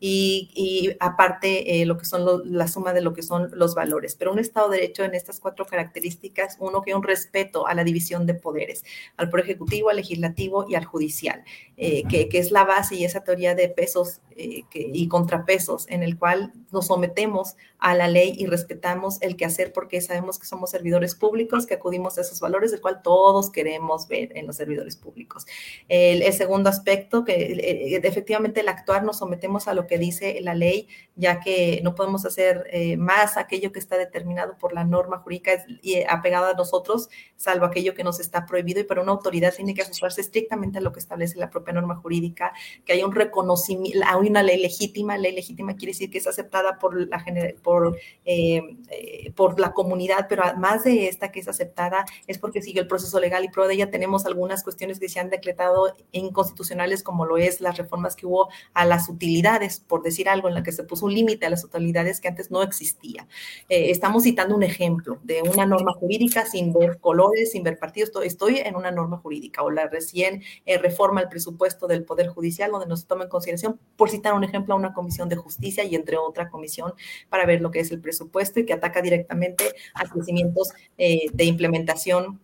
Y, 0.00 0.94
aparte, 1.00 1.80
eh, 1.80 1.86
lo 1.86 1.96
que 1.96 2.04
son 2.04 2.42
la 2.44 2.68
suma 2.68 2.92
de 2.92 3.00
lo 3.00 3.14
que 3.14 3.22
son 3.22 3.50
los 3.54 3.74
valores. 3.74 4.14
Pero 4.16 4.32
un 4.32 4.38
Estado 4.38 4.68
de 4.68 4.78
Derecho 4.78 5.04
en 5.04 5.14
estas 5.14 5.40
cuatro 5.40 5.66
características, 5.66 6.56
uno 6.60 6.82
que 6.82 6.94
un 6.94 7.02
respeto 7.02 7.66
a 7.66 7.74
la 7.74 7.84
división 7.84 8.26
de 8.26 8.34
poderes, 8.34 8.84
al 9.16 9.30
Poder 9.30 9.46
Ejecutivo, 9.46 9.88
al 9.88 9.96
Legislativo 9.96 10.66
y 10.68 10.74
al 10.74 10.84
Judicial, 10.84 11.42
eh, 11.76 12.02
que, 12.08 12.28
que, 12.28 12.38
es 12.38 12.50
la 12.50 12.64
base 12.64 12.96
y 12.96 13.04
esa 13.04 13.24
teoría 13.24 13.54
de 13.54 13.68
pesos 13.68 14.20
que, 14.36 14.90
y 14.92 15.08
contrapesos 15.08 15.53
en 15.88 16.02
el 16.02 16.18
cual 16.18 16.52
nos 16.72 16.88
sometemos 16.88 17.56
a 17.78 17.94
la 17.94 18.08
ley 18.08 18.34
y 18.36 18.46
respetamos 18.46 19.20
el 19.20 19.36
quehacer 19.36 19.72
porque 19.72 20.00
sabemos 20.00 20.38
que 20.38 20.46
somos 20.46 20.70
servidores 20.70 21.14
públicos, 21.14 21.66
que 21.66 21.74
acudimos 21.74 22.16
a 22.18 22.22
esos 22.22 22.40
valores, 22.40 22.70
del 22.70 22.80
cual 22.80 23.02
todos 23.02 23.50
queremos 23.50 24.08
ver 24.08 24.36
en 24.36 24.46
los 24.46 24.56
servidores 24.56 24.96
públicos. 24.96 25.46
El, 25.88 26.32
segundo 26.32 26.70
aspecto, 26.70 27.24
que 27.24 27.34
eh, 27.34 28.00
efectivamente 28.02 28.60
el 28.60 28.68
actuar 28.68 29.04
nos 29.04 29.18
sometemos 29.18 29.68
a 29.68 29.74
lo 29.74 29.86
que 29.86 29.98
dice 29.98 30.40
la 30.40 30.54
ley, 30.54 30.88
ya 31.14 31.40
que 31.40 31.80
no 31.82 31.94
podemos 31.94 32.24
hacer 32.24 32.66
eh, 32.72 32.96
más 32.96 33.36
aquello 33.36 33.70
que 33.70 33.78
está 33.78 33.96
determinado 33.96 34.56
por 34.58 34.72
la 34.72 34.84
norma 34.84 35.18
jurídica 35.18 35.64
y 35.82 36.02
apegada 36.08 36.50
a 36.50 36.54
nosotros, 36.54 37.08
salvo 37.36 37.66
aquello 37.66 37.94
que 37.94 38.02
nos 38.02 38.18
está 38.18 38.46
prohibido, 38.46 38.80
y 38.80 38.84
para 38.84 39.02
una 39.02 39.12
autoridad 39.12 39.54
tiene 39.54 39.74
que 39.74 39.82
asociarse 39.82 40.20
estrictamente 40.20 40.78
a 40.78 40.80
lo 40.80 40.92
que 40.92 41.00
establece 41.00 41.38
la 41.38 41.50
propia 41.50 41.74
norma 41.74 41.96
jurídica, 41.96 42.52
que 42.84 42.94
haya 42.94 43.06
un 43.06 43.14
reconocimiento, 43.14 44.00
hay 44.06 44.28
una 44.28 44.42
ley 44.42 44.60
legítima, 44.60 45.18
ley 45.18 45.32
legítima 45.32 45.43
legítima 45.44 45.76
quiere 45.76 45.92
decir 45.92 46.10
que 46.10 46.18
es 46.18 46.26
aceptada 46.26 46.78
por 46.78 46.98
la, 46.98 47.22
por, 47.62 47.96
eh, 48.24 48.62
eh, 48.90 49.32
por 49.32 49.60
la 49.60 49.72
comunidad, 49.72 50.26
pero 50.28 50.44
además 50.44 50.84
de 50.84 51.08
esta 51.08 51.30
que 51.30 51.40
es 51.40 51.48
aceptada 51.48 52.04
es 52.26 52.38
porque 52.38 52.62
sigue 52.62 52.80
el 52.80 52.86
proceso 52.86 53.20
legal 53.20 53.44
y 53.44 53.48
prueba 53.48 53.68
de 53.68 53.74
ella 53.74 53.90
tenemos 53.90 54.24
algunas 54.26 54.62
cuestiones 54.62 54.98
que 54.98 55.08
se 55.08 55.20
han 55.20 55.30
decretado 55.30 55.94
inconstitucionales, 56.12 57.02
como 57.02 57.26
lo 57.26 57.36
es 57.36 57.60
las 57.60 57.76
reformas 57.76 58.16
que 58.16 58.26
hubo 58.26 58.48
a 58.72 58.84
las 58.86 59.08
utilidades, 59.08 59.80
por 59.80 60.02
decir 60.02 60.28
algo, 60.28 60.48
en 60.48 60.54
la 60.54 60.62
que 60.62 60.72
se 60.72 60.84
puso 60.84 61.06
un 61.06 61.14
límite 61.14 61.46
a 61.46 61.50
las 61.50 61.64
utilidades 61.64 62.20
que 62.20 62.28
antes 62.28 62.50
no 62.50 62.62
existía. 62.62 63.26
Eh, 63.68 63.90
estamos 63.90 64.22
citando 64.22 64.54
un 64.54 64.62
ejemplo 64.62 65.18
de 65.22 65.42
una 65.42 65.66
norma 65.66 65.92
jurídica 65.92 66.46
sin 66.46 66.72
ver 66.72 66.98
colores, 67.00 67.52
sin 67.52 67.62
ver 67.62 67.78
partidos, 67.78 68.10
estoy 68.24 68.58
en 68.58 68.76
una 68.76 68.90
norma 68.90 69.18
jurídica 69.18 69.62
o 69.62 69.70
la 69.70 69.88
recién 69.88 70.42
reforma 70.66 71.20
al 71.20 71.28
presupuesto 71.28 71.86
del 71.86 72.04
Poder 72.04 72.28
Judicial, 72.28 72.70
donde 72.70 72.86
nos 72.86 73.06
toma 73.06 73.24
en 73.24 73.30
consideración, 73.30 73.78
por 73.96 74.10
citar 74.10 74.34
un 74.34 74.44
ejemplo, 74.44 74.74
a 74.74 74.76
una 74.76 74.94
comisión 74.94 75.28
de 75.28 75.33
Justicia 75.36 75.84
y 75.84 75.94
entre 75.94 76.16
otra 76.16 76.48
comisión 76.48 76.92
para 77.28 77.46
ver 77.46 77.60
lo 77.60 77.70
que 77.70 77.80
es 77.80 77.90
el 77.90 78.00
presupuesto 78.00 78.60
y 78.60 78.66
que 78.66 78.72
ataca 78.72 79.02
directamente 79.02 79.64
a 79.94 80.04
crecimientos 80.08 80.72
eh, 80.98 81.26
de 81.32 81.44
implementación 81.44 82.40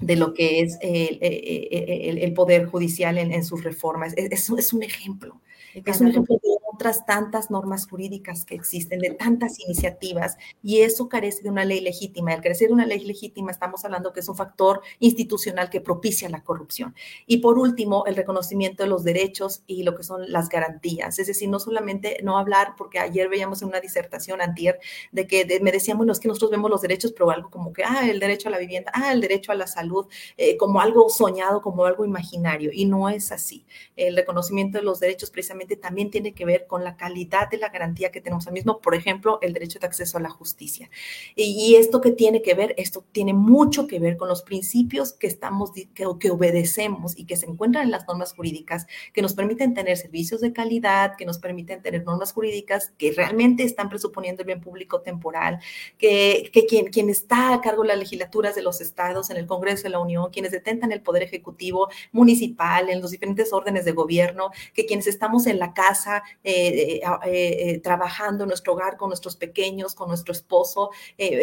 de 0.00 0.16
lo 0.16 0.34
que 0.34 0.60
es 0.60 0.78
el, 0.80 2.32
Poder 2.34 2.66
Judicial 2.66 3.18
en, 3.18 3.44
sus 3.44 3.62
reformas. 3.62 4.14
Es, 4.16 4.50
es, 4.50 4.72
un 4.72 4.82
ejemplo. 4.82 5.40
Es 5.74 6.00
un 6.00 6.08
ejemplo 6.08 6.36
de 6.42 6.50
otras 6.72 7.06
tantas 7.06 7.50
normas 7.50 7.86
jurídicas 7.86 8.44
que 8.44 8.54
existen, 8.54 8.98
de 8.98 9.10
tantas 9.10 9.60
iniciativas, 9.60 10.36
y 10.62 10.80
eso 10.80 11.08
carece 11.08 11.42
de 11.42 11.50
una 11.50 11.64
ley 11.64 11.80
legítima. 11.80 12.32
Al 12.32 12.42
carecer 12.42 12.68
de 12.68 12.74
una 12.74 12.86
ley 12.86 13.04
legítima, 13.04 13.50
estamos 13.50 13.84
hablando 13.84 14.12
que 14.12 14.20
es 14.20 14.28
un 14.28 14.36
factor 14.36 14.82
institucional 14.98 15.70
que 15.70 15.80
propicia 15.80 16.28
la 16.28 16.42
corrupción. 16.42 16.94
Y 17.26 17.38
por 17.38 17.58
último, 17.58 18.04
el 18.06 18.16
reconocimiento 18.16 18.82
de 18.82 18.88
los 18.88 19.04
derechos 19.04 19.62
y 19.66 19.82
lo 19.82 19.94
que 19.94 20.02
son 20.02 20.30
las 20.30 20.48
garantías. 20.48 21.18
Es 21.18 21.26
decir, 21.26 21.48
no 21.48 21.58
solamente 21.58 22.18
no 22.22 22.38
hablar, 22.38 22.74
porque 22.76 22.98
ayer 22.98 23.28
veíamos 23.28 23.62
en 23.62 23.68
una 23.68 23.80
disertación 23.80 24.40
antier 24.40 24.78
de 25.10 25.26
que 25.26 25.60
me 25.62 25.72
decían, 25.72 25.96
bueno, 25.98 26.12
es 26.12 26.20
que 26.20 26.28
nosotros 26.28 26.50
vemos 26.50 26.70
los 26.70 26.82
derechos, 26.82 27.12
pero 27.12 27.30
algo 27.30 27.50
como 27.50 27.72
que, 27.72 27.84
ah, 27.84 28.08
el 28.08 28.20
derecho 28.20 28.48
a 28.48 28.52
la 28.52 28.58
vivienda, 28.58 28.90
ah, 28.94 29.12
el 29.12 29.20
derecho 29.20 29.52
a 29.52 29.54
la 29.54 29.66
salud, 29.66 30.06
eh, 30.36 30.56
como 30.56 30.80
algo 30.80 31.08
soñado, 31.08 31.62
como 31.62 31.84
algo 31.84 32.04
imaginario. 32.04 32.70
Y 32.72 32.86
no 32.86 33.08
es 33.08 33.32
así. 33.32 33.64
El 33.96 34.16
reconocimiento 34.16 34.78
de 34.78 34.84
los 34.84 35.00
derechos 35.00 35.30
precisamente 35.30 35.61
también 35.80 36.10
tiene 36.10 36.32
que 36.32 36.44
ver 36.44 36.66
con 36.66 36.84
la 36.84 36.96
calidad 36.96 37.50
de 37.50 37.58
la 37.58 37.68
garantía 37.68 38.10
que 38.10 38.20
tenemos 38.20 38.46
al 38.46 38.52
mismo, 38.52 38.80
por 38.80 38.94
ejemplo, 38.94 39.38
el 39.42 39.52
derecho 39.52 39.78
de 39.78 39.86
acceso 39.86 40.18
a 40.18 40.20
la 40.20 40.30
justicia. 40.30 40.90
Y, 41.34 41.74
esto 41.76 42.00
que 42.00 42.10
tiene 42.10 42.42
que 42.42 42.54
ver, 42.54 42.74
esto 42.76 43.04
tiene 43.12 43.32
mucho 43.32 43.86
que 43.86 43.98
ver 43.98 44.16
con 44.16 44.28
los 44.28 44.42
principios 44.42 45.12
que 45.12 45.26
estamos, 45.26 45.72
que, 45.72 45.88
que 46.18 46.30
obedecemos 46.30 47.18
y 47.18 47.24
que 47.24 47.36
se 47.36 47.46
encuentran 47.46 47.84
en 47.84 47.90
las 47.90 48.06
normas 48.06 48.34
jurídicas, 48.34 48.86
que 49.12 49.22
nos 49.22 49.34
permiten 49.34 49.74
tener 49.74 49.96
servicios 49.96 50.40
de 50.40 50.52
calidad, 50.52 51.16
que 51.16 51.24
nos 51.24 51.38
permiten 51.38 51.82
tener 51.82 52.04
normas 52.04 52.32
jurídicas 52.32 52.92
que 52.98 53.12
realmente 53.12 53.62
están 53.62 53.88
presuponiendo 53.88 54.42
el 54.42 54.46
bien 54.46 54.60
público 54.60 55.00
temporal, 55.00 55.60
que, 55.98 56.50
que 56.52 56.66
quien, 56.66 56.86
quien 56.86 57.08
está 57.08 57.54
a 57.54 57.60
cargo 57.60 57.82
de 57.82 57.88
las 57.88 57.98
legislaturas 57.98 58.54
de 58.54 58.62
los 58.62 58.80
estados, 58.80 59.30
en 59.30 59.36
el 59.36 59.46
Congreso 59.46 59.84
de 59.84 59.90
la 59.90 59.98
Unión, 59.98 60.30
quienes 60.30 60.52
detentan 60.52 60.92
el 60.92 61.02
poder 61.02 61.22
ejecutivo 61.22 61.88
municipal, 62.12 62.88
en 62.88 63.00
los 63.00 63.10
diferentes 63.10 63.52
órdenes 63.52 63.84
de 63.84 63.92
gobierno, 63.92 64.50
que 64.74 64.86
quienes 64.86 65.06
estamos 65.06 65.46
en 65.46 65.51
la 65.58 65.74
casa, 65.74 66.22
eh, 66.44 67.00
eh, 67.02 67.10
eh, 67.24 67.80
trabajando 67.80 68.44
en 68.44 68.48
nuestro 68.48 68.72
hogar 68.74 68.96
con 68.96 69.08
nuestros 69.08 69.36
pequeños, 69.36 69.94
con 69.94 70.08
nuestro 70.08 70.32
esposo, 70.32 70.90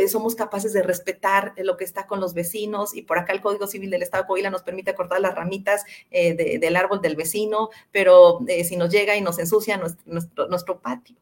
somos 0.10 0.36
capaces 0.36 0.74
de 0.74 0.84
respetar 0.84 1.53
lo 1.57 1.78
que 1.78 1.84
está 1.84 2.07
con 2.07 2.20
los 2.20 2.34
vecinos 2.34 2.95
y 2.95 3.01
por 3.01 3.18
acá 3.18 3.34
el 3.34 3.41
Código 3.41 3.68
Civil 3.68 3.89
del 3.89 4.01
Estado 4.01 4.24
de 4.24 4.28
Coahuila 4.28 4.49
nos 4.49 4.64
permite 4.64 4.95
cortar 4.95 5.22
las 5.22 5.36
ramitas 5.36 5.84
del 6.12 6.76
árbol 6.76 7.01
del 7.01 7.16
vecino, 7.16 7.70
pero 7.91 8.39
si 8.64 8.76
nos 8.76 8.89
llega 8.89 9.16
y 9.16 9.22
nos 9.22 9.39
ensucia 9.39 9.78
nuestro, 9.78 10.47
nuestro, 10.47 10.80
patio, 10.80 11.16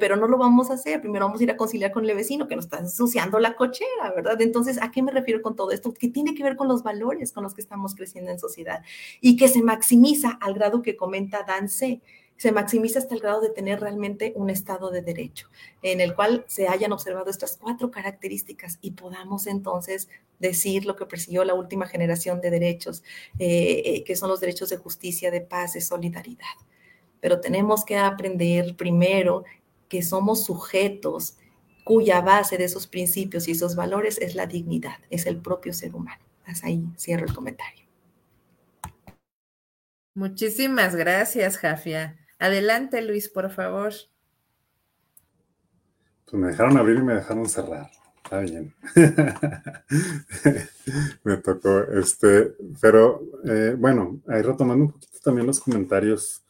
pero 0.00 0.16
no 0.16 0.26
lo 0.26 0.38
vamos 0.38 0.70
a 0.70 0.74
hacer, 0.74 1.00
primero 1.00 1.26
vamos 1.26 1.40
a 1.40 1.44
ir 1.44 1.50
a 1.50 1.56
conciliar 1.56 1.92
con 1.92 2.08
el 2.08 2.16
vecino 2.16 2.48
que 2.48 2.56
nos 2.56 2.66
está 2.66 2.78
ensuciando 2.78 3.38
la 3.38 3.54
cochera, 3.54 4.12
¿verdad? 4.14 4.40
Entonces, 4.40 4.78
¿a 4.80 4.90
qué 4.90 5.02
me 5.02 5.12
refiero 5.12 5.42
con 5.42 5.56
todo 5.56 5.70
esto? 5.70 5.92
Que 5.92 6.08
tiene 6.08 6.34
que 6.34 6.42
ver 6.42 6.56
con 6.56 6.68
los 6.68 6.82
valores 6.82 7.32
con 7.32 7.42
los 7.42 7.54
que 7.54 7.60
estamos 7.60 7.94
creciendo 7.94 8.30
en 8.30 8.38
sociedad 8.38 8.82
y 9.20 9.36
que 9.36 9.48
se 9.48 9.62
maximiza 9.62 10.38
al 10.40 10.54
grado 10.54 10.82
que 10.82 10.96
comenta 10.96 11.44
Dan 11.44 11.68
C 11.68 12.00
se 12.36 12.52
maximiza 12.52 12.98
hasta 12.98 13.14
el 13.14 13.20
grado 13.20 13.40
de 13.40 13.50
tener 13.50 13.80
realmente 13.80 14.32
un 14.36 14.50
estado 14.50 14.90
de 14.90 15.02
derecho, 15.02 15.48
en 15.82 16.00
el 16.00 16.14
cual 16.14 16.44
se 16.48 16.68
hayan 16.68 16.92
observado 16.92 17.30
estas 17.30 17.56
cuatro 17.56 17.90
características 17.90 18.78
y 18.80 18.92
podamos 18.92 19.46
entonces 19.46 20.08
decir 20.38 20.84
lo 20.84 20.96
que 20.96 21.06
persiguió 21.06 21.44
la 21.44 21.54
última 21.54 21.86
generación 21.86 22.40
de 22.40 22.50
derechos, 22.50 23.02
eh, 23.38 23.82
eh, 23.84 24.04
que 24.04 24.16
son 24.16 24.28
los 24.28 24.40
derechos 24.40 24.68
de 24.70 24.76
justicia, 24.76 25.30
de 25.30 25.40
paz, 25.40 25.74
de 25.74 25.80
solidaridad. 25.80 26.44
Pero 27.20 27.40
tenemos 27.40 27.84
que 27.84 27.96
aprender 27.96 28.76
primero 28.76 29.44
que 29.88 30.02
somos 30.02 30.44
sujetos 30.44 31.38
cuya 31.84 32.20
base 32.20 32.58
de 32.58 32.64
esos 32.64 32.86
principios 32.86 33.46
y 33.46 33.52
esos 33.52 33.76
valores 33.76 34.18
es 34.18 34.34
la 34.34 34.46
dignidad, 34.46 34.98
es 35.10 35.26
el 35.26 35.40
propio 35.40 35.72
ser 35.72 35.94
humano. 35.94 36.22
Hasta 36.46 36.66
ahí 36.66 36.84
cierro 36.98 37.26
el 37.26 37.34
comentario. 37.34 37.84
Muchísimas 40.14 40.94
gracias, 40.94 41.58
Jafia. 41.58 42.23
Adelante, 42.44 43.00
Luis, 43.00 43.30
por 43.30 43.50
favor. 43.50 43.94
Pues 46.26 46.42
me 46.42 46.48
dejaron 46.48 46.76
abrir 46.76 46.98
y 46.98 47.02
me 47.02 47.14
dejaron 47.14 47.48
cerrar. 47.48 47.90
Está 48.22 48.40
bien. 48.40 48.74
me 51.24 51.38
tocó, 51.38 51.84
este, 51.94 52.52
pero 52.82 53.22
eh, 53.46 53.74
bueno, 53.78 54.20
ahí 54.28 54.42
retomando 54.42 54.84
un 54.84 54.92
poquito 54.92 55.18
también 55.24 55.46
los 55.46 55.58
comentarios 55.58 56.44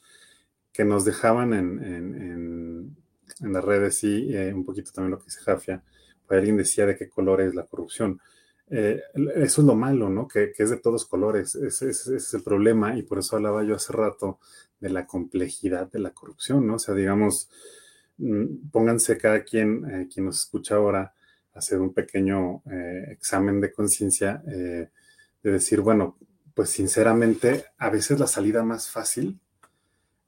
que 0.73 0.85
nos 0.85 1.05
dejaban 1.05 1.55
en, 1.55 2.97
las 3.39 3.65
redes 3.65 4.03
y 4.03 4.35
eh, 4.35 4.53
un 4.53 4.65
poquito 4.65 4.91
también 4.91 5.13
lo 5.13 5.19
que 5.19 5.27
dice 5.27 5.43
Jafia, 5.43 5.85
pues 6.27 6.39
alguien 6.39 6.57
decía 6.57 6.87
de 6.87 6.97
qué 6.97 7.09
color 7.09 7.41
es 7.41 7.55
la 7.55 7.67
corrupción. 7.67 8.21
Eh, 8.69 9.01
eso 9.37 9.61
es 9.61 9.67
lo 9.67 9.77
malo, 9.77 10.11
¿no? 10.11 10.27
Que, 10.27 10.53
es 10.59 10.71
de 10.71 10.79
todos 10.79 11.07
colores, 11.07 11.55
ese, 11.55 11.91
es 11.91 12.35
el 12.35 12.43
problema 12.43 12.99
y 12.99 13.05
por 13.05 13.21
eso 13.21 13.37
hablaba 13.37 13.63
yo 13.63 13.77
hace 13.77 13.93
rato 13.93 14.41
de 14.85 14.91
la 14.91 15.07
complejidad 15.07 15.91
de 15.91 15.99
la 15.99 16.11
corrupción, 16.11 16.67
¿no? 16.67 16.75
O 16.75 16.79
sea, 16.79 16.95
digamos, 16.95 17.49
mm, 18.19 18.69
pónganse 18.71 19.17
cada 19.17 19.43
quien, 19.43 19.91
eh, 19.91 20.09
quien 20.13 20.27
nos 20.27 20.41
escucha 20.41 20.77
ahora, 20.77 21.15
hacer 21.55 21.81
un 21.81 21.95
pequeño 21.95 22.63
eh, 22.71 23.07
examen 23.13 23.61
de 23.61 23.73
conciencia, 23.73 24.43
de 24.45 24.91
decir, 25.43 25.81
bueno, 25.81 26.19
pues 26.53 26.71
sinceramente, 26.71 27.67
a 27.79 27.91
veces 27.91 28.19
la 28.19 28.27
salida 28.27 28.65
más 28.65 28.91
fácil 28.91 29.39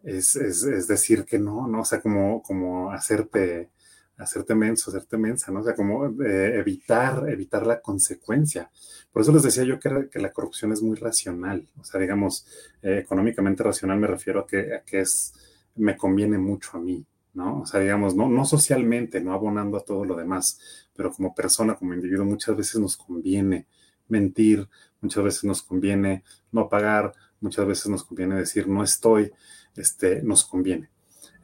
es, 0.05 0.37
es 0.37 0.87
decir 0.87 1.25
que 1.25 1.39
no, 1.39 1.67
¿no? 1.67 1.81
O 1.81 1.85
sea, 1.85 2.01
como, 2.01 2.43
como 2.43 2.93
hacerte 2.93 3.71
hacerte 4.19 4.55
menso, 4.55 4.91
hacerte 4.91 5.17
mensa, 5.17 5.53
¿no? 5.53 5.61
O 5.61 5.65
sea, 5.65 5.75
como 5.75 6.07
eh, 6.23 6.59
evitar, 6.59 7.29
evitar 7.29 7.67
la 7.67 7.81
consecuencia. 7.81 8.71
Por 9.13 9.23
eso 9.23 9.33
les 9.33 9.43
decía 9.43 9.65
yo 9.65 9.79
que, 9.79 10.09
que 10.11 10.19
la 10.19 10.33
corrupción 10.33 10.73
es 10.73 10.83
muy 10.83 10.97
racional. 10.97 11.69
O 11.79 11.85
sea, 11.85 12.01
digamos, 12.01 12.47
eh, 12.83 12.99
económicamente 12.99 13.63
racional 13.63 13.99
me 13.99 14.07
refiero 14.07 14.41
a 14.41 14.47
que, 14.47 14.81
que 14.87 15.01
es, 15.01 15.35
me 15.77 15.97
conviene 15.97 16.39
mucho 16.39 16.71
a 16.75 16.81
mí, 16.81 17.05
¿no? 17.35 17.61
O 17.61 17.67
sea, 17.67 17.81
digamos, 17.81 18.15
no, 18.15 18.29
no 18.29 18.45
socialmente, 18.45 19.21
no 19.21 19.33
abonando 19.33 19.77
a 19.77 19.85
todo 19.85 20.05
lo 20.05 20.17
demás, 20.17 20.59
pero 20.95 21.13
como 21.13 21.35
persona, 21.35 21.75
como 21.75 21.95
individuo, 21.95 22.25
muchas 22.25 22.57
veces 22.57 22.81
nos 22.81 22.97
conviene 22.97 23.67
mentir, 24.09 24.69
muchas 25.01 25.25
veces 25.25 25.45
nos 25.45 25.63
conviene 25.63 26.25
no 26.53 26.69
pagar, 26.69 27.13
muchas 27.41 27.67
veces 27.67 27.89
nos 27.89 28.05
conviene 28.05 28.37
decir 28.37 28.69
no 28.69 28.83
estoy, 28.83 29.33
este, 29.75 30.23
nos 30.23 30.45
conviene. 30.45 30.91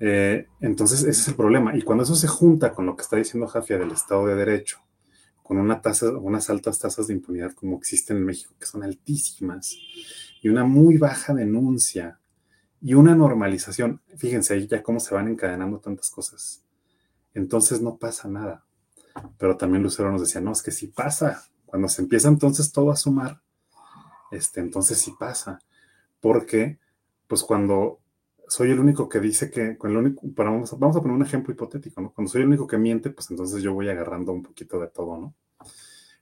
Eh, 0.05 0.49
entonces, 0.61 1.03
ese 1.03 1.11
es 1.11 1.29
el 1.29 1.37
problema. 1.37 1.77
Y 1.77 1.83
cuando 1.83 2.03
eso 2.03 2.16
se 2.16 2.27
junta 2.27 2.73
con 2.73 2.87
lo 2.87 2.97
que 2.97 3.03
está 3.03 3.16
diciendo 3.19 3.47
Jafia 3.47 3.79
del 3.79 3.93
Estado 3.93 4.27
de 4.27 4.35
Derecho, 4.35 4.81
con 5.45 5.59
una 5.59 5.81
tasa, 5.81 6.11
unas 6.11 6.51
altas 6.51 6.81
tasas 6.81 7.07
de 7.07 7.15
impunidad 7.15 7.53
como 7.53 7.77
existen 7.77 8.16
en 8.16 8.24
México, 8.24 8.53
que 8.59 8.66
son 8.66 8.83
altísimas, 8.83 9.77
y 10.43 10.49
una 10.49 10.65
muy 10.65 10.97
baja 10.97 11.35
denuncia 11.35 12.19
y 12.81 12.95
una 12.95 13.15
normalización. 13.15 14.03
Fíjense 14.16 14.55
ahí 14.55 14.66
ya 14.66 14.83
cómo 14.83 14.99
se 14.99 15.15
van 15.15 15.29
encadenando 15.29 15.79
tantas 15.79 16.11
cosas. 16.11 16.65
Entonces 17.33 17.81
no 17.81 17.97
pasa 17.97 18.29
nada. 18.29 18.65
Pero 19.39 19.57
también 19.57 19.85
Lucero 19.85 20.11
nos 20.11 20.23
decía, 20.23 20.41
no, 20.41 20.51
es 20.51 20.62
que 20.62 20.73
si 20.73 20.89
pasa. 20.89 21.45
Cuando 21.65 21.89
se 21.89 22.03
empieza 22.03 22.27
entonces 22.27 22.73
todo 22.73 22.91
a 22.91 22.97
sumar, 22.97 23.41
este, 24.33 24.59
entonces 24.59 24.99
sí 24.99 25.15
pasa. 25.16 25.61
Porque, 26.20 26.81
pues 27.29 27.45
cuando 27.45 28.02
soy 28.53 28.70
el 28.70 28.81
único 28.81 29.09
que 29.09 29.19
dice 29.19 29.51
que, 29.51 29.79
el 29.83 29.97
único, 29.97 30.20
vamos, 30.24 30.79
vamos, 30.79 30.95
a 30.95 31.01
poner 31.01 31.16
un 31.16 31.23
ejemplo 31.23 31.55
hipotético, 31.55 32.03
¿no? 32.03 32.12
Cuando 32.12 32.31
soy 32.31 32.43
el 32.43 32.49
único 32.49 32.66
que 32.66 32.77
miente, 32.77 33.09
pues 33.09 33.31
entonces 33.31 33.62
yo 33.62 33.73
voy 33.73 33.89
agarrando 33.89 34.31
un 34.31 34.43
poquito 34.43 34.79
de 34.79 34.89
todo, 34.89 35.16
¿no? 35.16 35.35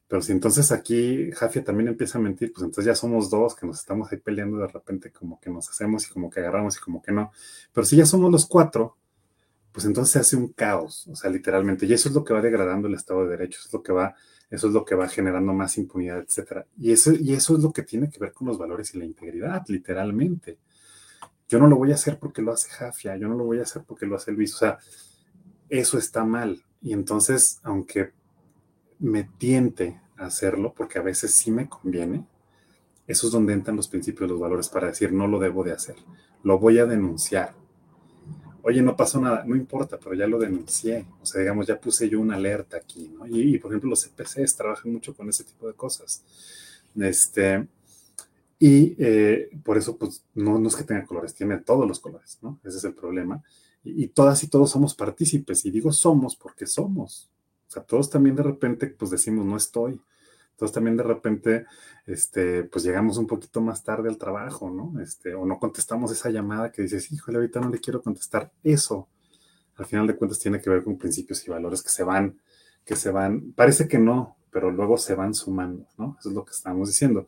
Pero 0.07 0.23
si 0.23 0.31
entonces 0.31 0.71
aquí 0.71 1.33
Jafia 1.33 1.65
también 1.65 1.89
empieza 1.89 2.19
a 2.19 2.21
mentir, 2.21 2.53
pues 2.53 2.63
entonces 2.63 2.85
ya 2.85 2.95
somos 2.95 3.31
dos 3.31 3.57
que 3.57 3.67
nos 3.67 3.81
estamos 3.81 4.13
ahí 4.13 4.19
peleando 4.19 4.59
de 4.59 4.69
repente 4.69 5.11
como 5.11 5.41
que 5.41 5.51
nos 5.51 5.69
hacemos 5.71 6.07
y 6.07 6.11
como 6.13 6.31
que 6.31 6.39
agarramos 6.39 6.77
y 6.77 6.81
como 6.81 7.03
que 7.03 7.11
no. 7.11 7.33
Pero 7.73 7.85
si 7.85 7.97
ya 7.97 8.07
somos 8.07 8.31
los 8.31 8.47
cuatro, 8.47 8.97
pues 9.73 9.85
entonces 9.87 10.13
se 10.13 10.21
hace 10.21 10.37
un 10.37 10.53
caos, 10.53 11.09
o 11.09 11.17
sea, 11.17 11.31
literalmente. 11.31 11.85
Y 11.85 11.93
eso 11.93 12.09
es 12.09 12.15
lo 12.15 12.23
que 12.23 12.33
va 12.33 12.41
degradando 12.41 12.87
el 12.87 12.95
Estado 12.95 13.25
de 13.25 13.31
Derecho, 13.31 13.59
eso 13.59 13.69
es 13.69 13.75
lo 13.75 13.83
que 13.83 13.93
va, 13.93 14.15
eso 14.49 14.69
es 14.69 14.73
lo 14.73 14.85
que 14.85 14.95
va 14.95 15.09
generando 15.09 15.53
más 15.53 15.77
impunidad, 15.79 16.21
etcétera. 16.21 16.65
Y 16.79 16.93
eso, 16.93 17.13
y 17.13 17.33
eso 17.33 17.57
es 17.57 17.63
lo 17.65 17.73
que 17.73 17.83
tiene 17.83 18.09
que 18.09 18.21
ver 18.21 18.33
con 18.33 18.47
los 18.47 18.57
valores 18.57 18.95
y 18.95 18.99
la 18.99 19.05
integridad, 19.05 19.65
literalmente. 19.67 20.59
Yo 21.51 21.59
no 21.59 21.67
lo 21.67 21.75
voy 21.75 21.91
a 21.91 21.97
hacer 21.97 22.17
porque 22.21 22.43
lo 22.43 22.53
hace 22.53 22.71
Jafia, 22.71 23.17
yo 23.17 23.27
no 23.27 23.35
lo 23.35 23.45
voy 23.45 23.59
a 23.59 23.63
hacer 23.63 23.83
porque 23.85 24.07
lo 24.07 24.15
hace 24.15 24.31
Luis, 24.31 24.55
o 24.55 24.59
sea, 24.59 24.79
eso 25.69 25.99
está 25.99 26.25
mal. 26.25 26.65
Y 26.81 26.93
entonces, 26.93 27.59
aunque 27.65 28.13
me 29.01 29.25
tiente 29.25 30.01
a 30.17 30.27
hacerlo, 30.27 30.73
porque 30.73 31.01
a 31.01 31.03
veces 31.03 31.35
sí 31.35 31.51
me 31.51 31.69
conviene, 31.69 32.25
eso 33.09 33.27
es 33.27 33.33
donde 33.33 33.53
entran 33.53 33.75
los 33.75 33.89
principios, 33.89 34.31
los 34.31 34.39
valores 34.39 34.69
para 34.69 34.87
decir 34.87 35.13
no 35.13 35.27
lo 35.27 35.41
debo 35.41 35.65
de 35.65 35.73
hacer, 35.73 35.97
lo 36.45 36.61
voy 36.61 36.79
a 36.79 36.87
denunciar. 36.87 37.53
Oye, 38.63 38.81
no 38.81 38.95
pasó 38.95 39.21
nada, 39.21 39.43
no 39.45 39.57
importa, 39.57 39.99
pero 39.99 40.15
ya 40.15 40.29
lo 40.29 40.39
denuncié. 40.39 41.07
O 41.21 41.27
sea, 41.27 41.41
digamos, 41.41 41.67
ya 41.67 41.81
puse 41.81 42.09
yo 42.09 42.21
una 42.21 42.37
alerta 42.37 42.77
aquí, 42.77 43.09
¿no? 43.09 43.27
Y, 43.27 43.59
por 43.59 43.73
ejemplo, 43.73 43.91
los 43.91 44.05
CPCs 44.05 44.55
trabajan 44.55 44.93
mucho 44.93 45.15
con 45.17 45.29
ese 45.29 45.43
tipo 45.45 45.67
de 45.67 45.73
cosas. 45.73 46.23
Este, 46.95 47.67
y 48.61 48.95
eh, 48.99 49.51
por 49.65 49.79
eso, 49.79 49.97
pues, 49.97 50.23
no, 50.35 50.59
no 50.61 50.69
es 50.69 50.77
que 50.77 50.85
tenga 50.85 51.07
colores, 51.07 51.35
tiene 51.35 51.59
todos 51.59 51.89
los 51.89 51.99
colores, 51.99 52.39
¿no? 52.43 52.61
Ese 52.63 52.77
es 52.77 52.85
el 52.85 52.95
problema. 52.95 53.43
y 53.83 54.09
todas 54.09 54.45
y 54.45 54.49
todos 54.49 54.71
somos 54.71 54.95
partícipes. 54.95 55.65
Y 55.65 55.71
digo 55.71 55.91
somos 55.93 56.37
porque 56.37 56.67
somos, 56.67 57.31
o 57.71 57.73
sea, 57.73 57.85
todos 57.85 58.11
también 58.11 58.35
de 58.35 58.43
repente, 58.43 58.89
pues 58.89 59.13
decimos, 59.13 59.47
no 59.47 59.57
estoy. 59.57 60.01
Todos 60.57 60.73
también 60.73 60.97
de 60.97 61.05
repente, 61.05 61.67
este, 62.05 62.65
pues 62.65 62.85
llegamos 62.85 63.17
un 63.17 63.29
poquito 63.29 63.61
más 63.63 63.85
tarde 63.85 64.09
al 64.09 64.19
trabajo, 64.19 64.69
¿no? 64.71 65.01
Este, 65.01 65.35
o 65.35 65.47
no 65.47 65.59
contestamos 65.61 66.11
esa 66.13 66.31
llamada 66.31 66.73
que 66.73 66.83
dices, 66.83 67.11
híjole, 67.13 67.39
ahorita 67.39 67.61
no 67.61 67.71
le 67.71 67.79
quiero 67.79 68.03
contestar. 68.03 68.53
Eso, 68.65 69.09
al 69.77 69.87
final 69.87 70.07
de 70.09 70.17
cuentas, 70.17 70.41
tiene 70.41 70.61
que 70.61 70.69
ver 70.69 70.85
con 70.85 70.99
principios 70.99 71.47
y 71.47 71.51
valores 71.51 71.83
que 71.83 71.91
se 71.91 72.03
van, 72.03 72.41
que 72.85 72.97
se 72.97 73.11
van, 73.11 73.53
parece 73.53 73.89
que 73.89 73.99
no, 74.01 74.37
pero 74.51 74.71
luego 74.73 74.99
se 74.99 75.15
van 75.15 75.33
sumando, 75.33 75.87
¿no? 75.97 76.17
Eso 76.19 76.29
es 76.31 76.35
lo 76.35 76.45
que 76.45 76.53
estamos 76.53 76.89
diciendo. 76.89 77.27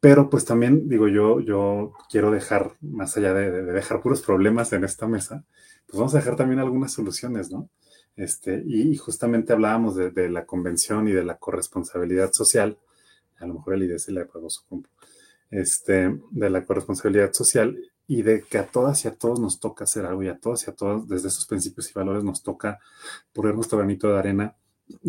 Pero 0.00 0.30
pues 0.30 0.44
también 0.46 0.88
digo 0.88 1.08
yo, 1.08 1.40
yo 1.40 1.92
quiero 2.10 2.30
dejar, 2.30 2.76
más 2.80 3.16
allá 3.16 3.34
de, 3.34 3.50
de, 3.50 3.62
dejar 3.64 4.00
puros 4.00 4.22
problemas 4.22 4.72
en 4.72 4.84
esta 4.84 5.06
mesa, 5.06 5.44
pues 5.86 5.98
vamos 5.98 6.14
a 6.14 6.18
dejar 6.18 6.36
también 6.36 6.60
algunas 6.60 6.92
soluciones, 6.92 7.50
¿no? 7.50 7.68
Este, 8.16 8.62
y 8.66 8.94
justamente 8.96 9.52
hablábamos 9.52 9.96
de, 9.96 10.28
la 10.28 10.44
convención 10.44 11.08
y 11.08 11.12
de 11.12 11.24
la 11.24 11.38
corresponsabilidad 11.38 12.32
social, 12.32 12.78
a 13.38 13.46
lo 13.46 13.54
mejor 13.54 13.74
el 13.74 13.84
IDS 13.84 14.08
le 14.08 14.20
apagó 14.20 14.50
su 14.50 14.64
compu, 14.66 14.90
este, 15.50 16.20
de 16.30 16.50
la 16.50 16.64
corresponsabilidad 16.64 17.32
social 17.32 17.78
y 18.06 18.22
de 18.22 18.42
que 18.42 18.58
a 18.58 18.66
todas 18.66 19.04
y 19.04 19.08
a 19.08 19.14
todos 19.14 19.40
nos 19.40 19.58
toca 19.58 19.84
hacer 19.84 20.04
algo 20.04 20.22
y 20.22 20.28
a 20.28 20.38
todas 20.38 20.66
y 20.66 20.70
a 20.70 20.74
todos 20.74 21.08
desde 21.08 21.28
esos 21.28 21.46
principios 21.46 21.90
y 21.90 21.94
valores 21.94 22.22
nos 22.22 22.42
toca 22.42 22.78
poner 23.32 23.54
nuestro 23.54 23.78
granito 23.78 24.08
de 24.08 24.18
arena, 24.18 24.56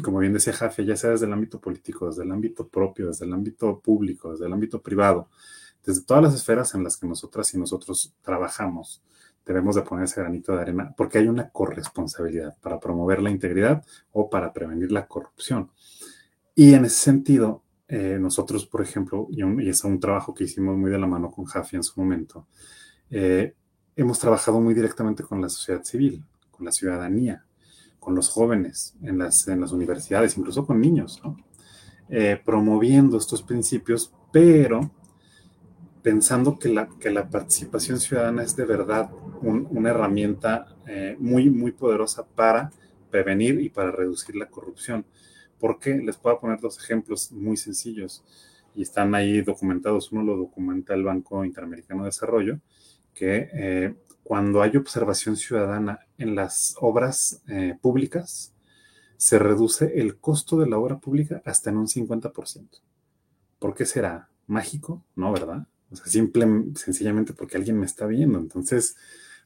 como 0.03 0.19
bien 0.19 0.33
decía 0.33 0.53
Jafe, 0.53 0.85
ya 0.85 0.95
sea 0.95 1.11
desde 1.11 1.25
el 1.25 1.33
ámbito 1.33 1.59
político, 1.59 2.07
desde 2.07 2.23
el 2.23 2.31
ámbito 2.31 2.67
propio, 2.67 3.07
desde 3.07 3.25
el 3.25 3.33
ámbito 3.33 3.79
público, 3.79 4.31
desde 4.31 4.45
el 4.45 4.53
ámbito 4.53 4.81
privado, 4.81 5.29
desde 5.85 6.03
todas 6.03 6.23
las 6.23 6.33
esferas 6.35 6.73
en 6.75 6.83
las 6.83 6.97
que 6.97 7.07
nosotras 7.07 7.53
y 7.53 7.57
nosotros 7.57 8.13
trabajamos 8.21 9.01
debemos 9.45 9.75
de 9.75 9.81
poner 9.81 10.05
ese 10.05 10.21
granito 10.21 10.53
de 10.53 10.61
arena 10.61 10.93
porque 10.95 11.17
hay 11.17 11.27
una 11.27 11.49
corresponsabilidad 11.49 12.57
para 12.61 12.79
promover 12.79 13.21
la 13.21 13.31
integridad 13.31 13.83
o 14.11 14.29
para 14.29 14.53
prevenir 14.53 14.91
la 14.91 15.07
corrupción. 15.07 15.71
Y 16.55 16.73
en 16.73 16.85
ese 16.85 16.97
sentido, 16.97 17.63
eh, 17.87 18.17
nosotros, 18.19 18.65
por 18.65 18.81
ejemplo, 18.81 19.27
y, 19.29 19.41
es 19.67 19.83
un 19.83 19.99
trabajo 19.99 20.33
que 20.33 20.43
hicimos 20.45 20.77
muy 20.77 20.91
de 20.91 20.99
la 20.99 21.07
mano 21.07 21.31
con 21.31 21.45
Jafi 21.45 21.77
en 21.77 21.83
su 21.83 21.99
momento, 21.99 22.47
eh, 23.09 23.55
hemos 23.95 24.19
trabajado 24.19 24.59
muy 24.61 24.73
directamente 24.73 25.23
con 25.23 25.41
la 25.41 25.49
sociedad 25.49 25.83
civil, 25.83 26.23
con 26.51 26.65
la 26.65 26.71
ciudadanía, 26.71 27.45
con 28.01 28.15
los 28.15 28.29
jóvenes 28.29 28.95
en 29.03 29.19
las, 29.19 29.47
en 29.47 29.61
las 29.61 29.71
universidades, 29.71 30.35
incluso 30.35 30.65
con 30.65 30.81
niños, 30.81 31.21
eh, 32.09 32.41
promoviendo 32.43 33.15
estos 33.15 33.43
principios, 33.43 34.11
pero 34.33 34.91
pensando 36.01 36.57
que 36.57 36.69
la, 36.69 36.89
que 36.99 37.11
la 37.11 37.29
participación 37.29 37.99
ciudadana 37.99 38.41
es 38.41 38.55
de 38.55 38.65
verdad 38.65 39.11
una 39.43 39.91
herramienta 39.91 40.75
eh, 40.87 41.15
muy, 41.19 41.51
muy 41.51 41.73
poderosa 41.73 42.25
para 42.25 42.71
prevenir 43.11 43.61
y 43.61 43.69
para 43.69 43.91
reducir 43.91 44.35
la 44.35 44.47
corrupción. 44.47 45.05
Porque 45.59 45.95
les 45.97 46.17
puedo 46.17 46.39
poner 46.39 46.59
dos 46.59 46.79
ejemplos 46.83 47.31
muy 47.31 47.55
sencillos 47.55 48.23
y 48.75 48.81
están 48.81 49.13
ahí 49.13 49.43
documentados. 49.43 50.11
Uno 50.11 50.23
lo 50.23 50.37
documenta 50.37 50.95
el 50.95 51.03
Banco 51.03 51.45
Interamericano 51.45 52.01
de 52.01 52.07
Desarrollo, 52.07 52.59
que 53.13 53.47
eh, 53.53 53.93
cuando 54.23 54.61
hay 54.61 54.77
observación 54.77 55.35
ciudadana 55.35 55.99
en 56.17 56.35
las 56.35 56.75
obras 56.79 57.41
eh, 57.47 57.77
públicas, 57.81 58.53
se 59.17 59.37
reduce 59.37 59.99
el 59.99 60.17
costo 60.17 60.59
de 60.59 60.67
la 60.67 60.77
obra 60.77 60.99
pública 60.99 61.41
hasta 61.45 61.69
en 61.69 61.77
un 61.77 61.87
50%. 61.87 62.67
¿Por 63.59 63.75
qué 63.75 63.85
será? 63.85 64.29
¿Mágico? 64.47 65.03
No, 65.15 65.31
¿verdad? 65.31 65.67
O 65.91 65.95
sea, 65.95 66.07
simple, 66.07 66.47
sencillamente 66.75 67.33
porque 67.33 67.57
alguien 67.57 67.79
me 67.79 67.85
está 67.85 68.07
viendo. 68.07 68.39
Entonces, 68.39 68.95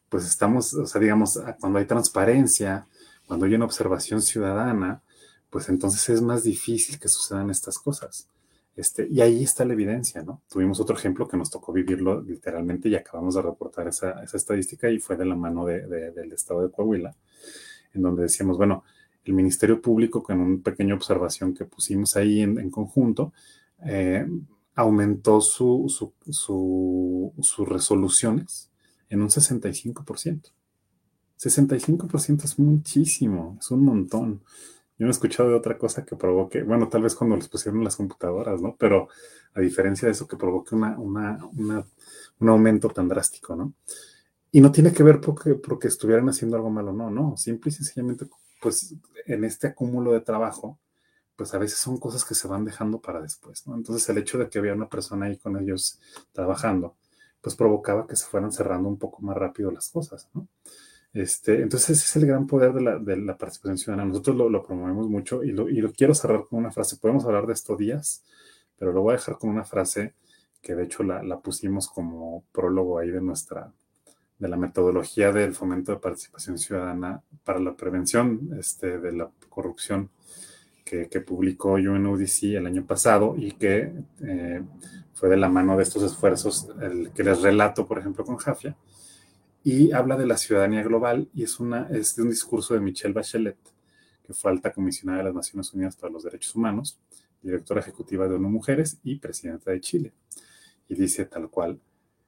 pues 0.10 0.26
estamos, 0.26 0.74
o 0.74 0.86
sea, 0.86 1.02
digamos, 1.02 1.40
cuando 1.60 1.80
hay 1.80 1.86
transparencia, 1.86 2.88
cuando 3.28 3.46
hay 3.46 3.56
una 3.56 3.66
observación 3.66 4.22
ciudadana, 4.22 5.02
pues 5.50 5.70
entonces 5.70 6.08
es 6.10 6.22
más 6.22 6.44
difícil 6.44 7.00
que 7.00 7.08
sucedan 7.08 7.50
estas 7.50 7.80
cosas. 7.80 8.30
Este, 8.76 9.08
y 9.10 9.22
ahí 9.22 9.44
está 9.44 9.64
la 9.64 9.74
evidencia, 9.74 10.22
¿no? 10.22 10.42
Tuvimos 10.50 10.80
otro 10.82 10.98
ejemplo 10.98 11.28
que 11.28 11.38
nos 11.38 11.50
tocó 11.50 11.72
vivirlo 11.72 12.22
literalmente 12.22 12.90
y 12.90 12.96
acabamos 12.96 13.36
de 13.36 13.42
reportar 13.42 13.88
esa, 13.88 14.24
estadística 14.24 14.90
y 14.90 15.00
fue 15.00 15.16
de 15.16 15.26
la 15.26 15.36
mano 15.36 15.66
de, 15.66 15.88
del 16.12 16.34
estado 16.34 16.62
de 16.62 16.72
Coahuila, 16.72 17.16
en 17.94 18.02
donde 18.02 18.24
decíamos, 18.24 18.58
bueno, 18.58 18.84
el 19.24 19.34
Ministerio 19.34 19.82
Público, 19.82 20.22
con 20.22 20.40
una 20.40 20.62
pequeña 20.62 20.94
observación 20.94 21.54
que 21.54 21.66
pusimos 21.66 22.16
ahí 22.16 22.42
en, 22.42 22.70
conjunto, 22.70 23.34
eh, 23.86 24.28
aumentó 24.76 25.42
su, 25.42 25.88
sus 26.30 27.68
resoluciones 27.68 28.70
en 29.10 29.22
un 29.22 29.30
65%. 29.30 30.52
65% 31.40 32.44
es 32.44 32.60
muchísimo, 32.60 33.58
es 33.60 33.72
un 33.72 33.84
montón. 33.84 34.42
Yo 34.98 35.06
no 35.06 35.08
he 35.08 35.12
escuchado 35.12 35.50
de 35.50 35.56
otra 35.56 35.78
cosa 35.78 36.06
que 36.06 36.16
provoque, 36.16 36.64
bueno, 36.64 36.88
tal 36.88 37.02
vez 37.02 37.16
cuando 37.16 37.36
les 37.36 37.50
pusieron 37.50 37.84
las 37.84 37.98
computadoras, 37.98 38.62
¿no? 38.62 38.76
Pero 38.78 39.10
a 39.54 39.60
diferencia 39.60 40.08
de 40.08 40.14
eso, 40.14 40.28
que 40.28 40.38
provoque 40.38 40.74
un 40.76 42.50
aumento 42.50 42.90
tan 42.90 43.08
drástico, 43.08 43.56
¿no? 43.56 43.74
Y 44.52 44.62
no 44.62 44.72
tiene 44.72 44.94
que 44.94 45.04
ver 45.04 45.20
porque, 45.20 45.56
porque 45.56 45.90
estuvieran 45.90 46.30
haciendo 46.30 46.56
algo 46.56 46.70
malo, 46.70 46.94
no, 46.94 47.10
no, 47.12 47.36
simple 47.36 47.72
y 47.72 47.74
sencillamente, 47.74 48.26
pues 48.62 48.96
en 49.26 49.44
este 49.44 49.68
acúmulo 49.68 50.14
de 50.14 50.22
trabajo, 50.22 50.80
pues 51.36 51.54
a 51.54 51.58
veces 51.58 51.78
son 51.78 52.00
cosas 52.00 52.24
que 52.24 52.36
se 52.36 52.48
van 52.48 52.64
dejando 52.64 53.02
para 53.02 53.22
después, 53.22 53.68
¿no? 53.68 53.76
Entonces 53.76 54.08
el 54.08 54.18
hecho 54.18 54.38
de 54.38 54.48
que 54.48 54.60
había 54.60 54.74
una 54.74 54.88
persona 54.88 55.26
ahí 55.26 55.38
con 55.38 55.58
ellos 55.58 56.00
trabajando, 56.32 56.96
pues 57.42 57.58
provocaba 57.58 58.08
que 58.08 58.16
se 58.16 58.26
fueran 58.26 58.54
cerrando 58.54 58.88
un 58.88 58.98
poco 58.98 59.22
más 59.22 59.36
rápido 59.36 59.72
las 59.72 59.90
cosas, 59.90 60.30
¿no? 60.34 60.48
Este, 61.16 61.62
entonces 61.62 61.92
ese 61.92 62.06
es 62.06 62.16
el 62.18 62.28
gran 62.28 62.46
poder 62.46 62.74
de 62.74 63.16
la, 63.16 63.38
participación 63.38 63.78
ciudadana. 63.78 64.06
Nosotros 64.06 64.36
lo, 64.36 64.62
promovemos 64.62 65.08
mucho 65.08 65.46
y 65.46 65.52
lo, 65.54 65.94
quiero 65.94 66.14
cerrar 66.14 66.44
con 66.46 66.60
una 66.60 66.72
frase. 66.72 66.98
Podemos 66.98 67.24
hablar 67.24 67.48
de 67.48 67.54
estos 67.54 67.78
días, 67.78 68.22
pero 68.78 68.92
lo 68.92 69.02
voy 69.02 69.14
a 69.14 69.18
dejar 69.18 69.38
con 69.38 69.50
una 69.50 69.64
frase 69.64 70.14
que 70.62 70.76
de 70.76 70.84
hecho 70.84 71.04
la, 71.04 71.40
pusimos 71.40 71.88
como 71.88 72.44
prólogo 72.52 73.00
ahí 73.00 73.12
de 73.12 73.22
nuestra, 73.22 73.72
de 74.40 74.50
la 74.50 74.58
metodología 74.58 75.32
del 75.32 75.56
fomento 75.56 75.94
de 75.94 76.00
participación 76.00 76.58
ciudadana 76.58 77.22
para 77.46 77.62
la 77.62 77.78
prevención 77.78 78.50
este, 78.60 79.00
de 79.00 79.14
la 79.14 79.30
corrupción 79.48 80.10
que, 80.84 81.08
publicó 81.22 81.76
UNODC 81.76 82.56
el 82.56 82.68
año 82.68 82.86
pasado 82.86 83.36
y 83.38 83.54
que 83.54 83.94
eh, 84.22 84.62
fue 85.14 85.30
de 85.30 85.38
la 85.38 85.48
mano 85.48 85.78
de 85.78 85.84
estos 85.84 86.04
esfuerzos 86.04 86.68
que 87.16 87.24
les 87.24 87.42
relato, 87.42 87.88
por 87.88 88.00
ejemplo, 88.00 88.26
con 88.26 88.36
Jafia. 88.36 88.76
Y 89.66 89.92
habla 89.94 90.16
de 90.16 90.28
la 90.28 90.38
ciudadanía 90.38 90.84
global 90.84 91.28
y 91.34 91.42
es, 91.42 91.60
una, 91.60 91.88
es 91.90 92.16
un 92.20 92.30
discurso 92.30 92.76
de 92.76 92.80
Michelle 92.80 93.16
Bachelet, 93.16 93.58
que 94.22 94.32
fue 94.32 94.52
alta 94.52 94.72
comisionada 94.72 95.18
de 95.18 95.24
las 95.24 95.34
Naciones 95.34 95.74
Unidas 95.74 95.96
para 95.96 96.14
los 96.14 96.24
Derechos 96.24 96.56
Humanos, 96.56 97.00
directora 97.42 97.82
ejecutiva 97.82 98.28
de 98.28 98.36
ONU 98.36 98.48
Mujeres 98.48 99.00
y 99.04 99.16
presidenta 99.16 99.72
de 99.72 99.82
Chile. 99.82 100.14
Y 100.88 100.94
dice 100.94 101.26
tal 101.26 101.50
cual, 101.50 101.80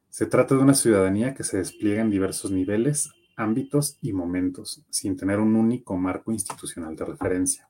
se 0.09 0.25
trata 0.25 0.55
de 0.55 0.61
una 0.61 0.73
ciudadanía 0.73 1.35
que 1.35 1.43
se 1.43 1.57
despliega 1.57 2.01
en 2.01 2.09
diversos 2.09 2.49
niveles, 2.49 3.11
ámbitos 3.35 3.99
y 4.01 4.13
momentos, 4.13 4.83
sin 4.89 5.15
tener 5.15 5.39
un 5.39 5.55
único 5.55 5.95
marco 5.95 6.31
institucional 6.31 6.95
de 6.95 7.05
referencia. 7.05 7.69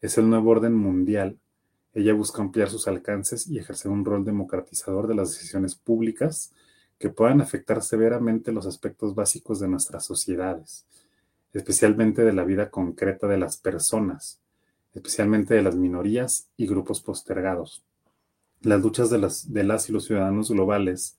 Es 0.00 0.16
el 0.16 0.30
nuevo 0.30 0.52
orden 0.52 0.72
mundial. 0.72 1.38
Ella 1.92 2.14
busca 2.14 2.40
ampliar 2.40 2.70
sus 2.70 2.88
alcances 2.88 3.46
y 3.46 3.58
ejercer 3.58 3.90
un 3.90 4.06
rol 4.06 4.24
democratizador 4.24 5.06
de 5.06 5.16
las 5.16 5.32
decisiones 5.32 5.74
públicas 5.74 6.54
que 6.98 7.10
puedan 7.10 7.40
afectar 7.40 7.82
severamente 7.82 8.52
los 8.52 8.66
aspectos 8.66 9.14
básicos 9.14 9.60
de 9.60 9.68
nuestras 9.68 10.04
sociedades, 10.04 10.86
especialmente 11.52 12.24
de 12.24 12.32
la 12.32 12.44
vida 12.44 12.70
concreta 12.70 13.26
de 13.26 13.38
las 13.38 13.56
personas, 13.56 14.40
especialmente 14.94 15.54
de 15.54 15.62
las 15.62 15.76
minorías 15.76 16.48
y 16.56 16.66
grupos 16.66 17.00
postergados. 17.00 17.84
Las 18.62 18.80
luchas 18.80 19.10
de 19.10 19.18
las, 19.18 19.52
de 19.52 19.64
las 19.64 19.88
y 19.88 19.92
los 19.92 20.06
ciudadanos 20.06 20.50
globales 20.50 21.18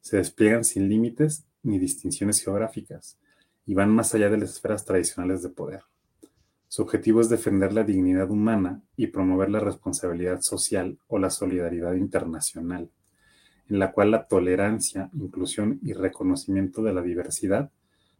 se 0.00 0.18
despliegan 0.18 0.64
sin 0.64 0.88
límites 0.88 1.44
ni 1.62 1.78
distinciones 1.78 2.40
geográficas 2.40 3.18
y 3.66 3.74
van 3.74 3.90
más 3.90 4.14
allá 4.14 4.30
de 4.30 4.38
las 4.38 4.50
esferas 4.50 4.84
tradicionales 4.84 5.42
de 5.42 5.48
poder. 5.48 5.82
Su 6.68 6.82
objetivo 6.82 7.20
es 7.20 7.28
defender 7.28 7.72
la 7.72 7.82
dignidad 7.82 8.30
humana 8.30 8.82
y 8.96 9.08
promover 9.08 9.50
la 9.50 9.60
responsabilidad 9.60 10.40
social 10.42 10.98
o 11.08 11.18
la 11.18 11.30
solidaridad 11.30 11.94
internacional, 11.94 12.90
en 13.68 13.78
la 13.78 13.92
cual 13.92 14.10
la 14.10 14.26
tolerancia, 14.26 15.10
inclusión 15.14 15.80
y 15.82 15.92
reconocimiento 15.92 16.82
de 16.82 16.92
la 16.92 17.02
diversidad 17.02 17.70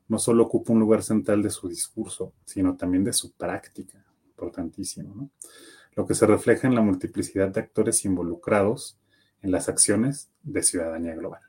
no 0.09 0.19
solo 0.19 0.45
ocupa 0.45 0.73
un 0.73 0.81
lugar 0.81 1.03
central 1.03 1.43
de 1.43 1.51
su 1.51 1.69
discurso, 1.69 2.33
sino 2.45 2.77
también 2.77 3.05
de 3.05 3.13
su 3.13 3.33
práctica, 3.33 4.05
importantísimo, 4.29 5.15
¿no? 5.15 5.31
lo 5.97 6.07
que 6.07 6.15
se 6.15 6.27
refleja 6.27 6.69
en 6.69 6.75
la 6.75 6.83
multiplicidad 6.83 7.49
de 7.49 7.61
actores 7.61 8.05
involucrados 8.05 8.99
en 9.43 9.51
las 9.51 9.69
acciones 9.69 10.31
de 10.43 10.63
ciudadanía 10.63 11.15
global. 11.15 11.41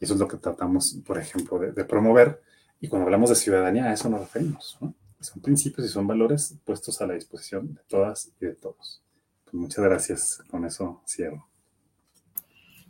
Y 0.00 0.04
eso 0.04 0.14
es 0.14 0.20
lo 0.20 0.28
que 0.28 0.36
tratamos, 0.36 0.98
por 1.06 1.18
ejemplo, 1.18 1.58
de, 1.58 1.84
promover. 1.84 2.42
Y 2.80 2.88
cuando 2.88 3.04
hablamos 3.04 3.30
de 3.30 3.36
ciudadanía, 3.36 3.84
a 3.86 3.92
eso 3.92 4.08
nos 4.08 4.20
referimos. 4.20 4.78
Son 5.20 5.42
principios 5.42 5.86
y 5.86 5.90
son 5.90 6.06
valores 6.06 6.56
puestos 6.64 7.00
a 7.00 7.06
la 7.06 7.14
disposición 7.14 7.74
de 7.74 7.82
todas 7.86 8.32
y 8.40 8.46
de 8.46 8.54
todos. 8.54 9.02
Pues 9.44 9.54
muchas 9.54 9.84
gracias. 9.84 10.42
Con 10.50 10.64
eso 10.64 11.02
cierro. 11.06 11.49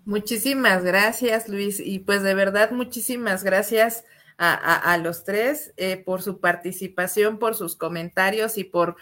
Muchísimas 0.04 0.82
gracias, 0.82 1.48
Luis. 1.48 1.80
Y 1.80 2.00
pues 2.00 2.22
de 2.22 2.34
verdad, 2.34 2.70
muchísimas 2.70 3.44
gracias 3.44 4.04
a, 4.42 4.96
los 4.96 5.24
tres 5.24 5.74
eh, 5.76 5.98
por 5.98 6.22
su 6.22 6.40
participación, 6.40 7.38
por 7.38 7.54
sus 7.54 7.76
comentarios 7.76 8.56
y 8.56 8.64
por 8.64 8.96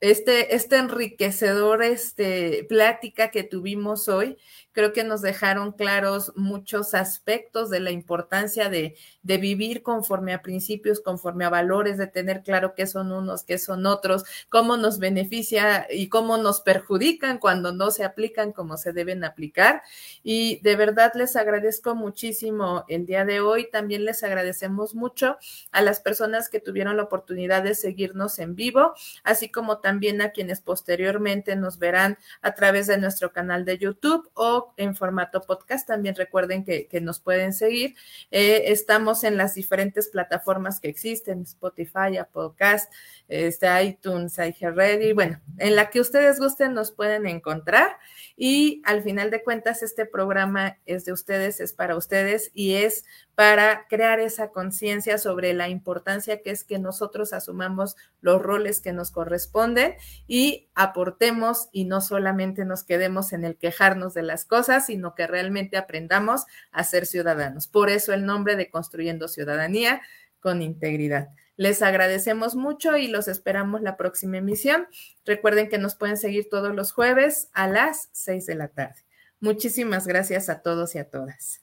este, 0.00 0.54
este 0.54 0.76
enriquecedor 0.76 1.82
este, 1.82 2.66
plática 2.68 3.30
que 3.30 3.42
tuvimos 3.42 4.08
hoy 4.08 4.36
creo 4.72 4.92
que 4.92 5.04
nos 5.04 5.22
dejaron 5.22 5.72
claros 5.72 6.32
muchos 6.36 6.94
aspectos 6.94 7.70
de 7.70 7.80
la 7.80 7.90
importancia 7.90 8.68
de, 8.68 8.96
de, 9.22 9.38
vivir 9.38 9.82
conforme 9.82 10.32
a 10.32 10.42
principios, 10.42 11.00
conforme 11.00 11.44
a 11.44 11.50
valores, 11.50 11.98
de 11.98 12.06
tener 12.06 12.42
claro 12.42 12.74
qué 12.74 12.86
son 12.86 13.12
unos, 13.12 13.44
qué 13.44 13.58
son 13.58 13.86
otros, 13.86 14.24
cómo 14.48 14.76
nos 14.76 14.98
beneficia 14.98 15.86
y 15.90 16.08
cómo 16.08 16.36
nos 16.36 16.60
perjudican 16.60 17.38
cuando 17.38 17.72
no 17.72 17.90
se 17.90 18.04
aplican 18.04 18.52
como 18.52 18.76
se 18.76 18.92
deben 18.92 19.24
aplicar. 19.24 19.82
Y 20.22 20.60
de 20.60 20.76
verdad 20.76 21.12
les 21.14 21.36
agradezco 21.36 21.94
muchísimo 21.94 22.84
el 22.88 23.06
día 23.06 23.24
de 23.24 23.40
hoy. 23.40 23.68
También 23.70 24.04
les 24.04 24.22
agradecemos 24.22 24.94
mucho 24.94 25.36
a 25.70 25.82
las 25.82 26.00
personas 26.00 26.48
que 26.48 26.60
tuvieron 26.60 26.96
la 26.96 27.04
oportunidad 27.04 27.62
de 27.62 27.74
seguirnos 27.74 28.38
en 28.38 28.54
vivo, 28.54 28.94
así 29.24 29.50
como 29.50 29.78
también 29.78 30.20
a 30.22 30.30
quienes 30.30 30.60
posteriormente 30.60 31.56
nos 31.56 31.78
verán 31.78 32.18
a 32.40 32.54
través 32.54 32.86
de 32.86 32.98
nuestro 32.98 33.32
canal 33.32 33.64
de 33.64 33.78
YouTube 33.78 34.30
o 34.34 34.61
en 34.76 34.94
formato 34.96 35.40
podcast. 35.40 35.86
También 35.86 36.14
recuerden 36.14 36.64
que, 36.64 36.88
nos 37.00 37.20
pueden 37.20 37.52
seguir. 37.52 37.94
Eh, 38.30 38.64
estamos 38.66 39.24
en 39.24 39.36
las 39.36 39.54
diferentes 39.54 40.08
plataformas 40.08 40.80
que 40.80 40.88
existen, 40.88 41.42
Spotify, 41.42 42.18
Podcast, 42.32 42.92
este, 43.28 43.66
iTunes, 43.84 44.38
iHeartRadio, 44.38 45.14
bueno, 45.14 45.40
en 45.58 45.74
la 45.74 45.90
que 45.90 46.00
ustedes 46.00 46.38
gusten 46.38 46.74
nos 46.74 46.92
pueden 46.92 47.26
encontrar. 47.26 47.96
Y 48.36 48.82
al 48.84 49.02
final 49.02 49.30
de 49.30 49.42
cuentas, 49.42 49.82
este 49.82 50.06
programa 50.06 50.78
es 50.86 51.04
de 51.04 51.12
ustedes, 51.12 51.60
es 51.60 51.72
para 51.72 51.96
ustedes 51.96 52.50
y 52.54 52.74
es 52.74 53.04
para 53.42 53.88
crear 53.88 54.20
esa 54.20 54.52
conciencia 54.52 55.18
sobre 55.18 55.52
la 55.52 55.68
importancia 55.68 56.42
que 56.42 56.52
es 56.52 56.62
que 56.62 56.78
nosotros 56.78 57.32
asumamos 57.32 57.96
los 58.20 58.40
roles 58.40 58.80
que 58.80 58.92
nos 58.92 59.10
corresponden 59.10 59.96
y 60.28 60.68
aportemos 60.76 61.68
y 61.72 61.84
no 61.84 62.00
solamente 62.00 62.64
nos 62.64 62.84
quedemos 62.84 63.32
en 63.32 63.44
el 63.44 63.56
quejarnos 63.56 64.14
de 64.14 64.22
las 64.22 64.44
cosas, 64.44 64.86
sino 64.86 65.16
que 65.16 65.26
realmente 65.26 65.76
aprendamos 65.76 66.44
a 66.70 66.84
ser 66.84 67.04
ciudadanos. 67.04 67.66
Por 67.66 67.90
eso 67.90 68.12
el 68.12 68.26
nombre 68.26 68.54
de 68.54 68.70
Construyendo 68.70 69.26
Ciudadanía 69.26 70.02
con 70.38 70.62
Integridad. 70.62 71.30
Les 71.56 71.82
agradecemos 71.82 72.54
mucho 72.54 72.96
y 72.96 73.08
los 73.08 73.26
esperamos 73.26 73.82
la 73.82 73.96
próxima 73.96 74.36
emisión. 74.36 74.86
Recuerden 75.24 75.68
que 75.68 75.78
nos 75.78 75.96
pueden 75.96 76.16
seguir 76.16 76.48
todos 76.48 76.76
los 76.76 76.92
jueves 76.92 77.48
a 77.54 77.66
las 77.66 78.08
seis 78.12 78.46
de 78.46 78.54
la 78.54 78.68
tarde. 78.68 79.04
Muchísimas 79.40 80.06
gracias 80.06 80.48
a 80.48 80.62
todos 80.62 80.94
y 80.94 80.98
a 81.00 81.10
todas. 81.10 81.61